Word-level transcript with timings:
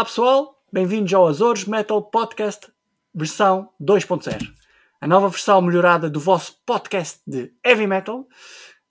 Olá 0.00 0.06
pessoal, 0.06 0.64
bem-vindos 0.72 1.12
ao 1.12 1.28
Azores 1.28 1.66
Metal 1.66 2.02
Podcast 2.02 2.72
versão 3.14 3.68
2.0. 3.78 4.50
A 4.98 5.06
nova 5.06 5.28
versão 5.28 5.60
melhorada 5.60 6.08
do 6.08 6.18
vosso 6.18 6.58
podcast 6.64 7.20
de 7.26 7.52
heavy 7.62 7.86
metal. 7.86 8.26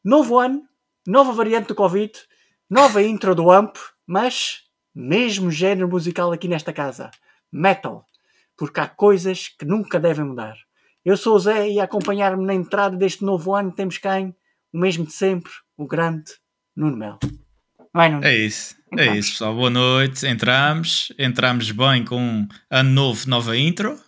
Novo 0.06 0.38
ano, 0.38 0.62
nova 1.08 1.32
variante 1.32 1.70
do 1.70 1.74
Covid, 1.74 2.14
nova 2.70 3.02
intro 3.02 3.34
do 3.34 3.50
AMP, 3.50 3.76
mas 4.06 4.66
mesmo 4.94 5.50
género 5.50 5.90
musical 5.90 6.32
aqui 6.32 6.48
nesta 6.48 6.72
casa. 6.72 7.10
Metal. 7.52 8.06
Porque 8.56 8.80
há 8.80 8.88
coisas 8.88 9.48
que 9.48 9.66
nunca 9.66 10.00
devem 10.00 10.26
mudar. 10.26 10.58
Eu 11.04 11.18
sou 11.18 11.38
o 11.38 11.40
Zé 11.40 11.72
e 11.72 11.80
a 11.80 11.86
acompanhar-me 11.86 12.46
na 12.46 12.54
entrada 12.54 12.96
deste 12.96 13.26
novo 13.26 13.56
ano 13.56 13.72
temos 13.72 13.98
quem? 13.98 14.36
O 14.72 14.78
mesmo 14.78 15.08
de 15.08 15.14
sempre, 15.14 15.52
o 15.76 15.88
grande 15.88 16.34
Nuno 16.76 16.98
Mel. 16.98 17.18
Vai, 17.92 18.10
Nuno. 18.10 18.24
É 18.24 18.38
isso. 18.38 18.79
É 18.98 19.18
isso, 19.18 19.32
pessoal. 19.32 19.56
Boa 19.56 19.70
noite. 19.70 20.26
Entramos. 20.26 21.12
Entramos 21.18 21.72
bem 21.72 22.04
com 22.04 22.22
um 22.22 22.48
ano 22.70 22.90
novo, 22.90 23.30
nova 23.30 23.56
intro. 23.56 24.00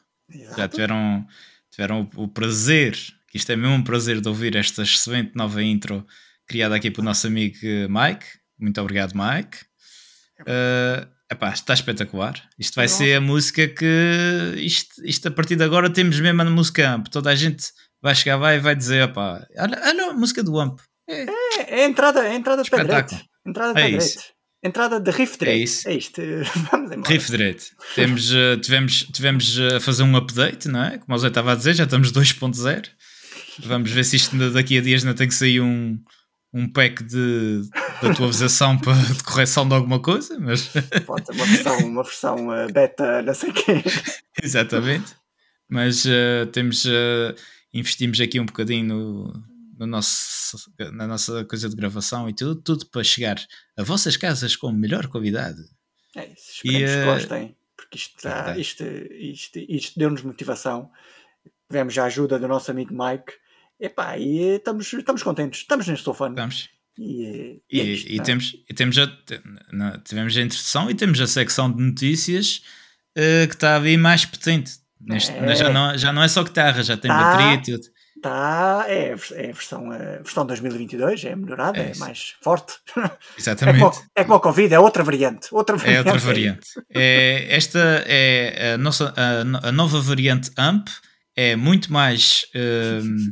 Já 0.57 0.67
tiveram, 0.67 1.27
tiveram 1.70 2.09
o, 2.16 2.23
o, 2.23 2.27
prazer, 2.27 2.94
que 3.30 3.38
isto 3.38 3.52
é 3.52 3.55
mesmo 3.55 3.76
um 3.76 3.84
prazer 3.84 4.21
de 4.21 4.27
ouvir 4.27 4.55
esta 4.55 4.84
excelente 4.84 5.35
nova 5.35 5.62
intro 5.62 6.05
criada 6.48 6.76
aqui 6.76 6.90
pelo 6.90 7.05
nosso 7.05 7.27
amigo 7.27 7.57
Mike. 7.90 8.26
Muito 8.57 8.79
obrigado, 8.82 9.13
Mike. 9.13 9.57
Uh, 10.41 11.07
epá, 11.32 11.52
está 11.52 11.74
espetacular. 11.74 12.41
Isto 12.57 12.76
vai 12.76 12.87
ser 12.87 13.15
a 13.15 13.21
música 13.21 13.68
que. 13.68 14.55
Isto, 14.57 15.05
isto 15.05 15.27
a 15.27 15.32
partir 15.32 15.55
de 15.55 15.63
agora 15.63 15.90
temos 15.90 16.20
mesmo 16.20 16.43
música 16.46 16.90
AMP. 16.90 17.09
Toda 17.09 17.29
a 17.29 17.35
gente 17.35 17.68
vai 18.02 18.15
chegar 18.15 18.37
vai 18.37 18.55
e 18.55 18.59
vai 18.59 18.76
dizer: 18.76 19.04
epá, 19.04 19.46
olha, 19.57 19.82
olha 19.85 20.05
a 20.12 20.13
música 20.13 20.41
do 20.41 20.59
AMP. 20.59 20.82
É, 21.07 21.24
é, 21.24 21.79
é 21.82 21.84
a 21.84 21.87
entrada, 21.87 22.26
é 22.26 22.32
a 22.32 22.35
entrada 22.35 22.63
direito. 22.63 23.15
Entrada 23.46 23.79
é. 23.79 23.90
Isso. 23.90 24.30
Entrada 24.63 24.99
de 24.99 25.09
riff 25.09 25.40
direito. 25.40 25.59
É 25.59 25.63
isso. 25.63 25.90
É 25.90 25.93
isto. 25.95 26.21
Vamos 26.71 26.91
embora. 26.91 27.12
Riff 27.12 27.31
direito. 27.31 27.65
Temos, 27.95 28.31
uh, 28.31 28.57
tivemos, 28.62 29.03
tivemos 29.12 29.59
a 29.59 29.79
fazer 29.79 30.03
um 30.03 30.15
update, 30.15 30.68
não 30.68 30.84
é? 30.84 30.98
Como 30.99 31.15
o 31.15 31.18
Zé 31.18 31.29
estava 31.29 31.53
a 31.53 31.55
dizer, 31.55 31.73
já 31.73 31.85
estamos 31.85 32.12
2.0. 32.12 32.90
Vamos 33.63 33.91
ver 33.91 34.03
se 34.05 34.18
isto 34.18 34.51
daqui 34.51 34.77
a 34.77 34.81
dias 34.81 35.03
não 35.03 35.15
tem 35.15 35.27
que 35.27 35.34
sair 35.34 35.62
um, 35.62 35.99
um 36.53 36.71
pack 36.71 37.03
de, 37.03 37.62
de 38.01 38.07
atualização 38.07 38.77
para, 38.79 38.93
de 38.93 39.23
correção 39.23 39.68
de 39.68 39.73
alguma 39.73 39.99
coisa. 39.99 40.40
Mas... 40.40 40.70
Pode 41.07 41.25
ser 41.25 41.34
uma 41.34 41.46
versão, 41.46 41.77
uma 41.79 42.03
versão 42.03 42.48
uh, 42.49 42.71
beta, 42.71 43.21
não 43.23 43.34
sei 43.34 43.49
o 43.49 43.53
quê. 43.53 43.84
Exatamente. 44.43 45.15
Mas 45.68 46.05
uh, 46.05 46.46
temos. 46.51 46.85
investimos 47.73 48.20
aqui 48.20 48.40
um 48.40 48.46
bocadinho 48.46 48.85
no, 48.85 49.51
no 49.82 49.87
nosso, 49.87 50.71
na 50.93 51.07
nossa 51.07 51.43
coisa 51.46 51.68
de 51.68 51.76
gravação 51.76 52.29
e 52.29 52.34
tudo, 52.34 52.62
tudo 52.62 52.85
para 52.85 53.04
chegar 53.04 53.37
a 53.76 53.82
vossas 53.82 54.15
casas 54.15 54.55
com 54.55 54.71
melhor 54.71 55.07
qualidade. 55.07 55.60
É 56.15 56.26
isso, 56.27 56.51
esperemos 56.51 56.91
e, 56.91 56.93
que 56.93 56.99
eh, 56.99 57.05
gostem, 57.05 57.57
porque 57.76 57.98
isto, 57.98 58.21
tá, 58.21 58.57
isto, 58.57 58.84
isto, 58.84 59.59
isto 59.59 59.99
deu-nos 59.99 60.21
motivação. 60.21 60.91
Tivemos 61.68 61.98
a 61.98 62.05
ajuda 62.05 62.37
do 62.37 62.48
nosso 62.48 62.70
amigo 62.70 62.93
Mike. 62.93 63.34
Epá, 63.79 64.19
e 64.19 64.57
estamos, 64.57 64.94
estamos 64.94 65.24
contentes, 65.24 65.62
estamos 65.62 65.88
neste 65.88 66.03
sofá. 66.03 66.29
Estamos. 66.29 66.69
E, 66.96 67.63
e, 67.68 67.78
e, 67.78 67.81
é 67.81 67.84
isto, 67.84 68.12
e 68.12 68.19
temos, 68.22 68.56
e 68.69 68.74
temos 68.75 68.98
a, 69.00 69.08
tivemos 70.03 70.38
a 70.38 70.42
introdução 70.42 70.92
e 70.92 70.94
temos 70.94 71.19
a 71.19 71.25
secção 71.25 71.72
de 71.72 71.81
notícias 71.81 72.62
uh, 73.18 73.48
que 73.48 73.56
está 73.56 73.78
a 73.78 73.80
vir 73.80 73.98
mais 73.98 74.25
potente. 74.25 74.74
Neste, 75.00 75.31
é. 75.31 75.56
já, 75.56 75.69
não, 75.72 75.98
já 75.98 76.13
não 76.13 76.22
é 76.22 76.28
só 76.28 76.44
guitarra, 76.44 76.84
já 76.84 76.96
tem 76.96 77.09
tá. 77.09 77.18
bateria 77.18 77.53
e 77.56 77.62
tudo. 77.63 78.00
Está, 78.22 78.86
é, 78.88 79.16
é 79.32 79.50
a 79.50 79.52
versão, 79.52 79.92
a 79.92 79.98
versão 79.98 80.46
2022, 80.46 81.26
é 81.26 81.36
melhorada, 81.36 81.80
é, 81.80 81.92
é 81.92 81.98
mais 81.98 82.36
forte. 82.40 82.74
Exatamente. 83.36 83.78
É 83.78 83.80
como, 83.80 84.04
é 84.18 84.24
como 84.24 84.36
a 84.36 84.40
Covid, 84.40 84.72
é 84.76 84.80
outra 84.80 85.04
variante. 85.04 85.48
Outra 85.52 85.76
variante. 85.76 86.08
É 86.08 86.12
outra 86.12 86.28
variante. 86.28 86.68
É, 86.94 87.48
esta 87.50 87.80
é 88.06 88.74
a, 88.74 88.78
nossa, 88.78 89.12
a, 89.18 89.70
a, 89.70 89.72
nova 89.72 90.00
variante 90.00 90.52
AMP, 90.56 90.88
é 91.36 91.56
muito 91.56 91.92
mais. 91.92 92.46
Um, 92.54 93.31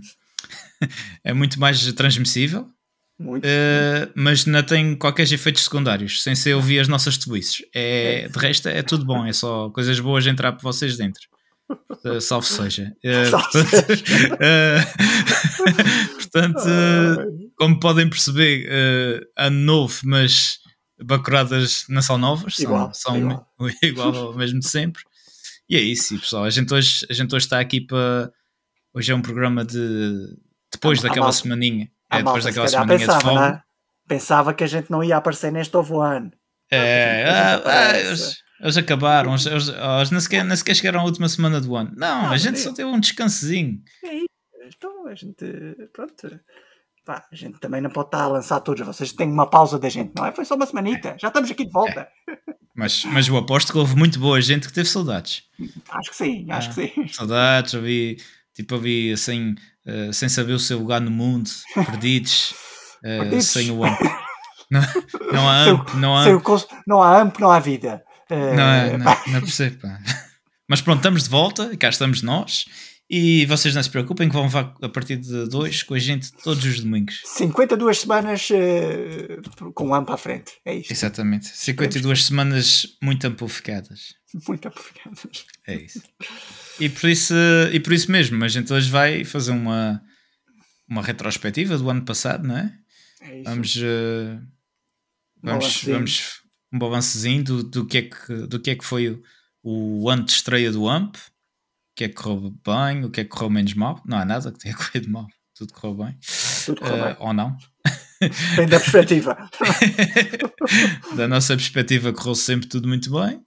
é 1.24 1.34
muito 1.34 1.60
mais 1.60 1.94
transmissível. 1.94 2.68
Muito, 3.20 3.46
uh, 3.46 4.12
mas 4.16 4.48
não 4.48 4.64
tem 4.64 4.96
qualquer 4.96 5.32
efeitos 5.32 5.66
secundários, 5.66 6.24
sem 6.24 6.34
ser 6.34 6.56
ouvir 6.56 6.80
as 6.80 6.88
nossas 6.88 7.16
tweets. 7.16 7.62
É, 7.76 8.28
de 8.28 8.40
resto, 8.40 8.68
é 8.70 8.82
tudo 8.82 9.06
bom, 9.06 9.24
é 9.24 9.34
só 9.34 9.70
coisas 9.70 10.00
boas 10.00 10.26
entrar 10.26 10.54
para 10.54 10.64
vocês 10.64 10.98
dentro. 10.98 11.30
Uh, 12.06 12.22
salve 12.22 12.48
seja. 12.48 12.96
Uh, 13.04 13.30
portanto, 16.16 16.64
uh, 16.66 16.66
portanto 17.46 17.54
como 17.56 17.80
podem 17.80 18.10
perceber, 18.10 19.28
ano 19.38 19.60
novo, 19.60 20.00
mas 20.06 20.60
bacuradas 21.02 21.86
não 21.90 22.02
são 22.02 22.18
novas, 22.18 22.58
igual, 22.60 22.94
são, 22.94 23.14
são 23.14 23.18
igual. 23.18 23.48
igual 23.84 24.16
ao 24.16 24.34
mesmo 24.34 24.60
de 24.60 24.68
sempre. 24.68 25.04
E 25.70 25.76
é 25.76 25.80
isso, 25.80 26.18
pessoal. 26.20 26.46
A 26.46 26.50
gente 26.50 26.74
hoje, 26.74 27.06
a 27.10 27.14
gente 27.14 27.34
hoje 27.36 27.46
está 27.46 27.60
aqui 27.60 27.80
para. 27.80 28.32
Hoje 28.94 29.12
é 29.12 29.16
um 29.16 29.22
programa 29.22 29.64
de. 29.64 30.36
Depois 30.72 31.00
a, 31.00 31.08
daquela 31.08 31.30
a 31.30 31.32
semaninha. 31.32 31.92
É, 32.12 32.18
depois 32.18 32.44
daquela 32.44 32.68
semaninha 32.68 32.98
pensava, 32.98 33.20
de 33.20 33.24
folga. 33.24 33.48
É? 33.48 33.62
Pensava 34.08 34.54
que 34.54 34.64
a 34.64 34.68
gente 34.68 34.90
não 34.90 35.04
ia 35.04 35.18
aparecer 35.18 35.52
neste 35.52 35.74
novo 35.74 36.02
ano. 36.02 36.32
É, 36.72 37.26
ah, 37.28 37.62
ah, 37.66 37.94
eles 38.62 38.78
acabaram, 38.78 39.32
eles, 39.32 39.46
eles, 39.46 39.68
eles 39.70 40.12
nem, 40.12 40.20
sequer, 40.20 40.44
nem 40.44 40.56
sequer 40.56 40.76
chegaram 40.76 41.00
à 41.00 41.04
última 41.04 41.30
semana 41.30 41.62
do 41.62 41.76
ano. 41.76 41.92
Não, 41.96 42.24
não 42.24 42.32
a 42.32 42.38
gente 42.38 42.56
é. 42.56 42.58
só 42.58 42.74
teve 42.74 42.90
um 42.90 43.00
descansozinho. 43.00 43.82
É 44.04 44.16
isso. 44.16 44.30
Então 44.78 45.08
a 45.08 45.16
gente, 45.16 45.46
pronto, 45.94 46.40
pá, 47.06 47.26
a 47.32 47.36
gente 47.36 47.60
também 47.60 47.82
não 47.82 47.90
pode 47.90 48.08
estar 48.08 48.24
a 48.24 48.28
lançar 48.28 48.60
todos. 48.60 48.86
Vocês 48.86 49.14
têm 49.14 49.32
uma 49.32 49.50
pausa 49.50 49.80
da 49.80 49.90
gente, 49.90 50.14
não 50.16 50.26
é? 50.26 50.32
Foi 50.32 50.46
só 50.46 50.56
uma 50.56 50.66
semanita, 50.66 51.16
já 51.20 51.30
estamos 51.30 51.50
aqui 51.50 51.66
de 51.66 51.72
volta. 51.72 52.08
É. 52.30 52.36
Mas, 52.76 53.04
mas 53.06 53.28
eu 53.28 53.36
aposto 53.36 53.74
que 53.74 53.78
houve 53.78 53.96
muito 53.96 54.20
boa 54.20 54.40
gente 54.40 54.68
que 54.68 54.74
teve 54.74 54.88
saudades. 54.88 55.44
Acho 55.90 56.12
que 56.12 56.16
sim, 56.16 56.50
acho 56.50 56.70
ah, 56.70 56.74
que 56.74 56.88
sim. 56.88 57.08
Saudades, 57.10 57.74
ouvi, 57.74 58.18
tipo, 58.54 58.76
ouvi 58.76 59.12
assim, 59.12 59.56
uh, 59.86 60.14
sem 60.14 60.30
saber 60.30 60.54
o 60.54 60.60
seu 60.60 60.80
lugar 60.80 61.02
no 61.02 61.12
mundo, 61.12 61.50
perdidos, 61.74 62.52
uh, 63.00 63.02
perdidos. 63.02 63.48
sem 63.48 63.72
o 63.72 63.84
AMP. 63.84 64.00
Não, 64.72 64.82
não 65.34 65.50
há 65.50 65.64
AMP, 65.64 65.94
não 65.96 66.16
há 66.16 66.24
AMP. 66.26 66.44
Não 66.86 67.02
há 67.02 67.22
AMP, 67.22 67.40
não 67.40 67.52
há 67.52 67.60
vida. 67.60 68.04
Não, 68.30 68.70
é, 68.70 68.98
não, 68.98 69.06
não 69.06 69.42
percebo. 69.42 69.80
Mas 70.68 70.82
pronto, 70.82 70.98
estamos 71.00 71.24
de 71.24 71.30
volta, 71.30 71.76
cá 71.78 71.90
estamos 71.90 72.22
nós. 72.22 72.66
E 73.10 73.44
vocês 73.48 73.74
não 73.74 73.82
se 73.82 73.90
preocupem 73.90 74.30
que 74.30 74.36
vão 74.36 74.48
a 74.84 74.90
partir 74.90 75.18
de 75.18 75.48
dois 75.48 75.82
com 75.82 75.96
a 75.96 76.00
gente 76.00 76.32
todos 76.32 76.64
os 76.64 76.80
domingos. 76.80 77.24
52 77.26 78.02
semanas 78.02 78.48
uh, 78.52 79.74
com 79.74 79.96
AMP 79.96 80.12
à 80.12 80.18
frente. 80.18 80.52
É 80.64 80.76
isto. 80.76 80.92
Exatamente. 80.92 81.48
52 81.48 82.26
semanas 82.26 82.86
muito 83.02 83.26
amplificadas. 83.26 84.14
Muito 84.48 84.68
amplificadas. 84.68 85.46
É 85.66 85.76
isso. 85.76 86.04
E 86.80 86.88
por 86.88 87.10
isso, 87.10 87.34
e 87.74 87.80
por 87.80 87.94
isso 87.94 88.12
mesmo, 88.12 88.44
a 88.44 88.48
gente 88.48 88.72
hoje 88.72 88.92
vai 88.92 89.26
fazer 89.26 89.54
uma, 89.54 90.00
uma 90.88 91.02
retrospectiva 91.02 91.80
do 91.80 91.90
ano 91.90 92.06
passado, 92.06 92.48
não 92.48 92.58
é? 92.58 92.72
é 93.22 93.36
isso. 93.38 93.44
Vamos. 93.50 93.76
Uh, 93.76 94.48
vamos, 95.42 95.84
vamos 95.84 96.40
um 96.72 96.80
balancezinho 96.80 97.44
do, 97.44 97.64
do, 97.64 97.86
que 97.86 97.98
é 97.98 98.02
que, 98.04 98.34
do 98.48 98.60
que 98.60 98.72
é 98.72 98.76
que 98.76 98.86
foi 98.86 99.10
o, 99.10 99.22
o 99.64 100.10
ano 100.10 100.24
de 100.26 100.32
estreia 100.32 100.72
do 100.72 100.88
AMP, 100.88 101.16
o 101.16 101.20
que 101.96 102.04
é 102.06 102.10
que 102.10 102.16
correu 102.16 102.54
bem, 102.66 103.04
o 103.04 103.10
que 103.10 103.22
é 103.22 103.24
que 103.24 103.30
correu 103.30 103.50
menos 103.50 103.74
mal. 103.74 104.02
Não 104.06 104.18
há 104.18 104.26
nada 104.26 104.52
que 104.52 104.60
tenha 104.60 104.76
corrido 104.78 105.10
mal, 105.10 105.28
tudo 105.56 105.74
correu 105.74 106.06
bem. 106.06 106.18
Tudo 106.66 106.82
correu 106.82 106.96
uh, 106.96 107.06
bem. 107.06 107.16
Ou 107.20 107.34
não. 107.34 107.58
Bem 108.56 108.68
da 108.68 108.80
perspectiva. 108.80 109.50
da 111.16 111.28
nossa 111.28 111.56
perspectiva 111.56 112.14
correu 112.14 112.36
sempre 112.36 112.68
tudo 112.68 112.88
muito 112.88 113.12
bem. 113.12 113.42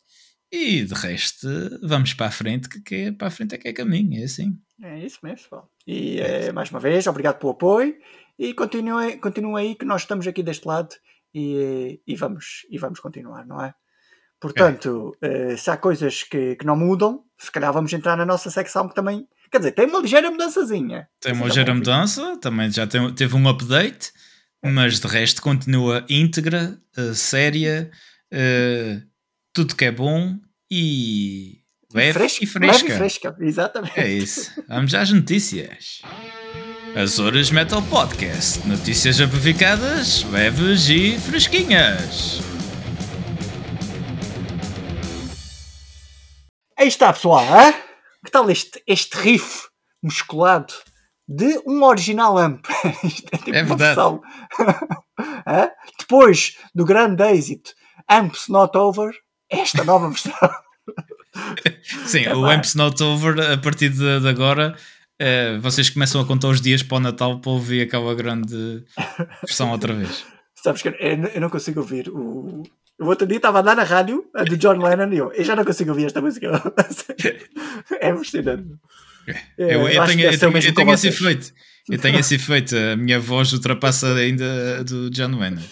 E 0.50 0.84
de 0.84 0.92
resto, 0.92 1.48
vamos 1.82 2.12
para 2.12 2.26
a 2.26 2.30
frente, 2.30 2.68
que, 2.68 2.80
que 2.82 2.94
é, 2.94 3.12
para 3.12 3.28
a 3.28 3.30
frente 3.30 3.54
é 3.54 3.58
que 3.58 3.68
é 3.68 3.72
caminho, 3.72 4.20
é 4.20 4.24
assim. 4.24 4.52
É 4.82 4.98
isso 5.04 5.18
mesmo. 5.22 5.62
E 5.86 6.20
é, 6.20 6.52
mais 6.52 6.70
uma 6.70 6.78
vez, 6.78 7.06
obrigado 7.06 7.38
pelo 7.38 7.52
apoio 7.52 7.96
e 8.38 8.52
continue, 8.52 9.16
continue 9.16 9.60
aí 9.60 9.74
que 9.74 9.86
nós 9.86 10.02
estamos 10.02 10.26
aqui 10.26 10.42
deste 10.42 10.66
lado 10.66 10.94
e, 11.34 12.00
e, 12.06 12.16
vamos, 12.16 12.66
e 12.70 12.78
vamos 12.78 13.00
continuar, 13.00 13.46
não 13.46 13.62
é? 13.62 13.74
Portanto, 14.40 15.16
é. 15.22 15.54
uh, 15.54 15.58
se 15.58 15.70
há 15.70 15.76
coisas 15.76 16.24
que, 16.24 16.56
que 16.56 16.66
não 16.66 16.76
mudam, 16.76 17.22
se 17.38 17.50
calhar 17.50 17.72
vamos 17.72 17.92
entrar 17.92 18.16
na 18.16 18.26
nossa 18.26 18.50
secção 18.50 18.88
que 18.88 18.94
também, 18.94 19.26
quer 19.50 19.58
dizer, 19.58 19.72
tem 19.72 19.86
uma 19.86 20.00
ligeira 20.00 20.30
mudançazinha. 20.30 21.08
Tem 21.20 21.32
uma 21.32 21.46
ligeira 21.46 21.72
mudança, 21.72 22.36
também 22.38 22.70
já 22.70 22.86
tem, 22.86 23.14
teve 23.14 23.36
um 23.36 23.48
update, 23.48 24.10
é. 24.62 24.68
mas 24.68 24.98
de 24.98 25.06
resto 25.06 25.40
continua 25.40 26.04
íntegra, 26.08 26.76
uh, 26.98 27.14
séria, 27.14 27.88
uh, 28.32 29.02
tudo 29.52 29.76
que 29.76 29.84
é 29.84 29.92
bom 29.92 30.36
e 30.68 31.60
leve 31.94 32.14
Fresco, 32.14 32.44
e 32.44 32.46
fresca. 32.46 32.82
Leve 32.82 32.94
e 32.94 32.96
fresca, 32.96 33.36
exatamente. 33.38 34.00
É 34.00 34.08
isso. 34.08 34.60
Vamos 34.68 34.92
às 34.92 35.12
notícias. 35.12 36.02
Azores 36.94 37.50
Metal 37.50 37.80
Podcast. 37.82 38.68
Notícias 38.68 39.18
amplificadas, 39.18 40.24
leves 40.24 40.90
e 40.90 41.18
fresquinhas. 41.18 42.40
Aí 46.78 46.88
está, 46.88 47.10
pessoal. 47.12 47.44
Hein? 47.44 47.74
Que 48.22 48.30
tal 48.30 48.50
este, 48.50 48.82
este 48.86 49.16
riff 49.16 49.68
musculado 50.02 50.74
de 51.26 51.62
um 51.66 51.82
original 51.82 52.36
amp? 52.36 52.66
é, 52.84 53.38
tipo 53.38 53.56
é 53.56 53.62
verdade. 53.62 54.20
Depois 55.98 56.58
do 56.74 56.84
grande 56.84 57.22
êxito 57.24 57.72
Amps 58.06 58.48
Not 58.48 58.76
Over, 58.76 59.14
esta 59.48 59.82
nova 59.82 60.10
versão. 60.10 60.32
Sim, 62.06 62.24
é 62.24 62.34
o 62.34 62.44
Amps 62.44 62.74
Not 62.74 63.02
Over, 63.02 63.52
a 63.52 63.56
partir 63.56 63.88
de, 63.88 64.20
de 64.20 64.28
agora, 64.28 64.76
uh, 65.22 65.60
vocês 65.60 65.88
começam 65.88 66.20
a 66.20 66.26
contar 66.26 66.48
os 66.48 66.60
dias 66.60 66.82
para 66.82 66.96
o 66.96 67.00
Natal 67.00 67.40
para 67.40 67.50
ouvir 67.50 67.82
aquela 67.82 68.14
grande 68.14 68.84
versão 69.42 69.70
outra 69.70 69.94
vez. 69.94 70.24
Sabes 70.62 70.82
que 70.82 70.88
eu, 70.88 70.94
eu 71.34 71.40
não 71.40 71.50
consigo 71.50 71.80
ouvir 71.80 72.08
o. 72.08 72.62
O 73.00 73.06
outro 73.06 73.26
dia 73.26 73.38
estava 73.38 73.58
a 73.58 73.62
dar 73.62 73.74
na 73.74 73.82
rádio, 73.82 74.24
a 74.32 74.44
do 74.44 74.56
John 74.56 74.74
Lennon, 74.74 75.12
e 75.12 75.18
eu, 75.18 75.32
eu 75.32 75.42
já 75.42 75.56
não 75.56 75.64
consigo 75.64 75.90
ouvir 75.90 76.06
esta 76.06 76.20
música. 76.20 76.48
é 78.00 78.10
impressionante. 78.10 78.68
É, 79.26 79.74
eu, 79.74 79.88
eu, 79.88 80.04
tenho, 80.04 80.20
eu, 80.20 80.38
tenho, 80.38 80.58
eu 80.58 80.74
tenho 80.74 80.92
esse 80.92 81.08
efeito. 81.08 81.52
Eu 81.88 81.98
tenho 81.98 82.20
esse 82.20 82.34
efeito. 82.36 82.76
A 82.76 82.96
minha 82.96 83.18
voz 83.18 83.52
ultrapassa 83.52 84.14
ainda 84.14 84.78
a 84.80 84.82
do 84.84 85.10
John 85.10 85.36
Lennon. 85.36 85.62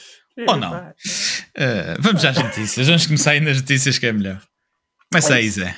Ou 0.49 0.57
não? 0.57 0.73
Uh, 0.77 2.01
vamos 2.01 2.25
às 2.25 2.37
notícias. 2.37 2.87
Vamos 2.87 3.07
começar 3.07 3.33
aí 3.33 3.41
nas 3.41 3.59
notícias 3.59 3.99
que 3.99 4.07
é 4.07 4.13
melhor. 4.13 4.41
Começa 5.13 5.35
aí, 5.35 5.49
Zé. 5.49 5.77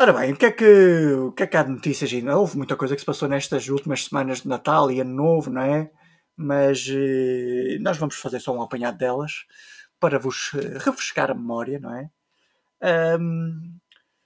Ora 0.00 0.12
bem, 0.12 0.32
o 0.32 0.36
que, 0.36 0.46
é 0.46 0.52
que, 0.52 0.64
o 0.64 1.32
que 1.32 1.42
é 1.42 1.46
que 1.48 1.56
há 1.56 1.62
de 1.64 1.72
notícias 1.72 2.12
ainda? 2.12 2.38
Houve 2.38 2.56
muita 2.56 2.76
coisa 2.76 2.94
que 2.94 3.00
se 3.00 3.06
passou 3.06 3.28
nestas 3.28 3.68
últimas 3.68 4.04
semanas 4.04 4.42
de 4.42 4.48
Natal 4.48 4.92
e 4.92 5.00
Ano 5.00 5.12
Novo, 5.12 5.50
não 5.50 5.60
é? 5.60 5.90
Mas 6.36 6.86
eh, 6.88 7.78
nós 7.80 7.96
vamos 7.96 8.14
fazer 8.14 8.38
só 8.38 8.56
um 8.56 8.62
apanhado 8.62 8.96
delas 8.96 9.44
para 9.98 10.16
vos 10.16 10.52
eh, 10.54 10.78
refrescar 10.78 11.32
a 11.32 11.34
memória, 11.34 11.80
não 11.80 11.92
é? 11.92 12.08
Um, 13.18 13.76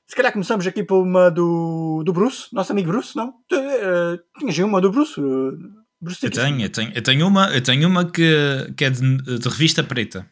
se 0.07 0.15
calhar 0.15 0.31
começamos 0.31 0.67
aqui 0.67 0.85
por 0.85 1.03
uma 1.03 1.31
do, 1.31 2.03
do 2.05 2.13
Bruce, 2.13 2.49
nosso 2.53 2.73
amigo 2.73 2.91
Bruce, 2.91 3.17
não? 3.17 3.31
Uh, 3.51 4.21
tinhas 4.39 4.59
uma 4.59 4.79
do 4.79 4.91
Bruce? 4.91 5.19
Uh, 5.19 5.57
Bruce 5.99 6.23
eu 6.23 6.31
tenho, 6.31 6.61
eu 6.61 6.71
tenho, 6.71 6.93
eu 6.95 7.03
tenho 7.03 7.27
uma, 7.27 7.51
eu 7.51 7.63
tenho 7.63 7.89
uma 7.89 8.11
que, 8.11 8.75
que 8.77 8.85
é 8.85 8.91
de, 8.91 9.39
de 9.39 9.49
revista 9.49 9.83
preta. 9.83 10.29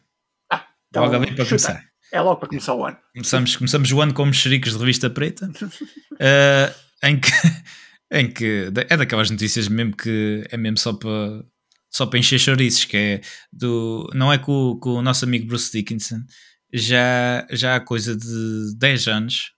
Ah, 0.51 0.67
então, 0.87 1.03
logo 1.03 1.15
ali 1.15 1.35
para 1.35 1.45
começar. 1.45 1.90
É 2.11 2.19
logo 2.19 2.37
para 2.37 2.49
começar 2.49 2.73
o 2.75 2.85
ano. 2.85 2.97
Começamos, 3.13 3.55
começamos 3.55 3.91
o 3.91 4.01
ano 4.01 4.13
com 4.13 4.25
mexericos 4.25 4.73
de 4.73 4.79
revista 4.79 5.09
preta, 5.09 5.47
uh, 5.47 6.75
em, 7.03 7.19
que, 7.19 7.31
em 8.11 8.31
que 8.31 8.71
é 8.89 8.97
daquelas 8.97 9.29
notícias 9.29 9.67
mesmo 9.67 9.95
que 9.95 10.45
é 10.49 10.57
mesmo 10.57 10.77
só 10.77 10.93
para 10.93 11.43
só 11.93 12.05
para 12.05 12.19
encher 12.19 12.39
chouriços, 12.39 12.85
que 12.85 12.95
é 12.95 13.21
do. 13.51 14.09
Não 14.13 14.31
é 14.31 14.37
com, 14.37 14.77
com 14.81 14.91
o 14.91 15.01
nosso 15.01 15.25
amigo 15.25 15.47
Bruce 15.47 15.71
Dickinson, 15.71 16.21
já, 16.73 17.45
já 17.51 17.75
há 17.75 17.79
coisa 17.81 18.15
de 18.15 18.75
10 18.77 19.07
anos 19.07 19.51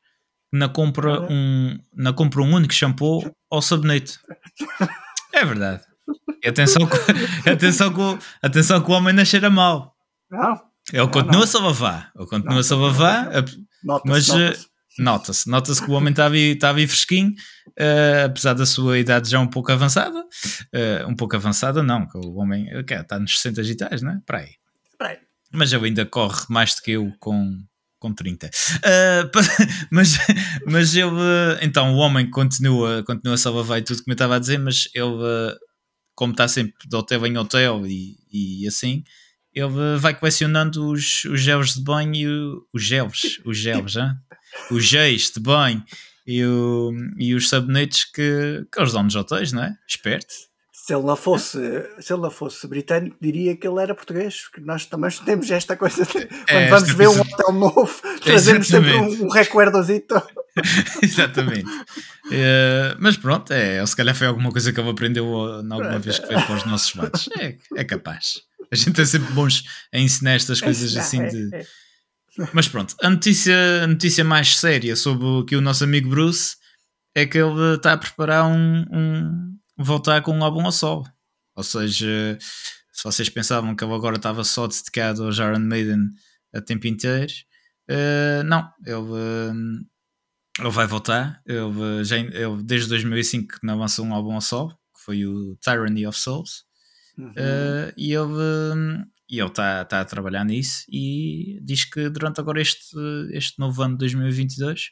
na 0.51 0.67
compra 0.69 1.21
um, 1.31 1.79
na 1.93 2.13
compra 2.13 2.41
um 2.41 2.53
único 2.53 2.73
shampoo 2.73 3.23
ao 3.49 3.61
sabonete. 3.61 4.19
É 5.35 5.43
verdade. 5.43 5.81
E 6.43 6.47
atenção, 6.47 6.87
atenção, 7.51 7.91
que, 7.91 8.25
atenção 8.39 8.83
que 8.83 8.91
o 8.91 8.93
homem 8.93 9.15
não 9.15 9.25
cheira 9.25 9.49
mal. 9.49 9.95
Não. 10.29 10.61
Ele 10.91 11.07
continua-se 11.07 11.55
a 11.55 11.59
lavar. 11.59 12.11
Ele 12.15 12.27
continua-se 12.27 12.73
a 12.73 12.75
lavar, 12.75 13.29
mas 14.05 14.27
nota-se. 14.97 15.49
Nota-se 15.49 15.83
que 15.83 15.89
o 15.89 15.93
homem 15.93 16.11
está 16.11 16.25
a 16.25 16.29
vir, 16.29 16.55
está 16.55 16.69
a 16.69 16.73
vir 16.73 16.87
fresquinho, 16.87 17.31
uh, 17.31 18.25
apesar 18.25 18.53
da 18.53 18.65
sua 18.65 18.99
idade 18.99 19.29
já 19.29 19.39
um 19.39 19.47
pouco 19.47 19.71
avançada. 19.71 20.19
Uh, 20.19 21.07
um 21.07 21.15
pouco 21.15 21.35
avançada, 21.35 21.81
não, 21.81 22.07
que 22.07 22.17
o 22.17 22.35
homem 22.35 22.75
okay, 22.77 22.97
está 22.97 23.19
nos 23.19 23.39
60 23.39 23.61
agitais, 23.61 24.01
não 24.01 24.11
é? 24.11 24.19
Para 24.25 24.39
aí. 24.39 24.51
Para 24.97 25.09
aí. 25.09 25.17
Mas 25.51 25.71
ele 25.71 25.85
ainda 25.85 26.05
corre 26.05 26.45
mais 26.49 26.75
do 26.75 26.81
que 26.81 26.91
eu 26.91 27.13
com, 27.19 27.57
com 27.99 28.13
30. 28.13 28.47
Uh, 28.47 28.49
mas, 29.91 30.17
mas 30.65 30.95
ele. 30.95 31.11
Então, 31.61 31.93
o 31.93 31.97
homem 31.97 32.29
continua, 32.29 33.03
continua 33.03 33.35
a 33.43 33.49
lavar 33.49 33.79
e 33.79 33.83
tudo 33.83 33.97
como 33.99 34.11
eu 34.11 34.13
estava 34.13 34.35
a 34.35 34.39
dizer, 34.39 34.59
mas 34.59 34.89
ele, 34.93 35.57
como 36.15 36.33
está 36.33 36.47
sempre 36.47 36.73
de 36.87 36.95
hotel 36.95 37.25
em 37.25 37.37
hotel 37.37 37.85
e, 37.85 38.17
e 38.31 38.67
assim 38.67 39.03
ele 39.53 39.97
vai 39.99 40.13
colecionando 40.13 40.89
os, 40.89 41.25
os 41.25 41.41
gels 41.41 41.75
de 41.75 41.81
banho 41.81 42.15
e 42.15 42.27
o, 42.27 42.65
os 42.73 42.83
gels, 42.83 43.39
os 43.45 43.65
hein? 43.65 44.15
os 44.71 44.83
géis 44.83 45.31
de 45.31 45.39
banho 45.39 45.83
e, 46.25 46.43
o, 46.45 46.91
e 47.17 47.35
os 47.35 47.49
sabonetes 47.49 48.05
que, 48.05 48.65
que 48.71 48.79
eles 48.79 48.93
dão 48.93 49.03
nos 49.03 49.15
hotéis, 49.15 49.51
não 49.51 49.63
é? 49.63 49.75
Esperto. 49.87 50.33
Se 50.71 50.93
ele 50.93 51.03
não 51.03 51.15
fosse, 51.15 51.57
se 52.01 52.11
ele 52.11 52.21
não 52.21 52.29
fosse 52.29 52.67
britânico, 52.67 53.15
diria 53.21 53.55
que 53.55 53.65
ele 53.65 53.81
era 53.81 53.95
português, 53.95 54.41
porque 54.41 54.59
nós 54.59 54.85
também 54.85 55.09
temos 55.23 55.49
esta 55.49 55.77
coisa 55.77 56.03
de, 56.03 56.11
quando 56.11 56.49
é, 56.49 56.67
vamos 56.67 56.91
ver 56.91 57.07
um 57.07 57.21
hotel 57.21 57.53
novo, 57.53 58.01
trazemos 58.21 58.67
sempre 58.67 58.93
um, 58.93 59.25
um 59.25 59.29
recuerdozito. 59.29 60.21
Exatamente. 61.01 61.71
Uh, 62.25 62.99
mas 62.99 63.15
pronto, 63.15 63.53
é, 63.53 63.85
se 63.85 63.95
calhar 63.95 64.13
foi 64.13 64.27
alguma 64.27 64.51
coisa 64.51 64.73
que 64.73 64.79
ele 64.79 64.89
aprendeu 64.89 65.25
alguma 65.25 65.99
vez 65.99 66.19
que 66.19 66.27
fez 66.27 66.43
para 66.43 66.55
os 66.55 66.65
nossos 66.65 66.93
matos. 66.95 67.29
É, 67.39 67.55
é 67.77 67.83
capaz. 67.85 68.41
A 68.73 68.75
gente 68.75 68.99
é 68.99 69.05
sempre 69.05 69.31
bons 69.33 69.63
a 69.93 69.99
ensinar 69.99 70.31
estas 70.31 70.59
coisas 70.59 70.97
assim 70.97 71.21
é, 71.21 71.27
de. 71.27 71.55
É. 71.55 71.65
Mas 72.51 72.67
pronto, 72.67 72.95
a 73.03 73.07
notícia, 73.07 73.83
a 73.83 73.85
notícia 73.85 74.23
mais 74.23 74.57
séria 74.57 74.95
sobre 74.95 75.23
o, 75.27 75.45
que 75.45 75.55
o 75.55 75.61
nosso 75.61 75.83
amigo 75.83 76.09
Bruce 76.09 76.55
é 77.13 77.23
que 77.23 77.37
ele 77.37 77.75
está 77.75 77.93
a 77.93 77.97
preparar 77.97 78.45
um, 78.45 78.83
um 78.91 79.57
voltar 79.77 80.23
com 80.23 80.35
um 80.35 80.43
álbum 80.43 80.65
ao 80.65 80.71
sol. 80.71 81.05
Ou 81.55 81.63
seja, 81.63 82.35
se 82.91 83.03
vocês 83.03 83.29
pensavam 83.29 83.75
que 83.75 83.83
ele 83.83 83.93
agora 83.93 84.15
estava 84.15 84.43
só 84.43 84.65
dedicado 84.65 85.23
ao 85.23 85.31
Iron 85.31 85.59
Maiden 85.59 86.09
a 86.51 86.59
tempo 86.59 86.87
inteiro, 86.87 87.31
uh, 87.91 88.43
não, 88.43 88.67
ele, 88.83 88.95
uh, 88.95 89.53
ele 90.59 90.71
vai 90.71 90.87
voltar. 90.87 91.43
Ele, 91.45 92.03
já, 92.03 92.17
ele 92.17 92.63
desde 92.63 92.89
2005 92.89 93.59
que 93.59 93.67
não 93.67 93.77
lançou 93.77 94.03
um 94.03 94.15
álbum 94.15 94.33
ao 94.33 94.41
sol, 94.41 94.69
que 94.69 95.03
foi 95.05 95.27
o 95.27 95.55
Tyranny 95.57 96.07
of 96.07 96.17
Souls. 96.17 96.65
Uhum. 97.17 97.29
Uh, 97.29 97.93
e 97.95 98.13
ele 98.13 99.05
e 99.29 99.39
ele 99.39 99.47
está 99.47 99.83
tá 99.85 100.01
a 100.01 100.05
trabalhar 100.05 100.43
nisso 100.43 100.85
e 100.89 101.59
diz 101.63 101.85
que 101.85 102.09
durante 102.09 102.39
agora 102.39 102.61
este, 102.61 102.95
este 103.31 103.57
novo 103.57 103.81
ano 103.81 103.93
de 103.93 103.99
2022 103.99 104.91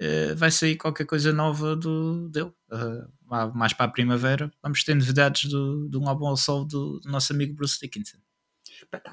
uh, 0.00 0.36
vai 0.36 0.50
sair 0.50 0.76
qualquer 0.76 1.04
coisa 1.04 1.32
nova 1.32 1.76
do, 1.76 2.28
dele. 2.28 2.52
Uh, 2.70 3.52
mais 3.54 3.72
para 3.72 3.86
a 3.86 3.90
primavera 3.90 4.50
vamos 4.62 4.84
ter 4.84 4.94
novidades 4.94 5.50
do, 5.50 5.88
de 5.88 5.96
um 5.98 6.08
álbum 6.08 6.26
ao 6.26 6.36
sol 6.36 6.64
do, 6.64 7.00
do 7.00 7.10
nosso 7.10 7.32
amigo 7.32 7.54
Bruce 7.54 7.78
Dickinson. 7.80 8.18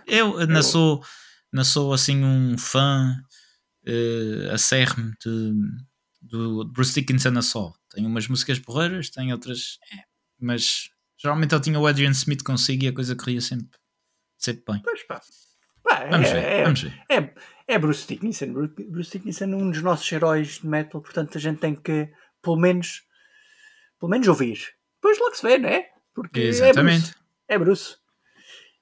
Eu 0.05 0.45
não 0.47 0.62
sou, 0.62 1.03
não 1.51 1.63
sou 1.63 1.93
assim 1.93 2.23
um 2.23 2.57
fã 2.57 3.17
uh, 3.88 4.51
acérrimo 4.51 5.12
de, 5.21 5.53
do 6.21 6.65
Bruce 6.65 6.93
Dickinson 6.93 7.38
a 7.38 7.41
sol. 7.41 7.75
Tem 7.89 8.05
umas 8.05 8.27
músicas 8.27 8.59
porreiras, 8.59 9.09
tem 9.09 9.31
outras. 9.31 9.77
É, 9.91 10.03
mas 10.39 10.89
Geralmente 11.23 11.55
ele 11.55 11.61
tinha 11.61 11.79
o 11.79 11.87
Adrian 11.87 12.11
Smith 12.11 12.43
consigo 12.43 12.83
e 12.83 12.89
a 12.89 12.93
coisa 12.93 13.15
corria 13.15 13.39
sempre, 13.39 13.79
sempre 14.37 14.63
bem. 14.67 14.81
Pois 14.83 15.03
pá. 15.03 15.21
pá 15.81 16.05
vamos, 16.09 16.27
é, 16.27 16.33
ver, 16.33 16.43
é, 16.43 16.63
vamos 16.63 16.81
ver. 16.81 17.03
É, 17.09 17.33
é 17.75 17.79
Bruce 17.79 18.05
Dickinson. 18.05 18.53
Bruce 18.89 19.11
Dickinson 19.11 19.45
é 19.45 19.55
um 19.55 19.71
dos 19.71 19.81
nossos 19.81 20.11
heróis 20.11 20.59
de 20.59 20.67
metal, 20.67 21.01
portanto 21.01 21.37
a 21.37 21.41
gente 21.41 21.59
tem 21.59 21.75
que, 21.75 22.09
pelo 22.41 22.57
menos, 22.57 23.03
pelo 23.97 24.09
menos 24.09 24.27
ouvir. 24.27 24.59
Depois 24.95 25.17
logo 25.17 25.33
se 25.33 25.47
vê, 25.47 25.57
não 25.57 25.69
é? 25.69 25.87
Porque 26.13 26.41
Exatamente. 26.41 27.05
É 27.05 27.07
Bruce. 27.07 27.15
É 27.47 27.57
Bruce. 27.57 27.97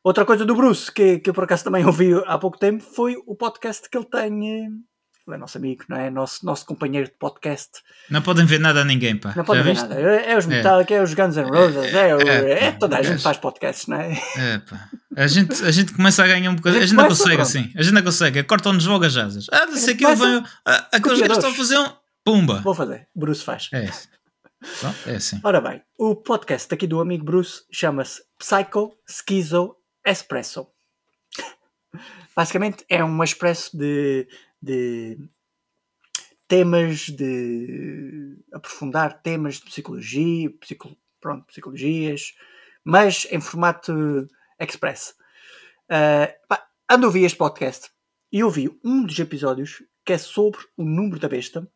Outra 0.04 0.26
coisa 0.26 0.44
do 0.44 0.56
Bruce 0.56 0.92
que, 0.92 1.20
que 1.20 1.30
eu 1.30 1.34
por 1.36 1.44
acaso 1.44 1.64
também 1.64 1.86
ouvi 1.86 2.12
há 2.26 2.40
pouco 2.40 2.58
tempo 2.58 2.84
foi 2.84 3.16
o 3.28 3.36
podcast 3.36 3.88
que 3.88 3.96
ele 3.96 4.10
tem 4.10 4.84
é 5.30 5.38
nosso 5.38 5.58
amigo, 5.58 5.84
não 5.88 5.98
é? 5.98 6.10
Nosso, 6.10 6.46
nosso 6.46 6.66
companheiro 6.66 7.08
de 7.08 7.14
podcast. 7.14 7.70
Não 8.10 8.22
podem 8.22 8.46
ver 8.46 8.60
nada 8.60 8.82
a 8.82 8.86
ninguém, 8.86 9.16
pá. 9.16 9.34
Não 9.36 9.44
podem 9.44 9.64
ver 9.64 9.76
nada. 9.76 10.00
É, 10.00 10.32
é 10.32 10.38
os 10.38 10.46
é. 10.46 10.48
Metallica, 10.48 10.94
é. 10.94 10.98
é. 10.98 11.02
os 11.04 11.14
Guns 11.14 11.38
N' 11.38 11.50
Roses, 11.50 11.94
é, 11.94 12.10
é, 12.10 12.64
é 12.66 12.72
toda 12.72 12.98
a 12.98 13.02
gente 13.02 13.22
faz 13.22 13.38
podcasts, 13.38 13.88
não 13.88 13.98
é? 13.98 14.12
É, 14.38 14.58
pá. 14.60 14.90
A 15.16 15.28
gente, 15.28 15.64
a 15.64 15.72
gente 15.72 15.94
começa 15.94 16.24
a 16.24 16.28
ganhar 16.28 16.50
um 16.50 16.56
bocadinho. 16.56 16.82
A 16.82 16.86
gente, 16.86 16.98
a 16.98 17.02
gente 17.02 17.10
não 17.10 17.10
consegue 17.10 17.36
pronto. 17.36 17.48
assim. 17.48 17.72
A 17.76 17.82
gente 17.82 17.94
não 17.94 18.04
consegue. 18.04 18.44
Cortam-nos 18.44 18.86
logo 18.86 19.06
as 19.06 19.18
asas. 19.18 19.48
Ah, 19.52 19.66
não 19.66 19.76
sei 19.76 19.96
que 19.96 20.06
eu 20.06 20.16
venho. 20.16 20.44
Aqueles 20.66 21.20
gajos 21.20 21.38
estão 21.38 21.52
a 21.52 21.54
fazer 21.54 21.78
um. 21.78 22.02
Pumba! 22.24 22.62
Vou 22.62 22.76
fazer. 22.76 23.08
Bruce 23.16 23.44
faz. 23.44 23.70
É 23.74 23.86
isso. 23.86 24.08
Bom, 24.82 24.94
é 25.08 25.16
assim. 25.16 25.40
Ora 25.44 25.60
bem, 25.60 25.82
o 25.98 26.16
podcast 26.16 26.72
aqui 26.72 26.86
do 26.86 27.00
amigo 27.00 27.26
Bruce 27.26 27.64
chama-se 27.72 28.22
Psycho 28.38 28.94
Schizo 29.08 29.76
Espresso. 30.06 30.68
Basicamente 32.36 32.86
é 32.88 33.04
um 33.04 33.24
expresso 33.24 33.76
de, 33.76 34.28
de 34.62 35.18
temas 36.48 37.08
de 37.08 38.38
aprofundar 38.52 39.22
temas 39.22 39.56
de 39.56 39.62
psicologia, 39.62 40.52
psico, 40.60 40.96
pronto, 41.20 41.46
psicologias, 41.48 42.36
mas 42.84 43.26
em 43.32 43.40
formato 43.40 44.28
express. 44.60 45.16
Uh, 45.86 46.28
pá, 46.48 46.68
ando 46.90 47.06
a 47.06 47.08
ouvir 47.08 47.24
este 47.24 47.38
podcast 47.38 47.90
e 48.32 48.44
ouvi 48.44 48.70
um 48.84 49.06
dos 49.06 49.18
episódios 49.20 49.84
que 50.06 50.14
é 50.14 50.18
sobre 50.18 50.60
o 50.76 50.84
número 50.84 51.20
da 51.20 51.30
besta, 51.30 51.68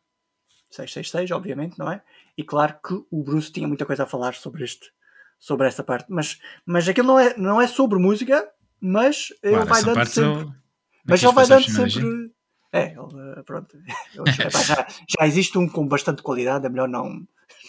666, 0.70 1.30
obviamente, 1.30 1.78
não 1.78 1.90
é? 1.90 2.02
E 2.36 2.44
claro 2.44 2.78
que 2.84 2.94
o 3.10 3.22
Bruce 3.22 3.50
tinha 3.50 3.68
muita 3.68 3.86
coisa 3.86 4.02
a 4.02 4.06
falar 4.06 4.34
sobre 4.34 4.64
este, 4.64 4.90
sobre 5.38 5.66
esta 5.66 5.82
parte, 5.82 6.06
mas, 6.10 6.38
mas 6.66 6.88
aquilo 6.88 7.06
não 7.06 7.18
é, 7.18 7.36
não 7.36 7.60
é 7.60 7.66
sobre 7.66 7.98
música, 7.98 8.46
mas 8.80 9.28
claro, 9.40 9.56
ele 9.56 9.64
vai 9.64 9.82
dando 9.82 10.06
sempre. 10.06 10.54
Mas 11.06 11.22
ele 11.22 11.32
vai 11.32 11.46
dando 11.46 11.70
sempre. 11.70 12.35
É, 12.76 12.92
ele, 12.92 13.42
pronto. 13.44 13.76
Ele, 14.14 14.50
já, 14.50 14.86
já 15.08 15.26
existe 15.26 15.56
um 15.58 15.68
com 15.68 15.86
bastante 15.86 16.22
qualidade, 16.22 16.66
é 16.66 16.68
melhor 16.68 16.88
não. 16.88 17.26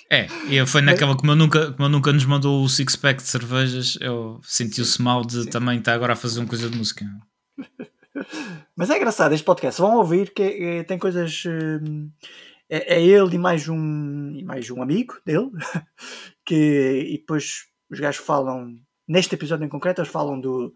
É, 0.09 0.27
e 0.49 0.65
foi 0.65 0.81
naquela 0.81 1.17
como 1.17 1.31
eu 1.31 1.35
nunca, 1.35 1.71
como 1.73 1.85
eu 1.85 1.89
nunca 1.89 2.13
nos 2.13 2.25
mandou 2.25 2.63
o 2.63 2.69
six 2.69 2.95
pack 2.95 3.21
de 3.21 3.27
cervejas, 3.27 3.97
eu 3.99 4.39
sentiu-se 4.43 5.01
mal 5.01 5.25
de 5.25 5.43
sim. 5.43 5.49
também 5.49 5.79
estar 5.79 5.93
agora 5.93 6.13
a 6.13 6.15
fazer 6.15 6.39
uma 6.39 6.47
coisa 6.47 6.69
de 6.69 6.77
música. 6.77 7.05
Mas 8.75 8.89
é 8.89 8.97
engraçado 8.97 9.33
este 9.33 9.43
podcast. 9.43 9.81
Vão 9.81 9.97
ouvir 9.97 10.33
que 10.33 10.41
é, 10.41 10.83
tem 10.83 10.97
coisas. 10.97 11.43
Hum, 11.45 12.09
é, 12.69 12.95
é, 12.95 13.03
ele 13.03 13.35
e 13.35 13.39
mais 13.39 13.69
um 13.69 14.31
e 14.31 14.43
mais 14.43 14.69
um 14.69 14.81
amigo 14.81 15.15
dele 15.25 15.49
que 16.45 17.05
e 17.07 17.17
depois 17.17 17.67
os 17.89 17.99
gajos 17.99 18.23
falam 18.25 18.77
neste 19.07 19.35
episódio 19.35 19.65
em 19.65 19.69
concreto 19.69 20.01
eles 20.01 20.11
falam 20.11 20.39
do, 20.39 20.73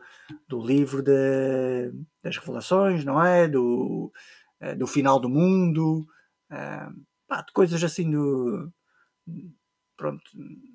do 0.48 0.66
livro 0.66 1.02
de, 1.02 1.92
das 2.24 2.38
revelações 2.38 3.04
não 3.04 3.24
é 3.24 3.48
do 3.48 4.12
eh, 4.60 4.76
do 4.76 4.88
final 4.88 5.20
do 5.20 5.30
mundo 5.30 6.06
uh, 6.52 6.94
pá, 7.28 7.42
de 7.42 7.52
coisas 7.54 7.84
assim 7.84 8.10
do 8.10 8.72
pronto 9.98 10.24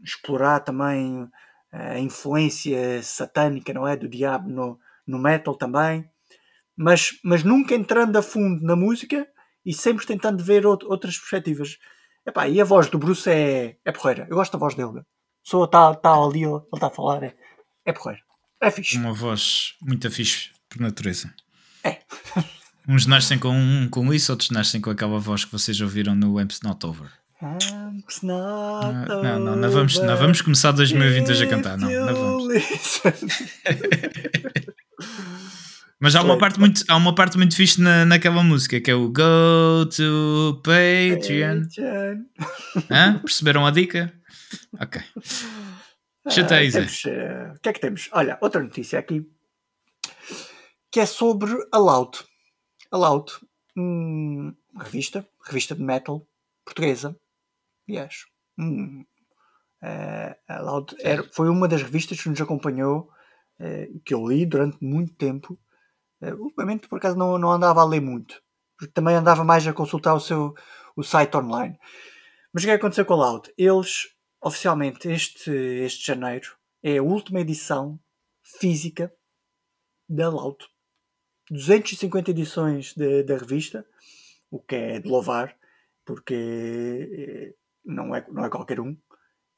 explorar 0.04 0.60
também 0.60 1.28
a 1.72 1.98
influência 1.98 3.02
satânica 3.02 3.72
não 3.72 3.86
é 3.86 3.96
do 3.96 4.08
diabo 4.08 4.48
no, 4.48 4.78
no 5.06 5.18
metal 5.18 5.54
também 5.54 6.08
mas, 6.76 7.18
mas 7.24 7.42
nunca 7.42 7.74
entrando 7.74 8.16
a 8.16 8.22
fundo 8.22 8.62
na 8.62 8.76
música 8.76 9.26
e 9.64 9.72
sempre 9.72 10.06
tentando 10.06 10.44
ver 10.44 10.66
outras 10.66 11.18
perspectivas. 11.18 11.78
Epá, 12.24 12.48
e 12.48 12.60
a 12.60 12.64
voz 12.64 12.90
do 12.90 12.98
Bruce 12.98 13.28
é, 13.30 13.76
é 13.84 13.92
porreira. 13.92 14.26
Eu 14.28 14.36
gosto 14.36 14.52
da 14.52 14.58
voz 14.58 14.74
dele. 14.74 15.02
Só 15.42 15.64
está 15.64 15.94
tá 15.94 16.12
ali, 16.12 16.42
ele 16.42 16.62
está 16.74 16.88
a 16.88 16.90
falar, 16.90 17.22
é, 17.22 17.34
é 17.86 17.92
porreira. 17.92 18.20
É 18.60 18.70
fixe. 18.70 18.96
Uma 18.98 19.12
voz 19.12 19.74
muito 19.80 20.10
fixe 20.10 20.50
por 20.68 20.80
natureza. 20.80 21.32
É. 21.84 21.98
Uns 22.88 23.06
nascem 23.06 23.38
com, 23.38 23.88
com 23.90 24.12
isso, 24.12 24.30
outros 24.32 24.50
nascem 24.50 24.80
com 24.80 24.90
aquela 24.90 25.18
voz 25.18 25.44
que 25.44 25.52
vocês 25.52 25.80
ouviram 25.80 26.14
no 26.14 26.38
Amps 26.38 26.60
Not 26.62 26.84
Over. 26.86 27.08
Amps 27.42 28.22
Not 28.22 28.86
não, 29.08 29.22
não, 29.22 29.40
não, 29.40 29.56
não, 29.56 29.70
vamos, 29.70 29.98
não 29.98 30.16
vamos 30.16 30.40
começar 30.40 30.72
2020 30.72 31.42
a 31.42 31.46
cantar, 31.48 31.76
não, 31.76 31.90
não 31.90 32.14
vamos. 32.14 32.54
Mas 35.98 36.14
há 36.14 36.22
uma, 36.22 36.38
parte 36.38 36.60
muito, 36.60 36.84
há 36.88 36.96
uma 36.96 37.14
parte 37.14 37.36
muito 37.38 37.56
fixe 37.56 37.80
na, 37.80 38.04
naquela 38.04 38.42
música 38.42 38.80
que 38.80 38.90
é 38.90 38.94
o 38.94 39.08
Go 39.08 39.86
to 39.86 40.60
Patreon. 40.62 41.62
Hã? 42.90 43.18
Perceberam 43.18 43.66
a 43.66 43.70
dica? 43.70 44.12
Ok. 44.78 45.02
Chatei, 46.28 46.68
uh, 46.68 47.54
O 47.54 47.60
que 47.60 47.68
é 47.68 47.72
que 47.72 47.80
temos? 47.80 48.08
Olha, 48.12 48.38
outra 48.40 48.62
notícia 48.62 48.98
aqui 48.98 49.28
que 50.90 51.00
é 51.00 51.06
sobre 51.06 51.52
a 51.72 51.78
Loud. 51.78 52.24
A 52.90 52.96
Loud, 52.96 53.30
hum, 53.76 54.54
revista, 54.78 55.28
revista 55.44 55.74
de 55.74 55.82
metal 55.82 56.26
portuguesa. 56.64 57.18
Yes. 57.88 58.24
Hum, 58.58 59.04
uh, 59.82 60.34
a 60.48 60.60
Loud 60.60 60.96
era, 61.00 61.22
foi 61.32 61.48
uma 61.48 61.68
das 61.68 61.82
revistas 61.82 62.20
que 62.20 62.28
nos 62.28 62.40
acompanhou, 62.40 63.10
uh, 63.60 64.00
que 64.04 64.14
eu 64.14 64.26
li 64.26 64.46
durante 64.46 64.82
muito 64.82 65.14
tempo 65.14 65.58
Uh, 66.20 66.34
ultimamente, 66.42 66.88
por 66.88 66.96
acaso, 66.96 67.16
não, 67.16 67.38
não 67.38 67.52
andava 67.52 67.82
a 67.82 67.84
ler 67.84 68.00
muito, 68.00 68.42
porque 68.76 68.92
também 68.92 69.14
andava 69.14 69.44
mais 69.44 69.66
a 69.66 69.72
consultar 69.72 70.14
o 70.14 70.20
seu 70.20 70.54
o 70.96 71.02
site 71.02 71.36
online. 71.36 71.78
Mas 72.52 72.62
o 72.62 72.66
que 72.66 72.70
é 72.70 72.74
que 72.74 72.80
aconteceu 72.80 73.04
com 73.04 73.14
a 73.14 73.16
Loud? 73.16 73.52
Eles, 73.58 74.08
oficialmente, 74.46 75.08
este, 75.08 75.50
este 75.50 76.06
janeiro, 76.06 76.56
é 76.80 76.98
a 76.98 77.02
última 77.02 77.40
edição 77.40 77.98
física 78.44 79.12
da 80.08 80.28
Loud. 80.28 80.64
250 81.50 82.30
edições 82.30 82.94
da 82.94 83.36
revista, 83.36 83.84
o 84.48 84.60
que 84.60 84.76
é 84.76 85.00
de 85.00 85.08
louvar, 85.08 85.56
porque 86.04 86.34
eh, 87.12 87.54
não 87.84 88.14
é, 88.14 88.24
não 88.30 88.44
é 88.44 88.48
qualquer 88.48 88.78
um, 88.78 88.96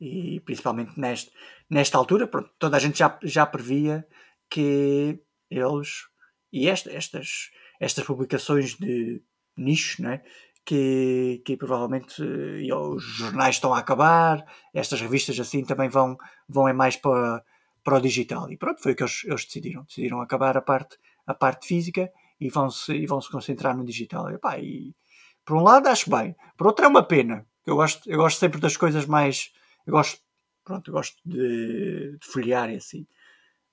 e 0.00 0.40
principalmente 0.40 0.99
neste, 0.99 1.33
nesta 1.68 1.99
altura, 1.99 2.26
pronto, 2.26 2.50
toda 2.59 2.76
a 2.76 2.80
gente 2.80 2.99
já, 2.99 3.18
já 3.23 3.45
previa 3.45 4.07
que 4.50 5.18
eles 5.50 6.07
e 6.50 6.66
esta, 6.66 6.90
estas, 6.90 7.50
estas 7.78 8.04
publicações 8.07 8.75
de 8.75 9.23
nicho, 9.54 10.02
né, 10.02 10.23
que, 10.69 11.41
que 11.47 11.57
provavelmente 11.57 12.23
e 12.23 12.71
os 12.71 13.03
jornais 13.03 13.55
estão 13.55 13.73
a 13.73 13.79
acabar, 13.79 14.45
estas 14.75 15.01
revistas 15.01 15.41
assim 15.41 15.65
também 15.65 15.89
vão, 15.89 16.19
vão 16.47 16.69
é 16.69 16.75
mais 16.75 16.95
para, 16.95 17.43
para 17.83 17.97
o 17.97 18.01
digital. 18.03 18.53
E 18.53 18.57
pronto, 18.59 18.83
foi 18.83 18.93
o 18.93 18.95
que 18.95 19.03
eles, 19.03 19.25
eles 19.25 19.47
decidiram. 19.47 19.85
Decidiram 19.85 20.21
acabar 20.21 20.59
a 20.59 20.61
parte, 20.61 20.99
a 21.27 21.33
parte 21.33 21.67
física 21.67 22.13
e 22.39 22.51
vão-se 22.51 22.93
e 22.93 23.07
vão 23.07 23.19
-se 23.19 23.31
concentrar 23.31 23.75
no 23.75 23.83
digital. 23.83 24.31
E, 24.31 24.37
pá, 24.37 24.59
e, 24.59 24.95
por 25.43 25.57
um 25.57 25.63
lado 25.63 25.89
acho 25.89 26.11
bem, 26.11 26.37
por 26.55 26.67
outro 26.67 26.85
é 26.85 26.89
uma 26.89 27.03
pena. 27.03 27.47
Eu 27.65 27.75
gosto, 27.77 28.11
eu 28.11 28.19
gosto 28.19 28.39
sempre 28.39 28.61
das 28.61 28.77
coisas 28.77 29.07
mais. 29.07 29.51
Eu 29.87 29.93
gosto, 29.93 30.21
pronto, 30.63 30.91
eu 30.91 30.95
gosto 30.95 31.17
de, 31.25 32.19
de 32.19 32.27
folhear 32.27 32.71
e 32.71 32.77
assim. 32.77 33.07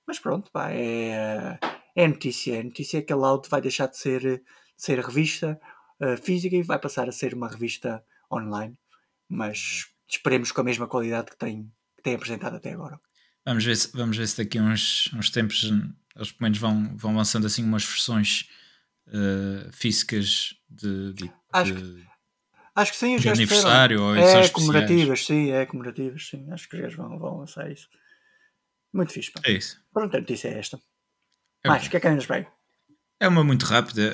Mas 0.06 0.18
pronto, 0.18 0.50
pá, 0.50 0.70
é 0.70 1.58
é 1.94 2.06
notícia. 2.06 2.60
É 2.60 2.62
notícia 2.62 3.02
que 3.02 3.12
a 3.12 3.16
Loud 3.16 3.48
vai 3.48 3.60
deixar 3.60 3.86
de 3.88 3.98
ser, 3.98 4.20
de 4.20 4.42
ser 4.76 5.00
revista 5.00 5.60
uh, 6.00 6.16
física 6.16 6.56
e 6.56 6.62
vai 6.62 6.78
passar 6.78 7.08
a 7.08 7.12
ser 7.12 7.34
uma 7.34 7.48
revista 7.48 8.04
online. 8.30 8.76
Mas 9.28 9.86
esperemos 10.08 10.52
com 10.52 10.60
a 10.60 10.64
mesma 10.64 10.86
qualidade 10.86 11.30
que 11.30 11.36
tem, 11.36 11.70
que 11.96 12.02
tem 12.02 12.14
apresentado 12.14 12.56
até 12.56 12.72
agora. 12.72 13.00
Vamos 13.44 13.64
ver 13.64 13.76
se, 13.76 13.92
vamos 13.92 14.16
ver 14.16 14.26
se 14.26 14.36
daqui 14.42 14.58
a 14.58 14.62
uns, 14.62 15.10
uns 15.14 15.30
tempos 15.30 15.64
eles 16.16 16.32
pelo 16.32 16.42
menos 16.42 16.58
vão, 16.58 16.96
vão 16.96 17.14
lançando 17.14 17.46
assim 17.46 17.62
umas 17.62 17.84
versões 17.84 18.48
uh, 19.08 19.70
físicas 19.72 20.54
de, 20.68 21.12
de, 21.12 21.32
acho, 21.52 21.74
de, 21.74 21.80
que, 21.80 22.06
acho 22.74 22.92
que 22.92 22.98
sim, 22.98 23.16
os 23.16 23.22
de 23.22 23.28
aniversário 23.28 24.02
ou 24.02 24.16
É 24.16 24.48
comemorativas, 24.48 25.26
sim, 25.26 25.50
é 25.50 25.66
comemorativas, 25.66 26.26
sim. 26.26 26.50
Acho 26.50 26.68
que 26.68 26.76
os 26.76 26.82
gajos 26.82 26.96
vão, 26.96 27.18
vão 27.18 27.38
lançar 27.38 27.70
isso. 27.70 27.88
Muito 28.92 29.12
fixe. 29.12 29.30
Pá. 29.30 29.42
É 29.44 29.52
isso. 29.52 29.80
Pronto, 29.92 30.16
a 30.16 30.20
notícia 30.20 30.48
é 30.48 30.58
esta. 30.58 30.80
É 31.62 31.68
mais, 31.68 31.86
o 31.86 31.90
que 31.90 31.96
é 31.98 32.00
que 32.00 32.08
andas 32.08 32.26
bem? 32.26 32.46
É 33.18 33.26
uma 33.26 33.42
muito 33.42 33.64
rápida. 33.64 34.12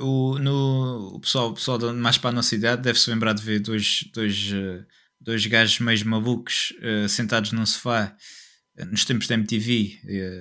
Uh, 0.00 0.04
o, 0.04 0.38
no, 0.38 1.12
o 1.14 1.20
pessoal, 1.20 1.48
o 1.48 1.54
pessoal 1.54 1.78
mais 1.94 2.18
para 2.18 2.30
a 2.30 2.32
nossa 2.32 2.54
idade 2.54 2.82
deve-se 2.82 3.08
lembrar 3.08 3.32
de 3.32 3.42
ver 3.42 3.58
dois, 3.60 4.04
dois, 4.12 4.52
uh, 4.52 4.84
dois 5.18 5.46
gajos 5.46 5.80
meio 5.80 6.06
malucos 6.06 6.74
uh, 6.80 7.08
sentados 7.08 7.52
num 7.52 7.64
sofá 7.64 8.14
nos 8.90 9.04
tempos 9.04 9.28
da 9.28 9.36
MTV, 9.36 10.00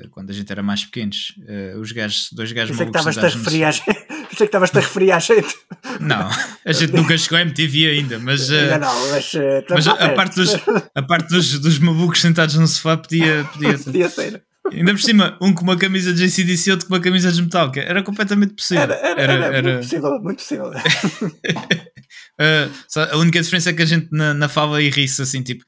quando 0.10 0.32
a 0.32 0.34
gente 0.34 0.52
era 0.52 0.64
mais 0.64 0.84
pequenos. 0.84 1.36
os 1.80 1.92
gajos, 1.92 2.30
dois 2.32 2.52
gajos 2.52 2.76
Pensei 2.76 2.88
malucos. 2.88 3.04
Que 3.04 3.10
estavas 3.20 3.80
a 3.80 3.84
Pensei 4.28 4.38
que 4.38 4.44
estavas 4.46 4.76
a 4.76 4.80
referir 4.80 5.12
à 5.12 5.20
gente. 5.20 5.56
Não, 6.00 6.32
a 6.66 6.72
gente 6.72 6.94
nunca 6.94 7.16
chegou 7.16 7.38
à 7.38 7.42
MTV 7.44 7.90
ainda, 7.90 8.18
mas, 8.18 8.50
ainda 8.50 8.80
não, 8.80 9.10
mas, 9.12 9.32
mas 9.70 9.88
a, 9.88 10.10
parte, 10.16 10.36
dos, 10.38 10.56
a 10.96 11.02
parte 11.04 11.30
dos, 11.30 11.60
dos 11.60 11.78
malucos 11.78 12.22
sentados 12.22 12.56
no 12.56 12.66
sofá 12.66 12.98
podia, 12.98 13.48
podia, 13.54 13.78
podia 13.78 14.10
ser. 14.10 14.44
Ainda 14.72 14.92
por 14.92 15.02
cima, 15.02 15.38
um 15.42 15.54
com 15.54 15.64
uma 15.64 15.78
camisa 15.78 16.14
de 16.14 16.26
JCDC 16.26 16.70
e 16.70 16.72
outro 16.72 16.88
com 16.88 16.94
uma 16.94 17.02
camisa 17.02 17.32
de 17.32 17.42
Metallica. 17.42 17.82
Era 17.82 18.02
completamente 18.02 18.54
possível. 18.54 18.84
Era, 18.84 18.96
era, 18.96 19.22
era, 19.22 19.34
era, 19.34 19.58
era... 19.58 19.72
muito 19.74 19.84
possível, 19.84 20.22
muito 20.22 20.38
possível. 20.38 20.72
uh, 22.40 23.00
a 23.12 23.18
única 23.18 23.42
diferença 23.42 23.70
é 23.70 23.74
que 23.74 23.82
a 23.82 23.86
gente 23.86 24.08
na, 24.12 24.34
na 24.34 24.48
fala 24.48 24.82
e 24.82 24.90
ri-se 24.90 25.22
assim, 25.22 25.44
tipo. 25.44 25.64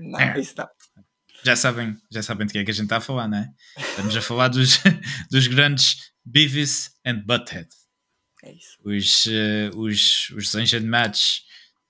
não, 0.00 0.40
isso 0.40 0.54
não. 0.56 0.66
Já 1.44 1.56
sabem, 1.56 1.96
já 2.10 2.22
sabem 2.22 2.46
de 2.46 2.52
quem 2.52 2.62
é 2.62 2.64
que 2.64 2.70
a 2.70 2.74
gente 2.74 2.84
está 2.84 2.98
a 2.98 3.00
falar, 3.00 3.26
não 3.28 3.38
é? 3.38 3.48
Estamos 3.76 4.16
a 4.16 4.22
falar 4.22 4.48
dos, 4.48 4.80
dos 5.30 5.48
grandes 5.48 6.12
Beavis 6.24 6.90
and 7.04 7.24
Butthead. 7.26 7.68
É 8.44 8.52
isso. 8.52 8.76
Os, 8.84 9.26
uh, 9.26 9.78
os, 9.78 10.30
os 10.30 10.44
desenhos 10.46 10.72
animados 10.74 11.42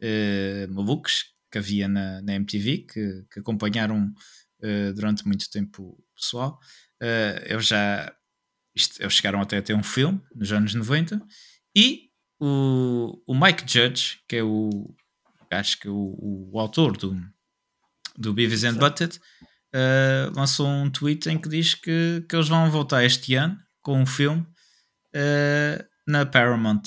uh, 0.02 0.72
malucos 0.72 1.26
que 1.50 1.58
havia 1.58 1.86
na, 1.86 2.22
na 2.22 2.34
MTV, 2.34 2.86
que, 2.90 3.24
que 3.30 3.40
acompanharam 3.40 4.10
uh, 4.62 4.92
durante 4.94 5.26
muito 5.26 5.50
tempo 5.50 6.02
pessoal. 6.14 6.58
Uh, 7.02 7.42
eles 7.44 7.66
já 7.66 8.14
isto, 8.74 9.00
eles 9.02 9.12
chegaram 9.12 9.40
até 9.40 9.58
a 9.58 9.62
ter 9.62 9.74
um 9.74 9.82
filme 9.82 10.20
nos 10.34 10.50
anos 10.52 10.74
90 10.74 11.20
e 11.76 12.10
o, 12.40 13.22
o 13.26 13.34
Mike 13.34 13.64
Judge, 13.70 14.20
que 14.26 14.36
é 14.36 14.42
o 14.42 14.94
acho 15.50 15.78
que 15.78 15.88
o, 15.88 16.16
o 16.50 16.58
autor 16.58 16.96
do, 16.96 17.14
do 18.16 18.32
Beavis 18.32 18.64
and 18.64 18.74
Butthead, 18.74 19.18
uh, 19.74 20.34
lançou 20.34 20.66
um 20.66 20.90
tweet 20.90 21.28
em 21.28 21.38
que 21.38 21.48
diz 21.48 21.74
que, 21.74 22.24
que 22.28 22.34
eles 22.34 22.48
vão 22.48 22.70
voltar 22.70 23.04
este 23.04 23.34
ano 23.34 23.58
com 23.82 24.00
um 24.00 24.06
filme 24.06 24.42
uh, 24.42 25.84
na 26.06 26.24
Paramount+, 26.24 26.82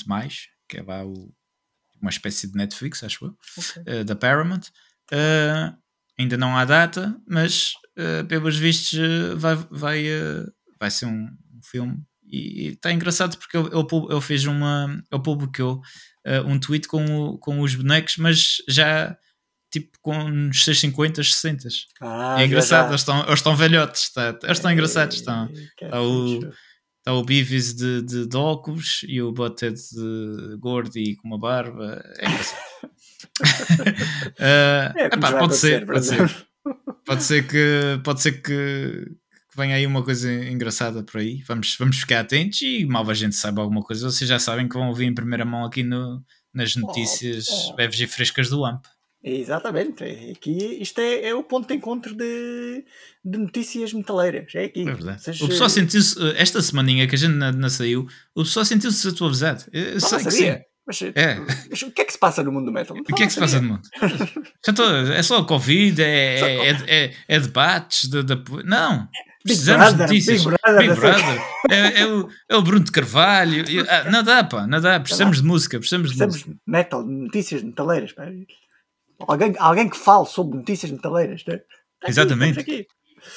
que 0.67 0.77
é 0.77 0.83
lá 0.83 1.05
o, 1.05 1.31
uma 2.01 2.09
espécie 2.09 2.47
de 2.47 2.55
Netflix, 2.55 3.03
acho 3.03 3.25
eu, 3.25 3.37
okay. 3.57 4.01
uh, 4.01 4.03
da 4.03 4.15
Paramount. 4.15 4.61
Uh, 5.11 5.77
Ainda 6.17 6.37
não 6.37 6.57
há 6.57 6.63
data, 6.63 7.15
mas 7.27 7.73
uh, 7.97 8.25
pelos 8.27 8.57
vistos 8.57 8.93
uh, 8.93 9.37
vai, 9.37 9.55
vai, 9.69 10.05
uh, 10.07 10.51
vai 10.79 10.89
ser 10.89 11.07
um, 11.07 11.27
filme. 11.63 11.97
E 12.27 12.69
está 12.69 12.91
engraçado 12.91 13.37
porque 13.37 13.57
ele, 13.57 13.67
ele, 13.67 13.87
ele, 14.09 14.21
fez 14.21 14.45
uma. 14.45 15.01
Ele 15.11 15.21
publicou 15.21 15.81
um 16.45 16.59
tweet 16.59 16.87
com, 16.87 17.05
o, 17.05 17.37
com 17.37 17.61
os 17.61 17.75
bonecos, 17.75 18.17
mas 18.17 18.57
já 18.67 19.15
tipo 19.71 19.97
com 20.01 20.17
uns 20.17 20.63
650, 20.63 21.23
60. 21.23 21.67
Ah, 22.01 22.37
é 22.39 22.45
engraçado, 22.45 22.89
eles 22.89 23.01
estão, 23.01 23.21
eles 23.23 23.39
estão 23.39 23.55
velhotes, 23.55 24.11
tá, 24.11 24.37
eles 24.43 24.57
estão 24.57 24.71
engraçados. 24.71 25.17
Estão, 25.17 25.49
está 25.81 26.01
o, 26.01 26.39
está 26.99 27.13
o 27.13 27.23
Beavis 27.23 27.73
de, 27.73 28.01
de, 28.01 28.27
de 28.27 28.37
óculos 28.37 29.01
e 29.07 29.21
o 29.21 29.31
Butthead 29.31 29.75
de 29.75 30.57
gordo 30.57 30.97
e 30.97 31.15
com 31.15 31.27
uma 31.27 31.39
barba. 31.39 32.01
É 32.17 32.27
engraçado. 32.27 32.59
uh, 33.41 34.97
é, 34.97 35.05
epá, 35.05 35.37
pode 35.39 35.55
ser, 35.55 35.85
pode 35.85 36.05
ser. 36.05 36.47
Pode 37.05 37.23
ser 37.23 37.47
que 37.47 38.01
pode 38.03 38.21
ser 38.21 38.41
que, 38.41 38.41
que 38.41 39.57
vem 39.57 39.73
aí 39.73 39.85
uma 39.85 40.03
coisa 40.03 40.31
engraçada 40.31 41.03
por 41.03 41.19
aí. 41.19 41.43
Vamos, 41.47 41.75
vamos 41.77 41.97
ficar 41.97 42.21
atentos 42.21 42.61
e 42.61 42.85
mal 42.85 43.07
a 43.09 43.13
gente 43.13 43.35
saiba 43.35 43.61
alguma 43.61 43.81
coisa, 43.81 44.09
vocês 44.09 44.27
já 44.27 44.39
sabem 44.39 44.67
que 44.67 44.75
vão 44.75 44.89
ouvir 44.89 45.05
em 45.05 45.13
primeira 45.13 45.45
mão 45.45 45.63
aqui 45.63 45.83
no, 45.83 46.23
nas 46.53 46.75
notícias 46.75 47.47
oh, 47.49 47.75
oh. 47.77 47.81
e 47.81 48.07
frescas 48.07 48.49
do 48.49 48.65
AMP. 48.65 48.85
Exatamente. 49.27 50.03
Aqui 50.03 50.77
isto 50.79 50.99
é, 50.99 51.29
é 51.29 51.33
o 51.33 51.43
ponto 51.43 51.67
de 51.67 51.73
encontro 51.73 52.13
de, 52.13 52.85
de 53.23 53.37
notícias 53.39 53.91
metaleiras. 53.91 54.53
É 54.53 54.65
aqui. 54.65 54.81
É 54.81 54.93
verdade. 54.93 55.43
o 55.43 55.47
pessoal 55.47 55.67
sentiu-se, 55.67 56.15
eh, 56.21 56.35
esta 56.37 56.61
semaninha 56.61 57.07
que 57.07 57.15
a 57.15 57.17
gente 57.17 57.33
não, 57.33 57.51
não 57.51 57.69
saiu, 57.69 58.07
o 58.35 58.43
pessoal 58.43 58.63
sentiu-se 58.63 59.07
atualizado. 59.07 59.63
Eu 59.73 59.99
sei 59.99 60.19
que 60.19 60.31
sim. 60.31 60.55
Mas, 60.87 61.01
é. 61.01 61.39
mas, 61.69 61.81
o 61.81 61.91
que 61.91 62.01
é 62.01 62.05
que 62.05 62.11
se 62.11 62.19
passa 62.19 62.43
no 62.43 62.51
mundo 62.51 62.65
do 62.65 62.71
metal? 62.71 62.95
o 62.95 63.03
que 63.03 63.23
é 63.23 63.25
que 63.25 63.33
se 63.33 63.39
passa 63.39 63.59
no 63.59 63.69
mundo? 63.69 63.81
é 65.15 65.23
só 65.23 65.43
Covid, 65.43 66.01
é, 66.01 66.39
é, 66.69 67.05
é, 67.05 67.13
é, 67.27 67.39
debates, 67.39 68.07
de, 68.07 68.23
de, 68.23 68.35
não. 68.63 69.09
Precisamos 69.43 69.93
de 69.93 69.99
notícias. 69.99 70.43
Big 70.43 70.57
Brother, 70.63 70.87
Big 70.87 70.99
Brother. 70.99 71.41
É, 71.69 72.01
é, 72.01 72.07
o, 72.07 72.29
é 72.49 72.55
o 72.55 72.61
Bruno 72.63 72.83
de 72.83 72.91
Carvalho. 72.91 73.63
Ah, 73.87 74.09
não 74.09 74.23
dá, 74.23 74.43
pá, 74.43 74.65
não 74.65 74.81
dá. 74.81 74.99
Precisamos 74.99 75.37
de 75.37 75.43
música. 75.43 75.77
Precisamos, 75.77 76.07
precisamos 76.07 76.39
de 76.39 76.47
música. 76.47 76.61
metal, 76.65 77.05
notícias 77.05 77.61
metaleiras. 77.61 78.11
Pá. 78.11 78.23
Alguém, 79.27 79.55
alguém 79.59 79.87
que 79.87 79.97
fale 79.97 80.25
sobre 80.25 80.57
notícias 80.57 80.91
metaleiras. 80.91 81.43
Né? 81.47 81.59
Exatamente. 82.07 82.59
Estamos 82.59 82.79
aqui. 82.79 82.87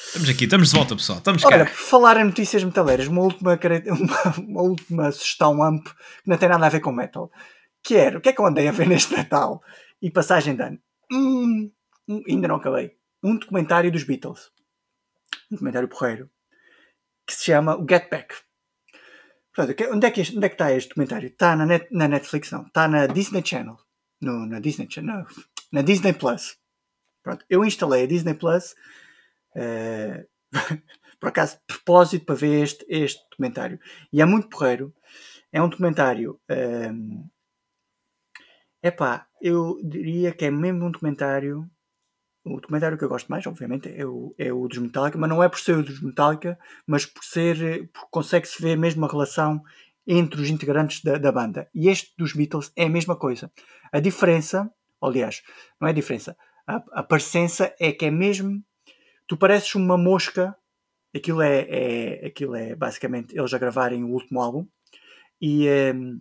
Estamos 0.07 0.29
aqui, 0.29 0.43
estamos 0.45 0.69
de 0.69 0.75
volta, 0.75 0.95
pessoal. 0.95 1.17
Estamos 1.19 1.43
Olha, 1.45 1.65
por 1.65 1.73
falar 1.73 2.17
em 2.17 2.23
notícias 2.23 2.63
metaleiras, 2.63 3.07
uma 3.07 3.21
última, 3.21 3.57
uma, 3.91 4.37
uma 4.37 4.61
última 4.61 5.11
sugestão 5.11 5.61
amp 5.63 5.85
que 5.87 6.27
não 6.27 6.37
tem 6.37 6.49
nada 6.49 6.65
a 6.65 6.69
ver 6.69 6.79
com 6.79 6.91
metal. 6.91 7.31
Que 7.83 7.95
era, 7.95 8.17
o 8.17 8.21
que 8.21 8.29
é 8.29 8.33
que 8.33 8.41
eu 8.41 8.45
andei 8.45 8.67
a 8.67 8.71
ver 8.71 8.87
neste 8.87 9.15
Natal 9.15 9.61
e 10.01 10.11
passagem 10.11 10.55
de 10.55 10.63
ano? 10.63 10.79
Hum, 11.11 11.71
ainda 12.27 12.47
não 12.47 12.55
acabei. 12.55 12.95
Um 13.23 13.37
documentário 13.37 13.91
dos 13.91 14.03
Beatles. 14.03 14.51
Um 15.51 15.55
documentário 15.55 15.87
porreiro. 15.87 16.29
Que 17.25 17.33
se 17.33 17.45
chama 17.45 17.75
o 17.75 17.85
Get 17.89 18.09
Back. 18.09 18.35
Portanto, 19.55 19.93
onde 19.93 20.05
é 20.07 20.11
que, 20.11 20.21
onde 20.21 20.45
é 20.45 20.49
que 20.49 20.55
está 20.55 20.71
este 20.71 20.89
documentário? 20.89 21.27
Está 21.27 21.55
na, 21.55 21.65
net, 21.65 21.87
na 21.91 22.07
Netflix, 22.07 22.51
não. 22.51 22.63
Está 22.63 22.87
na 22.87 23.07
Disney 23.07 23.43
Channel. 23.45 23.77
No, 24.21 24.45
na 24.45 24.59
Disney 24.59 24.87
Channel 24.89 25.25
na 25.71 25.81
Disney 25.81 26.13
Plus. 26.13 26.57
Pronto, 27.23 27.45
eu 27.49 27.63
instalei 27.63 28.03
a 28.03 28.07
Disney 28.07 28.33
Plus 28.33 28.75
uh, 29.55 30.27
por 31.19 31.29
acaso 31.29 31.57
de 31.57 31.61
propósito 31.67 32.25
para 32.25 32.35
ver 32.35 32.63
este, 32.63 32.85
este 32.89 33.21
documentário. 33.29 33.79
E 34.11 34.21
é 34.21 34.25
muito 34.25 34.49
porreiro. 34.49 34.93
É 35.51 35.61
um 35.61 35.69
documentário. 35.69 36.39
é 36.47 36.91
um, 36.91 37.27
epá, 38.83 39.27
eu 39.41 39.79
diria 39.83 40.31
que 40.31 40.45
é 40.45 40.51
mesmo 40.51 40.85
um 40.85 40.91
documentário. 40.91 41.69
O 42.45 42.59
documentário 42.61 42.97
que 42.97 43.03
eu 43.03 43.09
gosto 43.09 43.27
mais, 43.27 43.45
obviamente, 43.45 43.89
é 43.93 44.05
o, 44.05 44.33
é 44.37 44.51
o 44.51 44.67
dos 44.67 44.77
Metallica, 44.77 45.17
mas 45.17 45.29
não 45.29 45.43
é 45.43 45.49
por 45.49 45.59
ser 45.59 45.77
o 45.77 45.83
dos 45.83 46.01
Metallica, 46.01 46.57
mas 46.87 47.05
por 47.05 47.23
ser. 47.23 47.89
consegue-se 48.09 48.61
ver 48.61 48.77
mesmo 48.77 49.05
a 49.05 49.09
relação 49.09 49.61
entre 50.07 50.41
os 50.41 50.49
integrantes 50.49 51.03
da, 51.03 51.17
da 51.17 51.31
banda. 51.31 51.69
E 51.73 51.89
este 51.89 52.13
dos 52.17 52.33
Beatles 52.33 52.71
é 52.75 52.85
a 52.85 52.89
mesma 52.89 53.15
coisa. 53.15 53.51
A 53.91 53.99
diferença 53.99 54.71
Aliás, 55.01 55.41
não 55.79 55.87
é 55.87 55.93
diferença. 55.93 56.37
A, 56.67 56.83
a 56.91 57.03
parecença 57.03 57.73
é 57.79 57.91
que 57.91 58.05
é 58.05 58.11
mesmo. 58.11 58.63
Tu 59.29 59.37
pareces 59.37 59.75
uma 59.75 59.95
mosca. 59.95 60.57
Aquilo 61.15 61.41
é, 61.41 61.61
é, 61.69 62.25
aquilo 62.27 62.55
é 62.55 62.75
basicamente 62.75 63.37
eles 63.37 63.53
a 63.53 63.59
gravarem 63.59 64.03
o 64.03 64.09
último 64.09 64.41
álbum. 64.41 64.67
E 65.39 65.67
uh, 65.67 66.15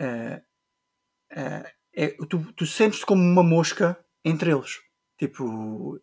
uh, 0.00 0.36
uh, 1.32 1.68
é, 1.96 2.08
tu, 2.28 2.52
tu 2.52 2.66
sentes-te 2.66 3.06
como 3.06 3.22
uma 3.22 3.42
mosca 3.42 3.98
entre 4.22 4.50
eles. 4.50 4.80
Tipo, 5.18 5.44
uhum. 5.44 6.00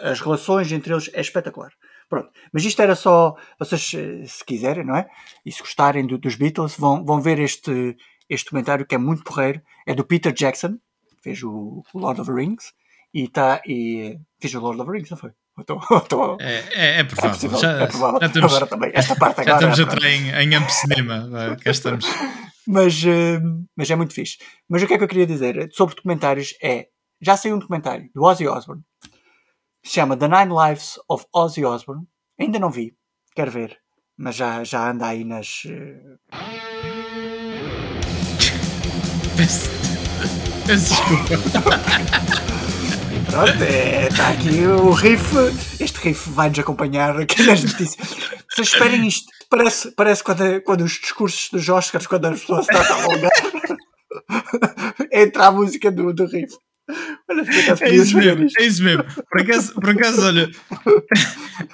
as 0.00 0.20
relações 0.20 0.72
entre 0.72 0.92
eles 0.92 1.10
é 1.12 1.20
espetacular. 1.20 1.70
Pronto. 2.08 2.30
Mas 2.52 2.64
isto 2.64 2.82
era 2.82 2.96
só, 2.96 3.36
vocês, 3.58 3.82
se 3.82 4.44
quiserem, 4.44 4.84
não 4.84 4.96
é? 4.96 5.08
E 5.46 5.52
se 5.52 5.60
gostarem 5.60 6.06
do, 6.06 6.18
dos 6.18 6.34
Beatles, 6.34 6.76
vão, 6.76 7.04
vão 7.04 7.20
ver 7.20 7.38
este, 7.38 7.96
este 8.28 8.46
documentário 8.46 8.86
que 8.86 8.94
é 8.94 8.98
muito 8.98 9.22
porreiro, 9.22 9.62
é 9.86 9.94
do 9.94 10.04
Peter 10.04 10.32
Jackson, 10.32 10.78
fez 11.22 11.42
o 11.42 11.84
Lord 11.94 12.20
of 12.20 12.30
the 12.30 12.36
Rings, 12.36 12.72
e 13.12 13.24
está. 13.24 13.60
E, 13.66 14.18
fez 14.40 14.54
o 14.54 14.60
Lord 14.60 14.80
of 14.80 14.90
the 14.90 14.96
Rings, 14.96 15.10
não 15.10 15.18
foi? 15.18 15.30
Tô, 15.66 15.78
tô, 16.08 16.38
é, 16.40 16.64
é, 16.72 17.00
é, 17.00 17.04
provável. 17.04 17.54
É 17.54 17.58
já, 17.58 17.72
é 17.72 17.86
provável. 17.86 18.20
Já 18.20 18.26
estamos, 18.26 18.52
agora 18.52 18.66
também. 18.66 18.90
Esta 18.94 19.16
parte 19.16 19.40
agora. 19.40 19.60
Já 19.60 19.70
estamos 19.70 19.80
a 19.80 19.82
entrar 19.82 20.10
em, 20.10 20.30
em 20.30 20.54
amp 20.54 20.68
cinema. 20.68 21.56
Cá 21.62 21.70
estamos. 21.70 22.06
mas, 22.66 23.02
uh, 23.04 23.66
mas 23.76 23.90
é 23.90 23.96
muito 23.96 24.14
fixe. 24.14 24.38
Mas 24.68 24.82
o 24.82 24.86
que 24.86 24.94
é 24.94 24.98
que 24.98 25.04
eu 25.04 25.08
queria 25.08 25.26
dizer 25.26 25.68
sobre 25.72 25.94
documentários 25.94 26.54
é. 26.62 26.86
Já 27.24 27.36
saiu 27.36 27.54
um 27.54 27.58
documentário 27.60 28.10
do 28.12 28.24
Ozzy 28.24 28.48
Osbourne 28.48 28.82
se 29.84 29.94
chama 29.94 30.16
The 30.16 30.28
Nine 30.28 30.52
Lives 30.54 30.98
of 31.08 31.26
Ozzy 31.34 31.64
Osbourne. 31.64 32.06
Ainda 32.38 32.58
não 32.58 32.70
vi, 32.70 32.94
quero 33.34 33.50
ver, 33.50 33.78
mas 34.16 34.36
já, 34.36 34.64
já 34.64 34.90
anda 34.90 35.06
aí 35.06 35.24
nas. 35.24 35.64
Peço, 39.36 39.70
desculpa. 40.66 42.52
Pronto, 43.30 43.62
é, 43.62 44.08
está 44.08 44.28
aqui 44.28 44.66
o 44.66 44.90
riff. 44.90 45.34
Este 45.80 45.98
riff 46.00 46.30
vai-nos 46.30 46.58
acompanhar 46.58 47.18
aqui 47.18 47.42
nas 47.42 47.62
notícias. 47.62 48.08
Vocês 48.50 48.68
esperem 48.68 49.06
isto. 49.06 49.26
Parece, 49.48 49.90
parece 49.92 50.24
quando, 50.24 50.60
quando 50.62 50.82
os 50.82 50.92
discursos 50.92 51.48
dos 51.50 51.68
Oscars, 51.68 52.06
quando 52.06 52.26
as 52.26 52.40
pessoas 52.40 52.66
estão 52.68 52.80
a 52.80 53.04
alongar, 53.04 53.30
entra 55.12 55.46
a 55.46 55.50
música 55.50 55.90
do, 55.90 56.12
do 56.12 56.26
riff. 56.26 56.54
Olha, 57.30 57.44
é 57.80 57.94
isso 57.94 58.16
mesmo, 58.16 58.48
é 58.58 58.64
isso 58.64 58.82
mesmo. 58.82 59.04
Por 59.30 59.40
acaso, 59.40 59.74
por 59.74 59.90
acaso 59.90 60.26
olha. 60.26 60.50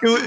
Eu, 0.02 0.18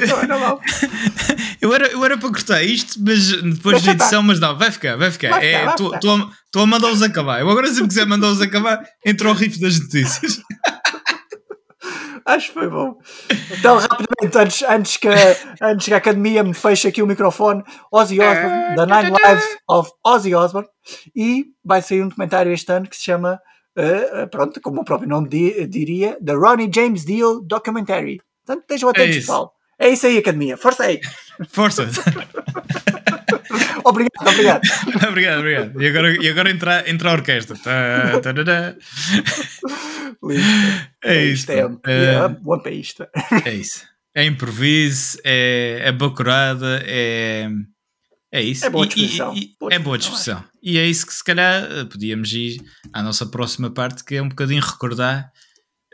eu, 1.62 1.74
era, 1.74 1.88
eu 1.88 2.04
era 2.04 2.18
para 2.18 2.30
cortar 2.30 2.64
isto, 2.64 3.00
mas 3.00 3.32
depois 3.32 3.82
da 3.84 3.92
edição, 3.92 4.24
mas 4.24 4.40
não, 4.40 4.58
vai 4.58 4.72
ficar, 4.72 4.96
vai 4.98 5.12
ficar. 5.12 5.40
Estou 5.70 5.94
é, 5.94 6.64
a 6.64 6.66
mandá-los 6.66 7.02
acabar. 7.02 7.42
Eu 7.42 7.50
agora, 7.50 7.72
se 7.72 7.82
me 7.82 7.88
quiser 7.88 8.08
mandá-los 8.08 8.42
acabar, 8.42 8.84
entra 9.06 9.30
o 9.30 9.34
riff 9.34 9.60
das 9.60 9.80
notícias. 9.80 10.42
Acho 12.26 12.48
que 12.48 12.54
foi 12.54 12.70
bom. 12.70 12.98
Então, 13.52 13.78
rapidamente, 13.78 14.38
antes, 14.38 14.62
antes, 14.64 14.98
que, 14.98 15.08
antes 15.62 15.88
que 15.88 15.94
a 15.94 15.98
academia 15.98 16.44
me 16.44 16.54
feche 16.54 16.88
aqui 16.88 17.02
o 17.02 17.08
microfone, 17.08 17.64
Ozzy 17.92 18.20
Osbourne, 18.20 18.76
The 18.76 18.86
Nine 18.86 19.18
Lives 19.18 19.58
of 19.70 19.92
Ozzy 20.06 20.36
Osbourne, 20.36 20.70
e 21.16 21.46
vai 21.64 21.82
sair 21.82 22.02
um 22.04 22.08
documentário 22.08 22.52
este 22.52 22.72
ano 22.72 22.88
que 22.88 22.96
se 22.96 23.04
chama 23.04 23.40
uh, 23.78 24.28
pronto, 24.30 24.60
como 24.62 24.82
o 24.82 24.86
próprio 24.86 25.10
nome 25.10 25.30
di, 25.30 25.68
diria, 25.68 26.18
The 26.24 26.34
Ronnie 26.34 26.72
James 26.74 27.06
Dio 27.06 27.42
Documentary. 27.42 28.22
Portanto, 28.46 28.62
estejam 28.62 28.90
é 28.90 28.92
atentos, 28.92 29.16
é 29.16 29.20
pessoal. 29.20 29.54
É 29.80 29.90
isso 29.90 30.06
aí, 30.06 30.18
Academia. 30.18 30.58
Força 30.58 30.84
aí. 30.84 31.00
Força. 31.50 31.88
obrigado, 33.86 34.28
obrigado. 34.28 34.62
obrigado, 35.10 35.40
obrigado. 35.40 35.82
E 35.82 35.88
agora, 35.88 36.24
e 36.24 36.30
agora 36.30 36.52
entra, 36.52 36.90
entra 36.90 37.10
a 37.10 37.14
orquestra. 37.14 37.58
Tá, 37.58 38.20
tá, 38.22 38.34
tá, 38.34 38.44
tá. 38.44 38.76
é 41.04 41.26
isso. 41.26 41.52
É, 41.52 41.70
é, 41.86 42.28
bom 42.28 42.60
para 42.60 42.72
isto. 42.72 43.08
É 43.46 43.54
isso. 43.54 43.86
É 44.14 44.26
improviso, 44.26 45.18
é, 45.24 45.82
é 45.84 45.92
bacurada, 45.92 46.82
é 46.86 47.48
é 48.32 48.42
isso. 48.42 48.66
É 48.66 48.70
boa 48.70 48.88
disposição. 48.88 49.36
E, 49.36 49.40
e, 49.40 49.56
boa 49.60 49.74
é 49.74 49.80
boa 49.80 49.98
disposição. 49.98 50.44
E 50.64 50.78
é 50.78 50.88
isso 50.88 51.06
que 51.06 51.14
se 51.14 51.24
calhar 51.24 51.64
eh, 51.70 51.84
podíamos 51.84 52.32
ir 52.32 52.62
à 52.94 53.04
nossa 53.04 53.26
próxima 53.26 53.70
parte, 53.70 54.06
que 54.06 54.16
é 54.16 54.22
um 54.22 54.30
bocadinho 54.30 54.62
recordar, 54.62 55.30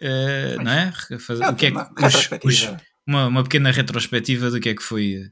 uh, 0.02 0.64
não 0.64 0.72
é? 0.72 0.92
Fazer, 1.20 1.44
é 1.44 1.50
o 1.50 1.56
que 1.56 1.66
é 1.66 1.72
que, 1.72 2.06
os, 2.06 2.30
os, 2.44 2.76
uma, 3.08 3.26
uma 3.26 3.44
pequena 3.44 3.72
retrospectiva 3.72 4.52
do 4.52 4.60
que 4.60 4.70
é 4.70 4.76
que 4.76 4.84
foi 4.84 5.32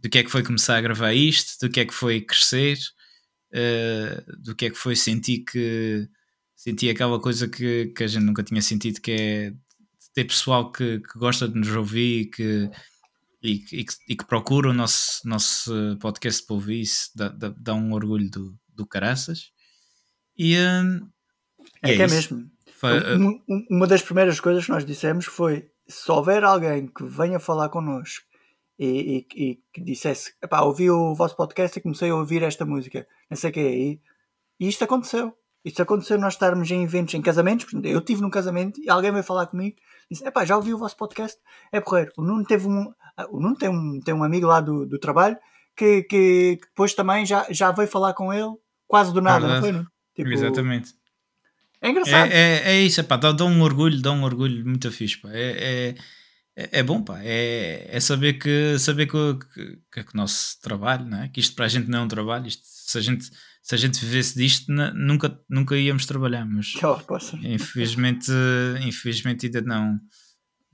do 0.00 0.08
que 0.08 0.18
é 0.18 0.24
que 0.24 0.30
foi 0.30 0.42
começar 0.42 0.76
a 0.76 0.80
gravar 0.80 1.12
isto, 1.12 1.66
do 1.66 1.70
que 1.70 1.80
é 1.80 1.84
que 1.84 1.94
foi 1.94 2.20
crescer, 2.20 2.78
uh, 3.52 4.42
do 4.42 4.54
que 4.54 4.66
é 4.66 4.70
que 4.70 4.76
foi 4.76 4.96
sentir 4.96 5.44
que 5.44 6.08
sentir 6.56 6.90
aquela 6.90 7.18
coisa 7.20 7.48
que, 7.48 7.86
que 7.86 8.04
a 8.04 8.06
gente 8.06 8.24
nunca 8.24 8.42
tinha 8.42 8.60
sentido, 8.60 9.00
que 9.00 9.12
é 9.12 9.52
ter 10.14 10.24
pessoal 10.24 10.70
que, 10.70 11.00
que 11.00 11.18
gosta 11.18 11.48
de 11.48 11.58
nos 11.58 11.74
ouvir, 11.74 12.26
que 12.30 12.70
e, 13.42 13.64
e, 13.72 13.84
que, 13.84 13.94
e 14.08 14.16
que 14.16 14.26
procura 14.26 14.68
o 14.68 14.74
nosso, 14.74 15.26
nosso 15.26 15.96
podcast 15.98 16.44
para 16.44 16.54
ouvir 16.54 16.82
isso, 16.82 17.10
dá, 17.14 17.28
dá, 17.28 17.54
dá 17.56 17.74
um 17.74 17.92
orgulho 17.94 18.30
do, 18.30 18.54
do 18.68 18.86
caraças. 18.86 19.50
E, 20.36 20.56
um, 20.58 21.08
é, 21.82 21.92
é 21.92 21.96
que 21.96 22.02
é 22.02 22.06
mesmo. 22.06 22.50
Foi, 22.74 22.98
uh, 22.98 23.42
uma 23.70 23.86
das 23.86 24.02
primeiras 24.02 24.40
coisas 24.40 24.64
que 24.64 24.70
nós 24.70 24.84
dissemos 24.84 25.24
foi: 25.24 25.70
se 25.88 26.10
houver 26.10 26.44
alguém 26.44 26.86
que 26.86 27.04
venha 27.04 27.40
falar 27.40 27.70
connosco 27.70 28.29
e, 28.80 29.26
e, 29.36 29.50
e 29.50 29.62
que 29.70 29.82
dissesse, 29.82 30.32
pá, 30.48 30.62
ouvi 30.62 30.90
o 30.90 31.14
vosso 31.14 31.36
podcast 31.36 31.78
e 31.78 31.82
comecei 31.82 32.08
a 32.08 32.14
ouvir 32.14 32.42
esta 32.42 32.64
música, 32.64 33.06
não 33.28 33.36
sei 33.36 33.50
o 33.50 33.52
que 33.52 33.60
é, 33.60 33.76
e, 33.76 34.00
e 34.58 34.68
isto 34.68 34.82
aconteceu. 34.82 35.36
Isto 35.62 35.82
aconteceu 35.82 36.18
nós 36.18 36.32
estarmos 36.32 36.70
em 36.70 36.82
eventos, 36.82 37.12
em 37.12 37.20
casamentos. 37.20 37.66
Eu 37.84 37.98
estive 37.98 38.22
num 38.22 38.30
casamento 38.30 38.80
e 38.82 38.88
alguém 38.88 39.12
veio 39.12 39.22
falar 39.22 39.46
comigo 39.46 39.76
e 40.10 40.14
disse: 40.14 40.26
Epá, 40.26 40.42
já 40.42 40.56
ouvi 40.56 40.72
o 40.72 40.78
vosso 40.78 40.96
podcast? 40.96 41.38
É 41.70 41.82
porreiro. 41.82 42.10
O 42.16 42.22
Nuno 42.22 42.44
teve 42.44 42.66
um. 42.66 42.90
Ah, 43.14 43.26
o 43.30 43.38
Nuno 43.38 43.54
tem 43.56 43.68
um, 43.68 44.00
tem 44.00 44.14
um 44.14 44.24
amigo 44.24 44.46
lá 44.46 44.62
do, 44.62 44.86
do 44.86 44.98
trabalho 44.98 45.36
que, 45.76 46.02
que, 46.04 46.56
que 46.56 46.66
depois 46.66 46.94
também 46.94 47.26
já, 47.26 47.46
já 47.50 47.70
veio 47.72 47.88
falar 47.88 48.14
com 48.14 48.32
ele 48.32 48.54
quase 48.88 49.12
do 49.12 49.20
nada, 49.20 49.46
não 49.46 49.60
foi? 49.60 49.72
Não? 49.72 49.86
Tipo, 50.14 50.30
Exatamente. 50.30 50.94
É 51.82 51.90
engraçado. 51.90 52.32
É, 52.32 52.38
é, 52.38 52.76
é 52.76 52.80
isso, 52.80 53.00
epá, 53.00 53.18
dá, 53.18 53.30
dá 53.30 53.44
um 53.44 53.60
orgulho, 53.60 54.00
dá 54.00 54.12
um 54.12 54.24
orgulho 54.24 54.64
muito 54.64 54.90
fixe. 54.90 55.18
Pá. 55.18 55.28
É, 55.30 55.90
é, 55.90 55.94
é, 56.56 56.80
é, 56.80 56.82
bom, 56.82 57.02
pá. 57.02 57.20
É, 57.22 57.88
é 57.90 58.00
saber 58.00 58.34
que 58.34 58.78
saber 58.78 59.06
que, 59.06 59.38
que, 59.54 59.78
que, 59.92 60.00
é 60.00 60.02
que 60.02 60.14
o 60.14 60.16
nosso 60.16 60.60
trabalho, 60.60 61.06
não 61.06 61.22
é? 61.22 61.28
que 61.28 61.40
isto 61.40 61.54
para 61.54 61.66
a 61.66 61.68
gente 61.68 61.88
não 61.88 62.00
é 62.00 62.02
um 62.02 62.08
trabalho, 62.08 62.46
isto, 62.46 62.62
se, 62.64 62.98
a 62.98 63.00
gente, 63.00 63.24
se 63.62 63.74
a 63.74 63.78
gente 63.78 64.04
vivesse 64.04 64.36
disto, 64.36 64.72
nunca, 64.94 65.38
nunca 65.48 65.76
íamos 65.76 66.06
trabalhar, 66.06 66.44
mas 66.44 66.72
infelizmente, 67.42 68.30
infelizmente 68.82 69.46
ainda 69.46 69.62
não. 69.62 70.00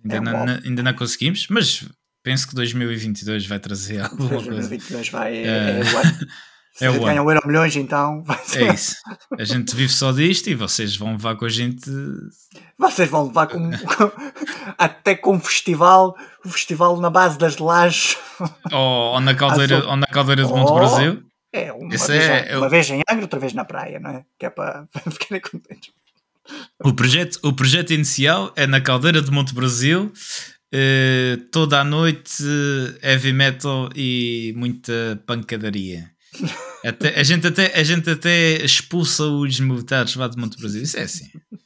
Ainda, 0.02 0.16
é 0.16 0.20
não, 0.20 0.46
ainda 0.64 0.82
não 0.82 0.94
conseguimos, 0.94 1.46
mas 1.48 1.84
penso 2.22 2.48
que 2.48 2.54
2022 2.54 3.46
vai 3.46 3.58
trazer 3.58 4.00
alguma 4.04 4.28
2022 4.30 4.90
coisa. 4.90 5.10
vai. 5.10 5.36
É, 5.36 5.80
é, 5.80 5.80
Se 6.76 6.84
é 6.84 6.90
o 6.90 7.00
ganha 7.00 7.22
o 7.22 7.30
Euro 7.30 7.46
Milhões, 7.46 7.74
então. 7.74 8.22
É 8.54 8.74
isso. 8.74 8.96
A 9.38 9.44
gente 9.44 9.74
vive 9.74 9.90
só 9.90 10.12
disto 10.12 10.50
e 10.50 10.54
vocês 10.54 10.94
vão 10.94 11.12
levar 11.12 11.34
com 11.34 11.46
a 11.46 11.48
gente. 11.48 11.90
Vocês 12.78 13.08
vão 13.08 13.28
levar 13.28 13.46
com, 13.46 13.70
até 14.76 15.14
com 15.14 15.36
um 15.36 15.40
festival, 15.40 16.14
um 16.44 16.50
festival 16.50 17.00
na 17.00 17.08
base 17.08 17.38
das 17.38 17.56
lajes. 17.56 18.18
Ou, 18.70 18.78
ou 19.14 19.20
na 19.20 19.34
caldeira, 19.34 19.86
ou 19.86 19.96
na 19.96 20.06
caldeira 20.06 20.42
do 20.42 20.50
Monte 20.50 20.70
oh, 20.70 20.74
Brasil. 20.74 21.22
É, 21.50 21.72
uma, 21.72 21.88
vez, 21.88 22.08
é, 22.10 22.58
uma 22.58 22.68
vez 22.68 22.90
em 22.90 23.00
Angra, 23.08 23.24
outra 23.24 23.40
vez 23.40 23.54
na 23.54 23.64
praia, 23.64 23.98
não 23.98 24.10
é? 24.10 24.24
Que 24.38 24.44
é 24.44 24.50
para, 24.50 24.86
para 24.92 25.10
ficarem 25.10 25.40
contentes. 25.40 25.90
O 26.84 26.92
projeto, 26.92 27.38
o 27.42 27.54
projeto 27.54 27.94
inicial 27.94 28.52
é 28.54 28.66
na 28.66 28.82
caldeira 28.82 29.22
de 29.22 29.30
Monte 29.30 29.54
Brasil. 29.54 30.12
Uh, 30.74 31.38
toda 31.50 31.80
a 31.80 31.84
noite 31.84 32.44
heavy 33.02 33.32
metal 33.32 33.88
e 33.96 34.52
muita 34.56 35.18
pancadaria. 35.24 36.14
Até, 36.84 37.18
a, 37.18 37.22
gente 37.22 37.46
até, 37.46 37.78
a 37.78 37.82
gente 37.82 38.08
até 38.08 38.64
expulsa 38.64 39.24
os 39.24 39.58
militares 39.58 40.14
lá 40.14 40.28
de 40.28 40.38
Monte 40.38 40.56
Brasil. 40.56 40.82
Isso 40.82 40.96
é 40.96 41.02
assim. 41.02 41.28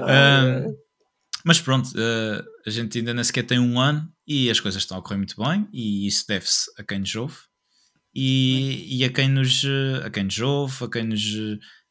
um, 0.00 0.76
mas 1.44 1.60
pronto, 1.60 1.88
uh, 1.88 2.44
a 2.66 2.70
gente 2.70 2.98
ainda 2.98 3.12
nem 3.12 3.24
sequer 3.24 3.44
tem 3.44 3.58
um 3.58 3.80
ano 3.80 4.08
e 4.26 4.50
as 4.50 4.60
coisas 4.60 4.82
estão 4.82 4.98
a 4.98 5.02
correr 5.02 5.16
muito 5.16 5.34
bem 5.36 5.66
e 5.72 6.06
isso 6.06 6.24
deve-se 6.28 6.70
a 6.78 6.84
quem 6.84 7.00
nos 7.00 7.14
ouve 7.14 7.36
e, 8.14 8.98
e 8.98 9.04
a, 9.04 9.10
quem 9.10 9.28
nos, 9.28 9.64
a 10.04 10.10
quem 10.10 10.24
nos 10.24 10.38
ouve, 10.38 10.84
a 10.84 10.88
quem 10.88 11.04
nos, 11.04 11.22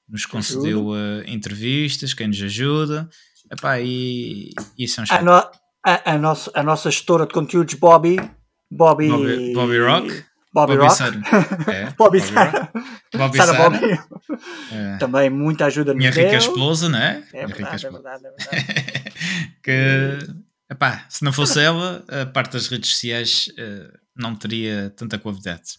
nos 0.08 0.26
concedeu 0.26 0.90
uh, 0.90 1.24
entrevistas, 1.26 2.14
quem 2.14 2.28
nos 2.28 2.42
ajuda. 2.42 3.10
Epá, 3.52 3.82
e, 3.82 4.52
e 4.78 4.84
isso 4.84 5.02
é 5.02 5.04
um 5.04 5.08
a, 5.10 5.22
no, 5.22 5.32
a, 5.32 6.14
a, 6.14 6.18
nossa, 6.18 6.52
a 6.54 6.64
nossa 6.64 6.92
gestora 6.92 7.26
de 7.26 7.34
conteúdos, 7.34 7.74
Bobby, 7.74 8.18
Bobby, 8.72 9.10
Bobby, 9.10 9.54
Bobby 9.54 9.80
Rock 9.80 10.29
Bobby, 10.52 10.76
Bobby 10.76 10.88
Rock. 10.88 11.70
É, 11.72 11.92
Bobby, 11.92 12.22
Sara. 12.22 12.72
Bobby 13.14 13.38
Sara 13.38 13.54
Bobby. 13.54 14.00
É. 14.72 14.98
Também 14.98 15.30
muita 15.30 15.66
ajuda 15.66 15.94
no 15.94 16.00
Minha 16.00 16.12
rica 16.12 16.38
esposa, 16.38 16.90
né? 16.90 17.24
É 17.34 17.46
verdade, 17.46 17.86
é 17.86 17.92
verdade, 17.92 18.24
é 18.26 18.32
verdade. 18.34 19.14
que, 19.64 20.18
epá, 20.72 21.06
se 21.08 21.24
não 21.24 21.32
fosse 21.32 21.60
ela, 21.60 22.04
a 22.08 22.26
parte 22.26 22.54
das 22.54 22.68
redes 22.68 22.90
sociais 22.90 23.50
uh, 23.60 23.98
não 24.16 24.36
teria 24.36 24.92
tanta 24.96 25.20
qualidade. 25.20 25.78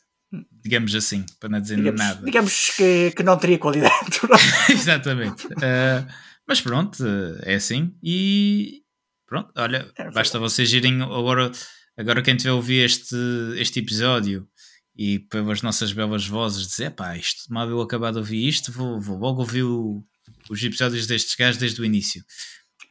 Digamos 0.63 0.95
assim, 0.95 1.27
para 1.41 1.49
não 1.49 1.61
dizer 1.61 1.77
digamos, 1.77 2.01
nada. 2.01 2.25
Digamos 2.25 2.71
que, 2.77 3.11
que 3.11 3.23
não 3.25 3.37
teria 3.37 3.59
qualidade. 3.59 4.21
Exatamente. 4.71 5.47
Uh, 5.49 6.07
mas 6.47 6.61
pronto, 6.61 7.05
é 7.43 7.55
assim. 7.55 7.93
E 8.01 8.83
pronto, 9.27 9.51
olha, 9.57 9.91
é 9.99 10.11
basta 10.13 10.39
vocês 10.39 10.73
irem 10.73 11.03
agora. 11.03 11.51
Agora 11.97 12.23
quem 12.23 12.37
tiver 12.37 12.51
a 12.51 12.55
ouvir 12.55 12.85
este, 12.85 13.17
este 13.57 13.81
episódio 13.81 14.49
e 14.97 15.19
pelas 15.19 15.63
nossas 15.63 15.93
belas 15.93 16.27
vozes 16.27 16.67
dizer, 16.67 16.91
pá, 16.91 17.17
isto, 17.17 17.53
mal 17.53 17.69
eu 17.69 17.81
acabar 17.81 18.13
de 18.13 18.19
ouvir 18.19 18.47
isto, 18.47 18.73
vou, 18.73 19.01
vou 19.01 19.19
logo 19.19 19.41
ouvir 19.41 19.63
o, 19.63 20.05
os 20.49 20.63
episódios 20.63 21.07
destes 21.07 21.35
gajos 21.35 21.59
desde 21.59 21.81
o 21.81 21.85
início. 21.85 22.25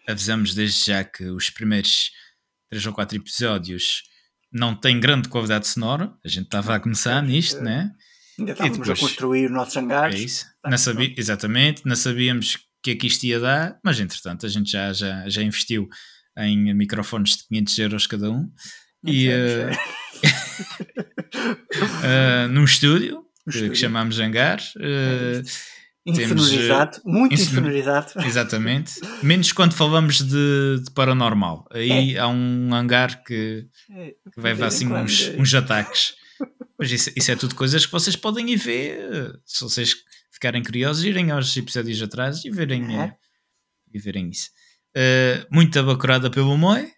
Avisamos 0.07 0.53
desde 0.53 0.85
já 0.85 1.03
que 1.03 1.25
os 1.25 1.49
primeiros 1.49 2.11
3 2.69 2.85
ou 2.87 2.93
4 2.93 3.17
episódios 3.17 4.03
não 4.51 4.75
têm 4.75 4.99
grande 4.99 5.29
qualidade 5.29 5.67
sonora, 5.67 6.13
a 6.25 6.27
gente 6.27 6.45
estava 6.45 6.75
a 6.75 6.79
começar 6.79 7.21
nisto, 7.21 7.61
né? 7.61 7.91
Ainda 8.39 8.53
estávamos 8.53 8.79
depois, 8.79 8.97
a 8.97 9.01
construir 9.01 9.45
os 9.45 9.51
nossos 9.51 9.77
hangares. 9.77 10.19
É 10.19 10.23
isso. 10.23 10.45
Não 10.65 10.77
sabia, 10.77 11.13
exatamente, 11.15 11.85
não 11.85 11.95
sabíamos 11.95 12.57
que 12.81 12.91
é 12.91 12.95
que 12.95 13.07
isto 13.07 13.23
ia 13.25 13.39
dar, 13.39 13.79
mas 13.83 13.99
entretanto 13.99 14.45
a 14.45 14.49
gente 14.49 14.71
já, 14.71 14.93
já, 14.93 15.27
já 15.27 15.41
investiu 15.41 15.89
em 16.37 16.73
microfones 16.73 17.37
de 17.37 17.47
500 17.47 17.79
euros 17.79 18.07
cada 18.07 18.31
um. 18.31 18.49
E, 19.03 19.29
uh, 19.29 19.69
uh, 21.35 22.47
num 22.49 22.63
estúdio, 22.63 23.25
que 23.49 23.75
chamamos 23.75 24.19
Hangar. 24.19 24.59
Uh, 24.77 25.43
insonorizado, 26.05 27.01
temos, 27.01 27.19
muito 27.19 27.33
insonorizado. 27.35 28.13
Exatamente. 28.25 28.93
Menos 29.21 29.51
quando 29.51 29.73
falamos 29.73 30.21
de, 30.21 30.81
de 30.83 30.91
paranormal. 30.93 31.67
Aí 31.71 32.15
é. 32.15 32.19
há 32.19 32.27
um 32.27 32.73
hangar 32.73 33.23
que, 33.23 33.67
é, 33.91 34.15
que 34.33 34.41
vai 34.41 34.53
levar 34.53 34.67
assim 34.67 34.91
uns, 34.91 35.29
uns 35.37 35.53
ataques. 35.53 36.15
Mas 36.77 36.91
isso, 36.91 37.11
isso, 37.15 37.31
é 37.31 37.35
tudo 37.35 37.55
coisas 37.55 37.85
que 37.85 37.91
vocês 37.91 38.15
podem 38.15 38.49
ir 38.49 38.55
ver. 38.55 39.39
Se 39.45 39.61
vocês 39.61 39.95
ficarem 40.31 40.63
curiosos, 40.63 41.03
irem 41.03 41.31
aos 41.31 41.55
episódios 41.57 42.01
atrás 42.01 42.45
e 42.45 42.49
verem, 42.49 42.97
é. 42.97 43.13
e 43.93 43.99
verem 43.99 44.29
isso. 44.29 44.49
Uh, 44.95 45.45
muita 45.51 45.83
bacurada 45.83 46.29
pelo 46.29 46.57
Moe. 46.57 46.89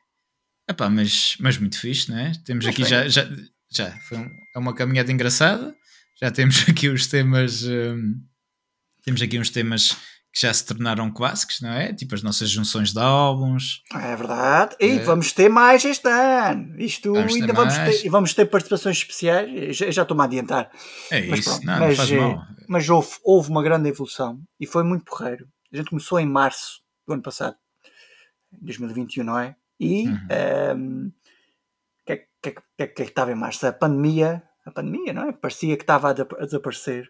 Epá, 0.69 0.89
mas, 0.89 1.35
mas 1.39 1.57
muito 1.57 1.79
fixe, 1.79 2.09
não 2.11 2.17
é? 2.19 2.31
Temos 2.45 2.65
mas 2.65 2.73
aqui 2.73 2.85
já, 2.85 3.07
já, 3.07 3.27
já 3.71 3.91
foi 4.01 4.17
um, 4.17 4.29
é 4.55 4.59
uma 4.59 4.73
caminhada 4.73 5.11
engraçada. 5.11 5.75
Já 6.21 6.29
temos 6.29 6.65
aqui 6.69 6.89
os 6.89 7.07
temas. 7.07 7.63
Um, 7.63 8.21
temos 9.03 9.21
aqui 9.21 9.39
uns 9.39 9.49
temas 9.49 9.97
que 10.33 10.41
já 10.41 10.53
se 10.53 10.65
tornaram 10.65 11.11
clássicos, 11.11 11.59
não 11.59 11.71
é? 11.71 11.93
Tipo 11.93 12.15
as 12.15 12.23
nossas 12.23 12.49
junções 12.49 12.93
de 12.93 12.99
álbuns. 12.99 13.81
É 13.93 14.15
verdade. 14.15 14.75
E 14.79 14.91
é. 14.91 14.99
vamos 14.99 15.33
ter 15.33 15.49
mais 15.49 15.83
este 15.83 16.07
ano. 16.07 16.79
Isto 16.79 17.13
vamos 17.13 17.35
ainda 17.35 17.53
vamos 17.53 17.73
ter, 17.75 18.09
vamos 18.09 18.33
ter 18.33 18.45
participações 18.45 18.97
especiais. 18.97 19.75
Já, 19.75 19.91
já 19.91 20.01
estou-me 20.03 20.21
a 20.21 20.25
adiantar. 20.25 20.71
É 21.09 21.27
mas, 21.27 21.39
isso, 21.39 21.49
pronto, 21.49 21.65
não, 21.65 21.79
mas, 21.79 21.89
não 21.89 21.95
faz 21.95 22.11
mal. 22.11 22.31
Eh, 22.31 22.63
mas 22.67 22.89
houve, 22.89 23.09
houve 23.23 23.49
uma 23.49 23.63
grande 23.63 23.89
evolução 23.89 24.41
e 24.59 24.65
foi 24.65 24.83
muito 24.83 25.03
porreiro. 25.03 25.47
A 25.73 25.77
gente 25.77 25.89
começou 25.89 26.19
em 26.19 26.25
março 26.25 26.81
do 27.05 27.13
ano 27.13 27.21
passado, 27.21 27.55
2021, 28.61 29.23
não 29.23 29.37
é? 29.37 29.55
E 29.79 30.07
uhum. 30.07 30.19
um, 30.77 31.11
que, 32.41 32.51
que, 32.51 32.61
que, 32.77 32.87
que 32.87 33.01
estava 33.03 33.31
em 33.31 33.35
março? 33.35 33.65
A 33.67 33.71
pandemia, 33.71 34.43
a 34.65 34.71
pandemia, 34.71 35.13
não 35.13 35.29
é? 35.29 35.31
Parecia 35.31 35.77
que 35.77 35.83
estava 35.83 36.09
a, 36.09 36.11
a 36.11 36.45
desaparecer. 36.45 37.09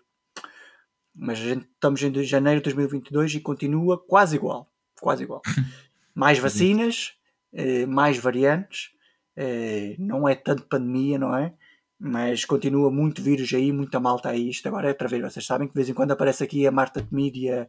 Mas 1.15 1.37
gente, 1.37 1.67
estamos 1.73 2.01
em 2.01 2.23
janeiro 2.23 2.59
de 2.59 2.65
2022 2.65 3.35
e 3.35 3.39
continua 3.39 3.97
quase 3.97 4.35
igual. 4.35 4.71
Quase 4.99 5.23
igual. 5.23 5.41
mais 6.15 6.39
vacinas, 6.39 7.13
eh, 7.53 7.85
mais 7.85 8.17
variantes, 8.17 8.91
eh, 9.35 9.95
não 9.97 10.27
é 10.27 10.35
tanto 10.35 10.63
pandemia, 10.63 11.17
não 11.17 11.35
é? 11.35 11.53
Mas 11.99 12.45
continua 12.45 12.89
muito 12.89 13.21
vírus 13.21 13.53
aí, 13.53 13.71
muita 13.71 13.99
malta 13.99 14.29
aí. 14.29 14.49
Isto 14.49 14.67
agora 14.67 14.87
é 14.87 14.91
outra 14.91 15.07
vez. 15.07 15.21
Vocês 15.21 15.45
sabem 15.45 15.67
que 15.67 15.73
de 15.73 15.77
vez 15.77 15.89
em 15.89 15.93
quando 15.93 16.11
aparece 16.11 16.43
aqui 16.43 16.65
a 16.65 16.71
Marta 16.71 17.01
Temir 17.01 17.33
e 17.35 17.49
a, 17.49 17.67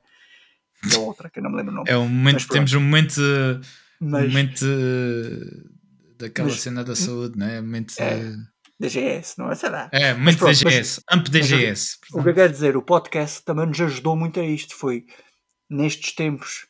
e 0.91 0.97
a 0.97 0.99
outra, 1.01 1.29
que 1.29 1.39
eu 1.39 1.43
não 1.43 1.51
me 1.51 1.57
lembro 1.57 1.73
o 1.73 1.77
nome. 1.77 1.91
É 1.91 1.97
um 1.97 2.09
momento, 2.09 2.49
temos 2.49 2.73
um 2.73 2.81
momento 2.81 3.21
mas, 4.01 4.29
momento 4.29 4.67
daquela 6.23 6.49
mas, 6.49 6.61
cena 6.61 6.85
da 6.85 6.95
saúde, 6.95 7.39
não 7.39 7.47
é? 7.47 7.61
Momento 7.61 7.95
é, 7.99 8.37
DGS, 8.79 9.39
não 9.39 9.51
é? 9.51 9.55
Será? 9.55 9.89
É, 9.93 10.15
momento 10.15 10.39
pronto, 10.39 10.57
DGS, 10.57 11.01
AMP 11.11 11.29
DGS. 11.29 11.99
o 12.13 12.23
que 12.23 12.29
eu 12.29 12.35
quero 12.35 12.53
dizer, 12.53 12.77
o 12.77 12.83
podcast 12.83 13.45
também 13.45 13.67
nos 13.67 13.81
ajudou 13.81 14.17
muito 14.17 14.41
a 14.41 14.45
isto. 14.45 14.75
Foi 14.75 15.05
nestes 15.69 16.15
tempos, 16.15 16.67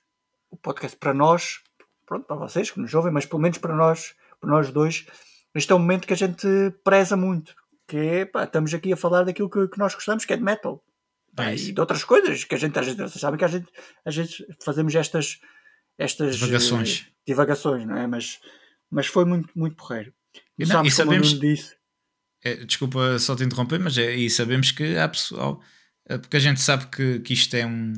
o 0.50 0.56
podcast 0.56 0.96
para 0.96 1.12
nós, 1.12 1.60
pronto, 2.06 2.26
para 2.26 2.36
vocês 2.36 2.70
que 2.70 2.80
nos 2.80 2.92
ouvem, 2.94 3.12
mas 3.12 3.26
pelo 3.26 3.42
menos 3.42 3.58
para 3.58 3.74
nós, 3.74 4.14
para 4.40 4.50
nós 4.50 4.70
dois, 4.70 5.06
este 5.54 5.72
é 5.72 5.74
um 5.74 5.78
momento 5.78 6.06
que 6.06 6.12
a 6.14 6.16
gente 6.16 6.46
preza 6.82 7.16
muito. 7.16 7.54
Que 7.86 7.96
é, 7.96 8.24
pá, 8.24 8.44
estamos 8.44 8.72
aqui 8.72 8.92
a 8.92 8.96
falar 8.96 9.24
daquilo 9.24 9.50
que, 9.50 9.68
que 9.68 9.78
nós 9.78 9.94
gostamos, 9.94 10.24
que 10.24 10.32
é 10.32 10.36
de 10.36 10.42
metal. 10.42 10.82
É 11.38 11.54
e 11.54 11.72
de 11.72 11.80
outras 11.80 12.04
coisas 12.04 12.44
que 12.44 12.54
a 12.54 12.58
gente 12.58 12.78
às 12.78 12.84
vezes, 12.84 13.00
vocês 13.00 13.20
sabem 13.20 13.38
que 13.38 13.44
a 13.44 13.48
gente, 13.48 13.66
às 14.04 14.14
vezes 14.14 14.42
fazemos 14.62 14.94
estas 14.94 15.40
estas 15.98 16.36
divagações, 16.36 17.00
uh, 17.00 17.04
divagações 17.26 17.86
não 17.86 17.96
é? 17.96 18.06
Mas, 18.06 18.40
mas 18.92 19.06
foi 19.06 19.24
muito, 19.24 19.50
muito 19.56 19.74
porreiro. 19.74 20.12
E, 20.58 20.66
não, 20.66 20.84
e 20.84 20.90
sabemos, 20.90 21.38
disse. 21.40 21.74
É, 22.44 22.56
desculpa 22.64 23.18
só 23.18 23.34
te 23.34 23.42
interromper, 23.42 23.80
mas 23.80 23.96
é, 23.96 24.14
e 24.14 24.28
sabemos 24.28 24.70
que 24.70 24.96
há 24.96 25.08
pessoal, 25.08 25.62
é, 26.06 26.18
porque 26.18 26.36
a 26.36 26.40
gente 26.40 26.60
sabe 26.60 26.86
que, 26.86 27.20
que 27.20 27.32
isto 27.32 27.54
é 27.54 27.66
um, 27.66 27.94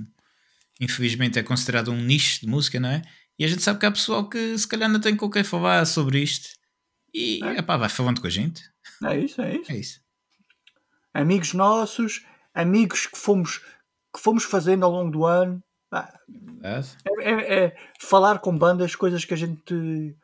infelizmente, 0.80 1.38
é 1.38 1.42
considerado 1.42 1.90
um 1.90 2.00
nicho 2.00 2.40
de 2.40 2.46
música, 2.46 2.78
não 2.78 2.90
é? 2.90 3.02
E 3.38 3.44
a 3.44 3.48
gente 3.48 3.62
sabe 3.62 3.80
que 3.80 3.86
há 3.86 3.90
pessoal 3.90 4.28
que 4.28 4.56
se 4.56 4.68
calhar 4.68 4.88
não 4.88 5.00
tem 5.00 5.16
com 5.16 5.28
quem 5.28 5.42
falar 5.42 5.84
sobre 5.86 6.22
isto 6.22 6.50
e 7.12 7.40
é. 7.42 7.58
epá, 7.58 7.76
vai 7.76 7.88
falando 7.88 8.20
com 8.20 8.26
a 8.26 8.30
gente. 8.30 8.62
É 9.04 9.18
isso, 9.18 9.42
é 9.42 9.56
isso. 9.56 9.72
É 9.72 9.76
isso. 9.76 10.00
Amigos 11.12 11.52
nossos, 11.54 12.24
amigos 12.54 13.06
que 13.06 13.18
fomos, 13.18 13.58
que 14.14 14.20
fomos 14.20 14.44
fazendo 14.44 14.84
ao 14.84 14.92
longo 14.92 15.10
do 15.10 15.24
ano, 15.24 15.62
é, 16.62 16.82
é, 17.20 17.64
é, 17.64 17.76
falar 18.00 18.40
com 18.40 18.56
bandas, 18.56 18.96
coisas 18.96 19.24
que 19.24 19.34
a 19.34 19.36
gente. 19.36 20.16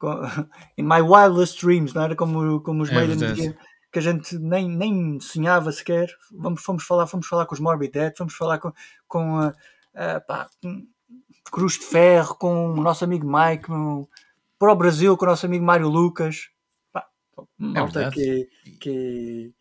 In 0.76 0.84
my 0.84 1.00
wildest 1.00 1.60
dreams, 1.60 1.94
não 1.94 2.02
era 2.02 2.16
como, 2.16 2.60
como 2.60 2.82
os 2.82 2.90
é 2.90 2.94
Maiden 2.94 3.16
diziam, 3.16 3.54
que 3.92 3.98
a 3.98 4.02
gente 4.02 4.38
nem, 4.38 4.68
nem 4.68 5.20
sonhava 5.20 5.72
sequer. 5.72 6.08
Vamos, 6.32 6.62
fomos, 6.62 6.84
falar, 6.84 7.06
fomos 7.06 7.26
falar 7.26 7.46
com 7.46 7.54
os 7.54 7.60
Morbid 7.60 7.92
Dead, 7.92 8.16
fomos 8.16 8.34
falar 8.34 8.58
com, 8.58 8.72
com, 9.06 9.40
uh, 9.40 9.48
uh, 9.48 10.26
pá, 10.26 10.48
Cruz 11.50 11.74
de 11.74 11.86
Ferro 11.86 12.34
com 12.36 12.72
o 12.72 12.82
nosso 12.82 13.04
amigo 13.04 13.26
Mike, 13.26 13.68
para 14.58 14.72
o 14.72 14.76
Brasil 14.76 15.16
com 15.16 15.24
o 15.24 15.28
nosso 15.28 15.46
amigo 15.46 15.64
Mário 15.64 15.88
Lucas. 15.88 16.50
Pá, 16.92 17.06
malta 17.56 18.04
é 18.04 18.10
que, 18.10 18.48
que 18.80 19.54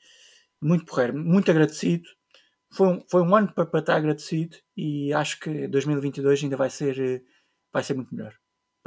muito 0.62 0.86
porreiro, 0.86 1.18
muito 1.18 1.50
agradecido. 1.50 2.08
Foi 2.70 2.88
um, 2.88 3.02
foi 3.10 3.22
um 3.22 3.34
ano 3.34 3.54
para, 3.54 3.66
para 3.66 3.80
estar 3.80 3.96
agradecido 3.96 4.58
e 4.76 5.14
acho 5.14 5.40
que 5.40 5.68
2022 5.68 6.44
ainda 6.44 6.58
vai 6.58 6.70
ser, 6.70 7.24
vai 7.72 7.82
ser 7.82 7.94
muito 7.94 8.14
melhor. 8.14 8.34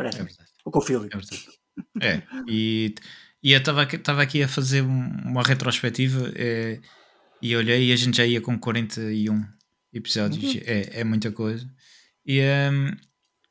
Parece. 0.02 0.20
É 0.20 0.26
o 0.64 0.70
confio. 0.70 1.08
É, 2.00 2.08
é, 2.08 2.22
e, 2.48 2.94
e 3.42 3.52
eu 3.52 3.58
estava 3.58 4.22
aqui 4.22 4.42
a 4.42 4.48
fazer 4.48 4.82
uma 4.82 5.42
retrospectiva 5.42 6.32
é, 6.34 6.80
e 7.40 7.56
olhei 7.56 7.88
e 7.88 7.92
a 7.92 7.96
gente 7.96 8.16
já 8.16 8.26
ia 8.26 8.40
com 8.40 8.58
41 8.58 9.44
episódios. 9.92 10.54
Uhum. 10.54 10.60
É, 10.64 11.00
é 11.00 11.04
muita 11.04 11.32
coisa. 11.32 11.68
E, 12.24 12.40
um, 12.40 12.90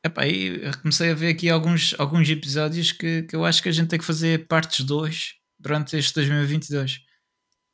epá, 0.03 0.27
e 0.27 0.71
comecei 0.81 1.11
a 1.11 1.15
ver 1.15 1.29
aqui 1.29 1.49
alguns, 1.49 1.95
alguns 1.97 2.29
episódios 2.29 2.91
que, 2.91 3.23
que 3.23 3.35
eu 3.35 3.45
acho 3.45 3.61
que 3.61 3.69
a 3.69 3.71
gente 3.71 3.89
tem 3.89 3.99
que 3.99 4.05
fazer 4.05 4.47
partes 4.47 4.85
2 4.85 5.33
durante 5.59 5.97
este 5.97 6.13
2022. 6.15 6.95
Uh, 6.95 6.99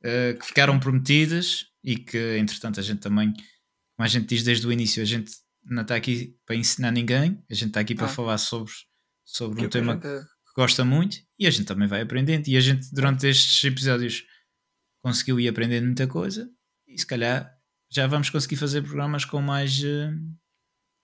eh, 0.08 0.34
que 0.34 0.46
ficaram 0.46 0.80
prometidas 0.80 1.66
e 1.84 1.96
que, 1.96 2.38
entretanto, 2.38 2.80
a 2.80 2.84
gente 2.84 3.00
também, 3.00 3.34
como 3.34 4.06
a 4.06 4.08
gente 4.08 4.28
diz 4.28 4.44
desde 4.44 4.68
o 4.68 4.72
início, 4.72 5.02
a 5.02 5.06
gente 5.06 5.32
não 5.66 5.82
está 5.82 5.96
aqui 5.96 6.36
para 6.46 6.56
ensinar 6.56 6.92
ninguém, 6.92 7.44
a 7.50 7.54
gente 7.54 7.70
está 7.70 7.80
aqui 7.80 7.96
para 7.96 8.06
ah. 8.06 8.10
falar 8.10 8.38
sobre, 8.38 8.72
sobre 9.24 9.66
um 9.66 9.70
tema 9.70 10.00
que, 10.00 10.08
gosta 10.56 10.86
muito 10.86 11.18
e 11.38 11.46
a 11.46 11.52
gente 11.52 11.66
também 11.66 11.88
vai 11.88 12.02
aprendendo. 12.02 12.48
E 12.48 12.56
a 12.56 12.62
gente, 12.62 12.88
durante 12.94 13.28
estes 13.28 13.64
episódios, 13.64 14.24
conseguiu 15.02 15.40
ir 15.40 15.48
aprendendo 15.48 15.86
muita 15.86 16.08
coisa 16.08 16.50
e 16.88 16.98
se 16.98 17.06
calhar 17.06 17.52
já 17.92 18.08
vamos 18.08 18.30
conseguir 18.30 18.56
fazer 18.56 18.82
programas 18.82 19.26
com 19.26 19.42
mais. 19.42 19.82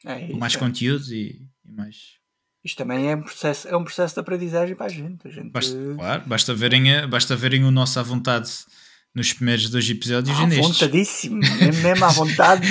É, 0.06 0.28
com 0.28 0.38
mais 0.38 0.56
é. 0.56 0.60
conteúdo 0.60 1.14
e, 1.14 1.48
e, 1.66 1.72
mais. 1.72 2.20
Isto 2.64 2.78
também 2.78 3.12
é 3.12 3.16
um 3.16 3.24
processo, 3.24 3.68
é 3.68 3.76
um 3.76 3.84
processo 3.84 4.14
de 4.14 4.20
aprendizagem 4.20 4.76
para 4.76 4.86
a 4.86 4.90
gente. 4.90 5.28
A 5.28 5.32
gente... 5.32 5.50
Basta, 5.50 5.76
claro, 5.96 6.28
basta 6.28 6.54
verem, 6.54 7.08
basta 7.08 7.36
verem 7.36 7.64
o 7.64 7.72
nosso 7.72 8.00
à 8.00 8.04
vontade 8.04 8.52
nos 9.14 9.34
primeiros 9.34 9.70
dois 9.70 9.90
episódios 9.90 10.38
ah, 10.38 10.44
e 10.44 10.48
nestes. 10.48 10.68
vontadíssimo, 10.68 11.40
mesmo 11.84 12.06
à 12.06 12.10
vontade, 12.10 12.68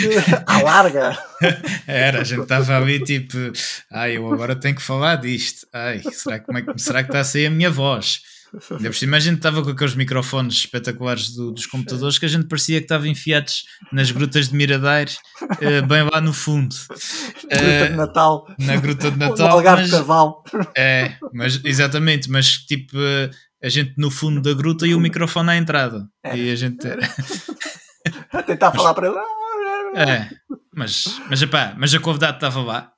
à 0.46 0.62
larga. 0.62 1.18
Era, 1.86 2.22
a 2.22 2.24
gente 2.24 2.42
estava 2.42 2.76
ali 2.76 3.02
tipo, 3.02 3.36
ai, 3.90 4.16
eu 4.16 4.32
agora 4.32 4.56
tenho 4.56 4.74
que 4.74 4.82
falar 4.82 5.16
disto. 5.16 5.66
Ai, 5.72 6.00
será 6.12 6.38
que, 6.38 6.46
como 6.46 6.58
é, 6.58 6.64
será 6.76 7.02
que 7.02 7.10
está 7.10 7.20
a 7.20 7.24
sair 7.24 7.46
a 7.46 7.50
minha 7.50 7.70
voz? 7.70 8.22
Ainda 8.70 8.90
por 8.90 8.96
cima 8.96 9.16
a 9.16 9.20
gente 9.20 9.36
estava 9.36 9.62
com 9.62 9.70
aqueles 9.70 9.94
microfones 9.94 10.54
espetaculares 10.54 11.30
do, 11.30 11.52
dos 11.52 11.66
computadores 11.66 12.18
que 12.18 12.26
a 12.26 12.28
gente 12.28 12.46
parecia 12.48 12.78
que 12.78 12.84
estava 12.84 13.06
enfiados 13.06 13.64
nas 13.92 14.10
grutas 14.10 14.48
de 14.48 14.56
Miradeiro, 14.56 15.12
uh, 15.42 15.86
bem 15.86 16.02
lá 16.10 16.20
no 16.20 16.32
fundo. 16.32 16.74
Gruta 16.88 17.56
de 17.56 17.70
eh, 17.70 17.88
Natal. 17.90 18.46
Na 18.58 18.76
Gruta 18.76 19.10
de 19.10 19.18
Natal. 19.18 19.46
No 19.46 19.52
Algarve 19.52 19.82
mas, 19.82 19.90
Cavalo. 19.92 20.42
É, 20.76 21.12
mas, 21.32 21.60
exatamente, 21.64 22.28
mas 22.28 22.58
tipo 22.58 22.96
uh, 22.96 23.30
a 23.62 23.68
gente 23.68 23.94
no 23.96 24.10
fundo 24.10 24.40
da 24.40 24.54
gruta 24.54 24.86
e 24.86 24.94
o 24.94 25.00
microfone 25.00 25.50
à 25.50 25.56
entrada. 25.56 26.08
É. 26.24 26.36
E 26.36 26.50
a 26.50 26.56
gente 26.56 26.86
era. 26.86 27.02
a 28.32 28.42
tentar 28.42 28.72
falar 28.72 28.94
para 28.94 29.10
lá. 29.10 29.24
É, 29.94 30.30
mas, 30.74 31.20
mas, 31.28 31.42
epá, 31.42 31.74
mas 31.76 31.92
a 31.94 32.00
convidada 32.00 32.36
estava 32.36 32.62
lá 32.62 32.92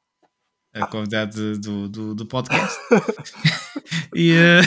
a 0.74 0.86
convidada 0.86 1.56
do, 1.56 1.88
do, 1.88 2.14
do 2.14 2.26
podcast. 2.26 2.78
e, 4.14 4.32
uh, 4.32 4.62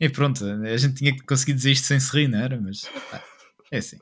e, 0.00 0.08
pronto, 0.08 0.44
a 0.44 0.76
gente 0.76 0.94
tinha 0.94 1.14
que 1.14 1.22
conseguir 1.24 1.52
dizer 1.52 1.72
isto 1.72 1.86
sem 1.86 2.00
se 2.00 2.10
rir, 2.16 2.28
não 2.28 2.38
era? 2.38 2.58
Mas 2.60 2.82
é 3.70 3.78
assim. 3.78 3.98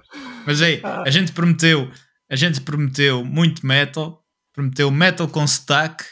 Mas 0.47 0.63
aí, 0.63 0.81
ah. 0.85 1.03
a 1.05 1.11
gente 1.11 1.33
prometeu, 1.33 1.91
a 2.31 2.37
gente 2.37 2.61
prometeu 2.61 3.25
muito 3.25 3.67
metal, 3.67 4.25
prometeu 4.53 4.91
metal 4.91 5.29
com 5.29 5.47
sotaque 5.47 6.05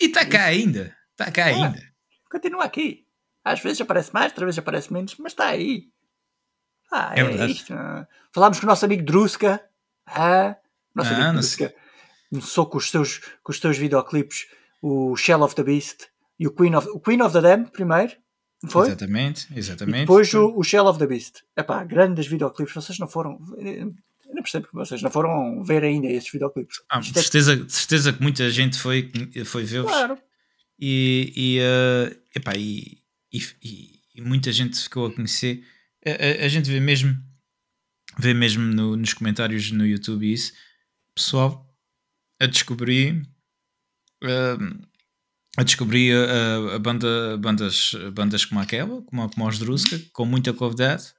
e 0.00 0.06
está 0.06 0.26
cá 0.26 0.44
ainda. 0.44 0.94
Está 1.12 1.30
cá 1.30 1.44
ah, 1.44 1.48
ainda. 1.48 1.82
Continua 2.30 2.64
aqui. 2.64 3.06
Às 3.44 3.60
vezes 3.60 3.80
aparece 3.80 4.12
mais, 4.12 4.32
outras 4.32 4.46
vezes 4.46 4.58
aparece 4.58 4.92
menos, 4.92 5.16
mas 5.18 5.32
está 5.32 5.46
aí. 5.46 5.88
Ah, 6.92 7.14
é, 7.16 7.20
é 7.20 7.46
isto. 7.46 7.72
Falámos 8.32 8.58
com 8.60 8.66
o 8.66 8.68
nosso 8.68 8.84
amigo 8.84 9.04
Druska. 9.04 9.62
Ah, 10.06 10.56
nosso 10.94 11.12
ah, 11.12 11.16
amigo 11.16 11.32
Druska 11.34 11.74
começou 12.30 12.66
com 12.66 12.78
os 12.78 12.90
seus, 12.90 13.20
com 13.42 13.52
os 13.52 13.58
seus 13.58 13.76
videoclipes, 13.76 14.46
o 14.80 15.16
Shell 15.16 15.42
of 15.42 15.54
the 15.54 15.62
Beast 15.62 16.06
e 16.38 16.46
o 16.46 16.52
Queen 16.52 16.74
of, 16.74 16.88
o 16.88 17.00
Queen 17.00 17.20
of 17.20 17.32
the 17.32 17.40
Dam 17.40 17.64
primeiro, 17.64 18.12
foi? 18.68 18.86
Exatamente, 18.88 19.48
exatamente. 19.54 19.98
E 19.98 20.00
depois 20.02 20.32
o, 20.34 20.56
o, 20.56 20.62
Shell 20.62 20.86
of 20.86 20.98
the 20.98 21.06
Beast. 21.06 21.42
Epá, 21.56 21.82
grandes 21.82 22.26
videoclipes, 22.26 22.74
vocês 22.74 22.98
não 22.98 23.08
foram. 23.08 23.38
Eu 23.58 23.94
não 24.34 24.42
percebo 24.42 24.68
que 24.68 24.74
vocês 24.74 25.02
não 25.02 25.10
foram 25.10 25.62
ver 25.64 25.82
ainda 25.82 26.06
esses 26.06 26.30
videoclipes. 26.30 26.76
Ah, 26.88 27.00
de, 27.00 27.10
é 27.10 27.22
certeza, 27.22 27.56
de 27.56 27.72
certeza 27.72 28.12
que 28.12 28.22
muita 28.22 28.48
gente 28.50 28.78
foi, 28.78 29.10
foi 29.44 29.64
ver-vos. 29.64 29.90
Claro. 29.90 30.18
E, 30.78 31.32
e, 31.36 31.60
uh, 31.60 32.22
epá, 32.34 32.52
e, 32.56 32.99
e, 33.32 34.00
e, 34.14 34.20
muita 34.20 34.52
gente 34.52 34.78
ficou 34.78 35.06
a 35.06 35.14
conhecer. 35.14 35.64
A, 36.06 36.10
a, 36.10 36.46
a 36.46 36.48
gente 36.48 36.70
vê 36.70 36.80
mesmo, 36.80 37.16
vê 38.18 38.34
mesmo 38.34 38.62
no, 38.62 38.96
nos 38.96 39.14
comentários 39.14 39.70
no 39.70 39.86
YouTube 39.86 40.30
isso. 40.30 40.52
Pessoal, 41.14 41.66
a 42.40 42.46
descobrir 42.46 43.22
uh, 44.24 44.90
a 45.56 45.62
descobrir 45.62 46.14
a, 46.14 46.76
a, 46.76 46.78
banda, 46.78 47.36
bandas, 47.38 47.92
bandas 48.12 48.44
como 48.44 48.60
aquela, 48.60 49.02
como, 49.02 49.30
como 49.30 49.48
os 49.48 49.58
Druska, 49.58 50.00
com 50.12 50.24
muita 50.24 50.52
qualidade. 50.52 51.12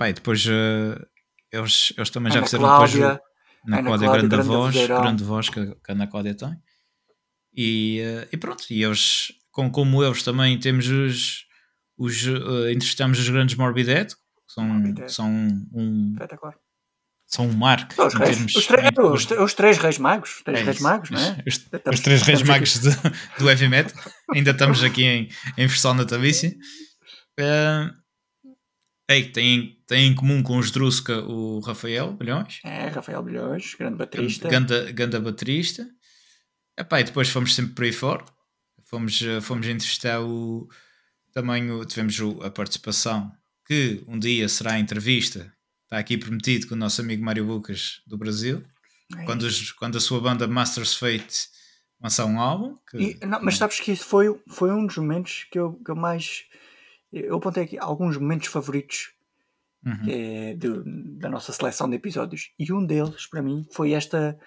e 0.00 0.12
depois 0.12 0.44
uh, 0.46 1.06
eles, 1.50 1.92
eles 1.96 2.10
também 2.10 2.30
Ana 2.30 2.40
já 2.40 2.46
fizeram 2.46 2.64
Cláudia, 2.64 3.00
depois 3.00 3.20
o, 3.64 3.70
na 3.70 3.78
Ana 3.78 3.86
Cláudia, 3.88 4.08
Cláudia 4.08 4.28
grande, 4.28 4.48
voz, 4.48 4.86
grande 4.86 5.24
voz 5.24 5.48
que, 5.48 5.66
que 5.66 5.90
a 5.90 5.94
Ana 5.94 6.06
Cláudia 6.06 6.34
tem. 6.34 6.56
E, 7.56 8.02
uh, 8.02 8.28
e 8.32 8.36
pronto, 8.36 8.64
e 8.70 8.82
eles, 8.82 9.32
como, 9.54 9.70
como 9.70 10.04
eles 10.04 10.22
também 10.22 10.58
temos 10.58 10.88
os, 10.88 11.46
os 11.96 12.26
uh, 12.26 12.68
entrevistamos 12.70 13.18
os 13.20 13.28
grandes 13.28 13.54
Morbidette, 13.54 14.16
que 14.16 14.52
são, 14.52 15.08
são 15.08 15.30
um, 15.72 16.12
Espetacular 16.12 16.54
são 17.26 17.46
um 17.46 17.52
marco. 17.52 18.00
Os, 18.00 18.14
reis, 18.14 18.54
os, 18.54 18.66
três, 18.66 18.90
os, 18.96 19.30
os, 19.30 19.54
três 19.54 19.78
reis 19.78 19.98
magos, 19.98 20.36
os 20.36 20.42
três 20.42 20.60
é 20.60 20.62
reis 20.62 20.80
magos, 20.80 21.10
não 21.10 21.20
é? 21.20 21.42
Os, 21.46 21.54
estamos, 21.56 22.00
três 22.00 22.22
reis 22.22 22.42
magos 22.44 22.78
do, 22.78 22.90
do 23.38 23.48
heavy 23.48 23.68
metal. 23.68 23.98
Ainda 24.32 24.50
estamos 24.50 24.84
aqui 24.84 25.04
em, 25.04 25.28
em 25.56 25.66
versão 25.66 25.94
natalícia. 25.94 26.54
Uh, 27.40 27.92
ei, 29.08 29.30
tem, 29.30 29.78
tem 29.86 30.08
em 30.08 30.14
comum 30.14 30.42
com 30.42 30.58
os 30.58 30.70
Druska 30.70 31.22
o 31.24 31.60
Rafael 31.60 32.12
Bilhões. 32.12 32.60
É, 32.64 32.88
Rafael 32.88 33.22
Bilhões, 33.22 33.74
grande 33.74 33.96
baterista. 33.96 34.48
Ganda, 34.48 34.92
ganda 34.92 35.20
baterista. 35.20 35.86
Epá, 36.78 37.00
e 37.00 37.04
depois 37.04 37.28
fomos 37.28 37.54
sempre 37.54 37.74
por 37.74 37.84
aí 37.84 37.92
fora. 37.92 38.24
Fomos, 38.94 39.20
fomos 39.42 39.66
entrevistar 39.66 40.20
o. 40.20 40.68
Também 41.32 41.70
o, 41.70 41.84
tivemos 41.84 42.16
a 42.44 42.50
participação 42.50 43.32
que 43.66 44.04
um 44.06 44.18
dia 44.18 44.48
será 44.48 44.74
a 44.74 44.78
entrevista 44.78 45.52
está 45.94 45.98
aqui 45.98 46.18
prometido 46.18 46.66
com 46.66 46.74
o 46.74 46.78
nosso 46.78 47.00
amigo 47.00 47.24
Mário 47.24 47.44
Lucas 47.44 48.02
do 48.06 48.18
Brasil. 48.18 48.62
É 49.16 49.24
quando, 49.24 49.42
os, 49.42 49.70
quando 49.72 49.96
a 49.96 50.00
sua 50.00 50.20
banda 50.20 50.46
Masters 50.48 50.94
Fate 50.94 51.48
lançar 52.00 52.26
um 52.26 52.40
álbum. 52.40 52.76
Que, 52.90 53.18
e, 53.22 53.26
não, 53.26 53.40
mas 53.42 53.56
sabes 53.56 53.80
que 53.80 53.92
isso 53.92 54.04
foi, 54.04 54.40
foi 54.48 54.72
um 54.72 54.86
dos 54.86 54.96
momentos 54.96 55.46
que 55.50 55.58
eu, 55.58 55.74
que 55.74 55.90
eu 55.90 55.96
mais. 55.96 56.44
Eu 57.12 57.36
apontei 57.36 57.62
aqui 57.62 57.78
alguns 57.78 58.16
momentos 58.16 58.48
favoritos 58.48 59.12
uhum. 59.86 60.08
é, 60.08 60.54
de, 60.54 60.68
da 61.18 61.28
nossa 61.28 61.52
seleção 61.52 61.88
de 61.88 61.96
episódios. 61.96 62.50
E 62.58 62.72
um 62.72 62.84
deles, 62.84 63.26
para 63.26 63.42
mim, 63.42 63.66
foi 63.70 63.92
esta. 63.92 64.38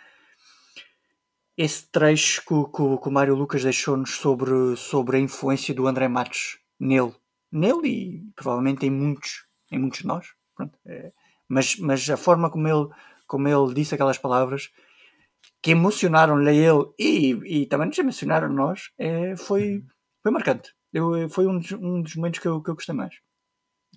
Esse 1.57 1.89
trecho 1.89 2.41
que, 2.41 2.47
que, 2.47 2.97
que 3.01 3.07
o 3.07 3.11
Mário 3.11 3.35
Lucas 3.35 3.63
deixou-nos 3.63 4.11
sobre, 4.11 4.75
sobre 4.75 5.17
a 5.17 5.19
influência 5.19 5.73
do 5.73 5.87
André 5.87 6.07
Matos 6.07 6.59
nele. 6.79 7.15
Nele 7.51 7.87
e 7.87 8.31
provavelmente 8.35 8.85
em 8.85 8.91
muitos, 8.91 9.45
em 9.71 9.79
muitos 9.79 9.99
de 9.99 10.07
nós. 10.07 10.27
É, 10.85 11.11
mas, 11.47 11.75
mas 11.77 12.09
a 12.09 12.17
forma 12.17 12.49
como 12.49 12.67
ele, 12.67 12.87
como 13.25 13.47
ele 13.47 13.73
disse 13.73 13.95
aquelas 13.95 14.17
palavras 14.17 14.69
que 15.61 15.71
emocionaram-lhe 15.71 16.49
a 16.49 16.53
ele 16.53 16.93
e, 16.99 17.61
e 17.61 17.65
também 17.65 17.87
nos 17.87 17.97
emocionaram 17.97 18.47
a 18.47 18.53
nós 18.53 18.91
é, 18.97 19.35
foi, 19.35 19.83
foi 20.21 20.31
marcante. 20.31 20.73
Eu, 20.93 21.29
foi 21.29 21.47
um 21.47 21.57
dos, 21.57 21.71
um 21.71 22.01
dos 22.01 22.15
momentos 22.15 22.39
que 22.39 22.47
eu, 22.47 22.61
que 22.61 22.69
eu 22.69 22.75
gostei 22.75 22.95
mais. 22.95 23.15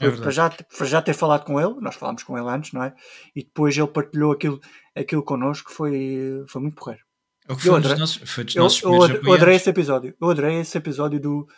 É 0.01 0.11
para, 0.11 0.31
já, 0.31 0.49
para 0.49 0.87
já 0.87 1.03
ter 1.03 1.13
falado 1.13 1.45
com 1.45 1.61
ele, 1.61 1.75
nós 1.81 1.95
falámos 1.95 2.23
com 2.23 2.39
ele 2.39 2.49
antes, 2.49 2.73
não 2.73 2.83
é? 2.83 2.95
E 3.37 3.43
depois 3.45 3.77
ele 3.77 3.87
partilhou 3.87 4.33
aquilo, 4.33 4.59
aquilo 4.97 5.23
connosco, 5.23 5.71
foi, 5.71 6.43
foi 6.49 6.63
muito 6.63 6.77
porreiro. 6.77 7.05
É 7.49 7.53
o 7.53 7.57
que 7.57 7.63
foi, 7.63 7.71
eu 7.71 7.77
adorei, 7.77 7.91
dos 7.97 8.01
nossos, 8.01 8.31
foi 8.31 8.45
dos 8.45 8.57
eu, 8.57 8.63
nossos 8.63 8.83
eu, 8.83 8.93
eu, 8.93 9.23
eu 9.23 9.33
adorei 9.33 9.57
esse 9.57 9.71
episódio. 9.71 10.15
Eu 10.21 10.31
adorei 10.31 10.61
esse 10.61 10.77
episódio 10.77 11.21
do, 11.21 11.49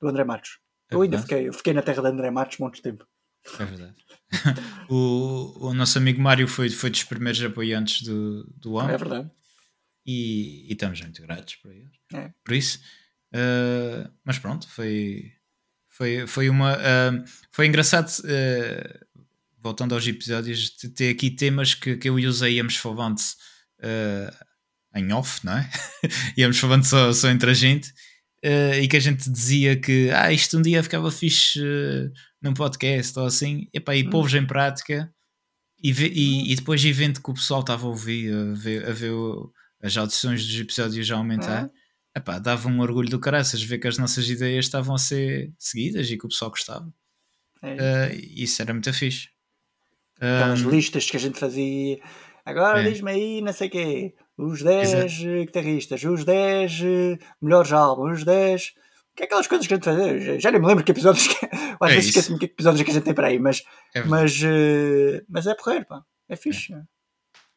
do 0.00 0.08
André 0.08 0.24
Matos. 0.24 0.58
É 0.90 0.94
eu 0.94 1.02
ainda 1.02 1.18
fiquei, 1.18 1.48
eu 1.48 1.52
fiquei 1.52 1.72
na 1.72 1.82
terra 1.82 2.02
de 2.02 2.08
André 2.08 2.30
Matos 2.30 2.58
muito 2.58 2.82
tempo. 2.82 3.06
É 3.58 3.64
verdade. 3.64 3.94
o, 4.88 5.68
o 5.68 5.74
nosso 5.74 5.98
amigo 5.98 6.20
Mário 6.20 6.46
foi, 6.48 6.68
foi 6.68 6.90
dos 6.90 7.04
primeiros 7.04 7.42
apoiantes 7.42 8.02
do, 8.02 8.44
do 8.56 8.78
ano. 8.78 8.90
É 8.90 8.96
verdade. 8.96 9.30
E, 10.04 10.66
e 10.68 10.72
estamos 10.72 11.00
muito 11.00 11.22
gratos 11.22 11.56
por, 11.56 11.70
ele, 11.70 11.90
é. 12.14 12.32
por 12.44 12.54
isso. 12.54 12.80
Uh, 13.34 14.10
mas 14.24 14.38
pronto, 14.38 14.68
foi, 14.68 15.32
foi, 15.88 16.26
foi 16.26 16.48
uma. 16.48 16.76
Uh, 16.76 17.24
foi 17.52 17.66
engraçado, 17.66 18.08
uh, 18.08 19.24
voltando 19.58 19.94
aos 19.94 20.06
episódios, 20.06 20.70
ter 20.94 21.10
aqui 21.10 21.30
temas 21.30 21.74
que, 21.74 21.96
que 21.96 22.08
eu 22.08 22.18
e 22.18 22.26
o 22.26 22.32
Zé 22.32 22.50
íamos 22.50 22.76
falando 22.76 23.18
em 24.98 25.12
off, 25.12 25.44
não 25.44 25.56
é? 25.56 25.70
Íamos 26.36 26.58
falando 26.58 26.84
só, 26.84 27.12
só 27.12 27.30
entre 27.30 27.50
a 27.50 27.54
gente. 27.54 27.92
Uh, 28.44 28.74
e 28.80 28.86
que 28.86 28.96
a 28.96 29.00
gente 29.00 29.28
dizia 29.28 29.76
que 29.76 30.10
ah, 30.10 30.32
isto 30.32 30.56
um 30.56 30.62
dia 30.62 30.80
ficava 30.80 31.10
fixe 31.10 31.60
uh, 31.60 32.12
num 32.40 32.54
podcast 32.54 33.18
ou 33.18 33.26
assim, 33.26 33.66
Epá, 33.74 33.96
e 33.96 34.06
hum. 34.06 34.28
em 34.36 34.46
prática 34.46 35.12
e, 35.82 35.92
ve, 35.92 36.06
e, 36.06 36.52
e, 36.52 36.54
depois 36.54 36.84
e 36.84 36.92
vendo 36.92 37.20
que 37.20 37.30
o 37.30 37.34
pessoal 37.34 37.62
estava 37.62 37.86
a 37.86 37.88
ouvir, 37.88 38.32
a 38.32 38.54
ver, 38.54 38.88
a 38.88 38.92
ver 38.92 39.10
o, 39.10 39.52
as 39.82 39.96
audições 39.96 40.46
dos 40.46 40.60
episódios 40.60 41.04
já 41.04 41.16
aumentar, 41.16 41.68
é. 42.14 42.18
epá, 42.18 42.38
dava 42.38 42.68
um 42.68 42.78
orgulho 42.78 43.08
do 43.08 43.18
caraças 43.18 43.60
ver 43.60 43.78
que 43.78 43.88
as 43.88 43.98
nossas 43.98 44.30
ideias 44.30 44.66
estavam 44.66 44.94
a 44.94 44.98
ser 44.98 45.52
seguidas 45.58 46.08
e 46.08 46.16
que 46.16 46.26
o 46.26 46.28
pessoal 46.28 46.52
gostava. 46.52 46.88
É 47.60 47.74
isso. 47.74 47.82
Uh, 47.82 48.42
isso 48.44 48.62
era 48.62 48.72
muito 48.72 48.92
fixe. 48.92 49.28
Aquelas 50.14 50.62
um, 50.62 50.70
listas 50.70 51.10
que 51.10 51.16
a 51.16 51.20
gente 51.20 51.40
fazia. 51.40 51.98
Agora 52.44 52.82
é. 52.82 52.88
diz-me 52.88 53.10
aí, 53.10 53.40
não 53.40 53.52
sei 53.52 53.66
o 53.66 53.70
quê 53.70 54.14
os 54.38 54.62
10 54.62 54.88
Exato. 54.88 55.44
guitarristas, 55.44 56.04
os 56.04 56.24
10 56.24 56.80
eh, 56.82 57.18
melhores 57.42 57.72
álbuns, 57.72 58.18
os 58.18 58.24
10. 58.24 58.72
Que 59.16 59.24
é 59.24 59.26
aquelas 59.26 59.48
coisas 59.48 59.66
que 59.66 59.74
a 59.74 59.76
gente 59.76 59.84
faz. 59.84 60.42
Já 60.42 60.52
nem 60.52 60.60
me 60.60 60.66
lembro 60.68 60.84
que 60.84 60.92
episódios 60.92 61.26
que. 61.26 61.46
Às 61.80 61.90
é 61.90 61.94
vezes 61.94 62.10
esqueço-me 62.10 62.38
que 62.38 62.44
episódios 62.44 62.80
é 62.80 62.84
que 62.84 62.90
a 62.92 62.94
gente 62.94 63.02
tem 63.02 63.14
para 63.14 63.26
aí, 63.26 63.38
mas. 63.40 63.64
É 63.92 64.04
mas, 64.04 64.40
mas 65.28 65.46
é 65.48 65.54
porreiro, 65.54 65.86
pá. 65.86 66.02
É 66.28 66.36
fixe. 66.36 66.72
É. 66.72 66.82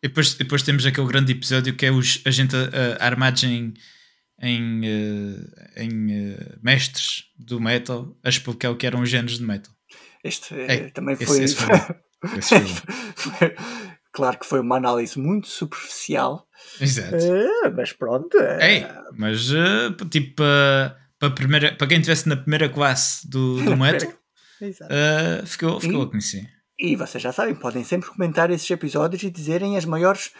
E 0.04 0.08
depois, 0.08 0.34
depois 0.34 0.64
temos 0.64 0.86
aquele 0.88 1.06
grande 1.06 1.34
episódio 1.34 1.76
que 1.76 1.86
é 1.86 1.92
os, 1.92 2.24
a 2.26 2.32
gente 2.32 2.56
uh, 2.56 2.98
armados 3.00 3.44
em, 3.44 3.74
em, 4.42 4.82
em 5.78 6.36
mestres 6.64 7.26
do 7.38 7.62
metal 7.62 8.18
a 8.24 8.30
explicar 8.30 8.72
o 8.72 8.76
que 8.76 8.88
eram 8.88 9.02
os 9.02 9.10
géneros 9.10 9.38
de 9.38 9.44
metal. 9.44 9.72
Este 10.24 10.60
é, 10.60 10.90
também 10.90 11.16
foi. 11.16 11.44
Esse, 11.44 11.44
esse 11.44 11.56
foi, 11.56 12.40
esse 12.40 12.56
foi 13.16 13.56
claro 14.12 14.38
que 14.40 14.46
foi 14.46 14.60
uma 14.60 14.78
análise 14.78 15.18
muito 15.20 15.48
superficial 15.48 16.48
Exato. 16.80 17.16
Uh, 17.16 17.74
mas 17.76 17.92
pronto. 17.94 18.38
Uh, 18.38 18.62
Ei, 18.62 18.86
mas 19.14 19.52
uh, 19.52 19.94
tipo 20.10 20.44
para, 21.20 21.32
primeira, 21.36 21.76
para 21.76 21.88
quem 21.88 21.98
estivesse 21.98 22.28
na 22.28 22.38
primeira 22.38 22.70
classe 22.70 23.28
do, 23.28 23.62
do 23.64 23.78
metal, 23.78 24.12
ficou, 25.46 25.80
ficou 25.80 26.02
e, 26.02 26.04
a 26.04 26.08
conhecer. 26.08 26.50
E 26.80 26.96
vocês 26.96 27.22
já 27.22 27.32
sabem, 27.32 27.56
podem 27.56 27.84
sempre 27.84 28.10
comentar 28.10 28.50
esses 28.50 28.70
episódios 28.70 29.22
e 29.24 29.30
dizerem 29.30 29.78
as 29.78 29.86
maiores. 29.86 30.32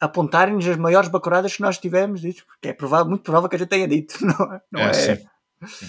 apontarem-nos 0.00 0.66
as 0.66 0.76
maiores 0.76 1.08
bacuradas 1.08 1.56
que 1.56 1.62
nós 1.62 1.78
tivemos, 1.78 2.24
isso, 2.24 2.44
porque 2.46 2.68
é 2.68 2.72
provável, 2.72 3.08
muito 3.08 3.22
provável 3.22 3.48
que 3.48 3.56
a 3.56 3.58
gente 3.58 3.68
tenha 3.68 3.88
dito, 3.88 4.14
não, 4.24 4.52
é? 4.52 4.60
não 4.72 4.80
é? 4.80 4.92
Sim. 4.92 5.16
Sim. 5.66 5.86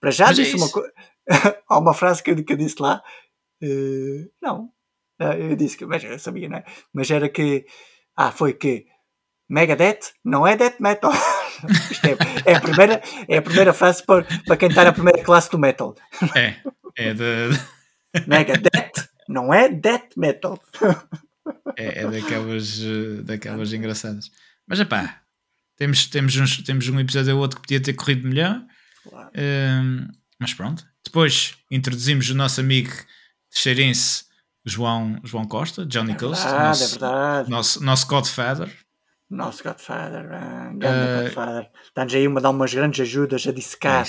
Para 0.00 0.10
já 0.10 0.26
mas 0.26 0.38
é 0.38 0.42
disse 0.42 0.54
é 0.54 0.58
uma 0.58 0.70
coisa. 0.70 0.92
Há 1.68 1.78
uma 1.78 1.94
frase 1.94 2.22
que 2.22 2.30
eu, 2.30 2.44
que 2.44 2.52
eu 2.52 2.56
disse 2.56 2.76
lá. 2.80 3.02
não, 4.40 4.70
eu 5.20 5.56
disse 5.56 5.76
que, 5.76 5.86
mas 5.86 6.02
eu 6.02 6.18
sabia, 6.18 6.48
não 6.48 6.58
é? 6.58 6.64
Mas 6.92 7.10
era 7.10 7.28
que 7.28 7.66
ah, 8.16 8.32
foi 8.32 8.54
que 8.54 8.86
Megadeth 9.48 10.12
não 10.24 10.46
é 10.46 10.56
death 10.56 10.80
metal. 10.80 11.12
É, 12.02 12.52
é, 12.52 12.54
a 12.54 12.60
primeira, 12.60 13.02
é 13.28 13.36
a 13.36 13.42
primeira 13.42 13.74
frase 13.74 14.02
para, 14.02 14.24
para 14.46 14.56
quem 14.56 14.70
está 14.70 14.82
na 14.82 14.94
primeira 14.94 15.22
classe 15.22 15.50
do 15.50 15.58
metal. 15.58 15.94
É, 16.34 16.56
é 16.96 17.12
de. 17.12 17.50
Megadeth 18.26 19.10
não 19.28 19.52
é 19.52 19.68
death 19.68 20.16
metal. 20.16 20.58
É, 21.76 21.98
é 21.98 22.10
daquelas, 22.10 22.80
daquelas 23.24 23.74
engraçadas. 23.74 24.30
Mas 24.66 24.82
pá, 24.84 25.20
temos, 25.76 26.06
temos, 26.06 26.34
uns, 26.36 26.62
temos 26.62 26.88
um 26.88 26.98
episódio 26.98 27.34
ou 27.34 27.42
outro 27.42 27.56
que 27.56 27.66
podia 27.66 27.82
ter 27.82 27.92
corrido 27.92 28.26
melhor. 28.26 28.62
Claro. 29.06 29.30
Um, 29.36 30.08
mas 30.38 30.54
pronto. 30.54 30.86
Depois 31.04 31.58
introduzimos 31.70 32.30
o 32.30 32.34
nosso 32.34 32.60
amigo 32.60 32.92
Cheirense 33.50 34.24
João, 34.64 35.18
João 35.24 35.44
Costa, 35.44 35.86
Johnny 35.86 36.12
é 36.12 36.14
Coast, 36.16 36.44
verdade, 36.44 36.68
nosso, 36.68 36.84
é 36.84 36.88
verdade. 36.88 37.50
Nosso, 37.50 37.84
nosso 37.84 38.06
Godfather. 38.06 38.76
Nosso 39.28 39.62
Godfather, 39.62 40.26
uh, 40.26 40.74
uh, 40.74 41.22
Godfather. 41.22 41.70
Está-nos 41.84 42.14
aí 42.14 42.26
a 42.26 42.40
dar 42.40 42.50
umas 42.50 42.74
grandes 42.74 43.00
ajudas 43.00 43.46
a 43.46 43.52
dissecar, 43.52 44.06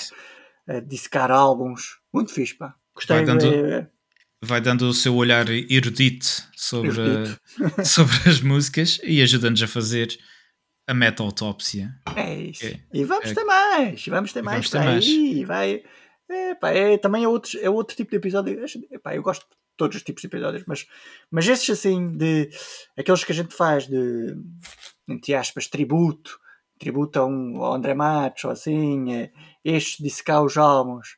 é 0.68 0.76
a 0.76 0.80
dissecar 0.80 1.30
álbuns. 1.30 1.98
Muito 2.12 2.32
fixe, 2.32 2.54
pá. 2.54 2.74
Gostei 2.94 3.16
vai 3.16 3.24
dando, 3.24 3.50
de... 3.50 3.86
vai 4.42 4.60
dando 4.60 4.82
o 4.82 4.92
seu 4.92 5.14
olhar 5.14 5.48
erudito 5.48 6.26
sobre, 6.54 6.90
erudito. 6.90 7.40
sobre 7.84 8.16
as 8.28 8.40
músicas 8.40 9.00
e 9.02 9.22
ajuda-nos 9.22 9.62
a 9.62 9.68
fazer 9.68 10.08
a 10.86 10.92
metal 10.92 11.26
autópsia. 11.26 11.94
É 12.16 12.34
isso. 12.34 12.66
É, 12.66 12.80
e 12.92 13.04
vamos 13.04 13.30
é, 13.30 13.34
ter 13.34 13.44
mais, 13.44 14.06
vamos 14.06 14.32
ter 14.32 14.42
mais. 14.42 14.56
Vamos 14.56 14.70
ter 14.70 14.78
mais. 14.78 15.04
Aí, 15.06 15.44
vai. 15.44 15.82
É, 16.28 16.54
pá, 16.54 16.70
é, 16.70 16.98
também 16.98 17.24
é 17.24 17.28
outro, 17.28 17.58
é 17.60 17.70
outro 17.70 17.96
tipo 17.96 18.10
de 18.10 18.16
episódio. 18.16 18.58
É, 18.90 18.98
pá, 18.98 19.14
eu 19.14 19.22
gosto 19.22 19.46
todos 19.76 19.96
os 19.96 20.02
tipos 20.02 20.20
de 20.20 20.28
episódios, 20.28 20.64
mas, 20.66 20.86
mas 21.30 21.48
esses 21.48 21.70
assim, 21.70 22.16
de 22.16 22.50
aqueles 22.96 23.24
que 23.24 23.32
a 23.32 23.34
gente 23.34 23.54
faz 23.54 23.86
de, 23.86 24.36
entre 25.08 25.34
aspas, 25.34 25.66
tributo, 25.66 26.38
tributo 26.78 27.18
a 27.18 27.26
um, 27.26 27.62
ao 27.62 27.74
André 27.74 27.94
Matos, 27.94 28.44
ou 28.44 28.50
assim, 28.50 29.12
é, 29.12 29.32
estes 29.64 30.02
disse 30.02 30.22
cá 30.22 30.42
os 30.42 30.56
álbuns, 30.56 31.16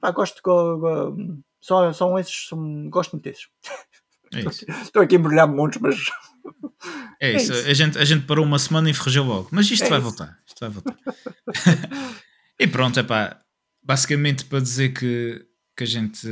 pá, 0.00 0.10
gosto, 0.10 0.40
go, 0.42 0.78
go, 0.78 1.42
são, 1.60 1.92
são 1.94 2.18
esses, 2.18 2.48
são, 2.48 2.88
gosto 2.90 3.12
muito 3.12 3.24
desses. 3.24 3.48
É 4.34 4.40
Estou 4.82 5.02
aqui 5.02 5.16
a 5.16 5.18
embrulhar 5.18 5.48
montes, 5.48 5.80
mas. 5.80 5.96
É, 7.20 7.32
é 7.32 7.36
isso. 7.36 7.52
isso. 7.52 7.68
A, 7.68 7.74
gente, 7.74 7.98
a 7.98 8.04
gente 8.04 8.26
parou 8.26 8.44
uma 8.44 8.58
semana 8.58 8.88
e 8.88 8.90
enferrujou 8.90 9.24
logo. 9.24 9.48
Mas 9.50 9.70
isto 9.70 9.84
é 9.84 9.88
vai 9.88 9.98
isso. 9.98 10.08
voltar. 10.08 10.38
Isto 10.46 10.60
vai 10.60 10.68
voltar. 10.68 10.96
e 12.58 12.66
pronto, 12.66 13.00
é 13.00 13.02
pá. 13.02 13.40
Basicamente 13.82 14.46
para 14.46 14.60
dizer 14.60 14.94
que, 14.94 15.46
que 15.76 15.84
a 15.84 15.86
gente 15.86 16.26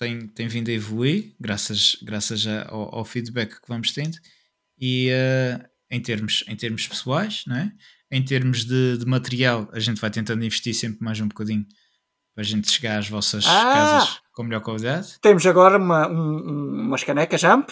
tem, 0.00 0.26
tem 0.28 0.48
vindo 0.48 0.70
a 0.70 0.72
evoluir, 0.72 1.34
graças, 1.38 1.98
graças 2.02 2.46
ao, 2.46 2.96
ao 2.96 3.04
feedback 3.04 3.60
que 3.60 3.68
vamos 3.68 3.92
tendo, 3.92 4.16
e 4.78 5.10
uh, 5.10 5.62
em, 5.90 6.00
termos, 6.00 6.42
em 6.48 6.56
termos 6.56 6.88
pessoais, 6.88 7.44
não 7.46 7.56
é? 7.56 7.70
em 8.10 8.24
termos 8.24 8.64
de, 8.64 8.96
de, 8.96 9.04
material, 9.04 9.68
a 9.72 9.78
gente 9.78 10.00
vai 10.00 10.10
tentando 10.10 10.42
investir 10.42 10.74
sempre 10.74 11.04
mais 11.04 11.20
um 11.20 11.28
bocadinho 11.28 11.66
para 12.34 12.42
a 12.42 12.46
gente 12.46 12.70
chegar 12.70 12.98
às 12.98 13.10
vossas 13.10 13.44
ah, 13.46 13.72
casas 13.74 14.20
com 14.32 14.42
melhor 14.42 14.62
qualidade. 14.62 15.20
Temos 15.20 15.44
agora 15.44 15.76
uma, 15.76 16.08
um, 16.08 16.86
umas 16.86 17.04
canecas 17.04 17.42
Jump. 17.42 17.70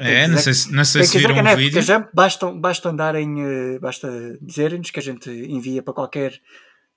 É, 0.00 0.26
não 0.26 0.38
sei, 0.38 0.72
não 0.72 0.84
sei 0.84 1.04
se 1.04 1.18
viram 1.18 1.38
um 1.38 1.56
vídeo. 1.56 1.80
Jump, 1.80 2.08
basta, 2.12 2.50
basta 2.50 2.88
andarem, 2.88 3.36
uh, 3.36 3.80
basta 3.80 4.36
dizerem-nos 4.42 4.90
que 4.90 4.98
a 4.98 5.02
gente 5.02 5.30
envia 5.30 5.80
para 5.80 5.94
qualquer 5.94 6.40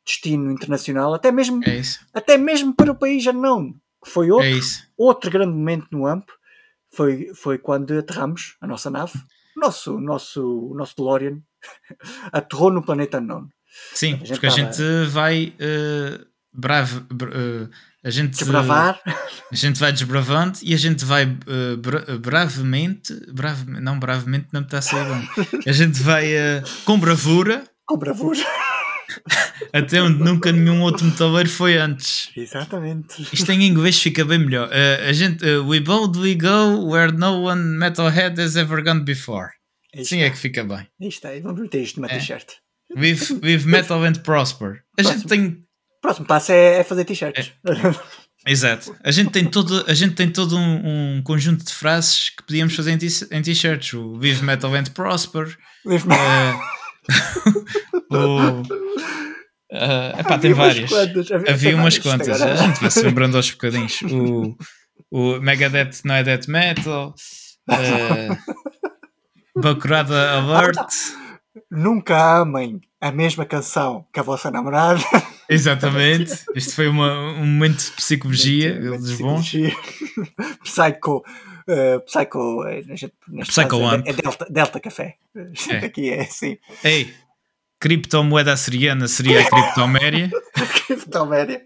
destino 0.04 0.52
internacional, 0.52 1.14
até 1.14 1.32
mesmo, 1.32 1.64
é 1.64 1.82
até 2.12 2.36
mesmo 2.36 2.74
para 2.74 2.92
o 2.92 2.96
país 2.96 3.24
já 3.24 3.32
não 3.32 3.80
que 4.04 4.10
foi 4.10 4.32
outro, 4.32 4.48
é 4.48 4.60
outro 4.98 5.32
grande 5.32 5.54
momento 5.54 5.88
no 5.92 6.06
AMP, 6.06 6.30
foi, 6.94 7.32
foi 7.34 7.58
quando 7.58 7.98
aterramos 7.98 8.56
a 8.60 8.68
nossa 8.68 8.90
nave, 8.90 9.14
nosso, 9.56 10.00
nosso, 10.00 10.74
nosso 10.76 10.96
DeLorean, 10.98 11.40
aterrou 12.32 12.72
no 12.72 12.84
planeta 12.84 13.22
Nono. 13.22 13.50
Sim, 13.94 14.16
a 14.16 14.28
porque 14.28 14.48
a 14.48 14.50
gente 14.50 14.82
vai 15.10 15.56
uh, 15.56 16.26
bravo, 16.52 17.00
uh, 17.00 17.70
a 18.04 18.10
gente 18.10 18.32
desbravar, 18.32 19.00
a 19.06 19.56
gente 19.56 19.80
vai 19.80 19.94
desbravando 19.94 20.60
e 20.62 20.74
a 20.74 20.78
gente 20.78 21.06
vai 21.06 21.26
uh, 21.26 21.78
bra 21.78 22.02
bravemente, 22.18 23.14
brave, 23.32 23.80
não 23.80 23.98
bravemente 23.98 24.48
não 24.52 24.62
me 24.62 24.68
está 24.68 24.80
a 24.80 24.82
sair 24.82 25.06
bem. 25.06 25.30
A 25.68 25.72
gente 25.72 26.02
vai 26.02 26.34
uh, 26.34 26.64
com 26.84 27.00
bravura, 27.00 27.64
com 27.86 27.98
bravura 27.98 28.40
até 29.74 30.02
onde 30.02 30.24
nunca 30.24 30.52
nenhum 30.52 30.82
outro 30.82 31.06
metaleiro 31.06 31.50
foi 31.50 31.78
antes. 31.78 32.30
Exatamente. 32.36 33.28
Isto 33.34 33.52
em 33.52 33.64
inglês 33.64 34.02
fica 34.02 34.24
bem 34.26 34.40
melhor. 34.40 34.70
Uh, 34.70 35.10
a 35.10 35.14
gente, 35.14 35.46
uh, 35.46 35.66
we 35.68 35.80
boldly 35.80 36.36
go 36.36 36.88
where 36.90 37.12
no 37.12 37.44
one 37.44 37.78
metalhead 37.78 38.40
has 38.42 38.56
ever 38.56 38.84
gone 38.84 39.04
before. 39.04 39.50
Sim, 40.04 40.22
é 40.22 40.30
que 40.30 40.38
fica 40.38 40.64
bem. 40.64 40.88
Isto 41.00 41.28
aí, 41.28 41.42
vamos 41.42 41.62
meter 41.62 41.82
isto 41.82 42.00
numa 42.00 42.12
é. 42.12 42.18
t-shirt. 42.18 42.54
With, 42.96 43.40
with 43.44 43.66
metal 43.66 44.04
and 44.04 44.14
prosper. 44.24 44.84
A 44.98 45.02
próximo, 45.02 45.20
gente 45.20 45.28
tem. 45.28 45.64
Próximo 46.02 46.26
passo 46.26 46.52
é, 46.52 46.80
é 46.80 46.84
fazer 46.84 47.06
t-shirts. 47.06 47.54
É. 47.66 48.52
Exato. 48.52 48.96
A 49.04 49.12
gente 49.12 49.32
tem 49.32 49.46
todo, 49.46 49.86
a 49.88 49.94
gente 49.94 50.16
tem 50.16 50.30
todo 50.30 50.58
um, 50.58 51.18
um 51.18 51.22
conjunto 51.22 51.64
de 51.64 51.74
frases 51.74 52.30
que 52.32 52.44
podíamos 52.44 52.76
fazer 52.76 52.92
em 52.92 53.42
t-shirts. 53.42 53.94
O 53.94 54.18
Vive 54.18 54.44
Metal 54.44 54.74
and 54.74 54.86
Prosper. 54.94 55.56
Vive 55.86 56.08
uh, 56.08 56.12
o, 58.12 58.64
Uh, 59.72 60.20
epá, 60.20 60.38
tem 60.38 60.52
várias. 60.52 60.90
Quantas, 60.90 61.32
havia, 61.32 61.54
havia 61.54 61.76
umas 61.78 61.98
quantas. 61.98 62.42
A 62.42 62.56
gente 62.56 62.82
vai 62.82 62.92
se 62.92 63.02
lembrando 63.04 63.38
aos 63.38 63.52
bocadinhos. 63.52 64.02
O, 64.02 64.58
o 65.10 65.40
Megadeth 65.40 66.02
não 66.04 66.16
é 66.16 66.24
death 66.24 66.48
metal. 66.48 67.16
Uh, 67.70 68.38
Bacurada 69.62 70.32
Alert. 70.32 70.78
Nunca 71.70 72.42
amem 72.42 72.82
a 73.00 73.12
mesma 73.12 73.46
canção 73.46 74.06
que 74.14 74.20
a 74.20 74.24
vossa 74.24 74.52
namorada. 74.52 75.02
Exatamente. 75.48 76.34
Este 76.54 76.76
foi 76.76 76.88
uma, 76.90 77.32
um 77.34 77.46
momento 77.46 77.86
de 77.86 77.92
psicologia 77.92 78.78
dos 78.98 79.18
bons. 79.20 79.54
Psycho. 80.64 81.24
Uh, 81.68 82.00
psycho, 82.06 82.64
Psycho 83.44 83.70
caso, 83.70 83.96
é, 84.06 84.10
é 84.10 84.14
Delta, 84.14 84.48
Delta 84.50 84.80
Café. 84.80 85.18
É. 85.36 85.78
Aqui 85.86 86.10
é 86.10 86.22
assim. 86.22 86.58
Ei, 86.84 87.14
criptomoeda 87.80 88.56
seriana 88.58 89.08
seria 89.08 89.42
a 89.42 89.50
criptoméria. 89.50 90.30
criptoméria, 90.88 91.66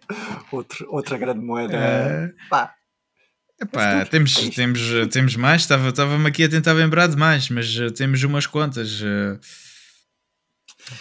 Outro, 0.52 0.88
outra 0.90 1.18
grande 1.18 1.44
moeda. 1.44 1.78
Uh... 1.78 2.50
Pá. 2.50 2.74
Epá, 3.62 4.06
temos, 4.06 4.38
é 4.38 4.50
temos, 4.50 4.82
temos 5.12 5.36
mais, 5.38 5.62
estava-me 5.62 5.90
estava 5.90 6.28
aqui 6.28 6.44
a 6.44 6.50
tentar 6.50 6.74
lembrar 6.74 7.08
de 7.08 7.16
mais, 7.16 7.50
mas 7.50 7.74
uh, 7.78 7.90
temos 7.90 8.22
umas 8.24 8.46
quantas. 8.46 9.02
Uh, 9.02 9.40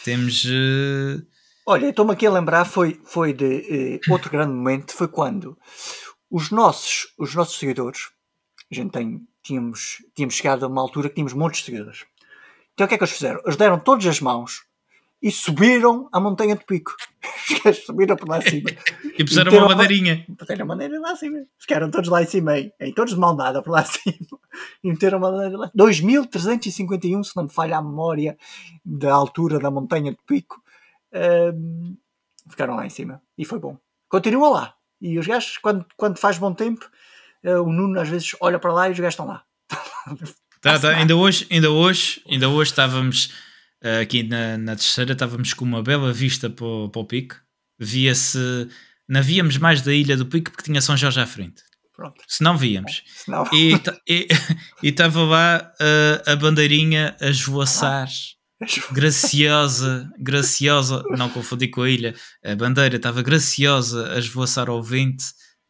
temos. 0.04 0.44
Uh... 0.44 1.20
Olha, 1.66 1.88
estou-me 1.88 2.12
aqui 2.12 2.26
a 2.26 2.30
lembrar, 2.30 2.64
foi, 2.64 3.00
foi 3.04 3.32
de 3.32 3.98
outro 4.08 4.30
grande 4.30 4.52
momento, 4.52 4.92
foi 4.92 5.08
quando 5.08 5.58
os 6.30 6.50
nossos, 6.50 7.14
os 7.16 7.34
nossos 7.34 7.58
seguidores, 7.58 8.10
a 8.70 8.74
gente 8.74 8.90
tem, 8.90 9.26
tínhamos, 9.42 10.04
tínhamos 10.14 10.34
chegado 10.34 10.64
a 10.64 10.68
uma 10.68 10.80
altura 10.80 11.08
que 11.08 11.16
tínhamos 11.16 11.32
muitos 11.32 11.64
seguidores. 11.64 12.04
Então 12.74 12.86
o 12.86 12.88
que 12.88 12.94
é 12.94 12.98
que 12.98 13.04
eles 13.04 13.14
fizeram? 13.14 13.40
Eles 13.44 13.56
deram 13.56 13.78
todas 13.78 14.06
as 14.06 14.20
mãos 14.20 14.64
e 15.24 15.30
subiram 15.30 16.06
a 16.12 16.20
montanha 16.20 16.54
de 16.54 16.64
pico. 16.64 16.92
Os 17.50 17.60
gajos 17.60 17.84
subiram 17.86 18.14
por 18.14 18.28
lá 18.28 18.36
acima. 18.36 18.70
e 19.18 19.24
puseram 19.24 19.52
uma 19.52 19.68
bandeirinha. 19.68 20.26
Puseram 20.36 20.64
uma 20.66 20.74
bandeira 20.74 21.00
lá 21.00 21.12
acima. 21.12 21.46
Ficaram 21.58 21.90
todos 21.90 22.10
lá 22.10 22.22
em 22.22 22.26
cima, 22.26 22.58
hein? 22.58 22.72
todos 22.94 23.14
de 23.14 23.20
mão 23.20 23.34
dada 23.34 23.62
por 23.62 23.70
lá 23.70 23.80
acima. 23.80 24.18
E 24.82 24.88
meteram 24.90 25.16
uma 25.18 25.30
bandeira 25.30 25.56
lá. 25.56 25.70
2351, 25.74 27.24
se 27.24 27.34
não 27.34 27.44
me 27.44 27.50
falha 27.50 27.78
a 27.78 27.82
memória, 27.82 28.36
da 28.84 29.14
altura 29.14 29.58
da 29.58 29.70
montanha 29.70 30.10
de 30.10 30.18
pico. 30.26 30.62
Um, 31.12 31.96
ficaram 32.50 32.76
lá 32.76 32.84
em 32.84 32.90
cima. 32.90 33.22
E 33.38 33.46
foi 33.46 33.58
bom. 33.58 33.78
Continua 34.08 34.48
lá. 34.50 34.74
E 35.00 35.18
os 35.18 35.26
gajos, 35.26 35.56
quando, 35.58 35.86
quando 35.96 36.18
faz 36.18 36.36
bom 36.36 36.52
tempo, 36.52 36.88
o 37.50 37.70
Nuno 37.70 38.00
às 38.00 38.08
vezes 38.08 38.34
olha 38.40 38.58
para 38.58 38.72
lá 38.72 38.88
e 38.88 38.92
os 38.92 38.98
gajos 38.98 39.14
estão 39.14 39.26
lá. 39.26 39.42
Tá, 40.60 40.78
tá. 40.78 40.96
Ainda 40.96 41.14
hoje, 41.14 41.46
ainda 41.50 41.70
hoje, 41.70 42.22
ainda 42.26 42.48
hoje 42.48 42.70
estávamos 42.70 43.26
uh, 43.84 44.00
aqui 44.00 44.22
na, 44.22 44.56
na 44.56 44.74
terceira, 44.74 45.12
estávamos 45.12 45.52
com 45.52 45.62
uma 45.62 45.82
bela 45.82 46.10
vista 46.10 46.48
para 46.48 46.64
o, 46.64 46.88
para 46.88 47.02
o 47.02 47.04
pico. 47.04 47.36
Via-se, 47.78 48.38
não 49.06 49.22
víamos 49.22 49.58
mais 49.58 49.82
da 49.82 49.92
ilha 49.92 50.16
do 50.16 50.24
pico 50.24 50.50
porque 50.50 50.64
tinha 50.64 50.80
São 50.80 50.96
Jorge 50.96 51.20
à 51.20 51.26
frente. 51.26 51.62
Pronto. 51.94 52.24
Se 52.26 52.42
não 52.42 52.56
víamos. 52.56 53.02
Se 53.06 53.30
não. 53.30 53.44
E 53.52 53.78
estava 54.82 55.22
lá 55.22 55.72
uh, 55.80 56.30
a 56.30 56.34
bandeirinha 56.34 57.14
a 57.20 57.28
esvoaçar. 57.28 58.08
Ah, 58.08 58.66
graciosa, 58.92 60.10
graciosa, 60.18 61.02
não 61.10 61.28
confundi 61.28 61.68
com 61.68 61.82
a 61.82 61.90
ilha, 61.90 62.14
a 62.42 62.54
bandeira 62.54 62.96
estava 62.96 63.20
graciosa 63.20 64.14
a 64.14 64.18
esvoaçar 64.18 64.70
ao 64.70 64.82
vento, 64.82 65.24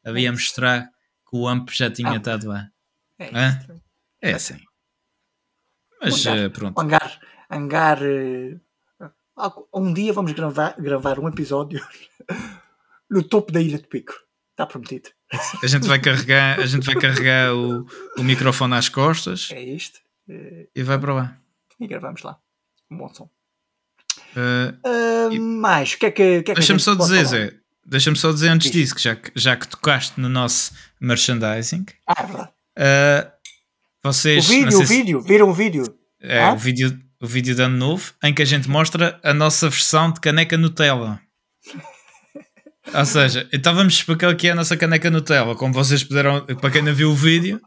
havia 0.05 0.29
a 0.29 0.33
mostrar 0.33 0.89
o 1.35 1.49
AMP 1.49 1.71
já 1.73 1.91
tinha 1.91 2.13
ah, 2.13 2.17
estado 2.17 2.49
lá. 2.49 2.71
É, 3.19 3.29
é 4.23 4.33
assim. 4.35 4.59
Mas 6.01 6.25
hangar, 6.25 6.47
uh, 6.47 6.51
pronto. 6.51 6.81
Hangar, 6.81 7.21
hangar 7.51 7.99
uh, 8.03 9.69
um 9.75 9.93
dia 9.93 10.13
vamos 10.13 10.33
gravar, 10.33 10.77
gravar 10.79 11.19
um 11.19 11.29
episódio 11.29 11.85
no 13.11 13.23
topo 13.23 13.51
da 13.51 13.61
Ilha 13.61 13.79
de 13.79 13.89
Pico. 13.89 14.15
Está 14.53 14.65
prometido. 14.67 15.11
A 15.61 15.67
gente 15.67 15.89
vai 15.89 16.01
carregar, 16.01 16.61
a 16.61 16.67
gente 16.67 16.87
vai 16.87 16.95
carregar 16.95 17.53
o, 17.53 17.85
o 18.17 18.23
microfone 18.23 18.75
às 18.75 18.89
costas. 18.89 19.49
É 19.51 19.61
isto. 19.61 19.99
Uh, 20.29 20.69
e 20.73 20.83
vai 20.85 20.99
para 20.99 21.15
lá. 21.15 21.39
E 21.81 21.89
gravamos 21.89 22.23
lá. 22.23 22.39
Um 22.89 22.97
bom 22.97 23.13
som. 23.13 23.29
Uh, 24.37 25.33
e, 25.33 25.41
mais, 25.41 25.95
o 25.95 25.99
que 25.99 26.07
é 26.07 26.11
que, 26.13 26.43
que, 26.43 26.53
é 26.53 26.55
que 26.55 26.61
Deixa-me 26.61 26.79
só 26.79 26.95
dizer, 26.95 27.25
Zé. 27.25 27.64
Deixa-me 27.87 28.17
só 28.17 28.33
dizer 28.33 28.49
antes 28.49 28.71
disso, 28.71 28.95
que 28.95 29.03
já, 29.03 29.15
que 29.15 29.31
já 29.35 29.57
que 29.57 29.69
tocaste 29.69 30.19
no 30.21 30.29
nosso 30.29 30.73
merchandising. 31.01 31.85
Ah, 32.07 32.15
é 32.19 32.27
verdade. 32.27 32.51
Uh, 32.79 33.35
vocês, 34.03 34.45
o 34.45 34.49
vídeo, 34.49 34.79
o 34.79 34.85
vídeo, 34.85 35.21
viram 35.21 35.49
o 35.49 35.55
vídeo? 35.55 35.85
É, 36.21 36.47
o 36.51 36.57
vídeo, 36.57 36.99
o 37.21 37.27
vídeo 37.27 37.55
de 37.55 37.63
ano 37.63 37.77
novo, 37.77 38.13
em 38.23 38.35
que 38.35 38.43
a 38.43 38.45
gente 38.45 38.69
mostra 38.69 39.19
a 39.23 39.33
nossa 39.33 39.69
versão 39.69 40.13
de 40.13 40.21
caneca 40.21 40.57
Nutella. 40.57 41.21
Ou 42.95 43.05
seja, 43.07 43.49
então 43.53 43.75
vamos 43.75 43.95
explicar 43.95 44.31
o 44.31 44.37
que 44.37 44.49
é 44.49 44.51
a 44.51 44.55
nossa 44.55 44.77
caneca 44.77 45.11
Nutella. 45.11 45.55
Como 45.55 45.73
vocês 45.73 46.05
puderam, 46.05 46.45
para 46.45 46.71
quem 46.71 46.83
não 46.83 46.95
viu 46.95 47.11
o 47.11 47.15
vídeo, 47.15 47.61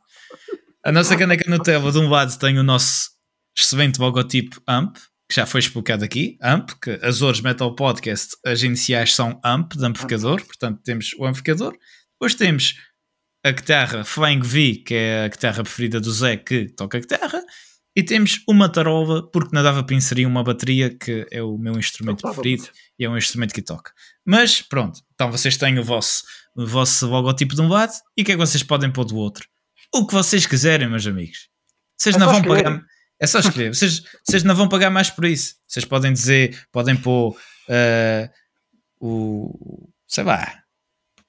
a 0.83 0.91
nossa 0.91 1.17
caneca 1.17 1.49
Nutella, 1.49 1.91
de 1.91 1.97
um 1.97 2.07
lado 2.07 2.37
tem 2.37 2.57
o 2.59 2.63
nosso 2.63 3.09
excelente 3.57 3.99
logotipo 3.99 4.61
AMP, 4.67 4.95
que 5.29 5.35
já 5.35 5.45
foi 5.45 5.59
explicado 5.59 6.05
aqui, 6.05 6.37
AMP, 6.41 6.71
que 6.81 6.99
Azores 7.03 7.41
Metal 7.41 7.75
Podcast, 7.75 8.35
as 8.45 8.63
iniciais 8.63 9.13
são 9.13 9.39
AMP, 9.43 9.73
de 9.75 9.85
amplificador, 9.85 10.43
portanto 10.45 10.81
temos 10.83 11.13
o 11.17 11.25
amplificador. 11.25 11.77
Depois 12.13 12.33
temos 12.33 12.75
a 13.43 13.51
guitarra 13.51 14.03
Flying 14.03 14.41
V, 14.41 14.83
que 14.85 14.93
é 14.93 15.25
a 15.25 15.27
guitarra 15.27 15.63
preferida 15.63 15.99
do 15.99 16.11
Zé, 16.11 16.37
que 16.37 16.67
toca 16.73 16.99
guitarra, 16.99 17.43
e 17.95 18.03
temos 18.03 18.43
uma 18.47 18.69
tarola, 18.69 19.29
porque 19.31 19.55
não 19.55 19.63
dava 19.63 19.83
para 19.83 19.95
inserir 19.95 20.25
uma 20.25 20.43
bateria, 20.43 20.95
que 20.95 21.25
é 21.31 21.41
o 21.41 21.57
meu 21.57 21.77
instrumento 21.77 22.21
preferido 22.21 22.69
e 22.97 23.03
é 23.03 23.09
um 23.09 23.17
instrumento 23.17 23.53
que 23.53 23.61
toca. 23.61 23.91
Mas 24.25 24.61
pronto, 24.61 25.01
então 25.13 25.31
vocês 25.31 25.57
têm 25.57 25.79
o 25.79 25.83
vosso, 25.83 26.23
o 26.55 26.65
vosso 26.65 27.07
logotipo 27.07 27.55
de 27.55 27.61
um 27.61 27.67
lado 27.67 27.93
e 28.15 28.21
o 28.21 28.25
que 28.25 28.31
é 28.31 28.35
que 28.35 28.39
vocês 28.39 28.61
podem 28.63 28.91
pôr 28.91 29.03
do 29.03 29.17
outro? 29.17 29.47
O 29.93 30.05
que 30.05 30.13
vocês 30.13 30.45
quiserem, 30.45 30.87
meus 30.87 31.07
amigos. 31.07 31.49
Vocês 31.97 32.15
é 32.15 32.19
não 32.19 32.31
vão 32.31 32.41
pagar. 32.43 32.85
É 33.19 33.27
só 33.27 33.39
escrever. 33.39 33.73
vocês, 33.73 34.03
vocês 34.23 34.43
não 34.43 34.55
vão 34.55 34.69
pagar 34.69 34.89
mais 34.89 35.09
por 35.09 35.25
isso. 35.25 35.55
Vocês 35.67 35.85
podem 35.85 36.13
dizer, 36.13 36.57
podem 36.71 36.95
pôr 36.95 37.31
uh, 37.31 38.29
o. 38.99 39.89
sei 40.07 40.23
lá 40.23 40.63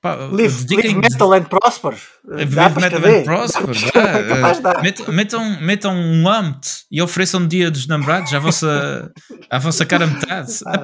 Live, 0.04 0.66
live 0.70 0.94
Metal 0.94 1.32
and 1.32 1.44
Prosper. 1.44 1.98
Live 2.24 2.54
Metal 2.54 3.04
and 3.04 3.24
Prosper. 3.24 3.70
uh, 3.74 5.12
metam, 5.12 5.60
metam 5.60 5.92
um 5.92 6.28
amt 6.28 6.84
e 6.88 7.02
ofereçam 7.02 7.40
no 7.40 7.48
dia 7.48 7.68
dos 7.68 7.88
namorados 7.88 8.32
à 8.32 8.38
vossa, 8.38 9.10
à 9.50 9.58
vossa 9.58 9.84
cara 9.84 10.06
metade. 10.06 10.52
Ah, 10.66 10.76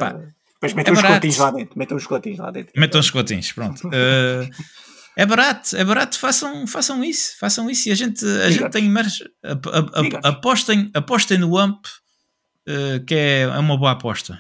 depois 0.55 0.75
metam 0.75 0.95
é 0.95 0.97
os 0.97 1.01
chocolatinhos 1.01 1.39
lá 1.39 1.51
dentro. 1.53 1.79
Metam 1.79 1.97
os 1.97 2.03
chocolatinhos 2.03 2.39
lá 2.41 2.51
dentro. 2.51 2.73
Metam 2.77 3.01
os 3.01 3.07
chocolatinhos, 3.07 3.53
pronto. 3.53 3.87
Uh, 3.87 4.51
é 5.17 5.25
barato, 5.25 5.77
é 5.77 5.85
barato, 5.85 6.19
façam, 6.19 6.67
façam 6.67 7.05
isso, 7.05 7.37
façam 7.39 7.71
isso 7.71 7.89
e 7.89 7.93
a 7.93 7.95
gente, 7.95 8.25
a 8.25 8.51
gente 8.51 8.69
tem 8.71 8.89
mais. 8.89 9.23
Apostem, 10.23 10.91
apostem 10.93 11.39
no 11.39 11.57
AMP, 11.57 11.87
uh, 12.69 13.05
que 13.07 13.15
é, 13.15 13.43
é 13.43 13.59
uma 13.59 13.77
boa 13.77 13.93
aposta. 13.93 14.39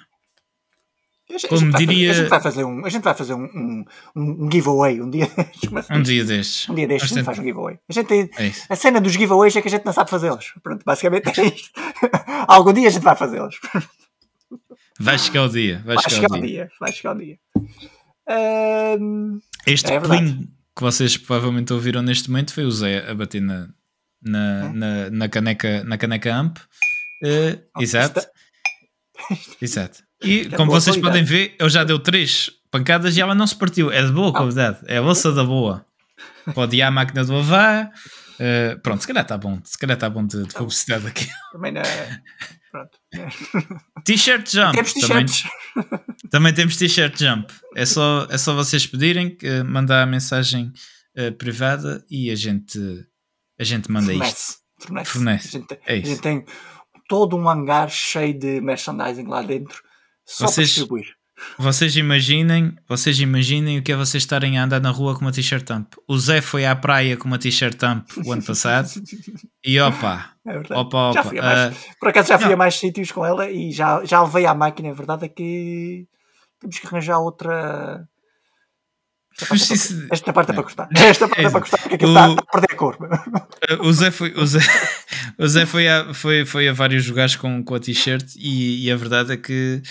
A 1.30 1.48
Como 1.48 1.60
gente 1.60 1.78
diria. 1.78 2.10
a 2.10 2.14
gente 2.14 2.28
vai 2.28 2.40
fazer 2.40 2.64
um, 2.64 2.84
a 2.84 2.88
gente 2.88 3.02
vai 3.02 3.14
fazer 3.14 3.34
um, 3.34 3.44
um, 3.44 3.84
um 4.14 4.50
giveaway 4.50 5.00
um 5.00 5.08
dia 5.08 5.26
Um 5.90 6.02
dia 6.02 6.24
destes. 6.24 6.68
Um 6.68 6.74
dia 6.74 6.86
destes 6.86 7.12
a 7.12 7.14
gente 7.14 7.24
faz 7.24 7.38
um 7.38 7.42
giveaway. 7.42 7.78
A, 7.88 7.92
gente 7.92 8.06
tem, 8.06 8.30
é 8.38 8.52
a 8.68 8.76
cena 8.76 9.00
dos 9.00 9.12
giveaways 9.12 9.56
é 9.56 9.62
que 9.62 9.68
a 9.68 9.70
gente 9.70 9.86
não 9.86 9.92
sabe 9.92 10.10
fazê-los. 10.10 10.52
Pronto, 10.62 10.84
basicamente 10.84 11.40
é 11.40 11.46
isto. 11.46 11.70
Algum 12.46 12.72
dia 12.72 12.88
a 12.88 12.90
gente 12.90 13.02
vai 13.02 13.16
fazê-los. 13.16 13.58
Vai 15.00 15.18
chegar 15.18 15.44
o 15.44 15.48
dia. 15.48 15.82
Vai, 15.84 15.96
vai 15.96 16.10
chegar, 16.10 16.30
o 16.30 16.34
dia. 16.34 16.46
dia. 16.46 16.70
Vai 16.78 16.92
chegar 16.92 17.16
o 17.16 17.18
dia. 17.18 17.38
Este 19.66 19.92
é 19.92 20.00
que 20.76 20.82
vocês 20.82 21.16
provavelmente 21.16 21.72
ouviram 21.72 22.02
neste 22.02 22.30
momento 22.30 22.52
foi 22.52 22.64
o 22.64 22.70
Zé 22.70 23.08
a 23.08 23.14
bater 23.14 23.40
na, 23.40 23.68
na, 24.22 24.72
na, 24.72 25.10
na 25.10 25.28
caneca, 25.28 25.84
na 25.84 25.96
caneca 25.96 26.34
AMP. 26.34 26.58
Uh, 27.22 27.80
exato. 27.80 28.20
Exato. 29.62 30.02
E 30.22 30.40
é 30.40 30.56
como 30.56 30.72
vocês 30.72 30.96
podem 30.96 31.22
ver, 31.22 31.54
eu 31.58 31.68
já 31.68 31.84
deu 31.84 31.98
três 31.98 32.50
pancadas 32.70 33.16
e 33.16 33.20
ela 33.20 33.34
não 33.34 33.46
se 33.46 33.54
partiu. 33.54 33.90
É 33.90 34.02
de 34.02 34.10
boa 34.10 34.30
ah. 34.30 34.32
qualidade. 34.32 34.78
É 34.86 34.98
a 34.98 35.02
bolsa 35.02 35.32
da 35.32 35.44
boa. 35.44 35.86
Pode 36.52 36.76
ir 36.76 36.82
à 36.82 36.90
máquina 36.90 37.24
do 37.24 37.36
Avá. 37.36 37.90
Uh, 38.34 38.78
pronto, 38.80 39.00
se 39.00 39.06
calhar 39.06 39.22
está 39.22 39.38
bom. 39.38 39.60
Se 39.64 39.78
calhar 39.78 39.96
está 39.96 40.10
bom 40.10 40.26
de, 40.26 40.42
de 40.42 40.54
publicidade 40.54 41.06
aqui. 41.06 41.28
Também 41.52 41.72
não 41.72 41.80
é. 41.80 42.20
Pronto. 42.72 42.98
T-shirt 44.04 44.50
jump. 44.50 44.72
Temos 44.74 44.92
t-shirts. 44.92 45.42
Também, 45.74 46.00
também 46.30 46.54
temos 46.54 46.76
t-shirt 46.76 47.18
jump. 47.18 47.52
É 47.74 47.86
só, 47.86 48.26
é 48.30 48.38
só 48.38 48.54
vocês 48.54 48.86
pedirem, 48.86 49.34
que 49.34 49.62
mandar 49.62 50.02
a 50.02 50.06
mensagem 50.06 50.72
uh, 51.16 51.32
privada 51.32 52.04
e 52.10 52.30
a 52.30 52.34
gente, 52.34 52.78
a 53.58 53.64
gente 53.64 53.90
manda 53.90 54.12
Fornece. 54.12 54.32
isto. 54.32 54.58
Fornece. 54.78 55.10
Fornece. 55.10 55.48
A 55.48 55.50
gente, 55.50 55.80
é 55.86 55.94
a 55.94 56.00
gente 56.00 56.20
tem 56.20 56.44
todo 57.08 57.36
um 57.36 57.48
hangar 57.48 57.90
cheio 57.90 58.38
de 58.38 58.60
merchandising 58.60 59.26
lá 59.26 59.42
dentro 59.42 59.82
só 60.24 60.46
vocês, 60.46 60.54
para 60.54 60.64
distribuir. 60.64 61.14
Vocês 61.58 61.96
imaginem, 61.96 62.76
vocês 62.88 63.18
imaginem 63.20 63.78
o 63.78 63.82
que 63.82 63.92
é 63.92 63.96
vocês 63.96 64.22
estarem 64.22 64.58
a 64.58 64.64
andar 64.64 64.80
na 64.80 64.90
rua 64.90 65.14
com 65.14 65.20
uma 65.20 65.32
t-shirt 65.32 65.64
tamp. 65.64 65.92
O 66.08 66.18
Zé 66.18 66.40
foi 66.40 66.66
à 66.66 66.74
praia 66.74 67.16
com 67.16 67.26
uma 67.28 67.38
t-shirt 67.38 67.76
tamp 67.76 68.06
o 68.24 68.32
ano 68.32 68.42
passado 68.42 68.88
e 69.64 69.78
opa, 69.80 70.32
é 70.46 70.58
opa, 70.58 71.10
opa. 71.10 71.20
Uh, 71.20 71.74
por 72.00 72.08
acaso 72.08 72.28
já 72.28 72.38
fui 72.38 72.48
não. 72.48 72.54
a 72.54 72.58
mais 72.58 72.74
sítios 72.74 73.12
com 73.12 73.24
ela 73.24 73.50
e 73.50 73.70
já, 73.70 74.04
já 74.04 74.22
levei 74.22 74.46
à 74.46 74.54
máquina. 74.54 74.90
A 74.90 74.94
verdade 74.94 75.26
é 75.26 75.28
que 75.28 76.06
temos 76.60 76.78
que 76.78 76.86
arranjar 76.86 77.18
outra. 77.18 78.06
Esta 79.36 79.46
parte, 79.46 79.72
é 79.72 79.76
para, 79.76 80.14
esta 80.14 80.32
parte 80.32 80.50
é 80.50 80.54
para 80.54 80.62
gostar. 80.62 80.88
Esta 80.94 81.28
parte 81.28 81.42
é, 81.42 81.46
é 81.46 81.50
para 81.50 81.60
gostar 81.60 81.78
porque 81.78 81.94
aquilo 81.96 82.12
está, 82.12 82.28
está 82.28 82.42
a 82.42 82.52
perder 82.52 82.72
a 82.72 82.76
cor. 82.76 82.98
O 83.80 83.92
Zé 83.92 84.10
foi, 84.10 84.32
o 84.36 84.46
Zé, 84.46 84.60
o 85.38 85.48
Zé 85.48 85.66
foi, 85.66 85.88
a, 85.88 86.14
foi, 86.14 86.44
foi 86.44 86.68
a 86.68 86.72
vários 86.72 87.08
lugares 87.08 87.34
com, 87.34 87.64
com 87.64 87.74
a 87.74 87.80
t-shirt 87.80 88.36
e, 88.36 88.86
e 88.86 88.92
a 88.92 88.96
verdade 88.96 89.32
é 89.32 89.36
que 89.36 89.82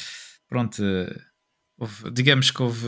pronto, 0.48 0.84
houve, 1.84 2.12
digamos 2.12 2.52
que 2.52 2.62
houve, 2.62 2.88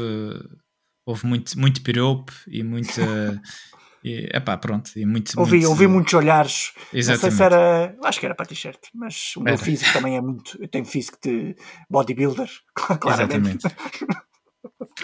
houve 1.06 1.26
muito, 1.26 1.60
muito 1.60 1.82
piropo 1.82 2.34
e 2.48 2.64
muita. 2.64 3.42
E, 4.06 4.30
epá, 4.32 4.56
pronto, 4.56 4.92
e 4.96 5.04
muito, 5.04 5.34
ouvi, 5.40 5.54
muito... 5.54 5.70
ouvi 5.70 5.88
muitos 5.88 6.14
olhares. 6.14 6.74
Exatamente. 6.94 7.24
Não 7.24 7.30
sei 7.32 7.32
se 7.32 7.44
era. 7.44 7.98
Acho 8.04 8.20
que 8.20 8.26
era 8.28 8.36
para 8.36 8.46
t-shirt, 8.46 8.78
mas 8.94 9.36
o 9.36 9.42
meu 9.42 9.56
era. 9.56 9.64
físico 9.64 9.92
também 9.94 10.16
é 10.16 10.22
muito. 10.22 10.62
Eu 10.62 10.68
tenho 10.68 10.86
físico 10.86 11.18
de 11.24 11.56
bodybuilder, 11.90 12.48
claramente. 13.02 13.66
Exatamente. 13.66 14.26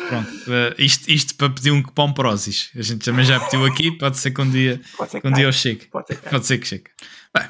Pronto, 0.08 0.30
uh, 0.30 0.76
isto, 0.78 1.10
isto 1.10 1.36
para 1.36 1.50
pedir 1.50 1.72
um 1.72 1.82
cupom 1.82 2.14
Prozis. 2.14 2.70
A 2.76 2.82
gente 2.84 3.04
também 3.04 3.26
já 3.26 3.40
pediu 3.40 3.66
aqui, 3.66 3.92
pode 3.98 4.18
ser 4.18 4.30
que 4.30 4.42
um 4.42 4.50
dia, 4.50 4.80
pode 4.96 5.12
ser 5.12 5.22
que 5.22 5.28
um 5.28 5.32
dia 5.32 5.46
eu 5.46 5.52
chegue. 5.52 5.88
Pode 5.88 6.08
ser 6.08 6.22
que, 6.22 6.30
pode 6.30 6.46
ser 6.46 6.58
que 6.60 6.68
chegue. 6.68 6.84
Bem, 7.36 7.46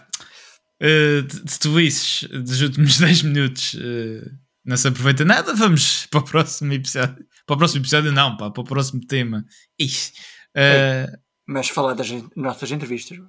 uh, 0.82 1.22
de 1.22 1.60
tu 1.60 1.80
isso, 1.82 2.30
dos 2.30 2.62
últimos 2.62 2.98
10 2.98 3.24
minutos, 3.24 3.74
uh, 3.74 4.32
não 4.64 4.78
se 4.78 4.88
aproveita 4.88 5.26
nada, 5.26 5.54
vamos 5.54 6.06
para 6.12 6.20
o 6.20 6.24
próximo 6.24 6.74
episódio. 6.74 7.26
Para 7.46 7.56
o 7.56 7.58
próximo 7.58 7.82
episódio, 7.82 8.12
não, 8.12 8.38
pá, 8.38 8.52
para 8.52 8.62
o 8.62 8.66
próximo 8.66 9.06
tema. 9.06 9.46
Ixi, 9.80 10.14
uh, 10.56 11.18
mas 11.48 11.70
falar 11.70 11.94
das 11.94 12.10
nossas 12.36 12.72
entrevistas. 12.72 13.20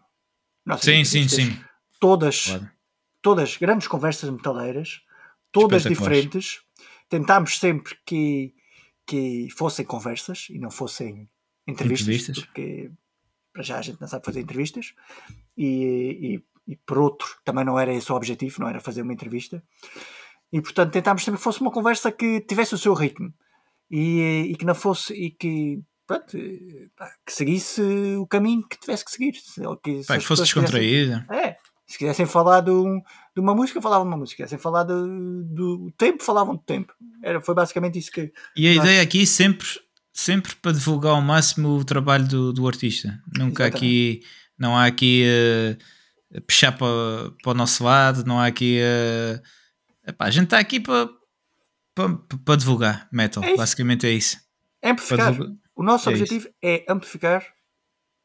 Nossas 0.64 0.84
sim, 0.84 1.00
entrevistas, 1.00 1.32
sim, 1.32 1.50
sim. 1.52 1.64
Todas, 1.98 2.46
claro. 2.46 2.70
todas 3.20 3.56
grandes 3.56 3.88
conversas 3.88 4.30
metaleiras, 4.30 5.00
todas 5.50 5.82
diferentes. 5.82 6.60
Tentámos 7.08 7.58
sempre 7.58 7.96
que, 8.06 8.54
que 9.06 9.48
fossem 9.56 9.84
conversas 9.84 10.46
e 10.50 10.58
não 10.58 10.70
fossem 10.70 11.28
entrevistas, 11.66 12.08
entrevistas. 12.08 12.44
porque 12.44 12.90
para 13.52 13.62
já 13.62 13.78
a 13.78 13.82
gente 13.82 14.00
não 14.00 14.08
sabe 14.08 14.24
fazer 14.24 14.40
entrevistas 14.40 14.94
e, 15.56 16.40
e, 16.66 16.72
e, 16.72 16.76
por 16.76 16.98
outro 16.98 17.28
também 17.44 17.64
não 17.64 17.78
era 17.78 17.92
esse 17.92 18.10
o 18.10 18.14
objetivo, 18.14 18.60
não 18.60 18.68
era 18.68 18.80
fazer 18.80 19.02
uma 19.02 19.12
entrevista 19.12 19.62
e 20.52 20.60
portanto 20.60 20.92
tentámos 20.92 21.24
sempre 21.24 21.38
que 21.38 21.44
fosse 21.44 21.60
uma 21.60 21.70
conversa 21.70 22.12
que 22.12 22.40
tivesse 22.40 22.74
o 22.74 22.78
seu 22.78 22.92
ritmo 22.92 23.32
e, 23.90 24.48
e 24.50 24.56
que 24.56 24.64
não 24.64 24.74
fosse 24.74 25.14
e 25.14 25.30
que 25.30 25.80
pronto, 26.06 26.36
que 27.26 27.32
seguisse 27.32 27.80
o 28.18 28.26
caminho 28.26 28.66
que 28.68 28.78
tivesse 28.78 29.04
que 29.04 29.10
seguir. 29.10 29.32
Que, 29.82 30.02
Pai, 30.06 30.18
que 30.18 30.26
fosse 30.26 30.42
descontraída. 30.42 31.26
É, 31.30 31.56
se 31.86 31.98
quisessem 31.98 32.26
falar 32.26 32.60
de, 32.60 32.70
um, 32.70 33.00
de, 33.34 33.40
uma 33.40 33.54
música, 33.54 33.80
falavam 33.80 34.06
de 34.06 34.12
uma 34.12 34.18
música. 34.18 34.36
Se 34.36 34.36
quisessem 34.36 34.58
falar 34.58 34.84
do, 34.84 35.44
do 35.44 35.92
tempo, 35.96 36.22
falavam 36.22 36.56
do 36.56 36.62
tempo. 36.62 36.92
Era, 37.22 37.40
foi 37.40 37.54
basicamente 37.54 37.98
isso 37.98 38.10
que. 38.10 38.32
E 38.56 38.68
a 38.68 38.74
nós... 38.74 38.84
ideia 38.84 39.02
aqui 39.02 39.26
sempre, 39.26 39.68
sempre 40.12 40.54
para 40.56 40.72
divulgar 40.72 41.12
ao 41.12 41.22
máximo 41.22 41.76
o 41.76 41.84
trabalho 41.84 42.26
do, 42.26 42.52
do 42.52 42.66
artista. 42.66 43.08
Nunca 43.36 43.64
Exatamente. 43.64 43.76
aqui. 43.76 44.20
Não 44.58 44.76
há 44.76 44.86
aqui 44.86 45.24
uh, 46.34 46.40
puxar 46.42 46.72
para, 46.72 47.30
para 47.42 47.52
o 47.52 47.54
nosso 47.54 47.84
lado, 47.84 48.24
não 48.24 48.38
há 48.38 48.46
aqui. 48.46 48.80
Uh, 48.80 49.61
epá, 50.06 50.26
a 50.26 50.30
gente 50.30 50.44
está 50.44 50.58
aqui 50.58 50.80
para, 50.80 51.08
para, 51.94 52.18
para 52.44 52.56
divulgar 52.56 53.08
metal. 53.12 53.42
É 53.42 53.56
basicamente 53.56 54.06
é 54.06 54.10
isso. 54.10 54.38
É 54.80 54.90
amplificar. 54.90 55.34
O 55.74 55.82
nosso 55.82 56.08
é 56.08 56.12
objetivo 56.12 56.46
isso. 56.46 56.54
é 56.62 56.84
amplificar 56.88 57.46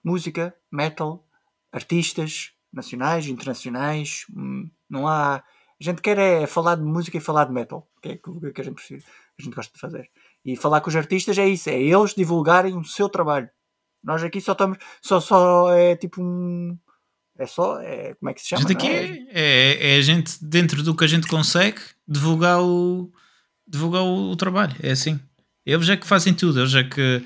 música, 0.04 0.56
metal, 0.72 1.28
artistas 1.72 2.52
nacionais, 2.72 3.28
internacionais. 3.28 4.26
Hum, 4.36 4.70
não 4.90 5.08
há. 5.08 5.36
A 5.36 5.84
gente 5.84 6.02
quer 6.02 6.18
é 6.18 6.48
falar 6.48 6.76
de 6.76 6.84
música 6.84 7.18
e 7.18 7.22
falar 7.22 7.46
de 7.46 7.54
metal, 7.54 7.88
que 8.02 8.10
é 8.10 8.20
o 8.26 8.52
que 8.52 8.62
a 8.62 8.64
gente, 8.64 8.74
precisa, 8.76 9.06
a 9.38 9.42
gente 9.42 9.54
gosta 9.54 9.72
de 9.74 9.80
fazer. 9.80 10.10
E 10.44 10.56
falar 10.56 10.82
com 10.82 10.90
os 10.90 10.96
artistas 10.96 11.38
é 11.38 11.48
isso, 11.48 11.70
é 11.70 11.80
eles 11.80 12.16
divulgarem 12.16 12.76
o 12.76 12.84
seu 12.84 13.10
trabalho. 13.10 13.50
Nós 14.04 14.24
aqui 14.24 14.40
só 14.40 14.54
estamos. 14.54 14.78
Só, 15.02 15.20
só 15.20 15.74
é 15.74 15.96
tipo 15.96 16.22
um. 16.22 16.78
É 17.38 17.46
só. 17.46 17.80
É, 17.82 18.14
como 18.16 18.30
é 18.30 18.34
que 18.34 18.42
se 18.42 18.50
chama? 18.50 18.66
A 18.66 18.68
gente 18.68 18.78
aqui 18.78 18.88
é? 18.88 19.28
É, 19.30 19.94
é, 19.94 19.98
a 19.98 20.02
gente, 20.02 20.44
dentro 20.44 20.82
do 20.84 20.96
que 20.96 21.04
a 21.04 21.08
gente 21.08 21.28
consegue, 21.28 21.80
divulgar 22.08 22.62
o, 22.62 23.12
divulgar 23.68 24.04
o, 24.04 24.32
o 24.32 24.36
trabalho. 24.36 24.76
É 24.82 24.92
assim. 24.92 25.20
Eles 25.66 25.90
é 25.90 25.98
que 25.98 26.08
fazem 26.08 26.34
tudo, 26.34 26.62
eles 26.62 26.74
é 26.74 26.84
que, 26.84 27.26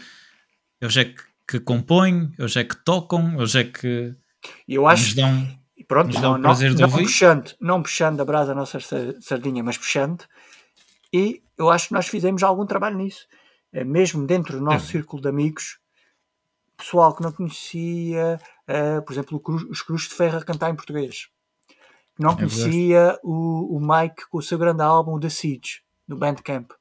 eles 0.81 0.97
é 0.97 1.05
que, 1.05 1.21
que 1.47 1.59
compõem, 1.59 2.33
eles 2.39 2.55
é 2.55 2.63
que 2.63 2.75
tocam, 2.75 3.37
eles 3.37 3.53
é 3.53 3.63
que 3.63 4.15
eu 4.67 4.87
acho, 4.87 5.15
dão, 5.15 5.47
pronto, 5.87 6.19
não, 6.19 6.41
prazer 6.41 6.73
não, 6.73 6.87
não 6.87 6.89
puxando, 6.89 7.55
não 7.59 7.83
puxando 7.83 8.19
a 8.19 8.25
brasa 8.25 8.53
a 8.53 8.55
nossa 8.55 8.79
sardinha, 9.19 9.63
mas 9.63 9.77
puxando, 9.77 10.25
e 11.13 11.43
eu 11.55 11.69
acho 11.69 11.89
que 11.89 11.93
nós 11.93 12.07
fizemos 12.07 12.41
algum 12.41 12.65
trabalho 12.65 12.97
nisso, 12.97 13.27
é, 13.71 13.83
mesmo 13.83 14.25
dentro 14.25 14.57
do 14.57 14.63
nosso 14.63 14.87
é. 14.87 14.91
círculo 14.91 15.21
de 15.21 15.29
amigos, 15.29 15.77
pessoal 16.83 17.15
que 17.15 17.23
não 17.23 17.31
conhecia, 17.31 18.39
uh, 18.67 19.01
por 19.03 19.13
exemplo, 19.13 19.41
os 19.69 19.81
Cruz 19.81 20.03
de 20.03 20.15
Ferro 20.15 20.37
a 20.37 20.43
cantar 20.43 20.69
em 20.69 20.75
português, 20.75 21.29
não 22.19 22.31
é 22.31 22.35
conhecia 22.35 23.19
o, 23.23 23.77
o 23.77 23.79
Mike 23.79 24.29
com 24.29 24.37
o 24.37 24.41
seu 24.41 24.57
grande 24.57 24.83
álbum 24.83 25.19
The 25.19 25.29
Siege, 25.29 25.81
no 26.07 26.17
Bandcamp 26.17 26.71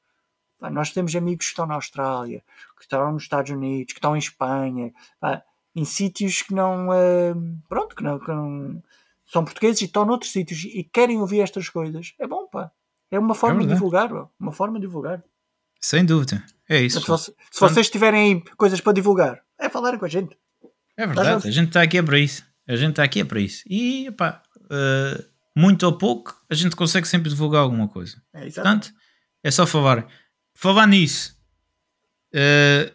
Pá, 0.61 0.69
nós 0.69 0.91
temos 0.91 1.15
amigos 1.15 1.47
que 1.47 1.51
estão 1.53 1.65
na 1.65 1.73
Austrália, 1.73 2.43
que 2.77 2.83
estão 2.83 3.11
nos 3.11 3.23
Estados 3.23 3.49
Unidos, 3.49 3.93
que 3.93 3.97
estão 3.97 4.15
em 4.15 4.19
Espanha, 4.19 4.93
pá, 5.19 5.43
em 5.75 5.83
sítios 5.83 6.43
que 6.43 6.53
não. 6.53 6.89
Uh, 6.89 7.57
pronto, 7.67 7.95
que 7.95 8.03
não, 8.03 8.19
que 8.19 8.27
não, 8.27 8.83
são 9.25 9.43
portugueses 9.43 9.81
e 9.81 9.85
estão 9.85 10.05
noutros 10.05 10.31
sítios 10.31 10.63
e 10.65 10.83
querem 10.83 11.19
ouvir 11.19 11.41
estas 11.41 11.67
coisas. 11.67 12.13
É 12.19 12.27
bom, 12.27 12.45
pá. 12.45 12.71
É 13.09 13.17
uma 13.17 13.33
forma 13.33 13.63
é 13.63 13.65
de 13.65 13.73
divulgar, 13.73 14.11
uma 14.39 14.51
forma 14.51 14.79
de 14.79 14.85
divulgar. 14.85 15.23
Sem 15.81 16.05
dúvida. 16.05 16.43
É 16.69 16.81
isso. 16.81 17.01
Se, 17.01 17.31
se 17.51 17.59
vocês 17.59 17.89
tiverem 17.89 18.35
aí 18.35 18.55
coisas 18.55 18.79
para 18.79 18.93
divulgar, 18.93 19.41
é 19.59 19.67
falarem 19.67 19.99
com 19.99 20.05
a 20.05 20.09
gente. 20.09 20.37
É 20.95 21.05
verdade, 21.05 21.47
a 21.47 21.51
gente 21.51 21.67
está 21.69 21.81
aqui 21.81 21.97
é 21.97 22.03
para 22.03 22.19
isso. 22.19 22.45
A 22.67 22.75
gente 22.75 22.91
está 22.91 23.03
aqui 23.03 23.19
é 23.19 23.25
para 23.25 23.39
isso. 23.39 23.63
E, 23.67 24.11
pá, 24.11 24.41
uh, 24.57 25.23
muito 25.55 25.83
ou 25.83 25.97
pouco, 25.97 26.35
a 26.49 26.55
gente 26.55 26.75
consegue 26.75 27.07
sempre 27.07 27.29
divulgar 27.29 27.61
alguma 27.61 27.87
coisa. 27.87 28.21
É, 28.33 28.43
Portanto, 28.43 28.93
é 29.43 29.51
só 29.51 29.65
falar. 29.65 30.07
Falar 30.53 30.87
nisso, 30.87 31.35
uh, 32.33 32.91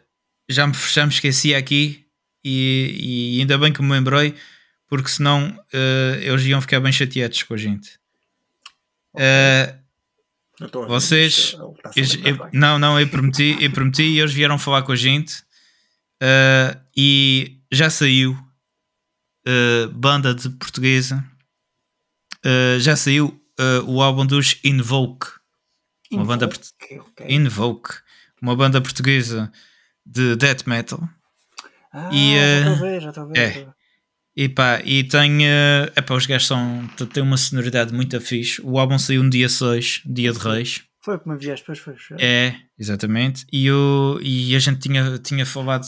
já, 0.49 0.67
me, 0.67 0.75
já 0.75 1.05
me 1.05 1.13
esqueci 1.13 1.55
aqui 1.55 2.07
e, 2.45 3.35
e, 3.37 3.41
ainda 3.41 3.59
bem 3.59 3.73
que 3.73 3.83
me 3.83 3.91
lembrei, 3.91 4.35
porque 4.87 5.09
senão 5.09 5.49
uh, 5.49 6.21
eles 6.21 6.45
iam 6.45 6.61
ficar 6.61 6.81
bem 6.81 6.93
chateados 6.93 7.43
com 7.43 7.55
a 7.55 7.57
gente. 7.57 7.99
Uh, 9.15 9.86
vocês, 10.89 11.57
eles, 11.95 12.19
eu, 12.25 12.49
não, 12.53 12.79
não, 12.79 12.99
eu 12.99 13.09
prometi, 13.09 13.57
eu 13.61 13.71
prometi 13.71 14.03
e 14.03 14.21
eles 14.21 14.33
vieram 14.33 14.59
falar 14.59 14.83
com 14.83 14.93
a 14.93 14.97
gente 14.97 15.41
uh, 16.23 16.81
e 16.97 17.61
já 17.71 17.91
saiu 17.91 18.33
uh, 18.33 19.89
banda 19.93 20.35
de 20.35 20.49
portuguesa, 20.51 21.25
uh, 22.45 22.81
já 22.81 22.97
saiu 22.97 23.41
o 23.87 24.03
álbum 24.03 24.27
dos 24.27 24.61
Invoke 24.63 25.29
uma 26.13 26.25
banda 26.25 26.47
okay. 26.47 27.01
Invoke, 27.29 27.91
uma 28.41 28.55
banda 28.55 28.81
portuguesa 28.81 29.51
de 30.05 30.37
death 30.37 30.67
metal. 30.67 31.01
Ah, 31.93 32.11
e, 32.13 32.37
já 32.37 32.59
estou 32.59 32.73
a 32.73 32.77
ver, 32.77 33.01
já 33.01 33.09
estou 33.09 33.25
a 33.25 33.27
ver. 33.27 33.39
É. 33.39 33.69
E 34.37 34.49
pá, 34.49 34.83
e 34.85 35.03
tem. 35.05 35.39
Uh, 35.39 35.91
epá, 35.97 36.15
os 36.15 36.27
gajos 36.27 36.47
são, 36.47 36.87
têm 37.13 37.23
uma 37.23 37.37
sonoridade 37.37 37.95
muito 37.95 38.21
fixe. 38.21 38.61
O 38.63 38.79
álbum 38.79 38.99
saiu 38.99 39.23
no 39.23 39.31
dia 39.31 39.49
6, 39.49 40.03
dia 40.05 40.33
de 40.33 40.39
Reis. 40.39 40.83
Foi 41.03 41.19
como 41.19 41.39
vieste, 41.39 41.63
depois 41.63 41.79
foi. 41.79 41.95
É, 42.19 42.55
exatamente. 42.79 43.47
E, 43.53 43.67
eu, 43.67 44.19
e 44.21 44.55
a 44.55 44.59
gente 44.59 44.81
tinha, 44.81 45.19
tinha 45.19 45.47
falado 45.47 45.87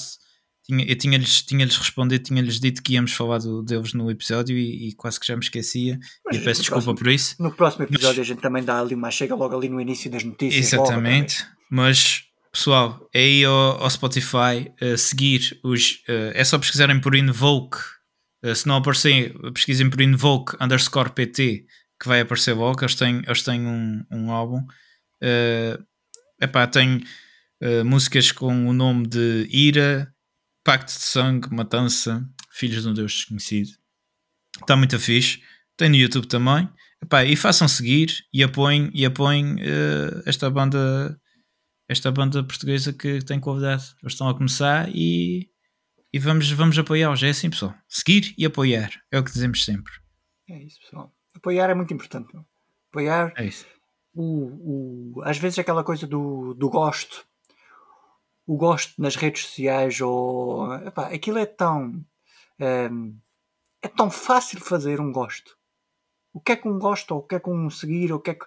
tinha, 0.68 0.84
eu 0.84 0.96
tinha-lhes 0.96 1.42
tinha 1.42 1.64
-lhes 1.64 1.76
respondido, 1.76 2.22
tinha-lhes 2.22 2.60
dito 2.60 2.82
que 2.82 2.92
íamos 2.92 3.12
falar 3.12 3.38
do, 3.38 3.62
deles 3.62 3.94
no 3.94 4.10
episódio 4.10 4.56
e, 4.56 4.88
e 4.88 4.94
quase 4.94 5.18
que 5.18 5.26
já 5.26 5.34
me 5.34 5.42
esquecia. 5.42 5.98
Mas 6.24 6.36
e 6.36 6.40
peço 6.40 6.60
desculpa 6.60 6.84
próximo, 6.84 6.98
por 6.98 7.10
isso. 7.10 7.36
No 7.40 7.50
próximo 7.52 7.84
episódio 7.84 8.18
mas, 8.18 8.26
a 8.30 8.32
gente 8.34 8.40
também 8.40 8.62
dá 8.62 8.78
ali 8.78 8.94
uma 8.94 9.10
chega 9.10 9.34
logo 9.34 9.56
ali 9.56 9.68
no 9.68 9.80
início 9.80 10.10
das 10.10 10.22
notícias. 10.22 10.72
Exatamente. 10.72 11.44
Mas 11.70 12.24
pessoal, 12.52 13.08
é 13.14 13.20
aí 13.20 13.44
ao, 13.44 13.82
ao 13.82 13.90
Spotify 13.90 14.70
uh, 14.82 14.96
seguir 14.98 15.58
os. 15.64 16.02
Uh, 16.08 16.32
é 16.34 16.44
só 16.44 16.58
pesquisarem 16.58 17.00
por 17.00 17.14
Invoke. 17.14 17.78
Uh, 18.44 18.54
se 18.54 18.66
não 18.66 18.76
aparecer, 18.76 19.34
pesquisem 19.52 19.90
por 19.90 20.00
Invoke 20.00 20.56
underscore 20.60 21.10
PT 21.10 21.66
que 22.00 22.08
vai 22.08 22.20
aparecer 22.20 22.52
logo. 22.52 22.80
Eles 22.80 22.94
têm, 22.94 23.22
eles 23.26 23.42
têm 23.42 23.66
um, 23.66 24.04
um 24.10 24.30
álbum. 24.30 24.60
Uh, 25.22 25.84
epá, 26.40 26.66
tem 26.66 27.02
uh, 27.62 27.84
músicas 27.84 28.30
com 28.32 28.68
o 28.68 28.72
nome 28.72 29.06
de 29.06 29.48
Ira, 29.50 30.12
Pacto 30.64 30.92
de 30.92 31.00
Sangue, 31.00 31.52
Matança, 31.52 32.28
Filhos 32.50 32.82
de 32.82 32.88
um 32.88 32.94
Deus 32.94 33.12
Desconhecido. 33.12 33.70
Está 34.60 34.76
muito 34.76 34.98
fixe. 34.98 35.42
Tem 35.76 35.88
no 35.88 35.96
YouTube 35.96 36.26
também. 36.26 36.68
Epá, 37.02 37.24
e 37.24 37.36
façam 37.36 37.68
seguir 37.68 38.24
e 38.32 38.42
apoiem, 38.42 38.90
e 38.92 39.04
apoiem 39.04 39.54
uh, 39.54 40.22
esta 40.26 40.50
banda 40.50 41.18
esta 41.88 42.12
banda 42.12 42.44
portuguesa 42.44 42.92
que 42.92 43.20
tem 43.24 43.40
convidado. 43.40 43.82
Eles 44.02 44.12
estão 44.12 44.28
a 44.28 44.36
começar 44.36 44.90
e, 44.94 45.48
e 46.12 46.18
vamos, 46.18 46.50
vamos 46.50 46.78
apoiá-los. 46.78 47.22
É 47.22 47.30
assim, 47.30 47.50
pessoal. 47.50 47.74
Seguir 47.88 48.34
e 48.36 48.46
apoiar. 48.46 48.90
É 49.10 49.18
o 49.18 49.24
que 49.24 49.32
dizemos 49.32 49.64
sempre. 49.64 49.92
É 50.48 50.62
isso, 50.62 50.80
pessoal. 50.80 51.12
Apoiar 51.34 51.70
é 51.70 51.74
muito 51.74 51.92
importante. 51.92 52.36
Apoiar. 52.90 53.32
É 53.36 53.44
isso. 53.44 53.66
O, 54.14 55.18
o, 55.18 55.22
às 55.22 55.38
vezes 55.38 55.58
aquela 55.58 55.84
coisa 55.84 56.06
do, 56.06 56.54
do 56.54 56.68
gosto 56.68 57.28
o 58.48 58.56
gosto 58.56 59.00
nas 59.00 59.14
redes 59.14 59.42
sociais 59.42 60.00
ou 60.00 60.74
epá, 60.76 61.08
aquilo 61.08 61.36
é 61.36 61.44
tão 61.44 62.02
é, 62.58 62.88
é, 63.82 63.88
tão 63.88 64.10
fácil 64.10 64.58
fazer 64.58 65.00
um 65.02 65.12
gosto. 65.12 65.56
O 66.32 66.40
que 66.40 66.52
é 66.52 66.56
que 66.56 66.66
um 66.66 66.78
gosto 66.78 67.12
ou 67.12 67.20
o 67.20 67.22
que 67.22 67.34
é 67.34 67.40
que 67.40 67.50
um 67.50 67.68
seguir 67.68 68.10
ou 68.10 68.18
o 68.18 68.20
que 68.22 68.30
é 68.30 68.34
que 68.34 68.46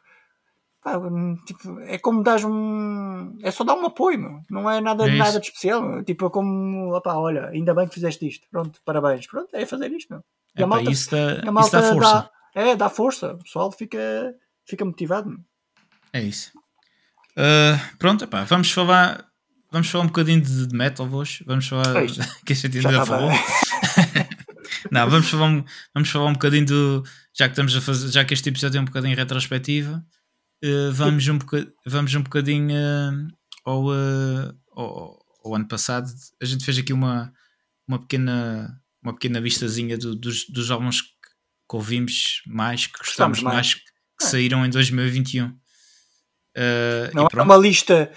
pá, 0.84 1.00
tipo, 1.46 1.80
é 1.82 1.98
como 1.98 2.24
dar 2.24 2.44
um 2.46 3.38
é 3.42 3.52
só 3.52 3.64
dar 3.64 3.76
um 3.76 3.86
apoio, 3.86 4.20
meu. 4.20 4.42
não 4.50 4.70
é 4.70 4.82
nada, 4.82 5.08
é 5.08 5.16
nada 5.16 5.40
de 5.40 5.48
especial. 5.48 5.82
Meu. 5.82 6.04
Tipo, 6.04 6.28
é 6.28 6.30
como 6.30 6.96
opá, 6.96 7.16
olha, 7.16 7.48
ainda 7.48 7.74
bem 7.74 7.88
que 7.88 7.94
fizeste 7.94 8.28
isto, 8.28 8.48
pronto, 8.50 8.80
parabéns, 8.84 9.28
pronto, 9.28 9.50
é 9.54 9.66
fazer 9.66 9.92
isto. 9.92 10.10
Meu. 10.12 10.24
E 10.58 10.64
a 10.64 10.68
malta, 10.68 10.92
isso 10.92 11.12
dá, 11.12 11.48
a 11.48 11.52
malta 11.52 11.82
dá 11.82 11.94
força. 11.94 12.14
Dá, 12.56 12.62
é, 12.62 12.76
dá 12.76 12.90
força, 12.90 13.34
o 13.34 13.44
pessoal 13.44 13.72
fica, 13.72 14.36
fica 14.66 14.84
motivado. 14.84 15.30
Meu. 15.30 15.40
É 16.14 16.22
isso. 16.22 16.52
Uh, 17.32 17.98
pronto, 17.98 18.26
epá, 18.26 18.44
vamos 18.44 18.72
falar 18.72 19.32
vamos 19.72 19.90
falar 19.90 20.04
um 20.04 20.08
bocadinho 20.08 20.42
de, 20.42 20.68
de 20.68 20.76
metal 20.76 21.08
hoje. 21.12 21.44
Vamos 21.48 21.68
falar. 21.68 22.06
que 22.46 22.54
a 22.54 22.56
gente 22.56 22.78
ainda 22.78 22.92
já 22.92 23.06
falou. 23.06 23.32
não, 24.92 25.10
vamos 25.10 25.30
falar, 25.30 25.48
um, 25.48 25.64
vamos 25.94 26.10
falar 26.10 26.26
um 26.26 26.34
bocadinho 26.34 26.66
do. 26.66 27.04
Já 27.34 27.46
que 27.46 27.54
estamos 27.54 27.76
a 27.76 27.82
fazer, 27.82 28.12
já 28.12 28.26
que 28.26 28.34
este 28.34 28.50
episódio 28.50 28.78
é 28.78 28.82
um 28.82 28.86
bocadinho 28.86 29.16
retrospectiva, 29.16 30.04
uh, 30.64 30.92
vamos, 30.92 31.28
um 31.28 31.38
bocadinho, 31.38 31.74
vamos 31.86 32.16
um 32.16 32.22
bocadinho 32.22 32.76
uh, 32.76 33.28
ao, 33.66 33.86
uh, 33.86 34.58
ao, 34.74 35.26
ao, 35.44 35.56
ano 35.56 35.68
passado. 35.68 36.12
A 36.42 36.46
gente 36.46 36.66
fez 36.66 36.78
aqui 36.78 36.94
uma, 36.94 37.34
uma 37.88 38.00
pequena 38.00 38.82
uma 39.02 39.14
pequena 39.14 39.42
vistazinha 39.42 39.98
do, 39.98 40.16
dos, 40.16 40.48
dos 40.48 40.70
álbuns 40.70 41.02
que, 41.02 41.08
que 41.08 41.76
ouvimos 41.76 42.42
mais, 42.46 42.86
que 42.86 42.98
gostamos 43.00 43.42
mais, 43.42 43.56
mais, 43.56 43.74
que 43.74 43.82
é. 44.22 44.26
saíram 44.26 44.66
em 44.66 44.70
2021. 44.70 45.48
Uh, 45.48 45.56
não 47.14 47.28
é 47.32 47.42
uma 47.42 47.58
lista. 47.58 48.12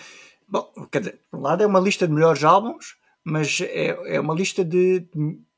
Bom, 0.46 0.70
quer 0.92 0.98
dizer, 0.98 1.20
por 1.30 1.38
um 1.38 1.42
lado 1.42 1.62
é 1.62 1.66
uma 1.66 1.80
lista 1.80 2.06
de 2.06 2.12
melhores 2.12 2.44
álbuns, 2.44 2.96
mas 3.24 3.60
é, 3.62 4.16
é 4.16 4.20
uma 4.20 4.34
lista 4.34 4.64
de, 4.64 5.00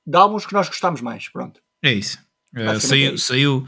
de 0.07 0.17
álbuns 0.17 0.47
que 0.47 0.53
nós 0.53 0.69
gostamos 0.69 1.01
mais. 1.01 1.29
Pronto. 1.29 1.61
É 1.83 1.93
isso. 1.93 2.19
Saiu, 2.81 3.15
é 3.15 3.17
saiu 3.17 3.67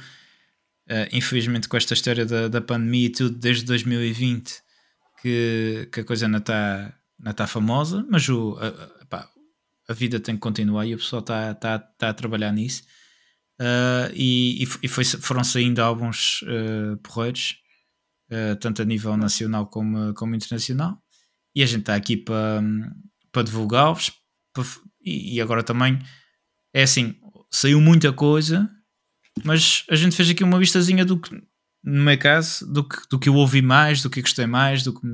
uh, 0.91 1.09
infelizmente, 1.12 1.68
com 1.68 1.76
esta 1.76 1.95
história 1.95 2.24
da, 2.26 2.49
da 2.49 2.61
pandemia 2.61 3.07
e 3.07 3.11
tudo, 3.11 3.36
desde 3.36 3.64
2020, 3.64 4.62
que, 5.22 5.89
que 5.93 6.01
a 6.01 6.05
coisa 6.05 6.28
não 6.28 6.39
está 6.39 6.95
não 7.18 7.32
tá 7.32 7.47
famosa, 7.47 8.07
mas 8.09 8.28
o, 8.28 8.57
a, 8.61 9.05
pá, 9.07 9.28
a 9.89 9.93
vida 9.93 10.20
tem 10.20 10.36
que 10.36 10.41
continuar 10.41 10.86
e 10.86 10.95
o 10.95 10.99
pessoal 10.99 11.20
está 11.20 11.55
tá, 11.55 11.78
tá 11.78 12.11
a 12.11 12.14
trabalhar 12.14 12.53
nisso. 12.53 12.84
Uh, 13.61 14.12
e, 14.14 14.62
e 14.82 14.89
foi, 14.89 15.05
foram 15.05 15.43
saindo 15.43 15.80
álbuns 15.80 16.43
uh, 16.43 16.97
porreiros, 16.99 17.57
uh, 18.30 18.55
tanto 18.57 18.82
a 18.82 18.84
nível 18.84 19.16
nacional 19.16 19.66
como, 19.66 20.14
como 20.14 20.36
internacional. 20.36 21.03
E 21.55 21.62
a 21.62 21.66
gente 21.66 21.80
está 21.80 21.97
aqui 21.97 22.16
para 22.16 22.62
para 23.32 23.43
divulgá-los. 23.43 24.12
E, 25.05 25.36
e 25.36 25.41
agora 25.41 25.62
também 25.62 25.99
é 26.72 26.82
assim: 26.82 27.16
saiu 27.51 27.80
muita 27.80 28.12
coisa, 28.12 28.70
mas 29.45 29.84
a 29.91 29.95
gente 29.95 30.16
fez 30.16 30.30
aqui 30.30 30.45
uma 30.45 30.59
vistazinha 30.59 31.05
do 31.05 31.18
que, 31.18 31.34
no 31.82 32.05
meu 32.05 32.18
caso, 32.18 32.66
do 32.70 32.86
que, 32.86 32.97
do 33.11 33.18
que 33.18 33.28
eu 33.28 33.34
ouvi 33.34 33.62
mais, 33.62 34.03
do 34.03 34.11
que 34.11 34.20
gostei 34.20 34.47
mais, 34.47 34.82
do 34.82 34.93
que, 34.93 35.07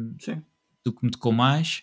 do 0.84 0.92
que 0.92 1.04
me 1.04 1.10
tocou 1.10 1.32
mais. 1.32 1.82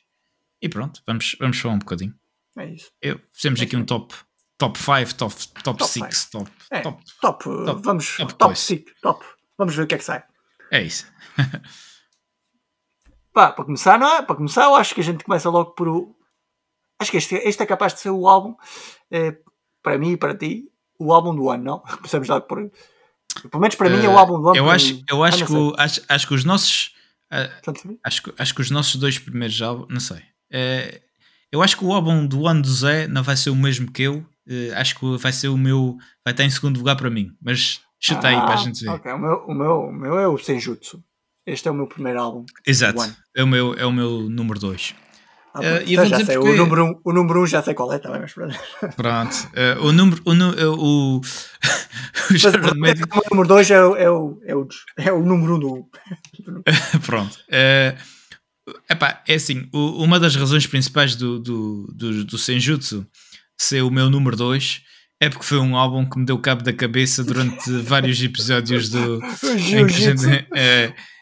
E 0.61 0.69
pronto, 0.69 1.01
vamos, 1.05 1.35
vamos 1.39 1.57
falar 1.57 1.75
um 1.75 1.79
bocadinho. 1.79 2.13
É 2.57 2.65
isso. 2.65 2.91
Eu, 3.01 3.19
fizemos 3.33 3.59
é 3.61 3.63
aqui 3.63 3.75
um 3.75 3.85
top 3.85 4.13
top 4.61 4.77
5, 4.77 5.15
top 5.15 5.33
6, 5.33 5.47
top 5.63 5.83
6, 5.83 6.25
top, 6.25 6.51
é, 6.69 6.81
top, 6.81 7.03
top, 7.19 7.43
top, 7.43 7.81
vamos, 7.83 8.17
top 8.37 8.59
5, 8.59 8.91
top. 9.01 9.25
Vamos 9.57 9.75
ver 9.75 9.83
o 9.83 9.87
que 9.87 9.95
é 9.95 9.97
que 9.97 10.03
sai. 10.03 10.23
É 10.69 10.83
isso. 10.83 11.07
Pá, 13.33 13.51
para 13.51 13.65
começar, 13.65 13.97
não 13.97 14.07
é? 14.07 14.21
Para 14.21 14.35
começar, 14.35 14.65
eu 14.65 14.75
acho 14.75 14.93
que 14.93 15.01
a 15.01 15.03
gente 15.03 15.23
começa 15.23 15.49
logo 15.49 15.71
por 15.71 15.87
o. 15.87 16.15
Acho 16.99 17.09
que 17.09 17.17
este, 17.17 17.35
este 17.35 17.63
é 17.63 17.65
capaz 17.65 17.95
de 17.95 18.01
ser 18.01 18.11
o 18.11 18.27
álbum, 18.27 18.55
é, 19.09 19.35
para 19.81 19.97
mim 19.97 20.11
e 20.11 20.17
para 20.17 20.37
ti, 20.37 20.70
o 21.01 21.13
álbum 21.13 21.35
do 21.35 21.49
ano, 21.49 21.63
não? 21.63 21.79
Começamos 21.97 22.27
logo 22.27 22.45
por. 22.45 22.71
Pelo 23.49 23.61
menos 23.61 23.75
para 23.75 23.87
uh, 23.87 23.91
mim 23.91 24.05
é 24.05 24.09
o 24.09 24.17
álbum 24.17 24.41
do 24.41 24.49
ano. 24.49 24.57
Eu 24.57 24.69
acho, 24.69 25.01
eu 25.09 25.23
acho, 25.23 25.45
que, 25.45 25.53
o, 25.53 25.73
acho, 25.77 26.01
acho 26.07 26.27
que 26.27 26.33
os 26.33 26.43
nossos. 26.43 26.93
Uh, 27.31 27.97
acho, 28.03 28.33
acho 28.37 28.55
que 28.55 28.61
os 28.61 28.69
nossos 28.69 28.95
dois 28.97 29.17
primeiros 29.17 29.61
álbuns, 29.61 29.87
não 29.89 29.99
sei. 29.99 30.17
Uh, 30.17 30.99
eu 31.51 31.61
acho 31.63 31.77
que 31.77 31.85
o 31.85 31.93
álbum 31.93 32.25
do 32.25 32.47
ano 32.47 32.61
do 32.61 32.71
Zé 32.71 33.07
não 33.07 33.23
vai 33.23 33.35
ser 33.35 33.49
o 33.49 33.55
mesmo 33.55 33.91
que 33.91 34.03
eu. 34.03 34.25
Acho 34.75 34.99
que 34.99 35.17
vai 35.17 35.31
ser 35.31 35.47
o 35.47 35.57
meu. 35.57 35.97
Vai 36.25 36.33
estar 36.33 36.43
em 36.43 36.49
segundo 36.49 36.77
lugar 36.77 36.97
para 36.97 37.09
mim. 37.09 37.31
Mas 37.41 37.81
chuta 37.99 38.27
ah, 38.27 38.31
aí 38.31 38.35
para 38.35 38.53
a 38.53 38.57
gente 38.57 38.83
ver. 38.83 38.89
Okay. 38.91 39.11
O, 39.13 39.17
meu, 39.17 39.45
o, 39.47 39.53
meu, 39.53 39.79
o 39.81 39.93
meu 39.93 40.19
é 40.19 40.27
o 40.27 40.37
Senjutsu. 40.37 41.01
Este 41.45 41.67
é 41.67 41.71
o 41.71 41.73
meu 41.73 41.87
primeiro 41.87 42.19
álbum. 42.19 42.45
Exato. 42.65 43.01
É 43.35 43.43
o, 43.43 43.47
meu, 43.47 43.73
é 43.73 43.85
o 43.85 43.91
meu 43.91 44.29
número 44.29 44.59
2. 44.59 44.93
Ah, 45.53 45.59
uh, 45.59 45.83
então 45.85 46.05
já 46.05 46.23
sei, 46.23 46.35
porque... 46.37 46.49
o, 46.49 46.57
número 46.57 46.85
um, 46.85 47.01
o 47.03 47.11
número 47.11 47.39
1 47.41 47.43
um 47.43 47.47
já 47.47 47.61
sei 47.61 47.73
qual 47.73 47.91
é 47.91 47.99
também, 47.99 48.21
mas 48.21 48.33
pronto. 48.33 48.55
Pronto. 48.95 49.35
Uh, 49.51 49.85
o 49.85 49.91
número. 49.91 50.21
O, 50.23 50.31
o, 50.31 51.17
o, 51.19 51.21
mas, 52.77 52.93
o 52.93 53.29
número 53.31 53.47
2 53.47 53.71
é, 53.71 53.83
o, 53.83 53.95
é, 53.95 54.09
o, 54.09 54.41
é, 54.45 54.55
o, 54.55 54.67
é 54.97 55.11
o 55.11 55.21
número 55.21 55.53
1 55.53 55.55
um 55.55 55.59
do 55.59 55.73
1. 55.73 56.99
pronto. 57.05 57.37
Uh, 57.49 58.21
Epá, 58.89 59.21
é 59.27 59.35
assim, 59.35 59.67
o, 59.73 60.03
uma 60.03 60.19
das 60.19 60.35
razões 60.35 60.67
principais 60.67 61.15
do, 61.15 61.39
do, 61.39 61.87
do, 61.93 62.25
do 62.25 62.37
Senjutsu 62.37 63.05
ser 63.57 63.81
o 63.81 63.91
meu 63.91 64.09
número 64.09 64.35
2 64.35 64.81
é 65.19 65.29
porque 65.29 65.45
foi 65.45 65.59
um 65.59 65.75
álbum 65.75 66.07
que 66.09 66.17
me 66.17 66.25
deu 66.25 66.37
cabo 66.39 66.63
da 66.63 66.73
cabeça 66.73 67.23
durante 67.23 67.69
vários 67.83 68.21
episódios 68.21 68.89
do. 68.89 69.21
gente, 69.57 70.47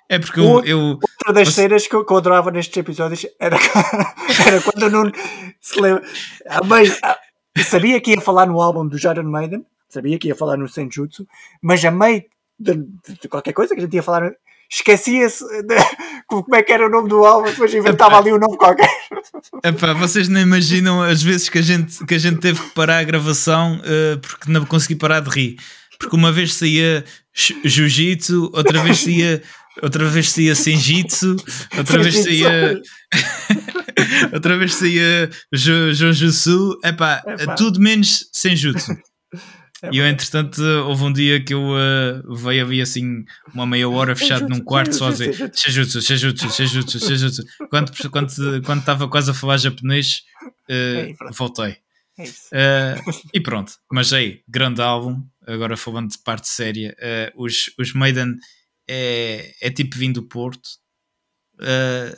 é, 0.10 0.18
porque 0.18 0.40
eu, 0.40 0.64
eu. 0.66 0.80
Outra 0.80 1.34
das 1.34 1.54
cenas 1.54 1.86
que 1.86 1.96
eu, 1.96 2.04
que 2.04 2.12
eu 2.12 2.18
adorava 2.18 2.50
nestes 2.50 2.76
episódios 2.76 3.28
era, 3.40 3.58
era 4.48 4.60
quando 4.60 4.84
eu 4.84 4.90
não 4.90 5.12
se 5.62 5.80
lembra. 5.80 6.04
A 6.50 6.64
mãe, 6.64 6.92
a, 7.04 7.18
sabia 7.64 8.02
que 8.02 8.16
ia 8.16 8.22
falar 8.22 8.48
no 8.48 8.60
álbum 8.60 8.88
do 8.88 8.98
Iron 8.98 9.30
Maiden, 9.30 9.64
sabia 9.88 10.18
que 10.18 10.28
ia 10.28 10.36
falar 10.36 10.58
no 10.58 10.68
Senjutsu, 10.68 11.28
mas 11.62 11.86
a 11.86 11.92
meio 11.92 12.24
de, 12.60 12.88
de, 13.22 13.28
qualquer 13.30 13.54
coisa 13.54 13.76
que 13.76 13.82
a 13.82 13.84
gente 13.84 13.94
ia 13.94 14.02
falar 14.02 14.32
esquecia-se 14.68 15.44
como 16.28 16.56
é 16.56 16.64
que 16.64 16.74
era 16.74 16.88
o 16.88 16.90
nome 16.90 17.08
do 17.08 17.24
álbum, 17.24 17.48
depois 17.48 17.72
inventava 17.74 18.18
ali 18.18 18.32
o 18.32 18.36
um 18.36 18.40
nome 18.40 18.58
qualquer. 18.58 18.90
Epá, 19.64 19.94
vocês 19.94 20.28
não 20.28 20.42
imaginam 20.42 21.04
as 21.04 21.22
vezes 21.22 21.50
que 21.50 21.60
a 21.60 21.62
gente, 21.62 22.04
que 22.04 22.16
a 22.16 22.20
gente 22.20 22.40
teve 22.40 22.60
que 22.60 22.70
parar 22.72 22.98
a 22.98 23.04
gravação 23.04 23.78
uh, 23.78 24.20
porque 24.20 24.52
não 24.52 24.66
consegui 24.66 24.96
parar 24.96 25.20
de 25.20 25.30
rir. 25.30 25.58
Porque 26.00 26.16
uma 26.16 26.32
vez 26.32 26.54
saía 26.54 27.04
jiu-jitsu, 27.36 28.52
outra 28.54 28.82
vez 28.82 29.00
saía 29.00 29.42
outra 29.82 30.06
vez 30.10 30.30
saía 30.30 30.56
senjitsu, 30.56 31.36
outra 31.78 32.02
vez 32.02 32.16
saía 32.16 32.82
outra 34.34 34.58
vez 34.58 34.76
saía 34.76 35.30
jujutsu, 35.54 36.80
epá, 36.84 37.22
Epá. 37.26 37.56
tudo 37.56 37.80
menos 37.80 38.30
senjutsu. 38.32 38.92
É 39.82 39.92
e 39.94 39.98
eu, 40.00 40.06
entretanto, 40.06 40.62
houve 40.62 41.04
um 41.06 41.14
dia 41.14 41.42
que 41.42 41.54
eu 41.54 41.62
uh, 41.62 42.36
veio 42.36 42.66
ali 42.66 42.82
assim 42.82 43.24
uma 43.54 43.66
meia 43.66 43.88
hora 43.88 44.14
fechado 44.14 44.50
num 44.50 44.60
quarto 44.60 44.94
sozinho. 44.94 45.34
Shajutsu, 45.56 46.02
Shajutsu, 46.02 46.52
Shajutsu, 46.52 47.00
Shajutsu. 47.00 47.44
Quando 47.70 47.90
estava 47.94 48.10
quando, 48.10 48.62
quando 48.66 49.10
quase 49.10 49.32
a 49.32 49.34
falar 49.34 49.56
japonês, 49.56 50.24
uh, 50.70 51.34
voltei. 51.34 51.78
Uh, 52.20 53.00
e 53.34 53.40
pronto, 53.40 53.72
mas 53.90 54.12
aí, 54.12 54.42
grande 54.48 54.82
álbum. 54.82 55.24
Agora 55.48 55.78
falando 55.78 56.10
de 56.10 56.18
parte 56.18 56.50
séria, 56.50 56.94
uh, 57.00 57.44
os, 57.44 57.72
os 57.80 57.94
Maiden 57.94 58.36
é, 58.90 59.54
é 59.62 59.70
tipo 59.70 59.96
vindo 59.96 60.22
do 60.22 60.28
Porto. 60.28 60.68
Uh, 61.60 62.18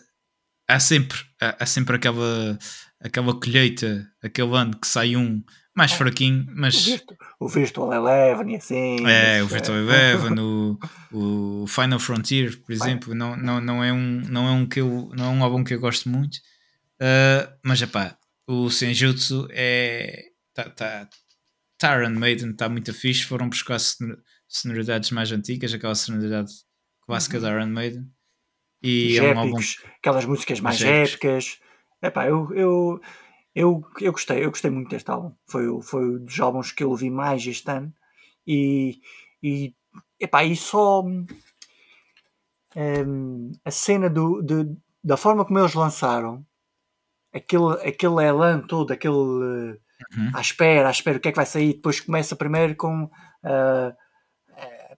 há 0.68 0.80
sempre, 0.80 1.18
há, 1.42 1.58
há, 1.60 1.66
sempre 1.66 1.98
aquela, 1.98 2.58
aquela 3.02 3.38
colheita, 3.38 4.08
aquele 4.24 4.56
ano 4.56 4.80
que 4.80 4.88
sai 4.88 5.18
um 5.18 5.44
mais 5.76 5.92
é. 5.92 5.96
fraquinho, 5.96 6.46
mas. 6.56 7.02
O 7.40 7.48
Virtual 7.48 7.94
Eleven 7.94 8.54
e 8.54 8.56
assim. 8.56 9.06
É, 9.06 9.44
o 9.44 9.48
Virtual 9.48 9.78
é. 9.78 9.82
Eleven, 9.82 10.40
o, 10.40 10.80
o 11.12 11.68
Final 11.68 12.00
Frontier, 12.00 12.58
por 12.62 12.72
exemplo, 12.72 13.14
não, 13.14 13.36
não, 13.36 13.60
não, 13.60 13.84
é 13.84 13.92
um, 13.92 14.22
não, 14.30 14.48
é 14.48 14.52
um 14.52 14.66
que 14.66 14.80
eu, 14.80 15.10
não 15.14 15.26
é 15.26 15.30
um 15.30 15.44
álbum 15.44 15.64
que 15.64 15.74
eu 15.74 15.80
gosto 15.80 16.08
muito. 16.08 16.38
Uh, 17.02 17.52
mas 17.64 17.82
é 17.82 17.88
pá, 17.88 18.18
o 18.48 18.70
Senjutsu 18.70 19.48
é. 19.52 20.26
Tá, 20.54 20.70
tá, 20.70 21.10
Taran 21.78 22.12
Maiden 22.12 22.52
está 22.52 22.70
muito 22.70 22.94
fixe. 22.94 23.24
Foram 23.24 23.50
buscar 23.50 23.80
sonoridades 24.52 25.12
mais 25.12 25.32
antigas, 25.32 25.74
aquela 25.74 25.96
sonoridade 25.96 26.52
clássica 27.06 27.38
uhum. 27.38 27.44
da 27.44 27.52
Iron 27.52 27.68
Maiden. 27.68 28.12
E 28.84 29.18
é 29.18 29.34
um 29.34 29.40
álbum. 29.40 29.58
Aquelas 29.98 30.26
músicas 30.26 30.60
mais 30.60 30.82
épicas. 30.82 31.60
Epá, 32.02 32.28
eu, 32.28 32.52
eu, 32.54 33.02
eu, 33.56 33.86
eu 34.00 34.12
gostei, 34.12 34.44
eu 34.44 34.50
gostei 34.50 34.72
muito 34.72 34.90
deste 34.90 35.10
álbum. 35.10 35.34
Foi, 35.48 35.82
foi 35.82 36.04
um 36.04 36.26
dos 36.26 36.40
álbuns 36.40 36.72
que 36.72 36.84
eu 36.84 36.90
ouvi 36.90 37.10
mais 37.10 37.46
este 37.46 37.70
ano. 37.70 37.94
E, 38.46 39.00
e, 39.42 39.74
epá, 40.20 40.44
e 40.44 40.56
só 40.56 41.04
um, 42.76 43.52
a 43.64 43.72
cena 43.72 44.10
do, 44.10 44.42
de, 44.42 44.76
da 45.04 45.16
forma 45.16 45.46
como 45.46 45.60
eles 45.60 45.76
lançaram 45.76 46.44
aquele, 47.34 47.74
aquele 47.88 48.26
elan 48.26 48.62
todo, 48.62 48.92
aquele 48.92 49.14
uhum. 49.14 50.32
à 50.34 50.42
espera, 50.42 50.88
à 50.88 50.92
espera 50.92 51.18
o 51.18 51.22
que 51.22 51.28
é 51.30 51.32
que 51.32 51.38
vai 51.38 51.46
sair. 51.46 51.76
Depois 51.76 52.00
começa 52.00 52.36
primeiro 52.36 52.76
com 52.76 53.04
uh, 53.04 53.96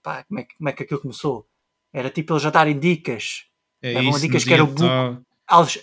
epá, 0.03 0.23
como, 0.25 0.39
é, 0.41 0.47
como 0.57 0.69
é 0.69 0.73
que 0.73 0.83
aquilo 0.83 0.99
começou? 0.99 1.47
Era 1.91 2.09
tipo 2.09 2.33
eles 2.33 2.43
já 2.43 2.49
darem 2.49 2.77
dicas. 2.77 3.45
É 3.81 3.93
Davam 3.93 4.19
dicas 4.19 4.43
que 4.43 4.53
era 4.53 4.63
o 4.63 4.67
book. 4.67 5.23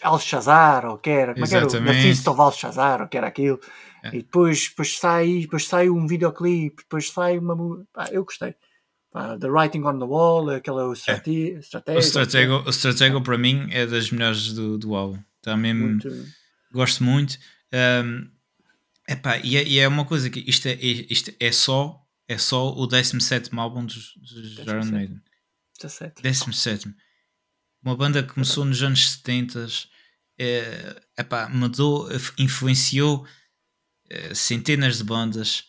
Al-Shazar, 0.03 0.87
ou 0.87 0.99
que 0.99 1.11
era, 1.11 1.35
como 1.35 1.45
é 1.45 1.49
que 1.49 1.55
era? 1.55 1.67
O 1.67 1.83
Mephisto 1.83 2.31
Al-Shazar, 2.31 3.03
ou 3.03 3.09
que 3.09 3.17
era 3.17 3.27
aquilo. 3.27 3.61
É. 4.03 4.09
E 4.09 4.23
depois, 4.23 4.69
depois, 4.69 4.97
sai, 4.97 5.41
depois 5.43 5.67
sai 5.67 5.91
um 5.91 6.07
videoclipe, 6.07 6.83
depois 6.83 7.11
sai 7.11 7.39
uma. 7.39 7.85
Pá, 7.93 8.09
eu 8.11 8.25
gostei. 8.25 8.55
Pá, 9.13 9.37
the 9.39 9.49
Writing 9.49 9.83
on 9.85 9.99
the 9.99 10.05
Wall, 10.05 10.51
aquela 10.51 10.91
estratégia. 10.93 11.61
É. 11.87 11.95
O 11.95 11.99
Stratego, 11.99 12.63
o 12.67 12.71
Stratego 12.71 13.21
para 13.21 13.37
mim 13.37 13.69
é 13.71 13.87
das 13.87 14.11
melhores 14.11 14.53
do, 14.53 14.79
do 14.79 14.95
álbum. 14.95 15.19
Também 15.43 15.75
muito... 15.75 16.09
gosto 16.73 17.05
muito. 17.05 17.39
Um, 17.73 18.29
epá, 19.09 19.39
e, 19.39 19.57
é, 19.57 19.65
e 19.65 19.79
é 19.79 19.87
uma 19.87 20.05
coisa 20.05 20.31
que 20.31 20.41
isto 20.49 20.67
é, 20.67 20.75
isto 20.81 21.33
é 21.39 21.53
só 21.53 22.01
é 22.33 22.39
só 22.39 22.73
o 22.73 22.87
17 22.87 23.51
álbum 23.59 23.85
dos, 23.85 24.15
dos 24.17 24.59
Iron 24.59 24.85
Maiden. 24.85 25.21
17. 25.81 26.23
17 26.23 26.95
uma 27.83 27.97
banda 27.97 28.23
que 28.23 28.35
começou 28.35 28.65
nos 28.65 28.83
anos 28.83 29.13
70, 29.13 29.67
é, 30.39 31.03
epá, 31.19 31.49
mudou, 31.49 32.09
influenciou 32.39 33.27
é, 34.09 34.35
centenas 34.35 34.99
de 34.99 35.05
bandas 35.05 35.65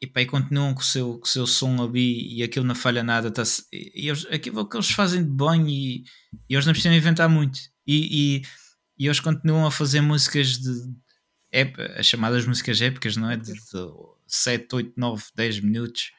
e, 0.00 0.06
pá, 0.06 0.22
e 0.22 0.26
continuam 0.26 0.72
com 0.72 0.80
o, 0.80 0.84
seu, 0.84 1.18
com 1.18 1.24
o 1.24 1.28
seu 1.28 1.46
som 1.46 1.82
ali 1.82 2.36
e 2.36 2.42
aquilo 2.42 2.64
não 2.64 2.74
falha 2.74 3.02
nada. 3.02 3.30
Tá 3.30 3.42
e 3.72 4.08
eles, 4.08 4.24
aquilo 4.26 4.68
que 4.68 4.76
eles 4.76 4.90
fazem 4.90 5.24
de 5.24 5.30
bem 5.30 5.68
e, 5.68 6.04
e 6.48 6.54
eles 6.54 6.64
não 6.64 6.72
precisam 6.72 6.96
inventar 6.96 7.28
muito. 7.28 7.58
E, 7.86 8.38
e, 8.38 8.42
e 8.98 9.06
eles 9.06 9.20
continuam 9.20 9.66
a 9.66 9.70
fazer 9.70 10.00
músicas 10.00 10.58
de 10.58 10.70
as 11.98 12.06
chamadas 12.06 12.46
músicas 12.46 12.80
épicas, 12.80 13.16
não 13.16 13.28
é? 13.28 13.36
De, 13.36 13.52
de 13.52 13.82
7, 14.34 14.74
8, 14.74 14.92
9, 14.96 15.24
10 15.34 15.60
minutos, 15.60 16.12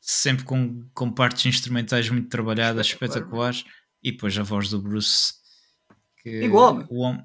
sempre 0.00 0.44
com, 0.44 0.88
com 0.94 1.10
partes 1.10 1.46
instrumentais 1.46 2.08
muito 2.08 2.28
trabalhadas, 2.28 2.86
espetaculares, 2.86 3.64
e 4.02 4.12
depois 4.12 4.38
a 4.38 4.42
voz 4.42 4.68
do 4.68 4.80
Bruce. 4.80 5.34
Igual. 6.24 6.86
O 6.90 7.00
homem, 7.00 7.24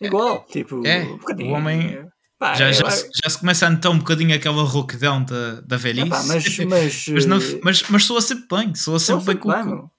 Igual, 0.00 0.46
é, 0.48 0.52
tipo, 0.52 0.86
é, 0.86 1.04
um 1.04 1.50
o 1.50 1.52
homem 1.52 2.10
Pá, 2.38 2.54
já, 2.54 2.72
já, 2.72 2.90
se, 2.90 3.10
já, 3.22 3.28
se, 3.28 3.38
começa 3.38 3.66
a 3.66 3.70
notar 3.70 3.92
um 3.92 3.98
bocadinho 3.98 4.34
aquela 4.34 4.62
rouquidão 4.62 5.22
da, 5.22 5.60
da 5.60 5.76
velhice. 5.76 6.06
Epá, 6.06 6.22
mas, 6.22 6.56
mas, 6.64 7.06
mas, 7.08 7.26
não, 7.26 7.38
mas, 7.62 7.82
mas 7.90 8.04
soa 8.04 8.22
sempre 8.22 8.46
bem, 8.50 8.74
soa 8.74 8.98
sempre 8.98 9.26
bem 9.26 9.36
com 9.36 9.50
o. 9.50 9.90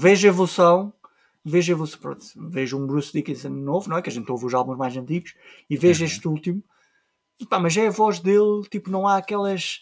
Vejo 0.00 0.26
a 0.26 0.30
evolução, 0.30 0.94
vejo 1.44 1.70
a 1.70 1.74
evolução, 1.74 2.00
pronto, 2.00 2.24
vejo 2.48 2.78
um 2.78 2.86
Bruce 2.86 3.12
Dickinson 3.12 3.50
novo, 3.50 3.90
não 3.90 3.98
é? 3.98 4.02
Que 4.02 4.08
a 4.08 4.12
gente 4.12 4.30
ouve 4.32 4.46
os 4.46 4.54
álbuns 4.54 4.78
mais 4.78 4.96
antigos, 4.96 5.34
e 5.68 5.76
vejo 5.76 6.00
uhum. 6.00 6.06
este 6.06 6.28
último, 6.28 6.64
Pá, 7.44 7.60
mas 7.60 7.76
é 7.76 7.88
a 7.88 7.90
voz 7.90 8.18
dele, 8.20 8.62
tipo, 8.70 8.90
não 8.90 9.06
há 9.06 9.18
aquelas. 9.18 9.80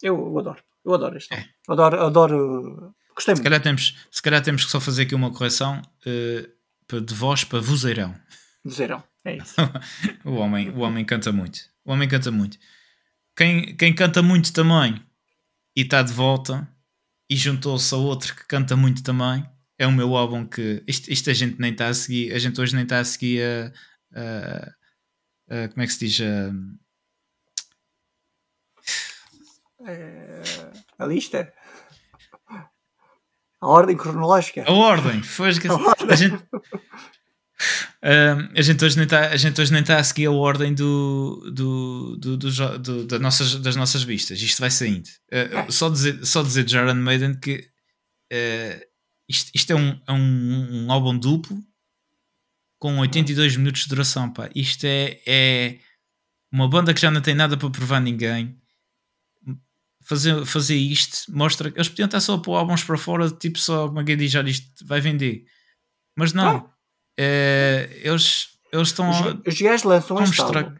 Eu, 0.00 0.16
eu 0.16 0.38
adoro, 0.38 0.62
eu 0.84 0.94
adoro 0.94 1.16
este. 1.16 1.34
É. 1.34 1.44
Adoro, 1.68 2.00
adoro. 2.00 2.94
Gostei 3.14 3.34
se 3.34 3.40
muito. 3.40 3.44
Calhar 3.44 3.60
temos, 3.60 3.96
se 4.10 4.22
calhar 4.22 4.42
temos 4.42 4.64
que 4.64 4.70
só 4.70 4.80
fazer 4.80 5.02
aqui 5.02 5.14
uma 5.14 5.32
correção 5.32 5.82
uh, 6.06 7.00
de 7.00 7.14
voz 7.14 7.42
para 7.42 7.60
vozeirão. 7.60 8.14
Vozeirão, 8.64 9.02
é 9.24 9.36
isso. 9.36 9.54
o, 10.24 10.34
homem, 10.34 10.70
o 10.70 10.80
homem 10.80 11.04
canta 11.04 11.32
muito. 11.32 11.58
O 11.84 11.92
homem 11.92 12.08
canta 12.08 12.30
muito. 12.30 12.56
Quem, 13.36 13.74
quem 13.76 13.94
canta 13.94 14.22
muito 14.22 14.52
também 14.52 15.02
e 15.74 15.82
está 15.82 16.02
de 16.02 16.12
volta 16.12 16.68
e 17.28 17.36
juntou-se 17.36 17.92
a 17.94 17.98
outro 17.98 18.34
que 18.34 18.46
canta 18.46 18.76
muito 18.76 19.02
também. 19.02 19.44
É 19.76 19.86
o 19.86 19.92
meu 19.92 20.16
álbum 20.16 20.44
que. 20.44 20.82
Isto, 20.86 21.12
isto 21.12 21.30
a 21.30 21.34
gente 21.34 21.58
nem 21.60 21.72
está 21.72 21.88
a 21.88 21.94
seguir. 21.94 22.32
A 22.32 22.38
gente 22.38 22.60
hoje 22.60 22.74
nem 22.74 22.84
está 22.84 22.98
a 23.00 23.04
seguir 23.04 23.42
a, 23.42 23.72
a 24.20 24.72
uh, 25.50 25.68
como 25.70 25.82
é 25.82 25.86
que 25.86 25.92
se 25.92 26.06
diz? 26.06 26.20
Uh... 26.20 26.78
a 30.98 31.06
lista? 31.06 31.52
A 33.60 33.66
ordem 33.66 33.96
cronológica? 33.96 34.64
A 34.66 34.72
ordem, 34.72 35.22
foi 35.22 35.50
a, 35.50 35.72
ordem. 35.74 36.10
a 36.10 36.14
gente. 36.14 36.34
Uh, 38.00 38.56
a, 38.56 38.62
gente 38.62 38.84
hoje 38.84 38.96
nem 38.96 39.08
tá, 39.08 39.30
a 39.30 39.36
gente 39.36 39.60
hoje 39.60 39.72
nem 39.72 39.82
está 39.82 39.98
a 39.98 40.04
seguir 40.04 40.26
a 40.26 40.30
ordem 40.30 40.72
do, 40.72 41.50
do, 41.52 42.16
do, 42.16 42.36
do, 42.36 42.78
do 42.78 43.06
da 43.06 43.18
nossas, 43.18 43.56
das 43.56 43.74
nossas 43.74 44.04
vistas. 44.04 44.40
Isto 44.40 44.60
vai 44.60 44.70
saindo. 44.70 45.08
Uh, 45.32 45.72
só, 45.72 45.88
dizer, 45.88 46.24
só 46.24 46.42
dizer 46.42 46.62
de 46.64 46.72
Jaron 46.72 46.94
Maiden 46.94 47.34
que 47.34 47.68
uh, 48.32 48.88
isto, 49.28 49.50
isto 49.52 49.72
é, 49.72 49.76
um, 49.76 50.00
é 50.06 50.12
um, 50.12 50.84
um 50.84 50.92
álbum 50.92 51.18
duplo 51.18 51.58
com 52.78 52.98
82 52.98 53.56
minutos 53.56 53.82
de 53.82 53.88
duração. 53.88 54.32
Pá. 54.32 54.50
Isto 54.54 54.84
é, 54.84 55.20
é 55.26 55.78
uma 56.52 56.68
banda 56.68 56.94
que 56.94 57.00
já 57.00 57.10
não 57.10 57.20
tem 57.20 57.34
nada 57.34 57.56
para 57.56 57.70
provar 57.70 57.96
a 57.96 58.00
ninguém. 58.00 58.60
Fazer, 60.04 60.46
fazer 60.46 60.76
isto 60.76 61.30
mostra 61.30 61.70
que 61.70 61.76
eles 61.76 61.88
podiam 61.88 62.06
estar 62.06 62.20
só 62.20 62.34
a 62.34 62.40
pôr 62.40 62.54
álbuns 62.54 62.82
para 62.82 62.96
fora, 62.96 63.30
tipo 63.30 63.58
só 63.58 63.88
diz, 64.02 64.34
olha, 64.34 64.48
isto 64.48 64.86
vai 64.86 65.02
vender. 65.02 65.44
Mas 66.16 66.32
não, 66.32 66.72
é, 67.18 68.00
eles, 68.02 68.58
eles 68.72 68.88
estão 68.88 69.10
os, 69.10 69.18
os 69.46 69.60
gajos 69.60 69.82
lançam 69.82 70.22
este 70.22 70.40
álbum 70.40 70.74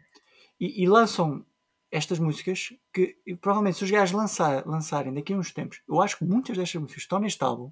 e, 0.59 0.83
e, 0.83 0.87
lançam 0.87 1.45
estas 1.91 2.17
músicas 2.17 2.73
que 2.93 3.17
provavelmente 3.39 3.77
se 3.77 3.83
os 3.83 3.91
gajos 3.91 4.15
lançar, 4.15 4.65
lançarem 4.65 5.13
daqui 5.13 5.33
a 5.33 5.37
uns 5.37 5.51
tempos, 5.51 5.81
eu 5.87 6.01
acho 6.01 6.17
que 6.17 6.25
muitas 6.25 6.57
destas 6.57 6.81
músicas 6.81 7.03
que 7.03 7.05
estão 7.05 7.19
neste 7.19 7.43
álbum 7.43 7.71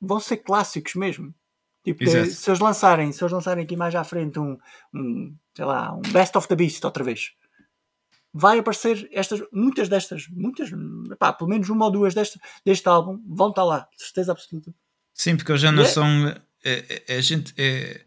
vão 0.00 0.20
ser 0.20 0.38
clássicos 0.38 0.94
mesmo. 0.94 1.34
Tipo, 1.84 2.06
se 2.06 2.48
eles 2.48 2.60
lançarem, 2.60 3.12
se 3.12 3.22
eles 3.22 3.32
lançarem 3.32 3.62
aqui 3.62 3.76
mais 3.76 3.94
à 3.94 4.02
frente 4.02 4.38
um, 4.38 4.56
um, 4.94 5.36
sei 5.54 5.64
lá, 5.66 5.94
um 5.94 6.00
Best 6.00 6.36
of 6.38 6.48
the 6.48 6.56
Beast 6.56 6.82
outra 6.82 7.04
vez, 7.04 7.32
vai 8.32 8.58
aparecer 8.58 9.06
estas, 9.12 9.42
muitas 9.52 9.88
destas, 9.88 10.26
muitas, 10.28 10.70
pá, 11.18 11.32
pelo 11.32 11.50
menos 11.50 11.68
uma 11.68 11.84
ou 11.84 11.90
duas 11.90 12.14
deste, 12.14 12.40
deste 12.64 12.88
álbum 12.88 13.22
vão 13.28 13.50
estar 13.50 13.64
lá, 13.64 13.86
certeza 13.96 14.32
absoluta. 14.32 14.74
Sim, 15.12 15.36
porque 15.36 15.52
eles 15.52 15.60
já 15.60 15.70
não 15.70 15.82
é? 15.82 15.86
são. 15.86 16.28
É, 16.64 17.02
é, 17.06 17.16
a 17.18 17.20
gente. 17.20 17.54
É, 17.56 18.00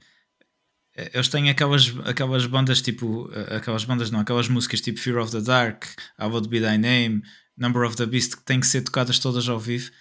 é, 0.96 1.12
eles 1.14 1.30
têm 1.30 1.50
aquelas, 1.50 1.94
aquelas 2.04 2.46
bandas 2.46 2.82
tipo. 2.82 3.32
Aquelas 3.56 3.86
bandas 3.86 4.12
não, 4.12 4.20
aquelas 4.20 4.50
músicas 4.50 4.82
tipo 4.82 5.00
Fear 5.00 5.18
of 5.18 5.32
the 5.32 5.40
Dark, 5.40 5.86
I 6.20 6.26
Would 6.26 6.50
Be 6.50 6.60
Thy 6.60 6.78
Name, 6.78 7.22
Number 7.56 7.84
of 7.84 7.96
the 7.96 8.06
Beast 8.06 8.36
que 8.36 8.44
têm 8.44 8.60
que 8.60 8.68
ser 8.68 8.82
tocadas 8.82 9.20
todas 9.20 9.48
ao 9.48 9.60
vivo. 9.60 9.92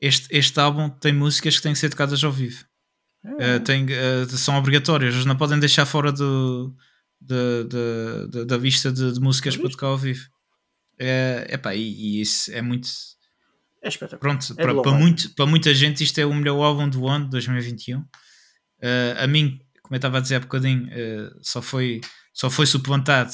Este, 0.00 0.28
este 0.34 0.58
álbum 0.58 0.88
tem 0.88 1.12
músicas 1.12 1.56
que 1.56 1.62
têm 1.62 1.74
que 1.74 1.78
ser 1.78 1.90
tocadas 1.90 2.24
ao 2.24 2.32
vivo. 2.32 2.64
Uh, 3.24 3.60
tem, 3.64 3.84
uh, 3.84 4.28
são 4.30 4.56
obrigatórias, 4.56 5.24
não 5.26 5.36
podem 5.36 5.58
deixar 5.58 5.84
fora 5.84 6.10
do, 6.10 6.74
de, 7.20 7.64
de, 7.64 8.28
de, 8.30 8.44
da 8.46 8.56
vista 8.56 8.90
de, 8.90 9.20
músicas 9.20 9.56
para 9.56 9.68
tocar 9.68 9.88
ao 9.88 9.98
vivo. 9.98 10.26
É, 10.98 11.46
epá, 11.50 11.74
e, 11.74 11.82
e 11.82 12.20
isso 12.20 12.50
é 12.52 12.62
muito. 12.62 12.88
É 13.82 13.88
espetacular. 13.88 14.20
Pronto, 14.20 14.52
é 14.52 14.62
para, 14.62 14.82
para, 14.82 14.92
muito, 14.92 15.34
para 15.34 15.46
muita 15.46 15.74
gente 15.74 16.02
isto 16.02 16.18
é 16.18 16.24
o 16.24 16.34
melhor 16.34 16.62
álbum 16.62 16.88
do 16.88 17.06
ano 17.06 17.28
2021. 17.28 18.00
Uh, 18.00 18.06
a 19.18 19.26
mim, 19.26 19.60
como 19.82 19.94
eu 19.94 19.98
estava 19.98 20.18
a 20.18 20.20
dizer 20.20 20.36
há 20.36 20.40
bocadinho, 20.40 20.88
só, 21.42 21.60
foi, 21.60 22.00
só 22.32 22.48
foi 22.48 22.66
suplantado 22.66 23.32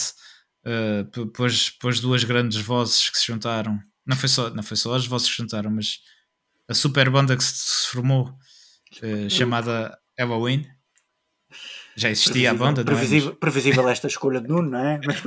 uh, 0.66 1.26
pelas, 1.28 1.70
pelas 1.70 2.00
duas 2.00 2.24
grandes 2.24 2.60
vozes 2.60 3.08
que 3.08 3.18
se 3.18 3.26
juntaram. 3.26 3.80
Não 4.04 4.16
foi, 4.16 4.28
só, 4.28 4.50
não 4.50 4.62
foi 4.62 4.76
só 4.76 4.94
as 4.94 5.06
vozes 5.06 5.28
que 5.28 5.36
se 5.36 5.42
juntaram, 5.42 5.70
mas 5.70 5.98
a 6.68 6.74
super 6.74 7.08
banda 7.10 7.36
que 7.36 7.42
se, 7.42 7.54
se 7.54 7.88
formou 7.88 8.36
uh, 9.02 9.30
chamada 9.30 9.96
Halloween. 10.18 10.66
Já 11.96 12.10
existia 12.10 12.50
a 12.50 12.54
banda, 12.54 12.84
previsível, 12.84 13.30
é? 13.32 13.34
previsível 13.34 13.88
esta 13.88 14.06
escolha 14.06 14.40
de 14.40 14.48
Nuno, 14.48 14.70
não 14.70 14.78
é? 14.78 15.00
Mas... 15.04 15.22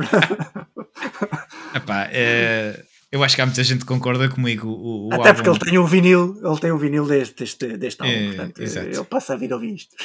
Epá, 1.74 2.08
é, 2.12 2.84
eu 3.12 3.24
acho 3.24 3.36
que 3.36 3.42
há 3.42 3.46
muita 3.46 3.64
gente 3.64 3.80
que 3.80 3.86
concorda 3.86 4.30
comigo. 4.30 4.68
O, 4.68 5.08
o 5.08 5.14
Até 5.14 5.30
álbum... 5.30 5.34
porque 5.34 5.50
ele 5.50 5.60
tem 5.60 5.80
um 5.80 5.86
vinil, 5.86 6.40
ele 6.44 6.60
tem 6.60 6.72
um 6.72 6.78
vinil 6.78 7.08
deste, 7.08 7.36
deste, 7.36 7.78
deste 7.78 8.02
álbum, 8.02 8.14
é, 8.14 8.28
portanto, 8.28 8.62
exato. 8.62 8.88
ele 8.88 9.04
passa 9.06 9.34
a 9.34 9.36
vir 9.36 9.52
a 9.52 9.56
ouvir 9.56 9.74
isto. 9.74 9.96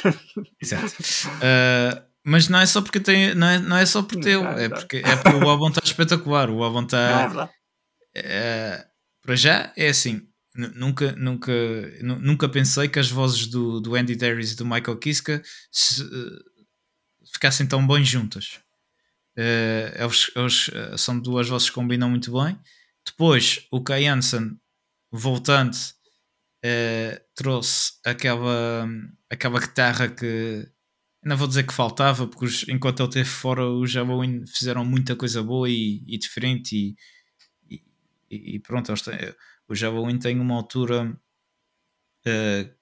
Exato. 0.59 0.87
Uh, 0.87 2.03
mas 2.23 2.49
não 2.49 2.59
é 2.59 2.65
só 2.65 2.81
porque 2.81 2.99
tem, 2.99 3.35
não 3.35 3.47
é, 3.47 3.59
não 3.59 3.77
é 3.77 3.85
só 3.85 4.01
por 4.01 4.19
teu, 4.19 4.43
é, 4.43 4.67
porque, 4.67 4.97
é 5.05 5.15
porque 5.15 5.37
o 5.37 5.47
álbum 5.47 5.67
está 5.67 5.81
espetacular. 5.83 6.49
O 6.49 6.63
álbum 6.63 6.81
está. 6.85 7.47
É, 8.15 8.83
para 9.21 9.35
já 9.35 9.71
é 9.77 9.89
assim, 9.89 10.23
nunca, 10.55 11.11
nunca, 11.13 11.51
nunca 12.01 12.49
pensei 12.49 12.87
que 12.87 12.99
as 12.99 13.09
vozes 13.09 13.47
do, 13.47 13.79
do 13.81 13.95
Andy 13.95 14.15
Darius 14.15 14.53
e 14.53 14.55
do 14.55 14.65
Michael 14.65 14.97
Kiska 14.97 15.41
se, 15.71 16.01
uh, 16.01 16.43
ficassem 17.33 17.67
tão 17.67 17.85
bem 17.85 18.03
juntas. 18.03 18.59
Uh, 19.37 20.01
eles, 20.01 20.31
eles 20.35 20.67
uh, 20.69 20.97
são 20.97 21.19
duas 21.19 21.49
vozes 21.49 21.69
que 21.69 21.75
combinam 21.75 22.09
muito 22.09 22.31
bem. 22.31 22.57
Depois, 23.05 23.67
o 23.71 23.83
Kai 23.83 24.07
Hansen, 24.07 24.57
voltando, 25.11 25.77
trouxe 27.35 27.93
aquela, 28.03 28.87
aquela 29.29 29.59
guitarra 29.59 30.09
que 30.09 30.67
não 31.23 31.37
vou 31.37 31.47
dizer 31.47 31.63
que 31.63 31.73
faltava, 31.73 32.27
porque 32.27 32.45
os, 32.45 32.67
enquanto 32.67 33.01
ele 33.01 33.09
esteve 33.09 33.29
fora, 33.29 33.65
os 33.67 33.93
Halloween 33.93 34.45
fizeram 34.47 34.83
muita 34.83 35.15
coisa 35.15 35.43
boa 35.43 35.69
e, 35.69 36.03
e 36.07 36.17
diferente. 36.17 36.95
E, 37.69 37.81
e, 38.29 38.55
e 38.55 38.59
pronto, 38.59 38.89
eles 38.91 39.01
têm 39.01 39.15
o 39.67 39.75
Javelin 39.75 40.17
tem 40.17 40.39
uma 40.39 40.55
altura 40.55 41.17
uh, 42.25 42.75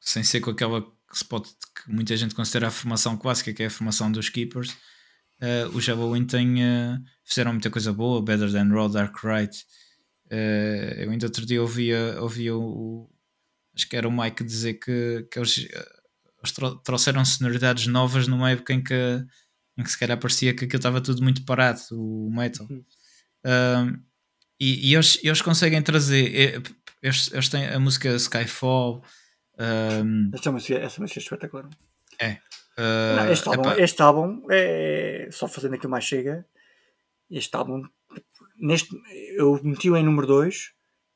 sem 0.00 0.22
ser 0.22 0.40
com 0.40 0.50
aquela 0.50 0.82
que, 0.82 1.18
se 1.18 1.24
pode, 1.24 1.48
que 1.48 1.90
muita 1.92 2.16
gente 2.16 2.34
considera 2.34 2.68
a 2.68 2.70
formação 2.70 3.16
clássica, 3.16 3.52
que 3.52 3.62
é 3.62 3.66
a 3.66 3.70
formação 3.70 4.10
dos 4.10 4.28
Keepers. 4.28 4.70
Uh, 5.40 5.74
o 5.74 5.80
Javelin 5.80 6.26
tem, 6.26 6.62
uh, 6.62 7.02
fizeram 7.24 7.52
muita 7.52 7.70
coisa 7.70 7.92
boa, 7.92 8.22
Better 8.22 8.50
Than 8.50 8.68
Raw, 8.68 8.88
Dark 8.88 9.16
Right. 9.24 9.64
eu 10.98 11.10
ainda 11.10 11.26
outro 11.26 11.44
dia 11.44 11.60
ouvia, 11.60 12.20
ouvia 12.20 12.56
o, 12.56 13.10
acho 13.74 13.88
que 13.88 13.96
era 13.96 14.08
o 14.08 14.12
Mike 14.12 14.44
dizer 14.44 14.74
que, 14.74 15.26
que 15.30 15.38
eles, 15.38 15.58
eles 15.58 16.52
trouxeram 16.84 17.24
sonoridades 17.24 17.86
novas 17.86 18.28
numa 18.28 18.50
época 18.50 18.72
em 18.72 18.82
que, 18.82 18.94
em 19.76 19.82
que 19.82 19.90
se 19.90 19.98
calhar 19.98 20.18
parecia 20.18 20.54
que 20.54 20.64
aquilo 20.64 20.78
estava 20.78 21.00
tudo 21.00 21.22
muito 21.22 21.44
parado, 21.44 21.80
o 21.92 22.30
metal. 22.30 22.66
Uhum. 22.70 24.02
E, 24.62 24.90
e 24.90 24.94
eles, 24.94 25.18
eles 25.24 25.42
conseguem 25.42 25.82
trazer. 25.82 26.62
Eles, 27.02 27.32
eles 27.32 27.48
têm 27.48 27.66
a 27.66 27.80
música 27.80 28.14
Skyfall. 28.14 29.02
Um, 29.58 30.30
essa, 30.32 30.52
música, 30.52 30.74
essa 30.78 31.00
música 31.00 31.18
é 31.18 31.22
espetacular. 31.22 31.68
É. 32.20 32.38
Uh, 32.78 33.16
Não, 33.16 33.32
este, 33.32 33.48
álbum, 33.48 33.70
este 33.72 34.02
álbum 34.02 34.46
é. 34.48 35.28
Só 35.32 35.48
fazendo 35.48 35.74
aqui 35.74 35.88
mais 35.88 36.04
chega. 36.04 36.46
Este 37.28 37.56
álbum. 37.56 37.82
Neste, 38.56 38.88
eu 39.36 39.60
meti-o 39.64 39.96
em 39.96 40.04
número 40.04 40.28
2, 40.28 40.70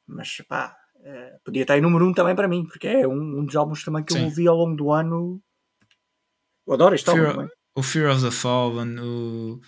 mas 0.09 0.39
pá, 0.49 0.77
Uh, 1.07 1.39
podia 1.45 1.63
estar 1.63 1.79
em 1.79 1.81
número 1.81 2.05
1 2.05 2.09
um 2.09 2.13
também 2.13 2.35
para 2.35 2.49
mim, 2.49 2.65
porque 2.65 2.89
é 2.89 3.07
um, 3.07 3.39
um 3.39 3.45
dos 3.45 3.55
álbuns 3.55 3.85
também 3.85 4.03
que 4.03 4.13
Sim. 4.13 4.19
eu 4.19 4.25
ouvi 4.25 4.49
ao 4.49 4.57
longo 4.57 4.75
do 4.75 4.91
ano. 4.91 5.41
Eu 6.67 6.75
adoro 6.75 6.97
este 6.97 7.09
Fear, 7.09 7.29
álbum. 7.29 7.49
O 7.77 7.83
Fear 7.85 8.13
of 8.13 8.25
the 8.25 8.33
Fallen, 8.33 8.99
o. 8.99 9.61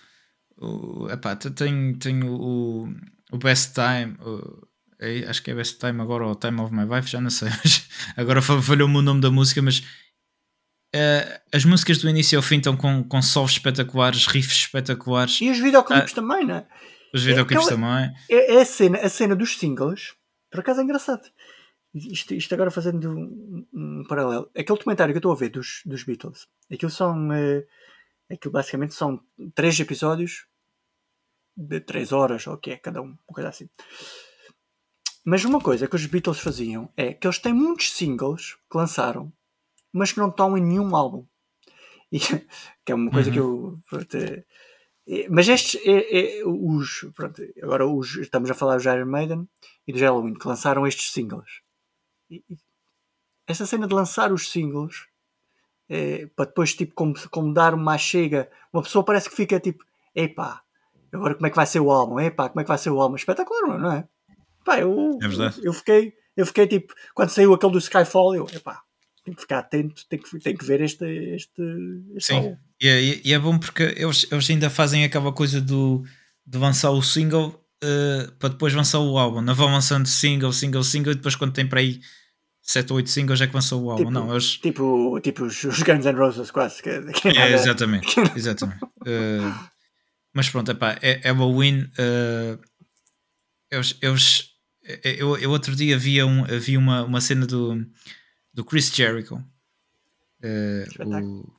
o 0.57 1.09
epá, 1.09 1.37
tem, 1.37 1.97
tem 1.97 2.25
o, 2.25 2.93
o 3.31 3.37
Best 3.37 3.73
Time. 3.73 4.17
O, 4.21 4.67
é, 4.99 5.25
acho 5.29 5.41
que 5.41 5.51
é 5.51 5.55
Best 5.55 5.79
Time 5.79 6.01
agora 6.01 6.27
ou 6.27 6.35
Time 6.35 6.59
of 6.61 6.73
My 6.73 6.83
Life, 6.83 7.09
já 7.09 7.21
não 7.21 7.29
sei. 7.29 7.49
agora 8.17 8.41
falhou-me 8.41 8.97
o 8.97 9.01
nome 9.01 9.21
da 9.21 9.31
música, 9.31 9.61
mas 9.61 9.79
uh, 9.79 11.39
as 11.53 11.63
músicas 11.63 11.99
do 11.99 12.09
início 12.09 12.37
ao 12.37 12.43
fim 12.43 12.57
estão 12.57 12.75
com, 12.75 13.03
com 13.03 13.21
solos 13.21 13.51
espetaculares, 13.51 14.27
riffs 14.27 14.57
espetaculares. 14.57 15.39
E 15.41 15.49
os 15.49 15.57
videoclipes 15.57 16.11
uh, 16.11 16.15
também, 16.15 16.45
não 16.45 16.55
é? 16.55 16.67
Os 17.13 17.23
videoclipes 17.23 17.67
é, 17.67 17.69
também. 17.69 18.13
É, 18.29 18.55
é, 18.55 18.61
a, 18.61 18.65
cena, 18.65 18.99
a 18.99 19.09
cena 19.09 19.35
dos 19.35 19.57
singles, 19.57 20.15
por 20.51 20.59
acaso 20.59 20.81
é 20.81 20.83
engraçado. 20.83 21.23
Isto, 21.93 22.35
isto 22.35 22.53
agora 22.53 22.69
fazendo 22.69 23.09
um, 23.09 23.65
um, 23.73 24.03
paralelo. 24.07 24.47
Aquele 24.51 24.77
documentário 24.77 25.11
que 25.11 25.17
eu 25.17 25.19
estou 25.19 25.31
a 25.31 25.35
ver 25.35 25.49
dos, 25.49 25.81
dos 25.85 26.03
Beatles, 26.03 26.45
aquilo 26.71 26.91
são. 26.91 27.29
Uh, 27.29 27.63
aquilo 28.31 28.51
basicamente 28.51 28.93
são 28.93 29.19
três 29.55 29.79
episódios 29.79 30.45
de 31.59 31.81
três 31.81 32.13
horas, 32.13 32.47
ou 32.47 32.53
o 32.53 32.57
que 32.57 32.71
é, 32.71 32.77
cada 32.77 33.01
um, 33.01 33.17
uma 33.27 33.33
coisa 33.33 33.49
assim. 33.49 33.69
Mas 35.25 35.43
uma 35.43 35.59
coisa 35.59 35.87
que 35.87 35.95
os 35.95 36.05
Beatles 36.05 36.39
faziam 36.39 36.89
é 36.95 37.13
que 37.13 37.27
eles 37.27 37.39
têm 37.39 37.53
muitos 37.53 37.91
singles 37.91 38.57
que 38.71 38.77
lançaram, 38.77 39.31
mas 39.91 40.11
que 40.13 40.19
não 40.19 40.29
estão 40.29 40.57
em 40.57 40.61
nenhum 40.61 40.95
álbum. 40.95 41.25
E, 42.11 42.19
que 42.85 42.91
é 42.91 42.95
uma 42.95 43.11
coisa 43.11 43.29
uhum. 43.29 43.33
que 43.33 43.39
eu. 43.39 45.27
Mas 45.29 45.47
estes, 45.47 45.81
é, 45.85 46.39
é, 46.39 46.45
os, 46.45 47.05
pronto, 47.15 47.41
agora 47.61 47.85
os, 47.87 48.15
estamos 48.15 48.49
a 48.49 48.53
falar 48.53 48.77
do 48.77 48.89
Iron 48.89 49.05
Maiden 49.05 49.49
e 49.87 49.91
do 49.91 49.99
Halloween, 49.99 50.35
que 50.35 50.47
lançaram 50.47 50.87
estes 50.87 51.11
singles. 51.11 51.61
E, 52.29 52.43
essa 53.47 53.65
cena 53.65 53.87
de 53.87 53.93
lançar 53.93 54.31
os 54.31 54.49
singles, 54.49 55.07
é, 55.89 56.27
para 56.27 56.45
depois, 56.45 56.75
tipo, 56.75 56.93
como, 56.93 57.15
como 57.29 57.53
dar 57.53 57.73
uma 57.73 57.97
chega, 57.97 58.49
uma 58.71 58.83
pessoa 58.83 59.03
parece 59.03 59.27
que 59.27 59.35
fica 59.35 59.59
tipo, 59.59 59.83
epá, 60.13 60.63
agora 61.13 61.35
como 61.35 61.47
é 61.47 61.49
que 61.49 61.55
vai 61.55 61.65
ser 61.65 61.79
o 61.79 61.91
álbum? 61.91 62.19
Epá, 62.19 62.49
como 62.49 62.61
é 62.61 62.63
que 62.63 62.67
vai 62.67 62.77
ser 62.77 62.89
o 62.89 63.01
álbum? 63.01 63.15
Espetacular, 63.15 63.77
não 63.79 63.91
é? 63.91 64.07
Pá, 64.65 64.79
eu, 64.79 65.17
é 65.21 65.27
verdade. 65.27 65.59
eu, 65.63 65.73
fiquei, 65.73 66.13
eu 66.35 66.45
fiquei 66.45 66.67
tipo, 66.67 66.93
quando 67.13 67.29
saiu 67.29 67.53
aquele 67.53 67.73
do 67.73 67.79
Skyfall, 67.79 68.35
eu, 68.35 68.47
epá, 68.53 68.81
tenho 69.23 69.35
que 69.35 69.41
ficar 69.41 69.59
atento, 69.59 70.03
tenho 70.09 70.21
que, 70.21 70.39
tenho 70.39 70.57
que 70.57 70.65
ver 70.65 70.81
este, 70.81 71.05
este, 71.05 71.61
este 72.15 72.27
Sim, 72.27 72.35
álbum. 72.35 72.57
E 72.81 72.87
é, 72.87 73.21
e 73.25 73.33
é 73.33 73.39
bom 73.39 73.57
porque 73.57 73.83
eles, 73.97 74.25
eles 74.31 74.49
ainda 74.49 74.69
fazem 74.69 75.03
aquela 75.03 75.31
coisa 75.31 75.59
do, 75.61 76.03
de 76.45 76.57
lançar 76.57 76.91
o 76.91 77.01
single 77.01 77.63
uh, 77.83 78.31
para 78.39 78.49
depois 78.49 78.73
lançar 78.73 78.99
o 78.99 79.17
álbum. 79.17 79.41
Não 79.41 79.55
vão 79.55 79.71
lançando 79.71 80.07
single, 80.07 80.53
single, 80.53 80.83
single 80.83 81.13
e 81.13 81.15
depois 81.15 81.35
quando 81.35 81.53
tem 81.53 81.67
para 81.67 81.79
aí 81.79 81.99
7 82.61 82.91
ou 82.91 82.97
8 82.97 83.09
singles 83.09 83.41
é 83.41 83.47
que 83.47 83.53
lançou 83.55 83.83
o 83.83 83.89
álbum. 83.89 84.03
Tipo, 84.03 84.11
não, 84.11 84.31
eles... 84.31 84.57
tipo, 84.57 85.19
tipo 85.21 85.45
os, 85.45 85.63
Guns 85.63 86.05
N' 86.05 86.17
Roses 86.17 86.51
quase. 86.51 86.81
Que, 86.81 87.01
que 87.13 87.27
é, 87.29 87.53
exatamente. 87.53 88.15
exatamente. 88.35 88.83
Uh, 88.83 89.69
mas 90.39 90.49
pronto, 90.49 90.71
epá, 90.71 90.97
é, 91.01 91.19
é 91.21 91.33
win. 91.33 91.81
Uh, 91.99 92.57
eles, 93.69 93.97
eles, 94.01 94.49
eu, 95.03 95.37
eu 95.37 95.51
outro 95.51 95.75
dia 95.75 95.97
vi, 95.97 96.23
um, 96.23 96.45
vi 96.45 96.77
uma, 96.77 97.03
uma 97.03 97.19
cena 97.19 97.45
do, 97.45 97.85
do 98.53 98.63
Chris 98.63 98.89
Jericho. 98.89 99.35
Uh, 100.41 100.85
o. 101.21 101.53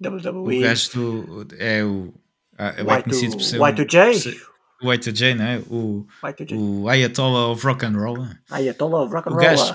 O 0.00 0.60
gajo 0.60 0.90
do. 0.92 1.56
É 1.58 1.84
o. 1.84 2.14
É 2.56 2.84
bem 2.84 3.02
conhecido 3.02 3.36
por 3.36 3.42
ser. 3.42 3.58
Y2J? 3.58 4.40
O 4.80 4.86
Y2J, 4.86 5.34
não 5.34 5.44
é? 5.44 5.58
O, 5.68 6.06
o 6.54 6.88
Ayatollah 6.88 7.48
of 7.48 7.66
Rock 7.66 7.84
and 7.84 7.96
Roll. 7.98 8.28
Ayatollah 8.48 9.06
of 9.06 9.12
Rock 9.12 9.28
and 9.28 9.32
Roll. 9.32 9.42
Gajo, 9.42 9.74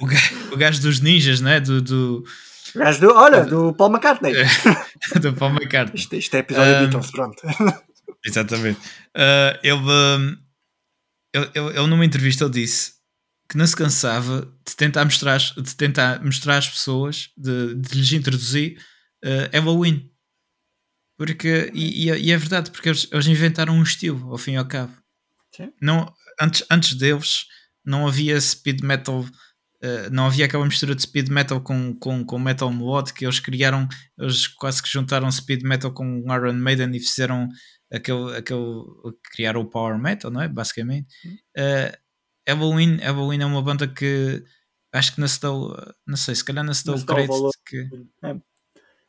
o, 0.00 0.06
gajo, 0.06 0.54
o 0.54 0.56
gajo 0.56 0.80
dos 0.80 1.00
ninjas, 1.00 1.40
não 1.40 1.50
é? 1.50 1.58
Do. 1.58 1.82
do 1.82 2.24
o 2.74 2.78
gajo 2.78 3.00
do. 3.00 3.14
Olha, 3.14 3.44
do 3.44 3.72
Paul 3.74 3.90
McCartney. 3.90 4.32
do 5.20 5.32
Paul 5.34 5.50
McCartney. 5.52 6.00
Isto, 6.00 6.16
isto 6.16 6.34
é 6.34 6.38
episódio 6.38 6.76
um, 6.76 6.80
Beatles, 6.80 7.10
pronto. 7.10 7.42
Exatamente. 8.24 8.80
Uh, 9.16 9.58
ele, 9.62 9.74
um, 9.74 10.36
ele, 11.34 11.50
ele, 11.54 11.68
ele, 11.78 11.86
numa 11.86 12.04
entrevista, 12.04 12.44
ele 12.44 12.52
disse 12.52 12.98
que 13.48 13.56
não 13.56 13.66
se 13.66 13.74
cansava 13.74 14.42
de 14.66 14.76
tentar 14.76 15.04
mostrar, 15.04 15.38
de 15.38 15.74
tentar 15.74 16.22
mostrar 16.22 16.58
às 16.58 16.68
pessoas, 16.68 17.30
de, 17.36 17.74
de 17.74 17.96
lhes 17.96 18.12
introduzir 18.12 18.78
uh, 19.24 19.48
Halloween. 19.52 20.10
Porque, 21.16 21.70
e, 21.74 22.10
e, 22.10 22.30
é 22.30 22.36
verdade, 22.36 22.70
porque 22.70 22.88
eles, 22.90 23.08
eles, 23.10 23.26
inventaram 23.26 23.74
um 23.74 23.82
estilo, 23.82 24.30
ao 24.30 24.38
fim 24.38 24.52
e 24.52 24.56
ao 24.56 24.66
cabo. 24.66 24.92
Sim. 25.54 25.72
Não, 25.80 26.12
antes, 26.40 26.62
antes 26.70 26.94
deles 26.94 27.46
não 27.84 28.06
havia 28.06 28.40
speed 28.40 28.82
metal, 28.82 29.26
uh, 29.82 30.10
não 30.10 30.26
havia 30.26 30.46
aquela 30.46 30.64
mistura 30.64 30.94
de 30.94 31.02
speed 31.02 31.28
metal 31.28 31.60
com, 31.60 31.94
com, 31.98 32.24
com 32.24 32.38
metal 32.38 32.72
melodic. 32.72 33.22
Eles 33.24 33.40
criaram, 33.40 33.88
eles 34.18 34.46
quase 34.46 34.82
que 34.82 34.88
juntaram 34.88 35.30
speed 35.30 35.62
metal 35.62 35.92
com 35.92 36.24
Iron 36.32 36.54
Maiden 36.54 36.94
e 36.94 37.00
fizeram 37.00 37.48
aquele, 37.92 38.36
aquele 38.36 38.82
criaram 39.32 39.60
o 39.60 39.70
power 39.70 39.98
metal, 39.98 40.30
não 40.30 40.42
é? 40.42 40.48
Basicamente. 40.48 41.08
Uh, 41.56 41.96
Halloween, 42.48 42.96
Halloween 42.96 43.42
é 43.42 43.46
uma 43.46 43.62
banda 43.62 43.86
que 43.86 44.42
acho 44.92 45.14
que 45.14 45.20
deu, 45.20 45.76
não 46.06 46.16
sei, 46.16 46.34
se 46.34 46.44
calhar 46.44 46.64
deu 46.64 46.94
o 46.94 47.06
crédito 47.06 47.50
que. 47.66 47.88
É 48.22 48.34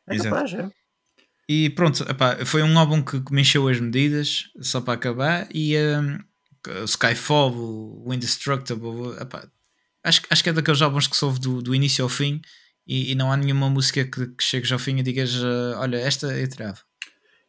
é 0.09 0.17
capaz, 0.17 0.53
é. 0.53 0.70
E 1.47 1.70
pronto, 1.72 2.03
epá, 2.03 2.45
foi 2.45 2.61
um 2.61 2.78
álbum 2.78 3.01
que, 3.01 3.22
me 3.32 3.41
encheu 3.41 3.67
as 3.67 3.80
medidas, 3.80 4.43
só 4.61 4.82
para 4.82 4.93
acabar. 4.93 5.47
E 5.53 5.76
um, 5.78 6.20
Skyfall, 6.86 7.53
o 8.05 8.13
Indestructible, 8.13 9.20
epá, 9.20 9.47
acho, 10.10 10.22
acho 10.30 10.43
que 10.43 10.49
é 10.49 10.53
daqueles 10.53 10.82
álbuns 10.82 11.07
que 11.07 11.16
soube 11.16 11.39
do, 11.39 11.62
do 11.62 11.74
início 11.74 12.03
ao 12.03 12.10
fim. 12.10 12.41
E, 12.86 13.12
e 13.12 13.16
não 13.16 13.32
há 13.32 13.38
nenhuma 13.38 13.70
música 13.70 14.03
que, 14.03 14.28
que 14.28 14.43
chegues 14.43 14.72
ao 14.72 14.80
fim 14.80 14.97
e 14.97 15.03
digas: 15.03 15.36
uh, 15.36 15.78
Olha, 15.78 15.97
esta 15.97 16.28
eu 16.38 16.49
tirava. 16.49 16.80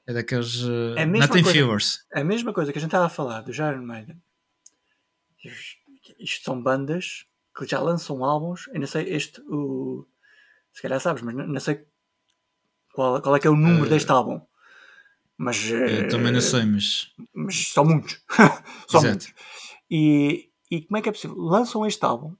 É 0.06 0.12
daqueles. 0.12 0.62
Uh, 0.62 0.94
é 0.96 1.06
Nothing 1.06 1.42
Viewers. 1.42 2.04
É 2.12 2.20
a 2.20 2.24
mesma 2.24 2.52
coisa 2.52 2.72
que 2.72 2.78
a 2.78 2.80
gente 2.80 2.90
estava 2.90 3.06
a 3.06 3.10
falar 3.10 3.40
do 3.40 3.52
Iron 3.52 3.82
Maiden. 3.82 4.22
Isto 6.18 6.44
são 6.44 6.62
bandas 6.62 7.24
que 7.56 7.66
já 7.66 7.80
lançam 7.80 8.22
álbuns. 8.22 8.68
Eu 8.68 8.80
não 8.80 8.86
sei, 8.86 9.08
este, 9.08 9.40
o, 9.42 10.06
se 10.72 10.82
calhar 10.82 11.00
sabes, 11.00 11.22
mas 11.22 11.34
não, 11.34 11.46
não 11.46 11.60
sei 11.60 11.86
qual, 12.92 13.22
qual 13.22 13.36
é 13.36 13.40
que 13.40 13.46
é 13.46 13.50
o 13.50 13.56
número 13.56 13.86
uh, 13.86 13.88
deste 13.88 14.10
álbum. 14.10 14.40
Mas, 15.38 15.70
eu 15.70 16.06
também 16.08 16.32
não 16.32 16.40
sei, 16.42 16.66
mas. 16.66 17.14
Mas 17.32 17.68
são 17.68 17.86
muitos. 17.86 18.22
são 18.86 19.00
Exato. 19.00 19.06
muitos. 19.06 19.34
E, 19.90 20.50
e 20.70 20.82
como 20.82 20.98
é 20.98 21.02
que 21.02 21.08
é 21.08 21.12
possível? 21.12 21.36
Lançam 21.38 21.86
este 21.86 22.04
álbum 22.04 22.36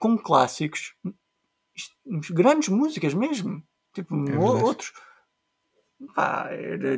com 0.00 0.18
clássicos, 0.18 0.94
grandes 2.30 2.70
músicas 2.70 3.14
mesmo. 3.14 3.62
Tipo, 3.94 4.28
é 4.28 4.36
outros. 4.36 4.92
Pá, 6.14 6.48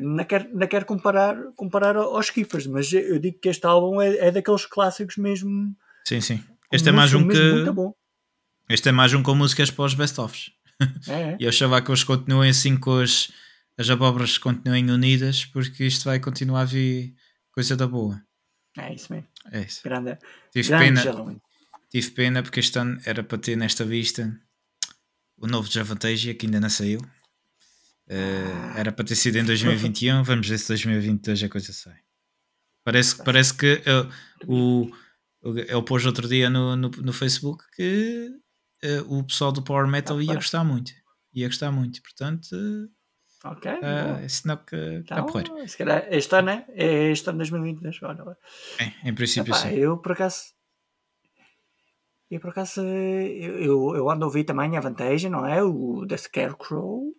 não 0.01 0.25
quero, 0.25 0.57
não 0.57 0.67
quero 0.69 0.87
comparar, 0.87 1.37
comparar 1.57 1.97
aos 1.97 2.27
Skippers, 2.27 2.69
mas 2.69 2.93
eu 2.93 3.19
digo 3.19 3.39
que 3.41 3.49
este 3.49 3.67
álbum 3.67 4.01
é, 4.01 4.29
é 4.29 4.31
daqueles 4.31 4.65
clássicos 4.65 5.17
mesmo. 5.17 5.77
Sim, 6.07 6.21
sim. 6.21 6.45
Este 6.71 6.89
é 6.89 6.93
mais 6.93 7.13
um 7.13 7.27
que. 7.27 7.37
Este 8.69 8.89
é 8.89 8.93
mais 8.93 9.13
um 9.13 9.23
com 9.23 9.35
músicas 9.35 9.71
para 9.71 9.85
os 9.85 9.95
best-ofs. 9.95 10.53
É. 11.09 11.37
e 11.41 11.45
eu 11.45 11.49
achava 11.49 11.83
que 11.83 11.91
eles 11.91 12.05
continuem 12.05 12.51
assim 12.51 12.77
com 12.79 13.01
as, 13.01 13.33
as 13.77 13.91
abóboras 13.91 14.39
continuem 14.39 14.89
unidas, 14.89 15.45
porque 15.45 15.85
isto 15.85 16.05
vai 16.05 16.21
continuar 16.21 16.61
a 16.61 16.65
vir 16.65 17.15
coisa 17.51 17.77
da 17.77 17.87
boa. 17.89 18.23
É 18.79 18.95
isso 18.95 19.13
mesmo. 19.13 19.29
É 19.51 19.61
isso. 19.63 19.83
Grande, 19.83 20.17
tive, 20.53 20.69
grande 20.69 21.03
pena, 21.03 21.41
tive 21.93 22.11
pena 22.12 22.43
porque 22.43 22.61
este 22.61 22.78
ano 22.78 22.99
era 23.05 23.22
para 23.22 23.36
ter 23.36 23.55
nesta 23.55 23.84
vista 23.84 24.34
o 25.36 25.47
novo 25.47 25.70
Javantasia 25.70 26.34
que 26.34 26.47
ainda 26.47 26.59
não 26.59 26.70
saiu. 26.70 27.01
Uh, 28.09 28.76
era 28.76 28.90
para 28.90 29.05
ter 29.05 29.14
sido 29.14 29.36
em 29.36 29.45
2021, 29.45 30.22
vamos 30.24 30.49
ver 30.49 30.59
se 30.59 30.68
2022 30.68 31.45
a 31.45 31.49
coisa 31.49 31.72
sai. 31.72 31.99
Parece, 32.84 33.22
parece 33.22 33.55
que 33.55 33.74
uh, 33.74 34.51
o, 34.51 34.90
ele 35.43 35.82
pôs 35.82 36.05
outro 36.07 36.26
dia 36.26 36.49
no, 36.49 36.76
no, 36.76 36.88
no 36.88 37.12
Facebook 37.12 37.62
que 37.76 38.30
uh, 38.84 39.18
o 39.18 39.24
pessoal 39.24 39.53
do 39.53 39.62
Power 39.62 39.86
Metal 39.86 40.20
ia 40.20 40.34
gostar 40.34 40.64
muito. 40.64 40.93
Ia 41.34 41.47
gostar 41.47 41.70
muito, 41.70 42.03
portanto. 42.03 42.57
Ok. 43.45 43.70
Uh, 43.70 44.24
é 44.24 44.28
sinal 44.28 44.59
que 44.59 44.76
está 44.76 45.20
então. 45.20 45.68
Se 45.68 45.76
calhar 45.76 46.07
este 46.11 46.34
ano 46.34 46.51
é, 46.51 46.66
é 46.70 47.11
este 47.12 47.28
ano 47.28 47.38
2022. 47.38 48.03
Olha. 48.03 48.36
É, 48.78 49.09
em 49.09 49.14
princípio 49.14 49.51
Epá, 49.51 49.59
sim. 49.59 49.74
Eu 49.74 49.99
por 49.99 50.12
acaso. 50.12 50.55
Eu 52.33 52.41
por 52.41 52.49
acaso. 52.49 52.80
Eu, 52.80 53.95
eu 53.95 54.11
ando 54.11 54.24
a 54.24 54.26
ouvir 54.26 54.45
também 54.45 54.74
a 54.74 54.80
vantagem, 54.80 55.30
não 55.30 55.47
é? 55.47 55.62
O 55.62 56.07
The 56.07 56.16
Scarecrow. 56.16 57.14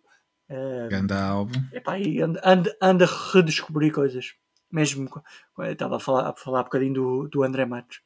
Uh, 0.49 0.89
Ganda 0.89 1.23
álbum. 1.23 1.53
Epá, 1.71 1.99
e 1.99 2.19
ando, 2.19 2.39
ando, 2.43 2.71
ando 2.81 3.03
a 3.03 3.07
redescobrir 3.31 3.93
coisas. 3.93 4.33
Mesmo. 4.71 5.07
Estava 5.69 5.97
a 5.97 5.99
falar, 5.99 6.29
a 6.29 6.35
falar 6.35 6.61
um 6.61 6.63
bocadinho 6.63 6.93
do, 6.95 7.27
do 7.27 7.43
André 7.43 7.63
Matos. 7.63 8.01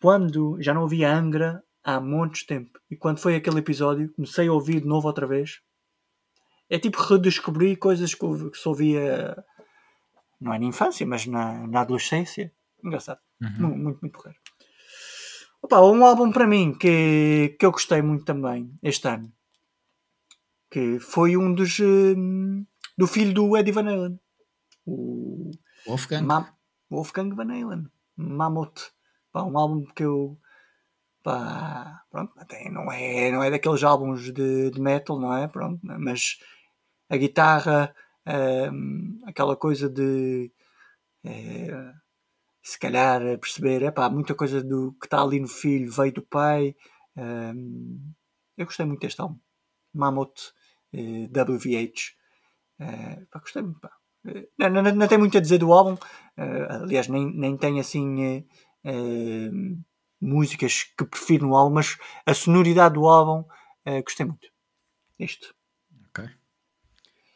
Quando 0.00 0.56
já 0.60 0.72
não 0.72 0.84
havia 0.84 1.12
Angra 1.12 1.64
há 1.82 2.00
muitos 2.00 2.44
tempo. 2.44 2.78
E 2.88 2.96
quando 2.96 3.18
foi 3.18 3.34
aquele 3.34 3.58
episódio, 3.58 4.12
comecei 4.14 4.46
a 4.46 4.52
ouvir 4.52 4.82
de 4.82 4.86
novo 4.86 5.08
outra 5.08 5.26
vez. 5.26 5.62
É 6.70 6.78
tipo 6.78 7.02
redescobrir 7.02 7.76
coisas 7.76 8.14
que, 8.14 8.50
que 8.50 8.56
só 8.56 8.70
ouvia, 8.70 9.36
não 10.40 10.54
é 10.54 10.60
na 10.60 10.64
infância, 10.64 11.04
mas 11.04 11.26
na, 11.26 11.66
na 11.66 11.80
adolescência. 11.80 12.52
Engraçado. 12.84 13.18
Uhum. 13.40 13.50
Muito, 13.58 13.78
muito, 13.78 14.00
muito 14.00 14.12
porreiro. 14.12 14.41
Opa, 15.62 15.80
um 15.80 16.04
álbum 16.04 16.32
para 16.32 16.46
mim 16.46 16.76
que, 16.76 17.56
que 17.58 17.64
eu 17.64 17.70
gostei 17.70 18.02
muito 18.02 18.24
também 18.24 18.76
este 18.82 19.06
ano. 19.06 19.32
Que 20.68 20.98
foi 20.98 21.36
um 21.36 21.54
dos. 21.54 21.78
Um, 21.78 22.66
do 22.98 23.06
filho 23.06 23.32
do 23.32 23.56
Eddie 23.56 23.72
Van 23.72 23.88
Halen. 23.88 24.20
O 24.84 25.52
Wolfgang. 25.86 26.26
Ma 26.26 26.52
Wolfgang 26.90 27.34
Van 27.34 27.52
Halen. 27.52 27.86
Mammoth. 28.16 28.92
Pá, 29.32 29.44
um 29.44 29.56
álbum 29.56 29.84
que 29.94 30.02
eu. 30.02 30.36
Pá, 31.22 32.02
pronto, 32.10 32.32
até 32.36 32.68
não 32.68 32.90
é, 32.90 33.30
não 33.30 33.44
é 33.44 33.50
daqueles 33.50 33.84
álbuns 33.84 34.32
de, 34.32 34.70
de 34.70 34.80
metal, 34.80 35.20
não 35.20 35.36
é? 35.36 35.46
Pronto, 35.46 35.78
mas 35.82 36.38
a 37.08 37.16
guitarra, 37.16 37.94
um, 38.72 39.20
aquela 39.26 39.56
coisa 39.56 39.88
de. 39.88 40.50
É, 41.24 41.94
se 42.62 42.78
calhar 42.78 43.20
perceber, 43.38 43.82
é 43.82 43.90
pá, 43.90 44.08
muita 44.08 44.34
coisa 44.34 44.62
do 44.62 44.92
que 44.92 45.06
está 45.06 45.20
ali 45.20 45.40
no 45.40 45.48
filho 45.48 45.90
veio 45.90 46.12
do 46.12 46.22
pai. 46.22 46.76
Um, 47.16 48.12
eu 48.56 48.66
gostei 48.66 48.86
muito 48.86 49.00
deste 49.00 49.20
álbum. 49.20 49.38
Mammoth 49.92 50.52
uh, 50.94 50.96
eh, 50.96 51.28
WVH. 51.28 52.14
Uh, 52.78 52.84
eh, 52.84 53.26
pá, 53.30 53.40
gostei 53.40 53.62
muito. 53.62 53.84
Uh, 54.24 54.48
não, 54.56 54.70
não, 54.70 54.82
não, 54.94 55.08
tem 55.08 55.18
muito 55.18 55.36
a 55.36 55.40
dizer 55.40 55.58
do 55.58 55.72
álbum. 55.72 55.96
aliás, 56.36 57.08
nem, 57.08 57.34
nem 57.34 57.56
tem 57.56 57.80
assim 57.80 58.46
músicas 60.20 60.84
que 60.96 61.04
prefiro 61.04 61.48
no 61.48 61.56
álbum, 61.56 61.74
mas 61.74 61.98
a 62.24 62.32
sonoridade 62.32 62.94
do 62.94 63.08
álbum 63.08 63.44
gostei 64.04 64.24
muito. 64.24 64.48
Isto. 65.18 65.52
Ok. 66.08 66.30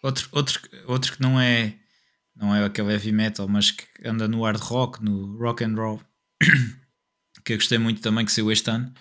Outro, 0.03 0.29
outro, 0.31 0.61
outro 0.87 1.13
que 1.13 1.21
não 1.21 1.41
é 1.41 1.77
não 2.37 2.55
é 2.55 2.65
aquele 2.65 2.93
heavy 2.93 3.13
metal, 3.13 3.49
mas 3.49 3.71
que 3.71 3.87
anda 4.05 4.29
no 4.29 4.43
hard 4.43 4.61
rock, 4.61 5.03
no 5.03 5.37
rock 5.39 5.65
and 5.65 5.75
roll, 5.75 6.01
que 7.45 7.55
eu 7.55 7.57
gostei 7.57 7.79
muito 7.79 8.03
também, 8.03 8.25
que 8.25 8.33
saiu 8.33 8.53
este 8.53 8.71
ano. 8.71 8.93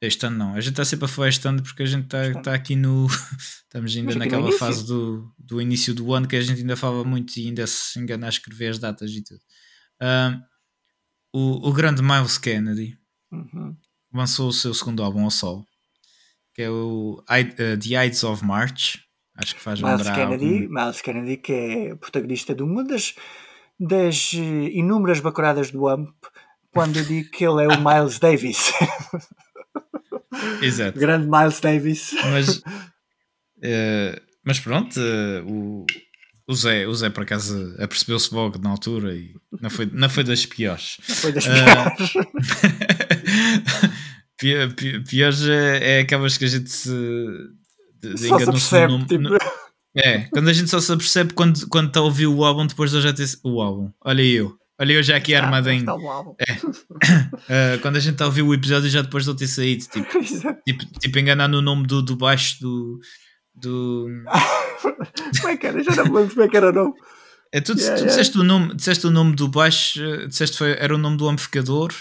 Este 0.00 0.26
ano 0.26 0.36
não, 0.36 0.54
a 0.54 0.60
gente 0.60 0.72
está 0.72 0.84
sempre 0.84 1.06
a 1.06 1.08
falar 1.08 1.28
este 1.28 1.46
ano 1.46 1.62
porque 1.62 1.82
a 1.82 1.86
gente 1.86 2.04
está 2.04 2.42
tá 2.42 2.54
aqui 2.54 2.76
no. 2.76 3.06
Estamos 3.64 3.96
ainda 3.96 4.14
naquela 4.16 4.52
fase 4.52 4.86
do, 4.86 5.32
do 5.38 5.60
início 5.60 5.94
do 5.94 6.12
ano 6.12 6.28
que 6.28 6.36
a 6.36 6.40
gente 6.40 6.60
ainda 6.60 6.76
fala 6.76 7.04
muito 7.04 7.36
e 7.36 7.46
ainda 7.46 7.66
se 7.66 7.98
engana 7.98 8.26
a 8.26 8.28
escrever 8.28 8.68
as 8.68 8.78
datas 8.78 9.10
e 9.10 9.22
tudo. 9.22 9.40
Uh, 10.02 10.42
o, 11.32 11.68
o 11.68 11.72
grande 11.72 12.02
Miles 12.02 12.38
Kennedy 12.38 12.98
uhum. 13.32 13.76
lançou 14.12 14.48
o 14.48 14.52
seu 14.52 14.74
segundo 14.74 15.02
álbum 15.02 15.24
ao 15.24 15.30
sol, 15.30 15.66
que 16.54 16.62
é 16.62 16.70
o 16.70 17.24
I, 17.28 17.42
uh, 17.42 17.78
The 17.78 18.06
Ides 18.06 18.24
of 18.24 18.44
March. 18.44 19.03
Acho 19.36 19.54
que 19.54 19.60
faz 19.60 19.80
Miles. 19.80 20.08
Kennedy, 20.08 20.62
algum... 20.62 20.74
Miles 20.74 21.00
Kennedy, 21.00 21.36
que 21.36 21.52
é 21.52 21.94
protagonista 21.96 22.54
de 22.54 22.62
uma 22.62 22.84
das, 22.84 23.14
das 23.78 24.32
eh, 24.34 24.70
inúmeras 24.72 25.20
bacuradas 25.20 25.70
do 25.70 25.88
AMP, 25.88 26.14
quando 26.70 26.98
eu 26.98 27.04
digo 27.04 27.30
que 27.30 27.44
ele 27.44 27.64
é 27.64 27.68
o 27.68 27.80
Miles 27.80 28.18
Davis. 28.18 28.72
Exato. 30.62 30.98
Grande 30.98 31.28
Miles 31.28 31.60
Davis. 31.60 32.14
Mas, 32.30 32.58
uh, 32.58 34.20
mas 34.44 34.60
pronto, 34.60 35.00
uh, 35.00 35.50
o, 35.50 35.86
o 36.46 36.54
Zé, 36.54 36.86
o 36.86 36.94
Zé 36.94 37.10
por 37.10 37.24
acaso 37.24 37.74
apercebeu-se 37.78 38.32
logo 38.34 38.58
na 38.58 38.70
altura 38.70 39.14
e 39.14 39.34
não 39.60 39.70
foi, 39.70 39.86
não 39.92 40.08
foi 40.08 40.22
das 40.24 40.46
piores. 40.46 40.98
Não 41.08 41.16
foi 41.16 41.32
das 41.32 41.44
piores. 41.46 42.14
Uh, 44.42 45.02
piores 45.08 45.42
é, 45.48 45.98
é 45.98 46.00
aquelas 46.00 46.36
que 46.36 46.44
a 46.44 46.48
gente 46.48 46.68
se 46.68 46.90
só 48.16 48.38
se 48.38 48.46
percebe, 48.46 48.92
no, 48.92 49.06
tipo... 49.06 49.22
no, 49.22 49.38
é, 49.96 50.20
quando 50.32 50.48
a 50.48 50.52
gente 50.52 50.68
só 50.68 50.80
se 50.80 50.92
apercebe 50.92 51.32
quando, 51.34 51.68
quando 51.68 51.88
está 51.88 52.00
a 52.00 52.02
ouvir 52.02 52.26
o 52.26 52.44
álbum 52.44 52.66
depois 52.66 52.90
de 52.90 52.96
eu 52.96 53.00
já 53.00 53.12
ter 53.12 53.26
o 53.44 53.62
álbum. 53.62 53.90
Olha 54.04 54.22
eu. 54.22 54.56
Olha 54.80 54.92
eu 54.92 55.02
já 55.04 55.16
aqui 55.16 55.34
armadinho. 55.34 55.84
É. 56.40 56.52
uh, 57.76 57.78
quando 57.82 57.96
a 57.96 58.00
gente 58.00 58.14
está 58.14 58.24
a 58.24 58.26
ouvir 58.26 58.42
o 58.42 58.52
episódio 58.52 58.90
já 58.90 59.02
depois 59.02 59.22
de 59.22 59.30
eu 59.30 59.36
ter 59.36 59.46
saído. 59.46 59.84
Tipo, 59.84 60.08
tipo, 60.66 60.84
tipo 60.98 61.18
enganar 61.18 61.46
no 61.46 61.62
nome 61.62 61.86
do, 61.86 62.02
do 62.02 62.16
baixo 62.16 62.60
do. 62.60 62.98
do... 63.54 64.08
como 65.40 65.48
é 65.52 65.56
que 65.56 65.66
era? 65.66 65.82
Já 65.82 65.94
não 65.94 66.04
me 66.06 66.10
lembro 66.18 66.34
como 66.34 66.42
é 66.42 66.48
que 66.48 66.56
era 66.56 66.70
o 66.70 66.72
nome. 66.72 66.94
É, 67.52 67.60
tu, 67.60 67.72
yeah, 67.72 67.94
tu 67.94 68.00
yeah. 68.00 68.06
Disseste, 68.06 68.36
o 68.36 68.42
nome, 68.42 68.74
disseste 68.74 69.06
o 69.06 69.10
nome 69.12 69.36
do 69.36 69.46
baixo, 69.46 70.00
disseste 70.26 70.58
foi, 70.58 70.72
era 70.72 70.92
o 70.92 70.98
nome 70.98 71.16
do 71.16 71.28
amplificador. 71.28 71.92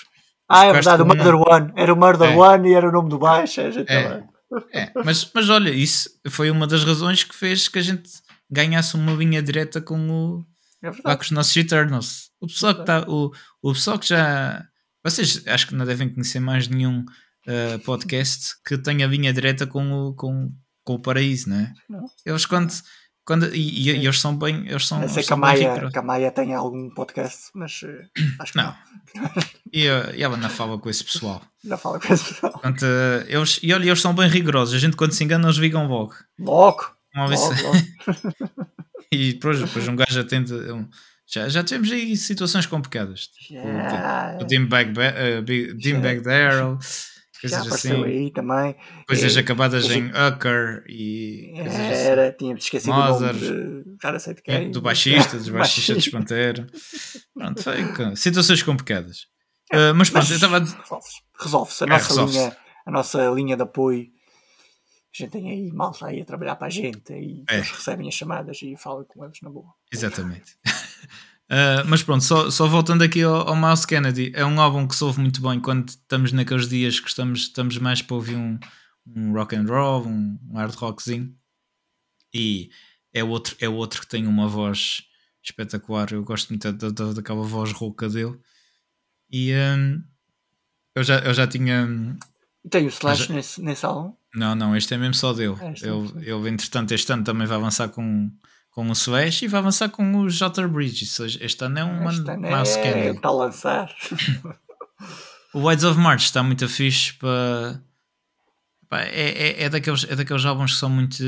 Ah, 0.49 0.66
é 0.66 0.74
verdade, 0.74 1.04
o 1.04 1.06
Murder 1.06 1.36
One. 1.36 1.72
Era 1.76 1.93
o 1.93 1.95
Murder 1.95 2.32
é. 2.32 2.36
One 2.36 2.70
e 2.70 2.74
era 2.74 2.89
o 2.89 2.91
nome 2.91 3.10
do 3.10 3.20
baixo. 3.20 3.62
É, 3.62 3.70
é. 3.88 4.24
É, 4.72 4.91
mas, 5.04 5.30
mas 5.34 5.49
olha, 5.49 5.70
isso 5.70 6.10
foi 6.30 6.49
uma 6.51 6.68
das 6.68 6.84
razões 6.84 7.24
que 7.24 7.36
fez 7.36 7.68
que 7.68 7.80
a 7.80 7.82
gente 7.82 8.10
ganhasse 8.49 8.95
uma 8.95 9.14
linha 9.14 9.41
direta 9.41 9.82
com 9.82 10.10
o 10.10 10.45
é 10.84 10.91
lá 11.06 11.16
com 11.16 11.24
os 11.24 11.32
nossos 11.32 11.56
Eternals. 11.56 12.30
O 12.41 12.47
pessoal 12.47 12.74
é 12.74 12.76
que 12.76 12.82
está. 12.82 13.06
O, 13.08 13.32
o 13.62 13.74
pessoal 13.74 13.97
que 13.97 14.10
já. 14.10 14.68
Vocês 15.01 15.47
acho 15.47 15.68
que 15.68 15.76
não 15.76 15.86
devem 15.86 16.10
conhecer 16.10 16.41
mais 16.41 16.68
nenhum 16.68 16.99
uh, 17.47 17.80
podcast 17.86 18.56
que 18.66 18.78
tenha 18.78 19.08
linha 19.08 19.32
direta 19.32 19.66
com 19.66 19.91
o, 19.91 20.14
com, 20.14 20.54
com 20.84 20.93
o 20.95 21.01
paraíso, 21.01 21.49
não 21.49 21.58
é? 21.58 21.74
Não. 21.89 22.06
Eles 22.26 22.45
quando. 22.45 22.74
Quando 23.26 23.53
e, 23.55 23.88
e, 23.88 23.89
eles 23.89 24.19
são 24.19 24.36
bem. 24.36 24.67
Eles 24.67 24.88
são, 24.88 25.01
eu 25.01 25.09
sei 25.09 25.24
que 25.24 25.34
a, 25.34 25.38
Maia, 25.38 25.89
que 25.89 25.97
a 25.97 26.01
Maia 26.01 26.32
tem 26.32 26.53
algum 26.53 26.89
podcast, 26.89 27.49
mas 27.53 27.82
uh, 27.84 27.88
acho 28.39 28.51
que 28.51 28.57
não. 28.57 28.76
não. 29.15 29.30
e, 29.71 29.86
e 30.15 30.24
ela 30.24 30.36
não 30.36 30.49
fala 30.49 30.78
com 30.78 30.89
esse 30.89 31.03
pessoal. 31.03 31.41
Já 31.63 31.78
fala 31.78 31.99
com 31.99 32.13
esse 32.13 32.26
pessoal. 32.26 32.51
Portanto, 32.51 32.86
eles, 33.28 33.59
e 33.63 33.74
olha, 33.74 33.86
eles 33.86 34.01
são 34.01 34.13
bem 34.13 34.28
rigorosos. 34.28 34.76
A 34.76 34.80
gente 34.80 34.97
quando 34.97 35.13
se 35.13 35.24
engana, 35.24 35.45
eles 35.45 35.57
ligam 35.57 35.88
logo. 35.88 36.13
Logo! 36.38 36.91
logo, 37.15 37.32
logo. 37.32 38.67
e 39.11 39.34
depois, 39.34 39.59
depois 39.59 39.88
um 39.88 39.95
gajo 39.95 40.19
atende. 40.19 40.53
Um, 40.53 40.88
já, 41.26 41.47
já 41.47 41.63
tivemos 41.63 41.91
aí 41.91 42.17
situações 42.17 42.65
complicadas. 42.65 43.28
Tipo, 43.28 43.53
yeah. 43.53 44.38
o 44.41 44.45
Dimbag 44.45 44.91
uh, 44.91 45.43
Daryl. 47.48 47.64
Já 47.64 47.70
apareceu 47.70 48.04
assim. 48.04 48.12
aí 48.12 48.32
também. 48.32 48.76
Coisas 49.08 49.36
e, 49.36 49.39
acabadas 49.39 49.89
em 49.89 50.08
Ucker 50.08 50.84
e. 50.88 51.54
Era, 51.56 52.28
assim. 52.28 52.38
tínhamos 52.38 52.64
esquecido 52.64 52.94
Mozart, 52.94 53.36
o 53.36 53.44
nome 53.44 53.84
de, 54.02 54.12
não 54.12 54.20
sei 54.20 54.34
de 54.34 54.41
quem. 54.41 54.72
Do 54.72 54.82
baixista, 54.82 55.38
dos 55.38 55.50
baixistas 55.50 56.04
de 56.04 56.12
Pantera. 56.12 56.68
Pronto, 57.34 57.64
foi 57.64 58.16
situações 58.16 58.64
complicadas. 58.64 59.28
Uh, 59.74 59.94
mas 59.96 60.10
pronto, 60.10 60.30
eu 60.30 60.36
estava. 60.36 60.60
Resolve-se. 61.39 61.84
A, 61.84 61.88
é, 61.88 61.89
nossa 61.89 62.08
resolve 62.08 62.34
linha, 62.34 62.58
a 62.86 62.91
nossa 62.91 63.30
linha 63.30 63.56
de 63.56 63.64
apoio. 63.64 64.08
A 65.14 65.24
gente 65.24 65.32
tem 65.32 65.52
aí 65.52 65.72
malta 65.72 66.08
aí 66.08 66.22
a 66.22 66.26
trabalhar 66.26 66.56
para 66.56 66.68
a 66.68 66.72
gente 66.72 67.14
e 67.14 67.44
é. 67.48 67.60
recebem 67.60 68.08
as 68.08 68.16
chamadas 68.16 68.60
e 68.64 68.76
falam 68.76 69.06
com 69.06 69.24
eles 69.24 69.39
na 69.44 69.50
boa. 69.50 69.72
Exatamente. 69.91 70.58
uh, 71.52 71.88
mas 71.88 72.04
pronto, 72.04 72.24
só, 72.24 72.50
só 72.50 72.68
voltando 72.68 73.04
aqui 73.04 73.22
ao, 73.24 73.50
ao 73.50 73.56
Miles 73.56 73.86
Kennedy, 73.86 74.32
é 74.36 74.46
um 74.46 74.60
álbum 74.60 74.88
que 74.88 74.96
se 74.96 75.04
ouve 75.04 75.20
muito 75.20 75.41
bem 75.41 75.60
quando 75.60 75.89
estamos 75.89 76.32
naqueles 76.32 76.68
dias 76.68 77.00
que 77.00 77.08
estamos, 77.08 77.41
estamos 77.41 77.78
mais 77.78 78.02
para 78.02 78.16
ouvir 78.16 78.36
um, 78.36 78.60
um 79.08 79.34
rock 79.34 79.56
and 79.56 79.66
roll, 79.66 80.06
um, 80.06 80.39
um 80.50 80.58
hard 80.58 80.76
rockzinho. 80.76 81.36
E 82.34 82.70
é 83.14 83.24
outro, 83.24 83.56
é 83.60 83.70
outro 83.70 84.02
que 84.02 84.08
tem 84.08 84.26
uma 84.26 84.48
voz 84.48 85.04
espetacular. 85.44 86.12
Eu 86.12 86.24
gosto 86.24 86.50
muito 86.50 86.72
da, 86.72 86.89
da, 86.89 87.14
daquela 87.14 87.44
voz 87.44 87.72
rouca 87.72 88.10
dele. 88.10 88.39
E 89.30 89.54
um, 89.54 90.02
eu, 90.96 91.04
já, 91.04 91.20
eu 91.20 91.34
já 91.34 91.48
tinha. 91.48 91.88
Tem 92.70 92.86
o 92.86 92.89
Slash 92.89 93.28
já... 93.28 93.34
nesse, 93.34 93.62
nesse 93.62 93.86
álbum? 93.86 94.16
Não, 94.34 94.56
não, 94.56 94.76
este 94.76 94.94
é 94.94 94.98
mesmo 94.98 95.14
só 95.14 95.34
dele. 95.34 95.56
É, 95.62 95.88
ele, 95.88 96.30
ele, 96.30 96.50
entretanto, 96.50 96.91
este 96.91 97.12
ano 97.12 97.24
também 97.24 97.46
vai 97.46 97.58
avançar 97.58 97.89
com, 97.89 98.32
com 98.74 98.89
o 98.89 98.91
Slash 98.93 99.45
e 99.45 99.47
vai 99.47 99.59
avançar 99.59 99.89
com 99.89 100.15
o 100.17 100.30
Jotter 100.30 100.67
Bridges. 100.67 101.19
Este 101.39 101.63
ano 101.63 101.80
é 101.80 101.86
um 101.86 102.09
este 102.09 102.30
ano 102.30 102.41
mouse 102.41 102.78
é 102.80 103.13
para 103.13 103.32
lançar. 103.32 103.95
o 105.53 105.67
Wides 105.67 105.86
of 105.86 105.99
March 105.99 106.24
está 106.24 106.41
muito 106.43 106.67
fixe 106.67 107.13
para. 107.13 107.82
É, 108.91 109.30
é, 109.30 109.63
é, 109.63 109.69
daqueles, 109.69 110.03
é 110.07 110.15
daqueles 110.15 110.45
álbuns 110.45 110.74
que 110.74 110.80
são 110.80 110.89
muito, 110.89 111.24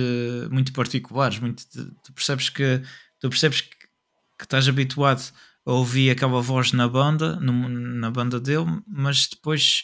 muito 0.52 0.72
particulares. 0.74 1.40
Muito, 1.40 1.64
tu 2.04 2.14
percebes 2.14 2.50
que 2.50 2.82
tu 3.20 3.30
percebes 3.30 3.62
que, 3.62 3.70
que 3.70 4.44
estás 4.44 4.68
habituado 4.68 5.32
ouvi 5.66 6.12
aquela 6.12 6.42
voz 6.42 6.72
na 6.74 6.88
banda, 6.88 7.38
no, 7.38 7.68
na 7.68 8.12
banda 8.12 8.40
dele, 8.40 8.68
mas 8.88 9.28
depois 9.28 9.84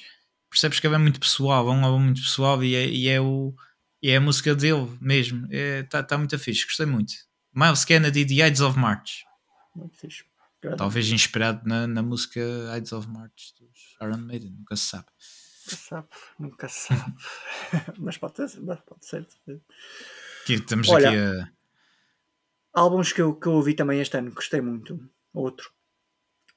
percebes 0.50 0.80
que 0.80 0.86
é 0.86 0.98
muito 0.98 1.20
pessoal, 1.20 1.68
é 1.68 1.72
um 1.72 1.84
álbum 1.84 2.00
muito 2.00 2.22
pessoal 2.22 2.64
e 2.64 2.76
é, 2.76 2.88
e 2.88 3.08
é, 3.08 3.20
o, 3.20 3.56
e 4.02 4.12
é 4.12 4.18
a 4.18 4.22
música 4.22 4.54
dele 4.54 4.88
mesmo. 5.02 5.46
Está 5.46 5.58
é, 5.58 5.84
tá, 5.84 6.04
tá 6.04 6.18
muito 6.20 6.38
fixe, 6.38 6.66
gostei 6.66 6.86
muito. 6.86 7.14
Miles 7.54 7.86
Kennedy, 7.86 8.26
The 8.26 8.48
Ides 8.48 8.62
of 8.62 8.78
March. 8.78 9.26
Muito 9.76 9.98
fixe. 9.98 10.24
Talvez 10.78 11.10
inspirado 11.12 11.68
na, 11.68 11.88
na 11.88 12.04
música 12.04 12.40
Ides 12.78 12.92
of 12.94 13.08
March 13.08 13.54
dos 13.60 13.98
Iron 14.02 14.18
Maiden, 14.18 14.52
nunca 14.52 14.76
se 14.76 14.86
sabe. 14.86 15.08
Nunca 15.10 15.70
se 15.70 15.88
sabe, 15.88 16.08
nunca 16.40 16.70
se 16.70 16.80
sabe. 16.88 17.16
mas 18.00 18.18
pode 18.18 18.36
ser, 18.36 18.62
pode 18.62 19.06
ser. 19.06 19.28
Aqui, 20.44 20.54
estamos 20.54 20.88
Olha, 20.90 21.10
aqui 21.10 21.18
a. 21.18 21.52
Álbuns 22.74 23.12
que 23.12 23.22
eu, 23.22 23.36
que 23.36 23.48
eu 23.48 23.54
ouvi 23.54 23.74
também 23.74 24.00
este 24.00 24.18
ano, 24.18 24.32
gostei 24.32 24.62
muito 24.62 25.00
outro. 25.34 25.72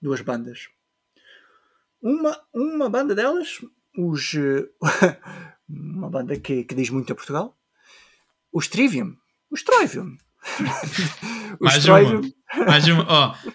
Duas 0.00 0.20
bandas. 0.20 0.68
Uma, 2.00 2.38
uma 2.52 2.90
banda 2.90 3.14
delas, 3.14 3.60
os, 3.96 4.34
uma 5.68 6.10
banda 6.10 6.38
que, 6.38 6.64
que 6.64 6.74
diz 6.74 6.90
muito 6.90 7.12
a 7.12 7.16
Portugal, 7.16 7.58
os 8.52 8.68
Trivium. 8.68 9.16
Os 9.50 9.62
Trivium. 9.62 10.16
Mais 11.60 11.84
uma. 11.86 12.20
Mais 12.66 12.88
uma. 12.88 13.06
Oh. 13.08 13.50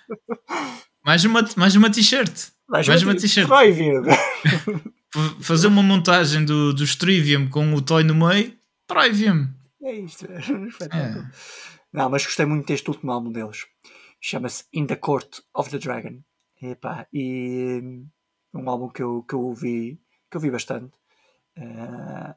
Mais 1.06 1.26
uma, 1.26 1.50
mais 1.56 1.76
uma 1.76 1.90
t-shirt. 1.90 2.52
Mais, 2.68 2.88
mais 2.88 3.04
uma, 3.04 3.16
t-shirt. 3.16 3.48
fazer 5.42 5.68
uma 5.68 5.82
montagem 5.82 6.46
do, 6.46 6.74
do 6.74 6.98
Trivium 6.98 7.50
com 7.50 7.74
o 7.74 7.82
Toy 7.82 8.04
no 8.04 8.14
meio, 8.14 8.54
Trivium. 8.86 9.48
É 9.82 9.94
isto, 9.94 10.26
é 10.26 10.52
um 10.52 10.68
espetáculo. 10.68 11.26
É. 11.26 11.32
Não, 11.92 12.10
mas 12.10 12.26
gostei 12.26 12.46
muito 12.46 12.68
deste 12.68 12.90
último 12.90 13.12
álbum 13.12 13.32
deles. 13.32 13.66
Chama-se 14.22 14.66
In 14.74 14.86
the 14.86 14.98
Court 14.98 15.40
of 15.54 15.70
the 15.72 15.80
Dragon. 15.80 16.22
Epá, 16.62 17.08
e 17.14 17.82
um 18.54 18.70
álbum 18.70 18.90
que 18.90 19.02
eu, 19.02 19.24
que 19.24 19.34
eu 19.34 19.42
ouvi, 19.42 20.00
que 20.30 20.38
eu 20.38 20.40
ouvi 20.40 20.52
bastante. 20.52 20.94
Uh, 21.58 22.36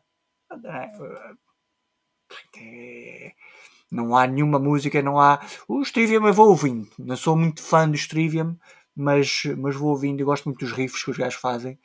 não 3.92 4.16
há 4.16 4.26
nenhuma 4.26 4.58
música, 4.58 5.02
não 5.02 5.20
há. 5.20 5.38
O 5.68 5.82
Trivium 5.82 6.26
eu 6.26 6.32
vou 6.32 6.48
ouvindo. 6.48 6.88
Não 6.98 7.14
sou 7.14 7.36
muito 7.36 7.62
fã 7.62 7.88
do 7.88 8.08
Trivium, 8.08 8.56
mas, 8.96 9.44
mas 9.58 9.76
vou 9.76 9.90
ouvindo 9.90 10.20
e 10.20 10.24
gosto 10.24 10.46
muito 10.46 10.60
dos 10.60 10.72
riffs 10.72 11.04
que 11.04 11.10
os 11.10 11.18
gajos 11.18 11.38
fazem. 11.38 11.78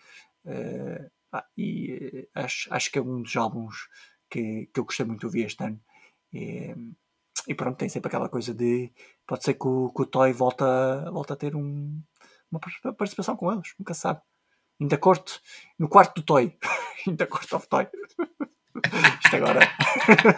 Uh, 0.45 1.10
e 1.58 2.26
uh, 2.36 2.39
acho, 2.39 2.74
acho 2.74 2.91
que 2.91 2.97
é 2.97 3.01
um 3.01 3.22
dos 3.22 3.36
álbuns 3.36 3.89
que, 4.30 4.70
que 4.74 4.80
eu 4.80 4.86
gostei 4.86 5.05
muito 5.05 5.20
de 5.20 5.26
ouvir 5.26 5.45
este 5.45 5.62
ano. 5.62 5.80
E, 6.32 6.74
e 7.45 7.53
pronto, 7.53 7.78
tem 7.78 7.89
sempre 7.89 8.08
aquela 8.08 8.30
coisa 8.30 8.53
de 8.53 8.91
pode 9.28 9.43
ser 9.43 9.55
que 9.55 9.68
o, 9.68 9.89
que 9.89 10.01
o 10.01 10.05
Toy 10.05 10.32
volta, 10.32 11.12
volta 11.12 11.34
a 11.34 11.38
ter 11.38 11.55
um, 11.58 12.01
uma 12.49 12.60
participação 12.93 13.36
com 13.36 13.51
eles, 13.51 13.74
nunca 13.78 13.93
se 13.93 14.01
sabe. 14.01 14.22
Ainda 14.80 14.97
corto 14.97 15.41
no 15.78 15.89
quarto 15.89 16.22
do 16.22 16.26
Toy. 16.26 16.58
Ainda 17.05 17.28
corto 17.28 17.58
of 17.58 17.68
Toy. 17.68 17.86
Isto 19.24 19.36
agora. 19.36 19.60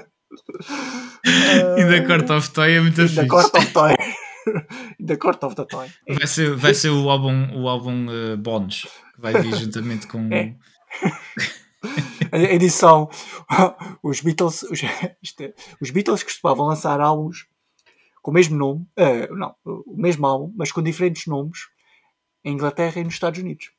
Ainda 1.77 2.05
corto 2.05 2.33
of 2.33 2.49
Toy 2.51 2.73
é 2.73 2.81
muito 2.81 3.01
Ainda 3.01 3.27
corto 3.27 3.57
of 3.57 3.73
Toy. 3.73 3.95
Ainda 4.99 5.17
corto 5.17 5.47
of 5.47 5.55
the 5.55 5.65
Toy. 5.65 5.89
Vai 6.07 6.27
ser, 6.27 6.55
vai 6.55 6.73
ser 6.73 6.89
o 6.89 7.09
álbum, 7.09 7.55
o 7.55 7.67
álbum 7.67 8.07
uh, 8.07 8.37
bónus 8.37 8.87
que 9.15 9.21
vai 9.21 9.33
vir 9.41 9.55
juntamente 9.55 10.07
com. 10.07 10.29
É. 10.31 10.55
a 12.31 12.37
edição. 12.37 13.09
Os 14.03 14.21
Beatles, 14.21 14.63
os, 14.63 14.83
é, 14.83 15.15
os 15.81 15.91
Beatles 15.91 16.23
costumavam 16.23 16.67
lançar 16.67 16.99
álbuns 16.99 17.47
com 18.21 18.31
o 18.31 18.33
mesmo 18.33 18.57
nome, 18.57 18.85
uh, 18.97 19.33
não, 19.35 19.55
o 19.63 19.95
mesmo 19.95 20.25
álbum, 20.25 20.53
mas 20.55 20.71
com 20.71 20.81
diferentes 20.81 21.25
nomes 21.25 21.69
em 22.43 22.53
Inglaterra 22.53 22.99
e 22.99 23.03
nos 23.03 23.13
Estados 23.13 23.39
Unidos. 23.39 23.71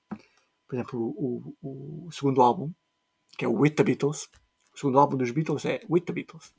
Por 0.66 0.76
exemplo, 0.76 0.98
o, 1.00 1.54
o, 1.60 2.06
o 2.06 2.12
segundo 2.12 2.40
álbum, 2.40 2.72
que 3.36 3.44
é 3.44 3.48
o 3.48 3.52
With 3.52 3.70
the 3.70 3.84
Beatles, 3.84 4.28
segundo 4.80 4.98
álbum 4.98 5.16
dos 5.16 5.30
Beatles 5.30 5.64
é 5.66 5.80
With 5.88 6.02
the 6.02 6.12
Beatles. 6.12 6.54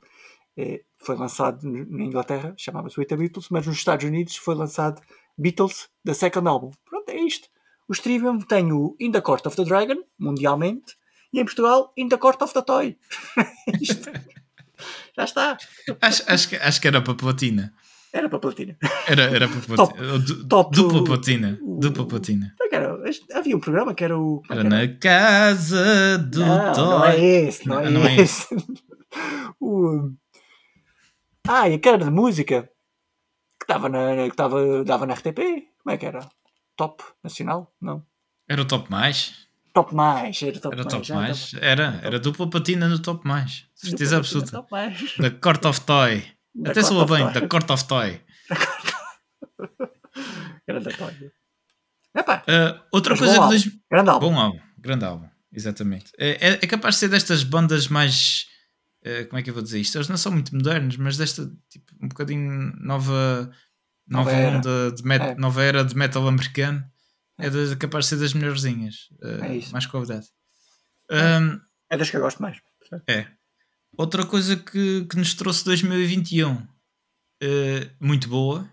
É, 0.56 0.82
foi 0.98 1.16
lançado 1.16 1.66
na 1.66 2.04
Inglaterra, 2.04 2.54
chamava-se 2.56 2.98
With 2.98 3.06
the 3.06 3.16
Beatles, 3.16 3.48
mas 3.50 3.66
nos 3.66 3.76
Estados 3.76 4.04
Unidos 4.06 4.36
foi 4.36 4.54
lançado 4.54 5.02
Beatles, 5.36 5.88
The 6.04 6.14
Second 6.14 6.48
Album. 6.48 6.70
Pronto, 6.84 7.08
é 7.08 7.16
isto. 7.16 7.48
O 7.88 7.94
Trivium 7.94 8.38
tem 8.38 8.72
o 8.72 8.96
In 9.00 9.10
the 9.10 9.20
Court 9.20 9.44
of 9.46 9.56
the 9.56 9.64
Dragon, 9.64 10.02
mundialmente, 10.18 10.96
e 11.32 11.40
em 11.40 11.44
Portugal, 11.44 11.92
In 11.96 12.08
the 12.08 12.16
Court 12.16 12.40
of 12.42 12.54
the 12.54 12.62
Toy. 12.62 12.98
isto. 13.80 14.10
Já 15.16 15.24
está. 15.24 15.56
Acho, 16.00 16.22
acho, 16.26 16.48
que, 16.48 16.56
acho 16.56 16.80
que 16.80 16.88
era 16.88 17.02
para 17.02 17.14
platina. 17.14 17.74
Era 18.12 18.28
para 18.28 18.38
platina. 18.38 18.76
Era, 19.08 19.22
era 19.22 19.48
para 19.48 19.60
platina. 19.60 19.76
Top, 19.76 20.48
top, 20.48 20.76
dupla 20.76 21.04
platina. 21.04 21.58
O, 21.62 21.80
dupla 21.80 22.06
platina. 22.06 22.54
Era, 22.70 22.98
havia 23.34 23.56
um 23.56 23.60
programa 23.60 23.94
que 23.94 24.04
era 24.04 24.18
o. 24.18 24.42
Era, 24.50 24.60
era? 24.60 24.68
na 24.68 24.88
casa 24.98 26.18
do 26.18 26.40
não, 26.40 26.72
Toy. 26.74 26.84
Não 26.84 27.04
é 27.06 27.20
esse, 27.20 27.66
não, 27.66 27.80
é, 27.80 27.90
não 27.90 28.04
é 28.04 28.16
esse. 28.16 28.54
o... 29.58 30.12
Ah, 31.48 31.68
e 31.68 31.74
a 31.74 31.78
cara 31.78 31.98
de 31.98 32.10
música 32.10 32.70
que 33.58 33.64
estava 33.64 33.88
na, 33.88 34.28
que 34.28 34.36
tava, 34.36 34.84
dava 34.84 35.06
na 35.06 35.14
RTP. 35.14 35.38
Como 35.82 35.94
é 35.94 35.96
que 35.96 36.06
era? 36.06 36.28
Top 36.76 37.02
Nacional? 37.24 37.74
Não. 37.80 38.04
Era 38.46 38.60
o 38.60 38.66
Top 38.66 38.90
Mais? 38.90 39.48
Top 39.72 39.94
Mais, 39.94 40.42
era 40.42 40.60
Top 40.60 40.74
era 40.74 40.84
Mais. 40.84 40.92
Top 40.92 41.12
mais. 41.12 41.54
Era, 41.54 42.00
era 42.02 42.18
dupla 42.18 42.48
platina 42.48 42.88
no 42.88 43.00
Top 43.00 43.26
Mais. 43.26 43.66
Certeza 43.74 44.18
absoluta. 44.18 44.66
Da 45.18 45.30
Court 45.30 45.64
of 45.64 45.80
Toy. 45.80 46.22
Até 46.66 46.82
soa 46.82 47.06
bem, 47.06 47.30
da 47.32 47.46
Court 47.46 47.70
of 47.70 47.84
Toy. 47.86 48.20
Grande 50.66 50.96
Toy. 50.96 51.32
Uh, 52.14 52.80
outra 52.92 53.16
coisa 53.16 53.34
que. 53.34 53.48
Dois... 53.48 53.70
Grande 53.90 54.10
álbum. 54.10 54.28
Bom 54.28 54.38
álbum. 54.38 54.60
Grande 54.78 55.04
álbum, 55.04 55.28
exatamente. 55.52 56.12
É, 56.18 56.48
é, 56.48 56.52
é, 56.54 56.66
capaz 56.66 56.96
de 56.96 57.00
ser 57.00 57.08
destas 57.08 57.42
bandas 57.42 57.88
mais. 57.88 58.46
Uh, 59.04 59.26
como 59.28 59.38
é 59.38 59.42
que 59.42 59.50
eu 59.50 59.54
vou 59.54 59.62
dizer 59.62 59.80
isto? 59.80 59.96
Eles 59.96 60.08
não 60.08 60.16
são 60.16 60.30
muito 60.30 60.54
modernos, 60.54 60.96
mas 60.96 61.16
desta, 61.16 61.50
tipo, 61.68 61.92
um 62.00 62.08
bocadinho 62.08 62.72
nova. 62.80 63.50
Nova, 64.04 64.32
nova 64.32 64.56
onda 64.56 64.92
de 64.92 65.04
met, 65.04 65.24
é. 65.24 65.34
nova 65.36 65.62
era 65.62 65.84
de 65.84 65.96
metal 65.96 66.26
americano. 66.26 66.84
É, 67.38 67.48
de, 67.48 67.76
capaz 67.76 68.04
de 68.04 68.10
ser 68.10 68.16
das 68.16 68.34
melhorzinhas. 68.34 69.08
Uh, 69.22 69.44
é 69.44 69.56
isso. 69.56 69.72
Mais 69.72 69.86
qualidade. 69.86 70.26
Um, 71.10 71.60
é 71.88 71.96
das 71.96 72.10
que 72.10 72.16
eu 72.16 72.20
gosto 72.20 72.42
mais. 72.42 72.58
É. 73.08 73.26
Outra 73.96 74.24
coisa 74.24 74.56
que, 74.56 75.04
que 75.04 75.16
nos 75.16 75.34
trouxe 75.34 75.64
2021 75.64 76.54
uh, 76.54 76.66
muito 78.00 78.26
boa 78.26 78.66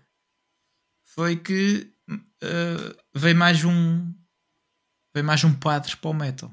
foi 1.14 1.36
que 1.36 1.92
uh, 2.10 2.96
veio 3.14 3.36
mais 3.36 3.62
um 3.64 4.14
veio 5.14 5.26
mais 5.26 5.44
um 5.44 5.52
padre 5.52 5.94
para 5.96 6.10
o 6.10 6.14
metal. 6.14 6.50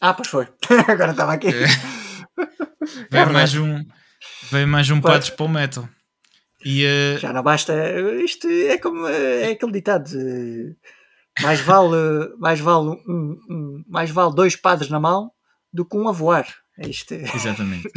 Ah, 0.00 0.14
pois 0.14 0.28
foi. 0.28 0.46
Agora 0.86 1.10
estava 1.10 1.32
aqui. 1.32 1.48
É. 1.48 1.66
veio, 3.10 3.24
é 3.24 3.32
mais 3.32 3.54
um, 3.54 3.84
veio 4.50 4.68
mais 4.68 4.88
um 4.90 5.00
padre 5.00 5.32
para 5.32 5.44
o 5.44 5.48
metal. 5.48 5.88
E, 6.64 6.84
uh... 6.84 7.18
Já 7.18 7.32
não 7.32 7.42
basta. 7.42 7.74
Isto 8.22 8.46
é 8.46 8.78
como 8.78 9.08
é 9.08 9.50
aquele 9.50 9.72
ditado. 9.72 10.08
Mais 11.42 11.60
vale, 11.60 12.32
mais 12.38 12.60
vale, 12.60 12.90
um, 13.08 13.38
um, 13.50 13.84
mais 13.88 14.10
vale 14.10 14.34
dois 14.34 14.54
padres 14.54 14.88
na 14.88 15.00
mão 15.00 15.33
do 15.74 15.84
que 15.84 15.96
um 15.96 16.08
a 16.08 16.12
voar. 16.12 16.46
É 16.78 16.88
isto. 16.88 17.12
Exatamente. 17.34 17.90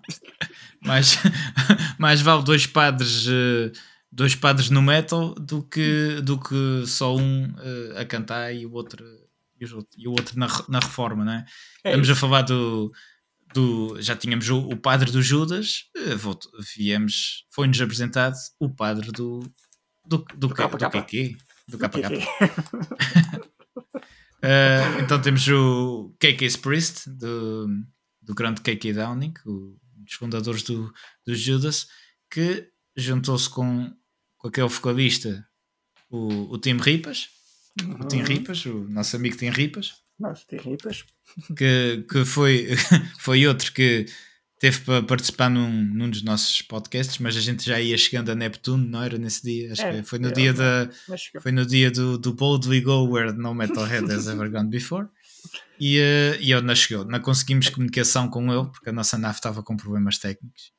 mais, 0.84 1.18
mais 1.98 2.20
vale 2.20 2.44
dois 2.44 2.66
padres, 2.66 3.26
uh, 3.26 3.72
dois 4.12 4.34
padres 4.34 4.68
no 4.68 4.82
metal 4.82 5.34
do 5.34 5.62
que, 5.62 6.20
do 6.22 6.38
que 6.38 6.84
só 6.86 7.16
um 7.16 7.46
uh, 7.46 7.98
a 7.98 8.04
cantar 8.04 8.54
e 8.54 8.66
o 8.66 8.72
outro, 8.72 9.04
e 9.96 10.06
o 10.06 10.10
outro 10.10 10.38
na, 10.38 10.46
na 10.68 10.78
reforma, 10.78 11.24
não 11.24 11.32
é? 11.32 11.46
é 11.82 11.88
Estamos 11.88 12.10
a 12.10 12.14
falar 12.14 12.42
do, 12.42 12.92
do. 13.54 14.00
Já 14.00 14.14
tínhamos 14.14 14.48
o, 14.50 14.58
o 14.58 14.76
padre 14.76 15.10
do 15.10 15.22
Judas, 15.22 15.86
uh, 15.96 16.62
viemos, 16.76 17.46
foi-nos 17.50 17.80
apresentado 17.80 18.36
o 18.58 18.68
padre 18.68 19.10
do. 19.10 19.40
Do, 20.06 20.18
do, 20.18 20.48
do, 20.48 20.48
do, 20.48 20.48
do, 20.48 20.76
do 20.76 20.90
KK. 20.90 21.36
Do 21.68 21.78
KK. 21.78 23.49
Uh, 24.42 25.02
então 25.02 25.20
temos 25.20 25.46
o 25.48 26.14
KK 26.18 26.58
Priest, 26.58 27.08
do, 27.10 27.68
do 28.22 28.34
grande 28.34 28.60
KK 28.62 28.94
Downing, 28.94 29.34
o, 29.44 29.76
um 29.98 30.04
dos 30.04 30.14
fundadores 30.14 30.62
do, 30.62 30.92
do 31.26 31.34
Judas, 31.34 31.86
que 32.30 32.68
juntou-se 32.96 33.48
com, 33.48 33.92
com 34.38 34.48
aquele 34.48 34.68
vocalista, 34.68 35.46
o, 36.08 36.52
o 36.52 36.58
Tim 36.58 36.78
Ripas, 36.78 37.28
uhum. 37.82 38.00
o 38.00 38.08
Tim 38.08 38.22
Ripas, 38.22 38.64
o 38.66 38.88
nosso 38.88 39.16
amigo 39.16 39.36
Tim 39.36 39.50
Ripas. 39.50 39.94
Nosso 40.18 40.46
Tim 40.46 40.56
Ripas. 40.56 41.04
Que, 41.56 42.04
que 42.10 42.24
foi, 42.24 42.68
foi 43.20 43.46
outro 43.46 43.72
que 43.72 44.06
teve 44.60 44.78
para 44.80 45.02
participar 45.02 45.48
num, 45.48 45.70
num 45.70 46.10
dos 46.10 46.22
nossos 46.22 46.60
podcasts, 46.60 47.18
mas 47.18 47.34
a 47.34 47.40
gente 47.40 47.64
já 47.64 47.80
ia 47.80 47.96
chegando 47.96 48.30
a 48.30 48.34
Neptune, 48.34 48.86
não 48.86 49.02
era 49.02 49.16
nesse 49.16 49.42
dia? 49.42 49.72
Acho 49.72 49.82
é, 49.82 49.92
que 49.94 50.02
foi 50.02 50.18
no 50.18 50.28
é, 50.28 50.32
dia 50.32 50.52
da 50.52 50.88
foi 51.40 51.50
no 51.50 51.64
dia 51.64 51.90
do, 51.90 52.18
do 52.18 52.34
Bold 52.34 52.68
We 52.68 52.82
Go 52.82 53.10
Where 53.10 53.32
No 53.32 53.54
Metalhead 53.54 54.12
Has 54.12 54.28
Ever 54.28 54.50
Gone 54.50 54.68
Before. 54.68 55.08
E, 55.80 55.98
uh, 55.98 56.36
e 56.38 56.52
ele 56.52 56.60
não 56.60 56.76
chegou, 56.76 57.06
não 57.06 57.18
conseguimos 57.20 57.70
comunicação 57.70 58.28
com 58.28 58.52
ele 58.52 58.66
porque 58.70 58.90
a 58.90 58.92
nossa 58.92 59.16
nave 59.16 59.36
estava 59.36 59.62
com 59.62 59.74
problemas 59.78 60.18
técnicos. 60.18 60.72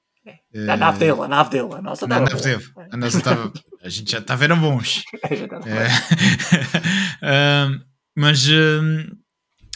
É. 0.54 0.70
A 0.70 0.78
nave 0.78 1.00
dele, 1.00 1.20
a 1.20 1.28
nave 1.28 1.50
dele, 1.50 1.74
a 1.74 1.82
nossa 1.82 2.06
nave 2.06 2.36
dele. 2.36 2.64
A 2.92 2.96
nossa 2.96 3.18
estava, 3.18 3.52
a 3.82 3.90
gente 3.90 4.12
já 4.12 4.20
estava, 4.20 4.44
eram 4.44 4.60
bons. 4.60 5.04
É, 7.24 7.76
uh, 7.76 7.82
mas, 8.16 8.46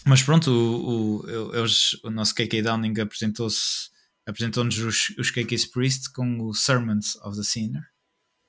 mas 0.06 0.22
pronto, 0.22 0.52
o, 0.52 1.26
o, 1.26 1.56
eles, 1.56 1.98
o 2.04 2.12
nosso 2.12 2.36
KK 2.36 2.62
Downing 2.62 3.02
apresentou-se 3.02 3.95
apresentou-nos 4.26 4.78
os, 4.80 5.10
os 5.18 5.32
KK's 5.32 5.66
Priest 5.66 6.12
com 6.12 6.42
o 6.42 6.54
Sermons 6.54 7.16
of 7.18 7.38
the 7.38 7.44
Sinner. 7.44 7.84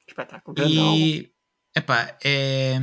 Espetáculo. 0.09 0.57
E, 0.69 1.33
epá, 1.77 2.17
é... 2.25 2.79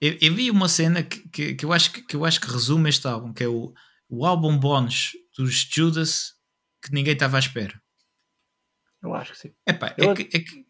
Eu, 0.00 0.16
eu, 0.20 0.34
vi 0.34 0.50
uma 0.50 0.68
cena 0.68 1.02
que, 1.02 1.28
que, 1.28 1.54
que, 1.54 1.64
eu 1.64 1.72
acho 1.72 1.92
que, 1.92 2.00
que 2.00 2.16
eu 2.16 2.24
acho 2.24 2.40
que 2.40 2.50
resume 2.50 2.88
este 2.88 3.06
álbum, 3.06 3.34
que 3.34 3.44
é 3.44 3.48
o, 3.48 3.74
o 4.08 4.24
álbum 4.24 4.58
bónus 4.58 5.12
dos 5.36 5.54
Judas 5.70 6.32
que 6.82 6.92
ninguém 6.92 7.12
estava 7.12 7.36
à 7.36 7.40
espera. 7.40 7.78
Eu 9.02 9.14
acho 9.14 9.32
que 9.32 9.38
sim. 9.38 9.52
Epá, 9.66 9.94
eu... 9.98 10.12
É, 10.12 10.14
que, 10.14 10.22
é, 10.22 10.40
que, 10.40 10.66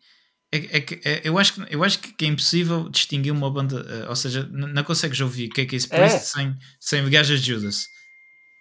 é, 0.52 0.80
que, 0.80 1.08
é, 1.08 1.20
eu, 1.22 1.38
acho 1.38 1.54
que, 1.54 1.74
eu 1.74 1.84
acho 1.84 2.00
que 2.00 2.24
é 2.24 2.28
impossível 2.28 2.88
distinguir 2.88 3.32
uma 3.32 3.50
banda, 3.52 3.86
eh, 3.88 4.08
ou 4.08 4.16
seja, 4.16 4.48
não 4.48 4.82
consegues 4.82 5.20
ouvir 5.20 5.48
KK's 5.48 5.86
Priest 5.86 6.16
é. 6.16 6.18
sem, 6.18 6.58
sem 6.80 7.08
gajas 7.08 7.40
de 7.40 7.54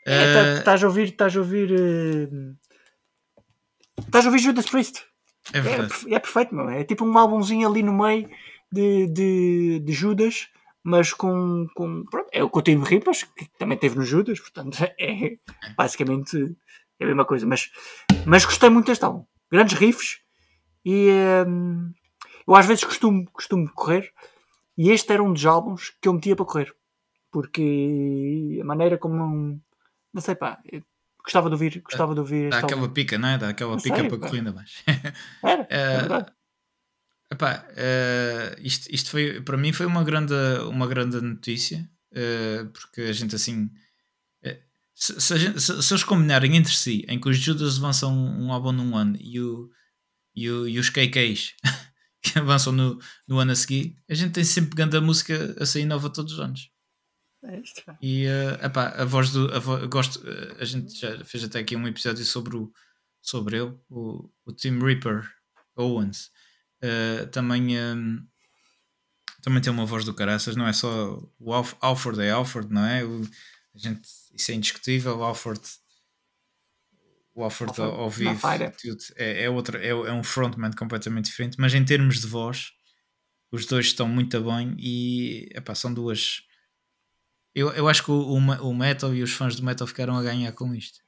É, 0.09 0.33
tá, 0.33 0.39
eh, 0.39 0.57
estás 0.57 0.83
a 0.83 0.87
ouvir, 0.87 1.03
estás 1.09 1.35
a 1.35 1.39
ouvir. 1.39 1.71
Uh, 1.71 2.55
estás 4.01 4.25
a 4.25 4.29
ouvir 4.29 4.39
Judas 4.39 4.67
Priest. 4.67 5.03
É, 5.53 5.59
é, 5.59 6.15
é, 6.15 6.19
perfeito, 6.19 6.55
meu. 6.55 6.69
É 6.69 6.83
tipo 6.83 7.05
um 7.05 7.17
álbumzinho 7.17 7.67
ali 7.67 7.83
no 7.83 7.93
meio 7.93 8.27
de, 8.71 9.07
de, 9.07 9.79
de 9.79 9.93
Judas, 9.93 10.47
mas 10.83 11.13
com, 11.13 11.67
com 11.75 12.05
pronto, 12.05 12.29
é 12.31 12.43
o 12.43 12.49
Coutinho 12.49 12.81
Ripas, 12.81 13.23
que 13.23 13.47
também 13.59 13.77
teve 13.77 13.97
no 13.97 14.03
Judas, 14.03 14.39
portanto 14.39 14.77
é 14.99 15.37
basicamente 15.77 16.55
é 16.99 17.03
a 17.03 17.07
mesma 17.07 17.25
coisa, 17.25 17.45
mas, 17.45 17.71
mas 18.25 18.45
gostei 18.45 18.69
muito 18.69 18.87
deste 18.87 19.05
álbum, 19.05 19.25
grandes 19.49 19.77
riffs 19.77 20.19
e 20.83 21.09
hum, 21.47 21.93
eu 22.45 22.55
às 22.55 22.65
vezes 22.65 22.83
costumo, 22.83 23.29
costumo 23.31 23.71
correr 23.73 24.11
e 24.77 24.91
este 24.91 25.13
era 25.13 25.23
um 25.23 25.31
dos 25.31 25.45
álbuns 25.45 25.95
que 26.01 26.09
eu 26.09 26.13
metia 26.13 26.35
para 26.35 26.45
correr 26.45 26.75
porque 27.31 28.59
a 28.61 28.65
maneira 28.65 28.97
como 28.97 29.15
não, 29.15 29.61
não 30.13 30.21
sei 30.21 30.35
pá, 30.35 30.59
gostava 31.23 31.49
de 31.49 31.53
ouvir, 31.53 31.81
gostava 31.81 32.13
de 32.13 32.19
ouvir 32.19 32.49
Dá 32.49 32.59
aquela 32.59 32.89
pica, 32.89 33.17
não 33.17 33.29
é? 33.29 33.37
Dá 33.37 33.49
aquela 33.49 33.75
não 33.75 33.81
pica 33.81 34.03
para 34.07 34.17
correr 34.17 34.39
ainda 34.39 34.53
mais. 34.53 34.83
Era, 35.43 35.67
é 35.69 35.97
verdade. 35.99 36.31
Epá, 37.31 37.63
uh, 37.69 38.59
isto, 38.59 38.87
isto 38.93 39.11
foi 39.11 39.39
para 39.41 39.55
mim 39.57 39.71
foi 39.71 39.85
uma 39.85 40.03
grande, 40.03 40.33
uma 40.67 40.87
grande 40.87 41.21
notícia 41.21 41.87
uh, 42.11 42.67
porque 42.71 43.01
a 43.01 43.13
gente 43.13 43.35
assim 43.35 43.65
uh, 44.45 44.59
se, 44.95 45.21
se, 45.21 45.37
gente, 45.37 45.61
se, 45.61 45.83
se, 45.83 45.93
eles 45.93 46.03
combinarem 46.03 46.57
entre 46.57 46.73
si 46.73 47.05
em 47.07 47.19
que 47.21 47.29
os 47.29 47.37
Judas 47.37 47.77
avançam 47.77 48.11
um 48.11 48.51
álbum 48.51 48.71
num 48.71 48.95
ano 48.95 49.15
e, 49.21 49.39
o, 49.39 49.69
e, 50.35 50.49
o, 50.49 50.67
e 50.67 50.79
os 50.79 50.89
KKs 50.89 51.53
que 52.21 52.39
avançam 52.39 52.73
no, 52.73 52.99
no 53.27 53.37
ano 53.37 53.51
a 53.51 53.55
seguir, 53.55 53.95
a 54.09 54.13
gente 54.13 54.33
tem 54.33 54.43
sempre 54.43 54.75
grande 54.75 54.99
música 54.99 55.55
a 55.59 55.65
sair 55.65 55.85
nova 55.85 56.09
todos 56.09 56.33
os 56.33 56.39
anos. 56.39 56.71
É 57.43 57.59
isto, 57.59 57.81
e 58.01 58.25
uh, 58.27 58.65
epá, 58.65 58.89
a 58.89 59.05
voz 59.05 59.31
do 59.31 59.49
a 59.53 59.87
gosto, 59.87 60.21
a 60.59 60.65
gente 60.65 60.93
já 60.99 61.23
fez 61.23 61.43
até 61.43 61.59
aqui 61.59 61.75
um 61.75 61.87
episódio 61.87 62.25
sobre, 62.25 62.57
o, 62.57 62.71
sobre 63.21 63.57
ele, 63.57 63.77
o, 63.89 64.29
o 64.45 64.51
Tim 64.51 64.77
Reaper 64.77 65.25
Owens 65.75 66.31
Uh, 66.81 67.27
também, 67.27 67.77
um, 67.77 68.25
também 69.41 69.61
tem 69.61 69.71
uma 69.71 69.85
voz 69.85 70.05
do 70.05 70.13
caraças, 70.13 70.55
não 70.55 70.65
é 70.65 70.71
só 70.71 71.21
o 71.37 71.53
Alf, 71.53 71.73
Alford 71.81 72.21
é 72.21 72.31
Alford, 72.31 72.73
não 72.73 72.85
é? 72.85 73.03
O, 73.03 73.21
a 73.75 73.77
gente, 73.77 74.07
isso 74.33 74.51
é 74.51 74.53
indiscutível. 74.53 75.17
O 75.17 75.23
Alford, 75.23 75.61
o 77.35 77.43
Alford, 77.43 77.71
Alford 77.71 77.81
ao, 77.81 78.01
ao 78.03 78.09
vivo 78.09 78.39
é, 79.17 79.43
é, 79.43 79.49
outra, 79.49 79.83
é, 79.83 79.89
é 79.89 80.13
um 80.13 80.23
frontman 80.23 80.71
completamente 80.71 81.25
diferente, 81.25 81.57
mas 81.59 81.73
em 81.73 81.83
termos 81.83 82.21
de 82.21 82.27
voz, 82.27 82.71
os 83.51 83.65
dois 83.65 83.87
estão 83.87 84.07
muito 84.07 84.41
bem 84.41 84.75
e 84.79 85.49
epá, 85.53 85.75
são 85.75 85.93
duas. 85.93 86.43
Eu, 87.53 87.69
eu 87.71 87.87
acho 87.87 88.03
que 88.03 88.11
o, 88.11 88.33
o, 88.35 88.75
metal 88.75 89.13
e 89.13 89.23
os 89.23 89.33
fãs 89.33 89.55
do 89.55 89.63
metal 89.63 89.87
ficaram 89.87 90.15
a 90.15 90.23
ganhar 90.23 90.51
com 90.51 90.73
isto. 90.73 90.99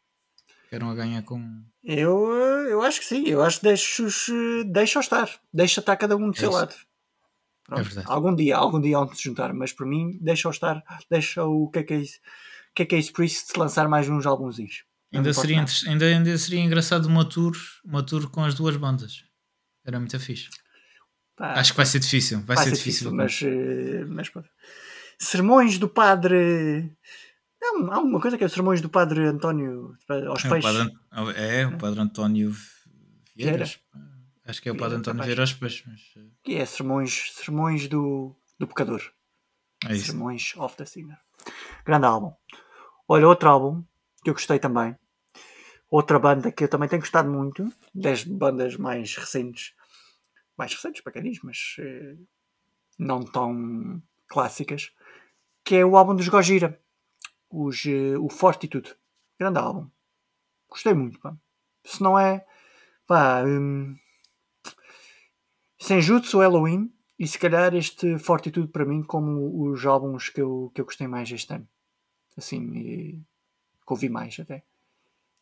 Ficaram 0.63 0.89
a 0.89 0.95
ganhar 0.95 1.21
com. 1.23 1.63
Eu, 1.83 2.27
eu 2.67 2.81
acho 2.81 2.99
que 2.99 3.05
sim, 3.05 3.27
eu 3.27 3.43
acho 3.43 3.59
que 3.59 3.67
deixa-os 3.67 4.27
deixa 4.71 4.99
estar, 4.99 5.29
deixa 5.53 5.79
estar 5.79 5.95
cada 5.97 6.15
um 6.15 6.31
do 6.31 6.37
é 6.37 6.39
seu 6.39 6.49
isso. 6.49 6.57
lado. 6.57 6.75
Pronto. 7.65 7.79
É 7.79 7.83
verdade. 7.83 8.07
Algum 8.09 8.35
dia, 8.35 8.57
algum 8.57 8.81
dia 8.81 8.99
onde 8.99 9.15
se 9.15 9.23
juntar, 9.23 9.53
mas 9.53 9.71
para 9.71 9.85
mim, 9.85 10.17
deixa-o 10.21 10.51
estar, 10.51 10.83
deixa 11.09 11.45
o 11.45 11.69
que 11.69 11.79
é 11.79 11.83
que 11.83 11.93
é 11.93 11.97
isso, 11.97 12.19
que 12.75 12.83
é 12.83 12.85
que 12.85 12.95
é 12.95 12.99
isso 12.99 13.13
Priest 13.13 13.57
lançar 13.57 13.87
mais 13.87 14.09
uns 14.09 14.25
álbumzinhos. 14.25 14.83
Ainda 15.13 15.33
seria, 15.33 15.65
ainda, 15.87 16.05
ainda 16.05 16.37
seria 16.37 16.61
engraçado 16.61 17.05
uma 17.05 17.25
tour, 17.25 17.53
uma 17.83 18.01
tour 18.01 18.29
com 18.29 18.43
as 18.43 18.55
duas 18.55 18.77
bandas. 18.77 19.25
Era 19.85 19.99
muito 19.99 20.17
fixe. 20.19 20.49
Pá, 21.35 21.53
Acho 21.53 21.71
que 21.71 21.77
vai 21.77 21.85
ser 21.85 21.99
difícil. 21.99 22.37
Vai, 22.39 22.55
vai 22.55 22.65
ser, 22.65 22.69
ser, 22.69 22.75
difícil, 22.75 23.11
difícil 23.11 23.17
mas, 23.17 23.41
eh, 23.41 24.05
mas, 24.05 24.31
sermões 25.23 25.77
do 25.77 25.87
padre 25.87 26.91
não, 27.61 27.93
há 27.93 27.99
uma 27.99 28.19
coisa 28.19 28.37
que 28.37 28.43
é 28.43 28.47
os 28.47 28.53
sermões 28.53 28.81
do 28.81 28.89
Padre 28.89 29.23
António 29.23 29.95
aos 30.27 30.43
é, 30.43 30.49
peixes. 30.49 30.71
O 30.71 30.89
padre, 31.13 31.39
é, 31.39 31.67
o 31.67 31.77
Padre 31.77 31.99
António 31.99 32.55
Vieiras. 33.35 33.79
Acho 34.43 34.61
que 34.61 34.67
é 34.67 34.71
o 34.71 34.77
Padre 34.77 34.97
António 34.97 35.23
Vieira 35.23 35.43
aos 35.43 35.53
peixes. 35.53 35.83
Mas... 35.85 36.01
Eh, 36.17 36.29
que 36.43 36.55
é 36.55 36.65
sermões, 36.65 37.31
sermões 37.33 37.87
do, 37.87 38.35
do 38.57 38.65
pecador. 38.65 39.01
É 39.87 39.93
isso. 39.93 40.07
Sermões 40.07 40.53
of 40.57 40.75
the 40.75 40.85
Sinner. 40.85 41.19
Grande 41.85 42.07
álbum. 42.07 42.33
Olha, 43.07 43.27
outro 43.27 43.47
álbum 43.47 43.83
que 44.23 44.31
eu 44.31 44.33
gostei 44.33 44.57
também. 44.57 44.97
Outra 45.87 46.17
banda 46.17 46.51
que 46.51 46.63
eu 46.63 46.67
também 46.67 46.89
tenho 46.89 47.01
gostado 47.01 47.29
muito. 47.29 47.71
Das 47.93 48.23
bandas 48.23 48.75
mais 48.75 49.15
recentes. 49.15 49.75
Mais 50.57 50.73
recentes 50.73 51.01
para 51.01 51.13
quem 51.13 51.23
diz, 51.23 51.39
mas 51.43 51.75
eh, 51.77 52.15
não 52.97 53.23
tão 53.23 54.01
clássicas. 54.27 54.91
Que 55.63 55.75
é 55.77 55.85
o 55.85 55.95
álbum 55.95 56.15
dos 56.15 56.27
Gojira 56.27 56.81
os, 57.51 57.83
uh, 57.85 58.23
o 58.23 58.29
Fortitude. 58.29 58.95
Grande 59.37 59.59
álbum. 59.59 59.89
Gostei 60.69 60.93
muito, 60.93 61.19
pá. 61.19 61.35
Se 61.83 62.01
não 62.01 62.17
é. 62.17 62.45
Pá. 63.05 63.43
Um, 63.43 63.95
Senjutsu 65.77 66.39
Halloween 66.39 66.93
e 67.17 67.27
se 67.27 67.37
calhar 67.37 67.73
este 67.75 68.17
Fortitude 68.17 68.67
para 68.67 68.85
mim 68.85 69.03
como 69.03 69.69
os 69.69 69.85
álbuns 69.85 70.29
que 70.29 70.41
eu, 70.41 70.71
que 70.73 70.81
eu 70.81 70.85
gostei 70.85 71.07
mais 71.07 71.29
este 71.31 71.53
ano. 71.53 71.67
Assim, 72.37 72.71
e, 72.75 73.13
que 73.85 73.93
ouvi 73.93 74.09
mais 74.09 74.39
até. 74.39 74.63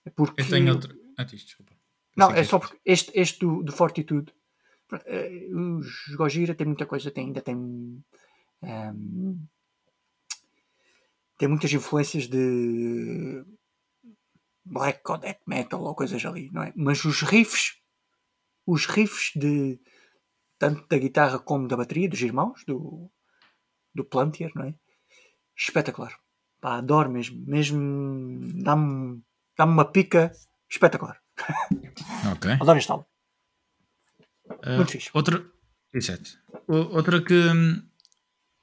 É 0.05 0.09
porque, 0.09 0.41
eu 0.41 0.49
tenho 0.49 0.73
outro. 0.73 0.97
Ah, 1.17 1.23
desculpa. 1.23 1.73
Não, 2.15 2.31
é 2.31 2.43
só 2.43 2.57
porque 2.57 2.79
este, 2.83 3.11
este 3.13 3.39
do, 3.39 3.61
do 3.63 3.71
Fortitude. 3.71 4.33
Eh, 5.05 5.47
os 5.53 6.15
Gojira 6.15 6.55
tem 6.55 6.65
muita 6.65 6.85
coisa, 6.85 7.11
tem, 7.11 7.27
ainda 7.27 7.41
tem. 7.41 7.55
Um, 7.55 8.01
tem 11.39 11.47
muitas 11.47 11.71
influências 11.71 12.27
de 12.27 13.43
black 14.65 14.99
ou 15.09 15.17
death 15.17 15.39
metal 15.47 15.81
ou 15.81 15.95
coisas 15.95 16.23
ali, 16.25 16.51
não 16.51 16.61
é? 16.61 16.73
Mas 16.75 17.03
os 17.05 17.21
riffs, 17.21 17.77
os 18.67 18.85
riffs 18.85 19.31
de 19.35 19.79
tanto 20.59 20.85
da 20.89 20.97
guitarra 20.97 21.39
como 21.39 21.67
da 21.67 21.77
bateria, 21.77 22.09
dos 22.09 22.21
irmãos, 22.21 22.65
do, 22.67 23.09
do 23.95 24.03
Plantier, 24.03 24.51
não 24.53 24.65
é? 24.65 24.75
Espetacular. 25.57 26.19
Pá, 26.59 26.77
adoro 26.77 27.09
mesmo. 27.09 27.41
Mesmo 27.47 28.41
dá-me 28.61 29.23
dá 29.57 29.63
uma 29.63 29.85
pica 29.85 30.31
espetacular. 30.69 31.19
Ok. 32.33 32.51
adoro 32.51 32.77
este 32.77 32.91
álbum. 32.91 33.05
Uh, 34.49 34.75
Muito 34.75 34.91
fixe. 34.91 35.09
Outra, 35.13 35.45
exato. 35.93 36.37
Outra 36.67 37.23
que 37.23 37.33
hum, 37.33 37.88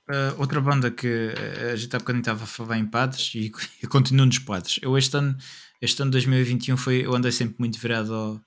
Uh, 0.08 0.38
outra 0.38 0.60
banda 0.60 0.88
que 0.88 1.06
uh, 1.06 1.72
a 1.72 1.76
gente 1.76 1.94
há 1.96 1.98
bocadinho 1.98 2.20
estava 2.20 2.44
a 2.44 2.46
falar 2.46 2.78
em 2.78 2.86
padres 2.86 3.32
e, 3.34 3.50
e 3.82 3.86
continuo 3.88 4.26
nos 4.26 4.38
padres. 4.38 4.78
Eu 4.80 4.96
este 4.96 5.16
ano, 5.16 5.36
este 5.80 6.00
ano 6.00 6.12
2021 6.12 6.76
foi, 6.76 7.04
eu 7.04 7.14
andei 7.14 7.32
sempre 7.32 7.56
muito 7.58 7.78
virado 7.78 8.14
ao, 8.14 8.40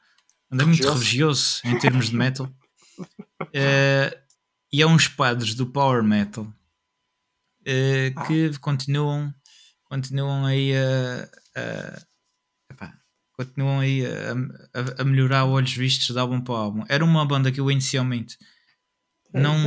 andei 0.50 0.66
muito 0.66 0.90
religioso 0.90 1.62
em 1.66 1.78
termos 1.78 2.10
de 2.10 2.16
metal. 2.16 2.50
Uh, 2.98 4.16
e 4.72 4.82
há 4.82 4.88
uns 4.88 5.10
padres 5.10 5.54
do 5.54 5.66
power 5.66 6.02
metal 6.02 6.46
uh, 6.46 8.26
que 8.26 8.52
ah. 8.54 8.60
continuam 8.62 9.34
continuam 9.84 10.46
aí 10.46 10.72
a, 10.76 11.30
a 11.60 12.02
epá, 12.72 12.94
continuam 13.34 13.80
aí 13.80 14.06
a, 14.06 14.32
a, 14.80 15.02
a, 15.02 15.04
melhorar 15.04 15.46
olhos 15.46 15.74
vistos 15.74 16.14
de 16.14 16.20
álbum 16.20 16.40
para 16.40 16.56
álbum. 16.56 16.84
Era 16.88 17.04
uma 17.04 17.26
banda 17.26 17.52
que 17.52 17.60
eu 17.60 17.70
inicialmente 17.72 18.38
não, 19.34 19.58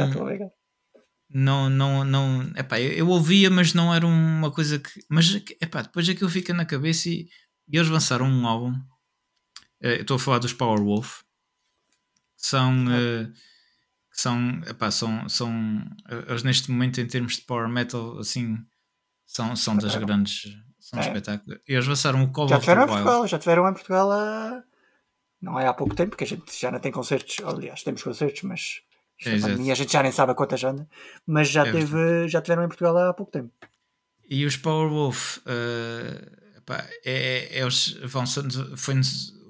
não, 1.33 1.71
não, 1.71 2.05
não, 2.05 2.53
epá, 2.57 2.81
eu, 2.81 2.93
eu 2.93 3.09
ouvia, 3.09 3.51
mas 3.51 3.75
não 3.75 3.95
era 3.95 4.07
uma 4.07 4.51
coisa 4.51 4.79
que, 4.79 5.05
mas 5.09 5.35
epá, 5.61 5.83
depois 5.83 6.09
aquilo 6.09 6.31
fica 6.31 6.53
na 6.53 6.65
cabeça 6.65 7.09
e, 7.09 7.29
e 7.69 7.77
eles 7.77 7.89
lançaram 7.89 8.27
um 8.27 8.47
álbum. 8.47 8.73
Uh, 9.83 10.01
estou 10.01 10.17
a 10.17 10.19
falar 10.19 10.39
dos 10.39 10.53
Powerwolf, 10.53 11.23
que 12.37 12.47
são, 12.47 12.85
uh, 12.87 13.33
que 14.11 14.21
são, 14.21 14.61
epá, 14.67 14.91
são, 14.91 15.29
são, 15.29 15.85
eles 16.29 16.43
neste 16.43 16.71
momento 16.71 17.01
em 17.01 17.07
termos 17.07 17.37
de 17.37 17.43
power 17.43 17.69
metal, 17.69 18.19
assim, 18.19 18.59
são, 19.27 19.57
são 19.57 19.77
das 19.77 19.97
grandes, 19.97 20.57
são 20.79 21.01
é. 21.01 21.03
espetáculos. 21.03 21.59
E 21.69 21.73
eles 21.73 21.87
lançaram 21.87 22.23
o 22.23 22.31
Call 22.31 22.49
já 22.49 22.61
tiveram 22.61 22.85
em 22.85 22.87
Portugal, 22.87 23.27
já 23.27 23.39
tiveram 23.39 23.69
em 23.69 23.73
Portugal 23.73 24.63
não 25.43 25.59
é 25.59 25.67
há 25.67 25.75
pouco 25.75 25.95
tempo, 25.97 26.11
porque 26.11 26.23
a 26.25 26.27
gente 26.27 26.57
já 26.57 26.71
não 26.71 26.79
tem 26.79 26.93
concertos, 26.93 27.37
aliás, 27.45 27.83
temos 27.83 28.03
concertos, 28.03 28.43
mas 28.43 28.81
é, 29.27 29.73
a 29.73 29.75
gente 29.75 29.93
já 29.93 30.03
nem 30.03 30.13
sabe 30.13 30.33
a 30.33 30.35
quantas 30.35 30.63
anda, 30.65 30.89
mas 31.27 31.49
já, 31.49 31.67
é 31.67 31.73
teve, 31.73 32.29
já 32.29 32.41
tiveram 32.41 32.65
em 32.65 32.69
Portugal 32.69 32.97
há 32.97 33.15
pouco 33.15 33.33
tempo. 33.33 33.53
E 34.29 34.47
os 34.47 34.57
Powerwolf, 34.57 35.39
uh, 35.39 36.59
epá, 36.59 36.89
é, 37.05 37.59
é, 37.59 37.61
eles 37.61 37.93
vão 38.05 38.25
foi 38.77 38.95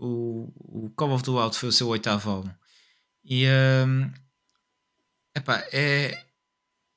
o, 0.01 0.53
o 0.57 0.90
Call 0.97 1.12
of 1.12 1.23
the 1.23 1.31
Wild 1.31 1.57
foi 1.57 1.69
o 1.69 1.73
seu 1.73 1.89
oitavo 1.89 2.31
álbum. 2.31 2.51
E 3.24 3.47
um, 3.47 4.11
epá, 5.36 5.65
é, 5.73 6.24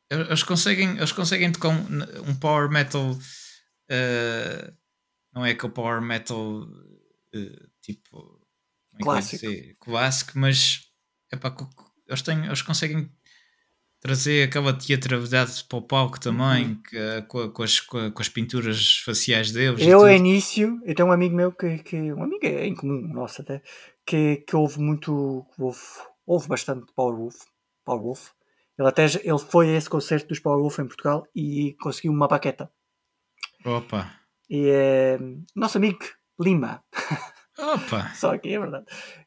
eles 0.10 0.44
conseguem, 0.44 0.98
eles 0.98 1.12
conseguem 1.12 1.52
tocar 1.52 1.70
um, 1.70 2.30
um 2.30 2.36
power 2.36 2.70
metal, 2.70 3.12
uh, 3.12 4.78
não 5.34 5.46
é 5.46 5.52
aquele 5.52 5.74
power 5.74 6.02
metal 6.02 6.62
uh, 6.64 7.70
tipo 7.82 8.42
é 9.00 9.04
clássico. 9.04 9.46
clássico, 9.80 10.40
mas 10.40 10.82
epá, 11.32 11.56
eles, 12.08 12.22
têm, 12.22 12.46
eles 12.46 12.62
conseguem 12.62 13.10
trazer 14.00 14.48
aquela 14.48 14.72
teatralidade 14.72 15.64
para 15.64 15.78
o 15.80 15.82
palco 15.82 16.20
também, 16.20 16.66
uhum. 16.68 16.82
que, 16.84 16.96
eh, 16.96 17.22
com, 17.24 17.50
com, 17.50 17.64
as, 17.64 17.80
com, 17.80 18.12
as 18.20 18.30
pinturas 18.30 18.98
faciais 18.98 19.52
deles. 19.52 19.82
Eu, 19.82 20.02
ao 20.02 20.12
início, 20.12 20.80
eu 20.86 20.94
tenho 20.94 21.10
um 21.10 21.12
amigo 21.12 21.36
meu 21.36 21.52
que, 21.52 21.80
que 21.80 22.14
um 22.14 22.22
amigo 22.22 22.46
é 22.46 22.68
em 22.68 22.76
comum, 22.76 23.02
nossa 23.02 23.44
que, 24.06 24.38
que 24.48 24.56
ouve 24.56 24.80
muito, 24.80 25.44
ouve, 25.58 25.80
ouve 26.26 26.48
bastante 26.48 26.86
Powerwolf, 26.96 27.36
Powerwolf, 27.84 28.30
Ele 28.78 28.88
até 28.88 29.06
ele 29.06 29.40
foi 29.40 29.70
a 29.70 29.78
esse 29.78 29.90
concerto 29.90 30.28
dos 30.28 30.40
Powerwolf 30.40 30.78
em 30.78 30.86
Portugal 30.86 31.28
e 31.36 31.76
conseguiu 31.82 32.12
uma 32.12 32.28
baqueta. 32.28 32.72
Opa! 33.66 34.14
E 34.48 34.70
é 34.70 35.18
nosso 35.56 35.80
amigo 35.80 36.06
Lima. 36.40 36.84
Opa! 37.58 38.14
Só 38.14 38.36
aqui 38.36 38.54
é 38.54 38.60
verdade. 38.60 38.86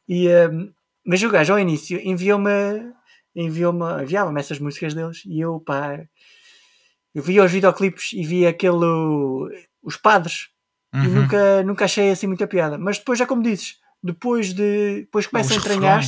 E, 0.09 0.28
um, 0.28 0.72
mas 1.09 1.22
o 1.22 1.30
gajo 1.30 1.55
ao 1.55 1.59
início 1.59 1.98
enviou-me 2.05 2.51
enviou-me 3.35 4.02
enviava-me 4.02 4.39
essas 4.39 4.59
músicas 4.59 4.93
deles 4.93 5.22
e 5.24 5.40
eu 5.40 5.59
pá 5.59 6.05
eu 7.14 7.22
via 7.22 7.43
os 7.43 7.51
videoclipes 7.51 8.12
e 8.12 8.22
via 8.26 8.51
aquele 8.51 8.76
os 9.82 9.97
padres 9.97 10.48
uhum. 10.94 11.05
e 11.05 11.09
nunca, 11.09 11.62
nunca 11.64 11.85
achei 11.86 12.10
assim 12.10 12.26
muita 12.26 12.47
piada. 12.47 12.76
Mas 12.76 12.98
depois 12.98 13.18
é 13.20 13.26
como 13.26 13.43
dizes, 13.43 13.76
depois 14.02 14.52
de 14.52 15.01
depois 15.01 15.26
começa 15.26 15.55
a 15.55 15.56
entranhar 15.56 16.05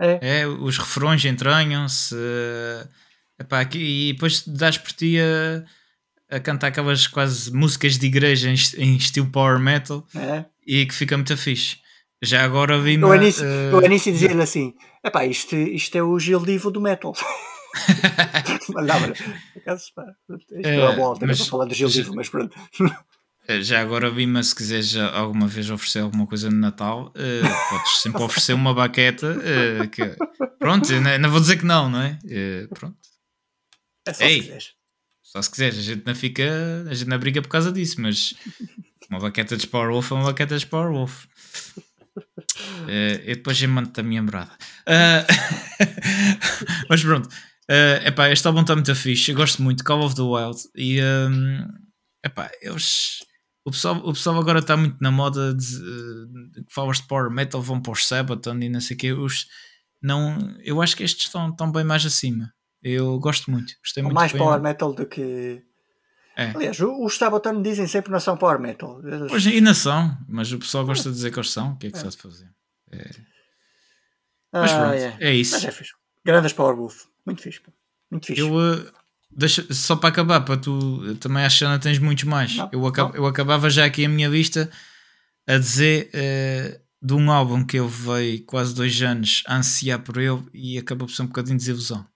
é. 0.00 0.40
é. 0.40 0.46
os 0.46 0.78
refrões 0.78 1.24
entranham-se 1.24 2.14
e 3.74 4.12
depois 4.12 4.46
dás 4.46 4.78
por 4.78 4.92
ti 4.92 5.16
a, 5.20 6.36
a, 6.36 6.38
cantar 6.38 6.68
aquelas 6.68 7.08
quase 7.08 7.52
músicas 7.52 7.98
de 7.98 8.06
igreja 8.06 8.48
em, 8.48 8.54
em 8.76 8.96
estilo 8.96 9.26
power 9.26 9.58
metal 9.58 10.06
é. 10.14 10.44
e 10.64 10.86
que 10.86 10.94
fica 10.94 11.16
muito 11.16 11.36
fixe. 11.36 11.78
Já 12.22 12.44
agora 12.44 12.80
vi 12.80 13.02
O 13.02 13.08
uh, 13.08 13.76
o 13.76 13.84
início 13.84 14.12
dizia-lhe 14.12 14.42
assim: 14.42 14.74
epá, 15.04 15.24
isto, 15.24 15.54
isto 15.54 15.96
é 15.96 16.02
o 16.02 16.18
Gil 16.18 16.40
Divo 16.44 16.70
do 16.70 16.80
metal. 16.80 17.14
não, 18.70 19.00
mas, 19.00 19.22
acaso, 19.56 19.84
pá, 19.94 20.04
isto 20.28 20.54
é, 20.54 20.76
é 20.76 20.96
bom, 20.96 21.16
mas, 21.20 21.38
para 21.38 21.50
falar 21.50 21.64
do 21.66 21.74
Gil 21.74 21.88
Divo, 21.88 22.14
mas 22.14 22.28
pronto. 22.28 22.56
Eh, 23.46 23.62
já 23.62 23.80
agora 23.80 24.10
vi, 24.10 24.26
mas 24.26 24.48
se 24.48 24.56
quiseres 24.56 24.96
alguma 24.96 25.46
vez 25.46 25.70
oferecer 25.70 26.00
alguma 26.00 26.26
coisa 26.26 26.50
no 26.50 26.58
Natal, 26.58 27.12
uh, 27.16 27.70
podes 27.70 28.02
sempre 28.02 28.22
oferecer 28.22 28.52
uma 28.52 28.74
baqueta. 28.74 29.36
Uh, 29.38 29.88
que, 29.88 30.16
pronto, 30.58 30.92
não, 31.00 31.18
não, 31.18 31.30
vou 31.30 31.40
dizer 31.40 31.56
que 31.56 31.64
não, 31.64 31.88
não 31.88 32.02
é? 32.02 32.18
Pronto. 32.74 32.98
É 34.06 34.12
só 34.12 34.24
Ei, 34.24 34.34
se 34.34 34.40
quiseres. 34.40 34.72
Só 35.22 35.42
se 35.42 35.50
quiseres, 35.50 35.78
a 35.78 35.82
gente 35.82 36.06
não 36.06 36.14
fica, 36.14 36.44
a 36.90 36.94
gente 36.94 37.08
não 37.08 37.18
briga 37.18 37.40
por 37.40 37.48
causa 37.48 37.70
disso, 37.70 38.00
mas 38.00 38.34
uma 39.10 39.20
baqueta 39.20 39.56
de 39.56 39.66
Powerwolf 39.66 40.10
é 40.10 40.14
uma 40.14 40.24
baqueta 40.24 40.58
de 40.58 40.66
Powerwolf. 40.66 41.26
Uh, 42.84 43.22
e 43.24 43.34
depois 43.34 43.60
eu 43.62 43.68
mando-te 43.68 44.00
a 44.00 44.02
minha 44.02 44.22
brada. 44.22 44.52
mas 46.88 47.02
pronto. 47.02 47.28
Uh, 47.70 48.06
epá, 48.06 48.30
este 48.30 48.46
álbum 48.46 48.62
está 48.62 48.74
muito 48.74 48.94
fixe. 48.94 49.30
Eu 49.30 49.36
gosto 49.36 49.62
muito 49.62 49.78
de 49.78 49.84
Call 49.84 50.02
of 50.02 50.14
the 50.14 50.22
Wild. 50.22 50.58
E 50.74 51.02
um, 51.02 51.68
epá, 52.24 52.50
eles 52.62 53.20
o 53.68 53.70
pessoal, 53.70 53.96
o 53.96 54.12
pessoal 54.14 54.38
agora 54.38 54.60
está 54.60 54.78
muito 54.78 54.96
na 54.98 55.10
moda 55.10 55.52
de, 55.52 55.78
de 56.52 56.64
que 56.64 56.72
falas 56.72 56.96
de 56.96 57.06
Power 57.06 57.30
Metal, 57.30 57.60
vão 57.60 57.82
para 57.82 57.92
os 57.92 58.06
Sabaton 58.06 58.56
e 58.60 58.68
não 58.70 58.80
sei 58.80 58.96
o 58.96 58.98
que. 58.98 59.12
Os, 59.12 59.46
não, 60.02 60.38
eu 60.64 60.80
acho 60.80 60.96
que 60.96 61.02
estes 61.02 61.26
estão, 61.26 61.50
estão 61.50 61.70
bem 61.70 61.84
mais 61.84 62.06
acima. 62.06 62.50
Eu 62.82 63.18
gosto 63.18 63.50
muito. 63.50 63.74
Gostei 63.82 64.02
muito 64.02 64.14
mais 64.14 64.32
Power 64.32 64.60
Metal 64.60 64.94
do 64.94 65.04
que. 65.04 65.62
É. 66.34 66.52
Aliás, 66.54 66.78
os 66.80 67.18
Sabaton 67.18 67.60
dizem 67.60 67.86
sempre 67.86 68.06
que 68.06 68.12
não 68.12 68.20
são 68.20 68.38
Power 68.38 68.58
Metal. 68.58 69.02
Pois 69.28 69.46
ainda 69.46 69.74
são, 69.74 70.16
mas 70.26 70.50
o 70.50 70.58
pessoal 70.58 70.86
gosta 70.86 71.10
de 71.10 71.16
dizer 71.16 71.30
que 71.30 71.38
eles 71.38 71.50
são. 71.50 71.72
O 71.72 71.76
que 71.76 71.88
é 71.88 71.90
que 71.90 71.96
é. 71.96 72.00
se 72.00 72.06
há 72.06 72.10
de 72.10 72.16
fazer? 72.16 72.48
É. 72.92 73.10
Mas 74.52 74.72
ah, 74.72 74.78
pronto, 74.78 74.94
é. 74.94 75.16
é. 75.20 75.34
isso. 75.34 75.54
Mas 75.54 75.64
é 75.64 75.70
fixe. 75.70 75.92
Grandes 76.24 76.52
Power 76.52 76.76
Wolf. 76.76 77.04
Muito 77.26 77.42
fixe. 77.42 77.60
Muito 78.10 78.26
fixe. 78.26 78.40
Eu, 78.40 78.54
uh, 78.54 78.92
Deixa, 79.30 79.72
só 79.72 79.94
para 79.94 80.08
acabar, 80.08 80.40
para 80.40 80.56
tu 80.56 81.14
também 81.16 81.48
já 81.50 81.68
não 81.68 81.78
tens 81.78 81.98
muitos 81.98 82.24
mais. 82.24 82.56
Não, 82.56 82.68
eu, 82.72 82.86
acab, 82.86 83.14
eu 83.14 83.26
acabava 83.26 83.68
já 83.68 83.84
aqui 83.84 84.04
a 84.04 84.08
minha 84.08 84.28
lista 84.28 84.70
a 85.46 85.58
dizer 85.58 86.10
uh, 86.14 86.80
de 87.00 87.14
um 87.14 87.30
álbum 87.30 87.64
que 87.64 87.78
eu 87.78 87.88
veio 87.88 88.42
quase 88.44 88.74
dois 88.74 89.00
anos 89.02 89.42
a 89.46 89.56
ansiar 89.56 90.00
por 90.00 90.16
ele 90.16 90.44
e 90.52 90.78
acabou 90.78 91.06
por 91.06 91.14
ser 91.14 91.22
um 91.22 91.26
bocadinho 91.26 91.56
de 91.56 91.64
desilusão. 91.64 92.06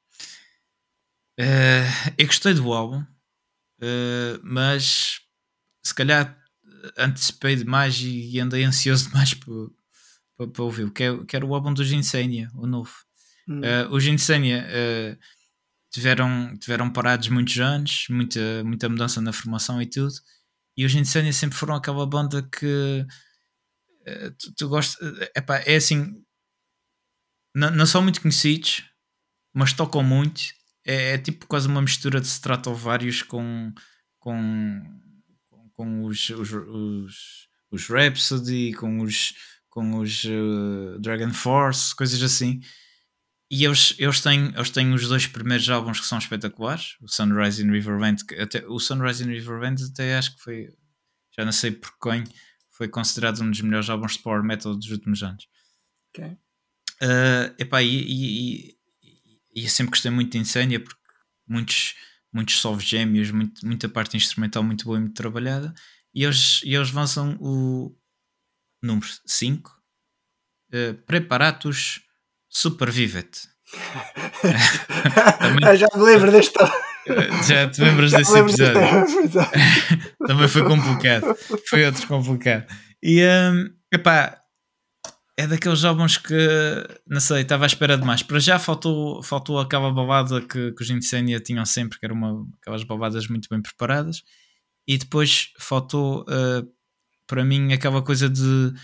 Uh, 1.38 2.12
eu 2.18 2.26
gostei 2.26 2.54
do 2.54 2.72
álbum, 2.72 3.00
uh, 3.00 4.40
mas 4.42 5.20
se 5.84 5.94
calhar 5.94 6.36
antecipei 6.98 7.56
demais 7.56 8.00
e 8.02 8.40
andei 8.40 8.64
ansioso 8.64 9.08
demais 9.10 9.34
para, 9.34 9.52
para, 10.36 10.48
para 10.48 10.62
ouvir. 10.64 10.90
Que, 10.92 11.04
é, 11.04 11.24
que 11.24 11.36
era 11.36 11.46
o 11.46 11.54
álbum 11.54 11.72
dos 11.72 11.90
Insania, 11.92 12.50
o 12.54 12.66
novo. 12.66 12.92
Hum. 13.48 13.60
Uh, 13.60 13.94
os 13.94 14.04
Insania 14.06 14.66
tiveram, 15.92 16.56
tiveram 16.58 16.90
parados 16.90 17.28
muitos 17.28 17.58
anos, 17.58 18.06
muita, 18.08 18.64
muita 18.64 18.88
mudança 18.88 19.20
na 19.20 19.32
formação 19.32 19.80
e 19.80 19.86
tudo. 19.86 20.14
E 20.76 20.86
os 20.86 20.94
Insania 20.94 21.32
sempre 21.32 21.56
foram 21.56 21.74
aquela 21.74 22.06
banda 22.06 22.42
que 22.42 23.06
uh, 24.00 24.30
tu, 24.38 24.54
tu 24.56 24.68
gostas. 24.68 25.06
Uh, 25.06 25.52
é 25.66 25.76
assim, 25.76 26.24
não, 27.54 27.70
não 27.70 27.86
são 27.86 28.02
muito 28.02 28.22
conhecidos, 28.22 28.84
mas 29.54 29.74
tocam 29.74 30.02
muito. 30.02 30.42
É, 30.84 31.12
é 31.12 31.18
tipo 31.18 31.46
quase 31.46 31.68
uma 31.68 31.82
mistura 31.82 32.20
de 32.20 32.26
Stratovarius 32.26 33.22
com, 33.22 33.72
com, 34.18 34.82
com 35.74 36.04
os, 36.04 36.30
os, 36.30 36.52
os, 36.52 37.48
os 37.70 37.88
Rhapsody, 37.88 38.72
com 38.72 39.02
os, 39.02 39.34
com 39.72 40.00
os 40.00 40.24
uh, 40.24 40.98
Dragon 41.00 41.32
Force, 41.32 41.96
coisas 41.96 42.22
assim. 42.22 42.60
E 43.50 43.64
eles, 43.64 43.94
eles, 43.98 44.20
têm, 44.20 44.52
eles 44.54 44.68
têm 44.68 44.92
os 44.92 45.08
dois 45.08 45.26
primeiros 45.26 45.68
álbuns 45.68 45.98
que 45.98 46.06
são 46.06 46.18
espetaculares, 46.18 46.96
o 47.00 47.08
Sunrise 47.08 47.62
and 47.62 47.72
Riverwind, 47.72 48.20
até, 48.38 48.66
o 48.66 48.78
Sunrise 48.78 49.24
and 49.24 49.28
Riverwind 49.28 49.80
até 49.90 50.16
acho 50.16 50.36
que 50.36 50.42
foi, 50.42 50.68
já 51.36 51.44
não 51.44 51.52
sei 51.52 51.70
por 51.70 51.90
quem, 51.98 52.24
foi 52.70 52.86
considerado 52.86 53.42
um 53.42 53.50
dos 53.50 53.62
melhores 53.62 53.88
álbuns 53.88 54.12
de 54.12 54.18
power 54.18 54.42
metal 54.42 54.74
dos 54.76 54.90
últimos 54.90 55.22
anos. 55.22 55.48
Ok. 56.10 56.24
Uh, 56.26 57.54
epá, 57.58 57.82
e, 57.82 57.96
e, 57.96 58.76
e, 59.54 59.64
eu 59.64 59.68
sempre 59.70 59.92
gostei 59.92 60.10
muito 60.10 60.32
de 60.32 60.38
Insânia 60.38 60.80
porque 60.80 61.00
muitos, 61.48 61.94
muitos 62.30 62.60
soft 62.60 62.86
gêmeos, 62.86 63.30
muito, 63.30 63.66
muita 63.66 63.88
parte 63.88 64.18
instrumental 64.18 64.62
muito 64.62 64.84
boa 64.84 64.98
e 64.98 65.00
muito 65.00 65.14
trabalhada. 65.14 65.72
E 66.14 66.24
eles, 66.24 66.60
e 66.62 66.74
eles 66.74 66.92
lançam 66.92 67.38
o 67.40 67.96
número 68.82 69.06
5, 69.24 69.70
uh, 70.72 70.94
Preparatus 71.06 72.00
Supervivet. 72.48 73.48
Também... 75.38 75.76
já 75.76 75.86
me 75.94 76.02
lembro 76.02 76.30
deste. 76.30 76.58
Já 77.48 77.68
te 77.68 77.80
lembras 77.82 78.12
já 78.12 78.18
desse 78.18 78.38
episódio? 78.38 78.80
Também 80.26 80.46
foi 80.46 80.62
complicado. 80.62 81.36
Foi 81.68 81.84
outro 81.84 82.06
complicado. 82.06 82.64
E 83.02 83.24
um, 83.24 83.68
epá, 83.92 84.40
é 85.36 85.46
daqueles 85.46 85.84
álbuns 85.84 86.16
que 86.16 86.34
não 87.06 87.20
sei, 87.20 87.42
estava 87.42 87.64
à 87.64 87.66
espera 87.66 87.98
demais. 87.98 88.22
Para 88.22 88.38
já 88.38 88.58
faltou, 88.58 89.22
faltou 89.22 89.58
aquela 89.58 89.92
balada 89.92 90.40
que, 90.42 90.72
que 90.72 90.82
os 90.82 90.90
Insania 90.90 91.40
tinham 91.40 91.64
sempre, 91.64 91.98
que 91.98 92.06
eram 92.06 92.48
aquelas 92.60 92.84
baladas 92.84 93.26
muito 93.26 93.48
bem 93.50 93.60
preparadas. 93.60 94.22
E 94.86 94.96
depois 94.96 95.52
faltou 95.58 96.22
uh, 96.22 96.68
para 97.32 97.46
mim 97.46 97.72
aquela 97.72 98.02
coisa 98.02 98.28
de 98.28 98.74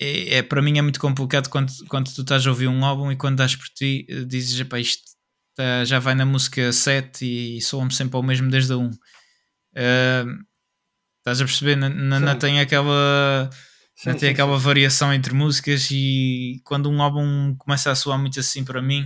é, 0.00 0.36
é, 0.36 0.42
para 0.44 0.62
mim 0.62 0.78
é 0.78 0.82
muito 0.82 1.00
complicado 1.00 1.48
quando, 1.48 1.72
quando 1.88 2.14
tu 2.14 2.20
estás 2.20 2.46
a 2.46 2.50
ouvir 2.50 2.68
um 2.68 2.84
álbum 2.84 3.10
e 3.10 3.16
quando 3.16 3.38
das 3.38 3.56
por 3.56 3.66
ti 3.70 4.06
eh, 4.08 4.24
dizes 4.24 4.64
isto 4.76 5.02
tá, 5.56 5.84
já 5.84 5.98
vai 5.98 6.14
na 6.14 6.24
música 6.24 6.72
7 6.72 7.56
e 7.56 7.60
soa-me 7.60 7.92
sempre 7.92 8.16
ao 8.16 8.22
mesmo 8.22 8.48
desde 8.48 8.72
a 8.72 8.76
1. 8.76 8.86
Uh, 8.86 8.94
estás 11.18 11.40
a 11.40 11.44
perceber? 11.44 11.74
Não, 11.74 12.20
não, 12.20 12.38
tem 12.38 12.60
aquela. 12.60 13.50
Sim, 13.96 14.10
tem 14.12 14.18
sim, 14.20 14.28
aquela 14.28 14.56
sim. 14.56 14.64
variação 14.64 15.12
entre 15.12 15.34
músicas 15.34 15.88
e 15.90 16.60
quando 16.62 16.88
um 16.88 17.02
álbum 17.02 17.56
começa 17.56 17.90
a 17.90 17.96
soar 17.96 18.20
muito 18.20 18.38
assim 18.38 18.64
para 18.64 18.80
mim, 18.80 19.02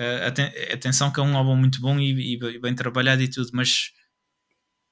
uh, 0.00 0.72
atenção 0.72 1.12
que 1.12 1.20
é 1.20 1.22
um 1.22 1.36
álbum 1.36 1.54
muito 1.54 1.82
bom 1.82 1.98
e, 1.98 2.32
e 2.32 2.58
bem 2.58 2.74
trabalhado 2.74 3.20
e 3.20 3.28
tudo, 3.28 3.50
mas 3.52 3.90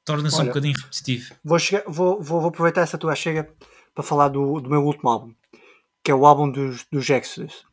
torna-se 0.07 0.41
um 0.41 0.47
bocadinho 0.47 0.77
repetitivo. 0.79 1.35
Vou, 1.45 1.59
chegar, 1.59 1.83
vou, 1.87 2.23
vou, 2.23 2.41
vou 2.41 2.49
aproveitar 2.49 2.83
essa 2.83 2.97
tua 2.97 3.15
chega 3.15 3.53
para 3.93 4.05
falar 4.05 4.29
do, 4.29 4.61
do 4.61 4.71
meu 4.71 4.83
último 4.83 5.11
álbum, 5.11 5.35
que 6.03 6.11
é 6.11 6.15
o 6.15 6.25
álbum 6.25 6.51
dos, 6.51 6.87
dos 6.91 7.11
Exodus. 7.11 7.67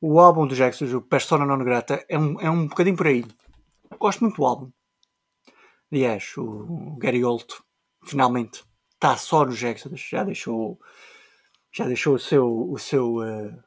O 0.00 0.18
álbum 0.18 0.46
dos 0.46 0.58
Exodus, 0.58 0.94
o 0.94 1.02
Persona 1.02 1.44
Non 1.44 1.62
Grata, 1.62 2.04
é 2.08 2.18
um, 2.18 2.40
é 2.40 2.50
um 2.50 2.66
bocadinho 2.66 2.96
por 2.96 3.06
aí. 3.06 3.24
Gosto 3.98 4.20
muito 4.20 4.36
do 4.36 4.46
álbum. 4.46 4.72
Aliás, 5.92 6.32
o 6.38 6.96
Gary 6.98 7.22
Holt 7.22 7.52
finalmente 8.02 8.64
está 8.94 9.16
só 9.16 9.44
nos 9.44 9.62
Exodus, 9.62 10.00
já 10.00 10.24
deixou, 10.24 10.80
já 11.70 11.86
deixou 11.86 12.14
o 12.14 12.18
seu, 12.18 12.70
o 12.72 12.78
seu 12.78 13.16
uh, 13.16 13.62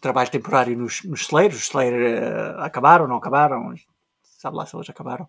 trabalho 0.00 0.30
temporário 0.30 0.78
nos, 0.78 1.02
nos 1.02 1.22
Slayer. 1.22 1.50
Os 1.50 1.62
Slayer 1.62 2.22
uh, 2.22 2.60
acabaram, 2.60 3.08
não 3.08 3.16
acabaram, 3.16 3.74
sabe 4.22 4.56
lá 4.56 4.64
se 4.64 4.76
eles 4.76 4.88
acabaram 4.88 5.28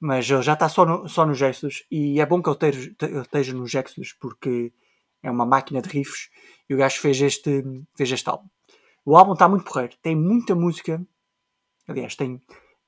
mas 0.00 0.28
ele 0.30 0.42
já 0.42 0.54
está 0.54 0.68
só, 0.68 0.84
no, 0.84 1.08
só 1.08 1.26
nos 1.26 1.40
Exodus 1.40 1.84
e 1.90 2.20
é 2.20 2.26
bom 2.26 2.42
que 2.42 2.48
ele 2.48 2.54
esteja, 2.56 3.20
esteja 3.20 3.54
nos 3.54 3.74
Exodus 3.74 4.12
porque 4.14 4.72
é 5.22 5.30
uma 5.30 5.44
máquina 5.44 5.82
de 5.82 5.88
riffs 5.88 6.30
e 6.68 6.74
o 6.74 6.78
gajo 6.78 6.98
fez 6.98 7.20
este, 7.20 7.62
fez 7.94 8.10
este 8.10 8.28
álbum. 8.28 8.48
O 9.04 9.16
álbum 9.16 9.34
está 9.34 9.48
muito 9.48 9.64
porreiro, 9.64 9.94
tem 10.02 10.16
muita 10.16 10.54
música, 10.54 11.04
aliás, 11.86 12.16
tem, 12.16 12.40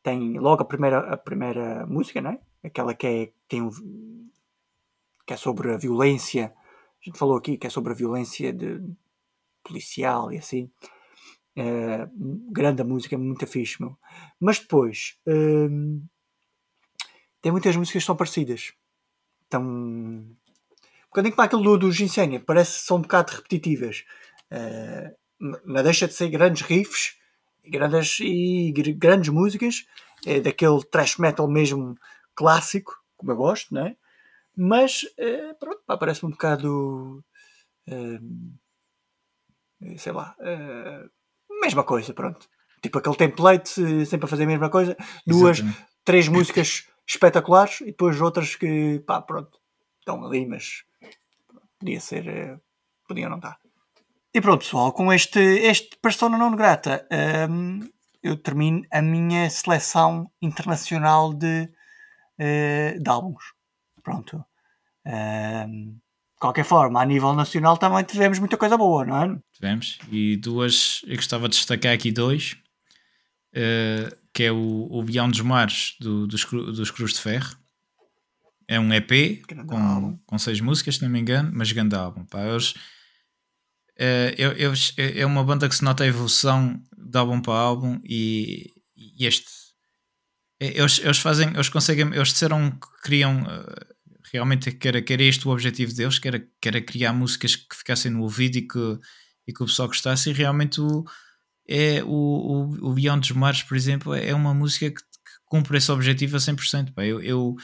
tem 0.03 0.39
logo 0.39 0.63
a 0.63 0.65
primeira, 0.65 0.99
a 1.13 1.17
primeira 1.17 1.87
música, 1.87 2.21
não 2.21 2.31
é? 2.31 2.41
aquela 2.65 2.95
que 2.95 3.07
é, 3.07 3.33
tem 3.49 3.69
que 5.27 5.35
é 5.35 5.37
sobre 5.37 5.73
a 5.73 5.77
violência, 5.77 6.53
a 7.01 7.05
gente 7.05 7.19
falou 7.19 7.37
aqui 7.37 7.57
que 7.57 7.67
é 7.67 7.71
sobre 7.71 7.93
a 7.93 7.97
violência 7.97 8.53
de, 8.53 8.81
policial 9.63 10.33
e 10.33 10.39
assim. 10.39 10.71
Uh, 11.57 12.09
grande 12.51 12.83
música, 12.83 13.19
muito 13.19 13.47
fixe, 13.47 13.81
meu. 13.81 13.97
Mas 14.41 14.59
depois 14.59 15.19
uh, 15.27 16.03
tem 17.43 17.53
muitas 17.53 17.77
músicas 17.77 18.03
que 18.03 18.07
são 18.07 18.17
parecidas. 18.17 18.73
Então, 19.47 19.63
um 19.63 20.37
bocadinho 21.09 21.35
como 21.35 21.45
aquele 21.45 21.63
do, 21.63 21.77
do 21.77 21.93
Ginseng, 21.93 22.39
parece 22.39 22.81
que 22.81 22.87
são 22.87 22.97
um 22.97 23.03
bocado 23.03 23.33
repetitivas. 23.33 24.05
Uh, 24.51 25.15
não 25.67 25.83
deixa 25.83 26.09
de 26.09 26.15
ser 26.15 26.31
grandes 26.31 26.63
riffs 26.63 27.17
grandes, 27.65 28.19
e 28.21 28.73
grandes 28.97 29.29
músicas, 29.29 29.87
é 30.27 30.41
daquele 30.41 30.83
thrash 30.85 31.19
metal 31.19 31.49
mesmo 31.49 31.97
clássico, 32.35 32.97
como 33.17 33.33
eu 33.33 33.37
gosto, 33.37 33.75
não 33.75 33.87
é? 33.87 33.97
Mas, 34.57 35.03
é, 35.17 35.55
pronto, 35.55 35.83
pá, 35.87 35.97
parece 35.97 36.25
um 36.27 36.31
bocado. 36.31 37.25
É, 37.87 38.21
sei 39.97 40.13
lá. 40.13 40.37
É, 40.41 41.05
mesma 41.61 41.85
coisa, 41.85 42.13
pronto. 42.13 42.49
Tipo 42.83 42.99
aquele 42.99 43.17
template, 43.17 44.07
sempre 44.07 44.27
a 44.27 44.29
fazer 44.29 44.45
a 44.45 44.47
mesma 44.47 44.69
coisa. 44.69 44.97
Duas, 45.27 45.59
Exatamente. 45.59 45.87
três 46.05 46.29
músicas 46.29 46.87
espetaculares 47.07 47.81
e 47.81 47.87
depois 47.87 48.21
outras 48.21 48.57
que, 48.57 49.01
pá, 49.07 49.21
pronto, 49.21 49.59
estão 49.99 50.25
ali, 50.25 50.47
mas 50.47 50.85
podia 51.79 52.01
ser. 52.01 52.29
Eh, 52.29 52.59
podia 53.07 53.29
não 53.29 53.37
estar. 53.37 53.59
E 54.35 54.41
pronto, 54.41 54.65
pessoal, 54.65 54.93
com 54.93 55.13
este, 55.13 55.41
este 55.41 55.99
Persona 56.01 56.39
non 56.39 56.57
grata, 56.57 57.07
um, 57.51 57.81
eu 58.23 58.37
termino 58.37 58.83
a 58.91 59.03
minha 59.03 59.51
seleção 59.51 60.31
internacional 60.41 61.35
de, 61.35 61.69
uh, 62.41 63.03
de 63.03 63.11
álbuns. 63.11 63.53
Pronto. 64.03 64.43
Um, 65.05 65.93
de 65.93 66.41
qualquer 66.41 66.65
forma, 66.65 67.03
a 67.03 67.05
nível 67.05 67.35
nacional 67.35 67.77
também 67.77 68.05
tivemos 68.05 68.39
muita 68.39 68.57
coisa 68.57 68.79
boa, 68.79 69.05
não 69.05 69.23
é? 69.23 69.39
Tivemos. 69.53 69.99
E 70.11 70.39
duas, 70.39 71.03
eu 71.07 71.17
gostava 71.17 71.47
de 71.49 71.57
destacar 71.57 71.93
aqui 71.93 72.11
dois, 72.11 72.57
uh, 73.55 74.17
que 74.33 74.45
é 74.45 74.53
o, 74.53 74.89
o 74.91 75.03
Beyond 75.03 75.33
dos 75.33 75.41
Mares 75.41 75.97
do, 76.01 76.27
dos, 76.27 76.45
dos 76.45 76.91
Cruz 76.91 77.15
de 77.15 77.21
Ferro. 77.21 77.57
É 78.69 78.81
um 78.81 78.93
EP 78.93 79.43
com, 79.67 80.19
com 80.25 80.39
seis 80.39 80.61
músicas, 80.61 80.97
se 80.97 81.03
não 81.03 81.11
me 81.11 81.21
engano, 81.21 81.51
mas 81.53 81.73
grande 81.73 81.95
álbum. 81.95 82.25
Pá, 82.25 82.43
eles 82.43 82.75
Uh, 83.93 84.33
eu, 84.39 84.53
eu, 84.53 84.73
é 84.97 85.25
uma 85.27 85.45
banda 85.45 85.69
que 85.69 85.75
se 85.75 85.85
nota 85.85 86.03
a 86.03 86.07
evolução 86.07 86.83
de 86.97 87.19
álbum 87.19 87.43
para 87.43 87.53
álbum 87.53 88.01
e, 88.03 88.73
e 88.97 89.27
este 89.27 89.47
eh, 90.59 90.73
eles, 90.79 90.99
eles 90.99 91.19
fazem, 91.19 91.49
eles 91.51 91.69
conseguem, 91.69 92.07
eles 92.07 92.29
disseram 92.29 92.71
que 92.71 93.03
queriam 93.03 93.45
realmente 94.33 94.73
que 94.73 94.89
era, 94.89 95.03
que 95.03 95.13
era 95.13 95.23
este 95.23 95.47
o 95.47 95.51
objetivo 95.51 95.95
deles, 95.95 96.19
que 96.19 96.27
era, 96.27 96.41
que 96.41 96.69
era 96.69 96.81
criar 96.81 97.13
músicas 97.13 97.55
que 97.55 97.77
ficassem 97.77 98.11
no 98.11 98.23
ouvido 98.23 98.57
e 98.57 98.63
que, 98.63 98.99
e 99.47 99.53
que 99.53 99.63
o 99.63 99.67
pessoal 99.67 99.89
gostasse 99.89 100.31
e 100.31 100.33
realmente 100.33 100.81
o, 100.81 101.05
é, 101.69 102.03
o, 102.05 102.09
o, 102.09 102.91
o 102.91 102.95
Beyond 102.95 103.29
dos 103.29 103.37
Mares, 103.37 103.63
por 103.63 103.77
exemplo, 103.77 104.15
é 104.15 104.35
uma 104.35 104.53
música 104.53 104.91
que, 104.91 105.01
que 105.03 105.33
cumpre 105.47 105.79
esse 105.79 105.91
objetivo 105.91 106.37
a 106.37 106.41
100%. 106.41 106.93
Pá. 106.93 107.05
Eu, 107.05 107.21
eu, 107.23 107.55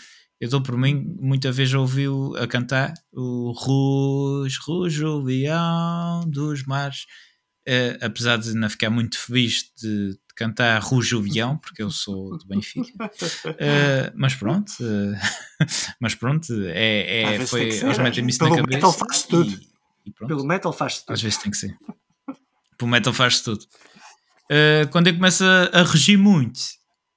eu 0.41 0.49
dou 0.49 0.63
por 0.63 0.77
mim, 0.77 1.17
muita 1.21 1.51
vez 1.51 1.73
ouvi-o 1.75 2.37
a 2.37 2.47
cantar 2.47 2.95
o 3.13 3.53
Rouge, 3.53 4.59
Rouge, 4.61 5.05
o 5.05 5.19
Leão 5.19 6.23
dos 6.29 6.65
Mares. 6.65 7.07
Uh, 7.69 7.99
apesar 8.01 8.39
de 8.39 8.55
não 8.55 8.71
ficar 8.71 8.89
muito 8.89 9.19
feliz 9.19 9.71
de, 9.77 10.13
de 10.13 10.19
cantar 10.35 10.81
Rouge 10.81 11.15
o 11.15 11.21
Leão, 11.21 11.59
porque 11.59 11.83
eu 11.83 11.91
sou 11.91 12.39
do 12.39 12.47
Benfica. 12.47 13.05
Uh, 13.05 14.11
mas 14.17 14.35
pronto, 14.35 14.73
uh, 14.81 15.19
mas 16.01 16.15
pronto, 16.15 16.47
é, 16.69 17.35
é, 17.35 17.47
foi, 17.47 17.65
eles 17.65 17.99
metem-me 17.99 18.31
isso 18.31 18.43
na 18.43 18.57
cabeça. 18.57 18.67
Metal 18.69 18.93
faz 18.93 19.23
tudo. 19.25 19.51
E, 19.51 20.09
e 20.09 20.13
Pelo 20.13 20.47
metal 20.47 20.73
faz 20.73 21.01
tudo. 21.01 21.13
Às 21.13 21.21
vezes 21.21 21.39
tem 21.39 21.51
que 21.51 21.59
ser. 21.59 21.77
Pelo 22.79 22.91
metal 22.91 23.13
faz 23.13 23.43
tudo. 23.43 23.67
Quando 24.91 25.09
eu 25.09 25.15
começo 25.15 25.45
a, 25.45 25.81
a 25.81 25.83
regir 25.83 26.19
muito, 26.19 26.61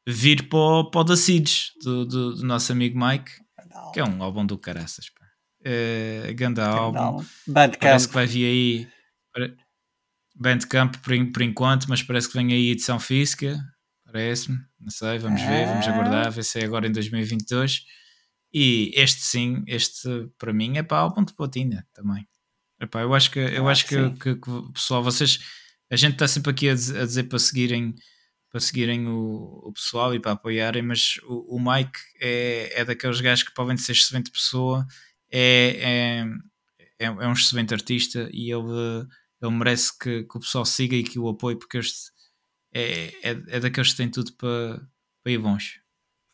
vir 0.07 0.49
para 0.49 0.59
o, 0.59 0.91
para 0.91 1.13
o 1.13 1.15
Seeds, 1.15 1.71
do, 1.83 2.05
do, 2.05 2.35
do, 2.35 2.45
nosso 2.45 2.71
amigo 2.71 2.99
Mike, 2.99 3.31
que 3.93 3.99
é 3.99 4.03
um 4.03 4.21
álbum 4.21 4.45
do 4.45 4.57
caraças. 4.57 5.09
Pá. 5.09 5.25
É, 5.63 6.33
grande 6.33 6.61
álbum. 6.61 7.23
Bandcamp. 7.47 7.79
Parece 7.79 8.07
que 8.07 8.13
vai 8.13 8.25
vir 8.25 8.45
aí. 8.45 8.87
Bandcamp 10.35 10.95
por, 10.97 11.31
por 11.31 11.41
enquanto, 11.41 11.87
mas 11.87 12.01
parece 12.01 12.27
que 12.27 12.37
vem 12.37 12.51
aí 12.51 12.71
edição 12.71 12.99
física. 12.99 13.59
Parece-me. 14.05 14.57
Não 14.79 14.89
sei, 14.89 15.19
vamos 15.19 15.41
ver, 15.41 15.67
vamos 15.67 15.87
ah. 15.87 15.91
aguardar, 15.91 16.31
ver 16.31 16.43
se 16.43 16.59
é 16.59 16.65
agora 16.65 16.87
em 16.87 16.91
2022. 16.91 17.85
E 18.53 18.91
este 18.95 19.21
sim, 19.21 19.63
este 19.67 20.09
para 20.37 20.51
mim 20.51 20.77
é 20.77 20.83
para 20.83 20.97
álbum 20.97 21.23
de 21.23 21.33
platina 21.33 21.87
também. 21.93 22.27
Epá, 22.79 23.01
eu 23.01 23.13
acho 23.13 23.29
que 23.31 23.39
eu 23.39 23.67
ah, 23.67 23.71
acho 23.71 23.85
que, 23.85 24.09
que, 24.11 24.35
que, 24.35 24.71
pessoal, 24.73 25.03
vocês 25.03 25.39
a 25.91 25.95
gente 25.95 26.13
está 26.13 26.27
sempre 26.27 26.51
aqui 26.51 26.69
a 26.69 26.73
dizer, 26.73 27.01
a 27.01 27.05
dizer 27.05 27.23
para 27.25 27.37
seguirem 27.37 27.93
para 28.49 28.59
seguirem 28.59 29.07
o, 29.07 29.61
o 29.63 29.71
pessoal 29.71 30.13
e 30.13 30.19
para 30.19 30.33
apoiarem, 30.33 30.81
mas 30.81 31.17
o, 31.23 31.55
o 31.55 31.59
Mike 31.59 31.97
é, 32.19 32.81
é 32.81 32.83
daqueles 32.83 33.21
gajos 33.21 33.45
que 33.45 33.53
podem 33.53 33.77
ser 33.77 33.93
excelente 33.93 34.29
pessoa, 34.29 34.85
é, 35.31 36.25
é, 36.99 37.05
é, 37.05 37.05
é 37.05 37.27
um 37.27 37.31
excelente 37.31 37.73
artista 37.73 38.29
e 38.33 38.51
ele, 38.51 39.07
ele 39.41 39.51
merece 39.53 39.97
que, 39.97 40.23
que, 40.23 40.37
o 40.37 40.41
pessoal 40.41 40.65
siga 40.65 40.97
e 40.97 41.03
que 41.03 41.17
o 41.17 41.29
apoie, 41.29 41.55
porque 41.55 41.77
este 41.77 42.11
é, 42.73 43.05
é, 43.23 43.29
é 43.47 43.59
daqueles 43.61 43.91
que 43.91 43.97
têm 43.97 44.09
tudo 44.09 44.33
para, 44.33 44.81
para 45.23 45.31
ir 45.31 45.37
longe. 45.37 45.79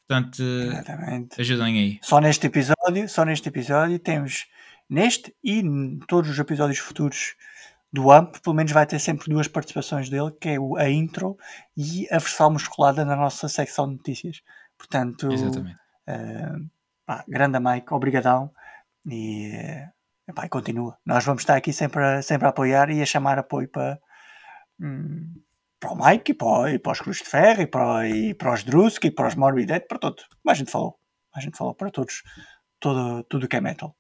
Portanto, 0.08 0.42
Exatamente. 0.42 1.40
ajudem 1.40 1.80
aí. 1.80 2.00
Só 2.02 2.20
neste 2.20 2.48
episódio, 2.48 3.08
só 3.08 3.26
neste 3.26 3.48
episódio 3.50 4.00
temos 4.00 4.48
neste 4.90 5.36
e 5.44 5.62
todos 6.08 6.32
os 6.32 6.40
episódios 6.40 6.80
futuros 6.80 7.36
do 7.98 8.12
AMP, 8.12 8.40
pelo 8.44 8.56
menos 8.56 8.72
vai 8.72 8.86
ter 8.86 9.00
sempre 9.00 9.28
duas 9.28 9.48
participações 9.48 10.08
dele, 10.08 10.32
que 10.40 10.50
é 10.50 10.58
a 10.78 10.88
intro 10.88 11.36
e 11.76 12.08
a 12.12 12.20
versão 12.20 12.52
musculada 12.52 13.04
na 13.04 13.16
nossa 13.16 13.50
secção 13.50 13.88
de 13.88 13.96
notícias. 13.96 14.44
Portanto, 14.78 15.28
uh, 15.28 16.70
pá, 17.08 17.26
grande 17.28 17.60
Mike, 17.60 17.92
obrigadão 17.92 18.52
e, 19.04 19.52
uh, 20.28 20.46
e 20.46 20.50
continua. 20.50 20.96
Nós 21.04 21.26
vamos 21.26 21.42
estar 21.42 21.56
aqui 21.56 21.74
sempre 21.74 22.04
a, 22.04 22.22
sempre 22.22 22.46
a 22.46 22.52
apoiar 22.52 22.92
e 22.92 23.02
a 23.02 23.06
chamar 23.06 23.40
apoio 23.40 23.68
para, 23.68 24.00
um, 24.80 25.34
para 25.80 25.92
o 25.92 26.06
Mike 26.06 26.34
e 26.34 26.36
para, 26.36 26.72
e 26.74 26.78
para 26.78 26.92
os 26.92 27.02
Cruz 27.02 27.18
de 27.18 27.26
Ferro 27.26 27.64
e 27.64 27.68
para, 27.68 28.08
e 28.08 28.36
para 28.36 28.54
os 28.54 28.64
Drusk 28.64 29.06
e 29.06 29.12
para 29.12 29.28
os 29.28 29.34
Morbid 29.34 29.72
para 29.88 29.98
todos. 29.98 30.24
Como 30.24 30.52
a 30.52 30.54
gente 30.54 30.70
falou. 30.70 31.00
A 31.34 31.40
gente 31.40 31.58
falou 31.58 31.74
para 31.74 31.90
todos. 31.90 32.22
Todo, 32.80 33.24
tudo 33.24 33.48
que 33.48 33.56
é 33.56 33.62
metal. 33.62 33.96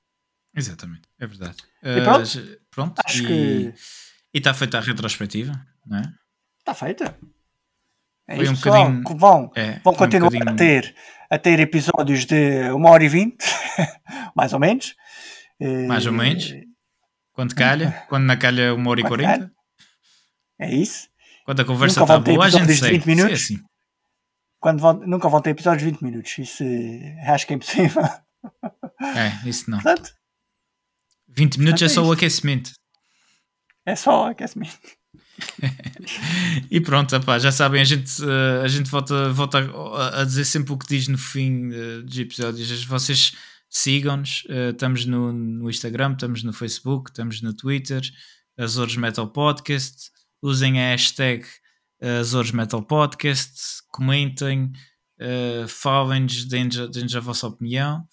Exatamente, 0.56 1.08
é 1.20 1.28
verdade. 1.28 1.58
E 1.84 2.02
pronto, 2.02 2.40
uh, 2.40 2.58
pronto 2.72 3.02
acho 3.06 3.24
e, 3.24 3.28
que... 3.28 3.74
E 4.34 4.38
está 4.38 4.54
feita 4.54 4.78
a 4.78 4.82
retrospectiva, 4.82 5.54
não 5.86 6.00
é? 6.00 6.04
Está 6.60 6.74
feita. 6.74 7.18
É 8.28 8.36
Foi 8.36 8.44
isso, 8.44 8.54
um 8.54 8.56
bocadinho... 8.56 9.18
vão, 9.18 9.52
é, 9.56 9.80
vão 9.80 9.94
continuar 9.94 10.30
um 10.30 10.32
bocadinho... 10.32 10.54
a, 10.54 10.58
ter, 10.58 10.96
a 11.30 11.38
ter 11.38 11.60
episódios 11.60 12.26
de 12.26 12.70
uma 12.72 12.90
hora 12.90 13.04
e 13.04 13.08
vinte, 13.08 13.46
mais 14.36 14.54
ou 14.54 14.60
menos. 14.60 14.96
Mais 15.88 16.06
ou 16.06 16.12
menos. 16.12 16.54
Quando 17.32 17.56
calha, 17.56 17.92
quando 18.10 18.26
na 18.26 18.36
calha 18.36 18.74
uma 18.74 18.90
hora 18.90 19.00
e 19.00 19.04
quarenta. 19.04 19.52
É 20.60 20.74
isso. 20.74 21.08
Quando 21.46 21.62
a 21.62 21.66
conversa 21.66 22.02
está 22.02 22.20
boa, 22.20 22.46
a 22.46 22.50
gente 22.50 22.74
segue. 22.74 22.98
20 22.98 23.06
minutos. 23.06 23.44
Assim. 23.44 23.58
Quando 24.60 24.80
vão, 24.80 24.94
nunca 24.94 25.30
vão 25.30 25.40
ter 25.40 25.52
episódios 25.52 25.84
de 25.84 25.92
20 25.92 26.02
minutos. 26.02 26.38
Isso 26.38 26.64
acho 27.28 27.46
que 27.48 27.54
é 27.54 27.56
impossível. 27.56 28.04
É, 29.16 29.48
isso 29.48 29.70
não. 29.70 29.80
Portanto, 29.80 30.14
20 31.38 31.60
minutos 31.60 31.84
é 31.84 31.88
só 31.88 32.04
o 32.04 32.12
aquecimento. 32.12 32.72
É 33.86 33.96
só 33.96 34.24
o 34.24 34.26
aquecimento. 34.26 34.76
e 36.72 36.82
pronto, 36.82 37.16
apá, 37.16 37.38
já 37.38 37.52
sabem, 37.52 37.80
a 37.80 37.84
gente, 37.84 38.24
uh, 38.24 38.64
a 38.64 38.68
gente 38.68 38.90
volta, 38.90 39.32
volta 39.32 39.60
a, 39.60 40.22
a, 40.22 40.24
dizer 40.26 40.46
sempre 40.46 40.74
o 40.74 40.78
que 40.78 40.88
diz 40.88 41.08
no 41.08 41.18
fim 41.18 41.68
uh, 41.68 42.02
dos 42.02 42.18
episódios. 42.18 42.84
Vocês 42.86 43.34
sigam-nos, 43.70 44.46
uh, 44.46 44.72
estamos 44.72 45.06
no, 45.06 45.32
no, 45.32 45.70
Instagram, 45.70 46.14
estamos 46.14 46.42
no 46.42 46.52
Facebook, 46.52 47.12
estamos 47.12 47.40
no 47.44 47.54
Twitter, 47.54 48.02
Azores 48.58 48.96
Metal 48.96 49.28
Podcast. 49.28 50.10
Usem 50.42 50.82
a 50.82 50.90
hashtag 50.90 51.46
Azores 52.20 52.52
Metal 52.52 52.82
Podcast, 52.82 53.84
comentem, 53.90 54.72
falem-nos, 55.68 56.46
deem-nos 56.46 57.16
a 57.16 57.20
vossa 57.20 57.48
opinião. 57.48 58.08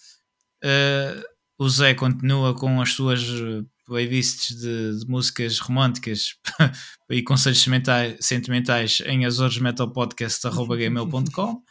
O 1.59 1.69
Zé 1.69 1.95
continua 1.95 2.55
com 2.55 2.81
as 2.81 2.93
suas 2.93 3.23
eh, 3.23 3.65
playlists 3.87 4.57
de, 4.57 4.99
de 4.99 5.07
músicas 5.07 5.59
românticas 5.59 6.37
e 7.11 7.23
conselhos 7.23 7.59
sentimentais, 7.59 8.17
sentimentais 8.21 9.03
em 9.07 9.25
azoresmetalpodcast.gmail.com 9.25 11.63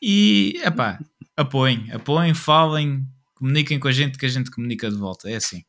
e 0.00 0.60
epá, 0.62 0.98
apoiem, 1.36 1.90
apoiem, 1.90 2.32
falem, 2.34 3.04
comuniquem 3.34 3.80
com 3.80 3.88
a 3.88 3.92
gente 3.92 4.18
que 4.18 4.26
a 4.26 4.28
gente 4.28 4.50
comunica 4.50 4.90
de 4.90 4.96
volta. 4.96 5.30
É 5.30 5.36
assim. 5.36 5.64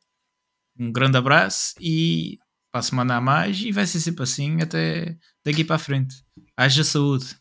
Um 0.80 0.92
grande 0.92 1.18
abraço 1.18 1.74
e 1.80 2.38
para 2.72 2.82
a 2.82 2.84
semana 2.84 3.16
a 3.16 3.22
mais 3.22 3.60
e 3.62 3.72
vai 3.72 3.88
ser 3.88 4.00
sempre 4.00 4.24
assim 4.24 4.62
até 4.62 5.18
daqui 5.44 5.64
para 5.64 5.78
a 5.78 5.80
frente. 5.80 6.24
Haja 6.56 6.84
saúde. 6.84 7.36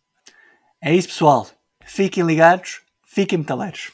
É 0.82 0.94
isso, 0.94 1.08
pessoal. 1.08 1.46
Fiquem 1.84 2.24
ligados, 2.24 2.80
fiquem 3.04 3.36
metaleiros. 3.38 3.90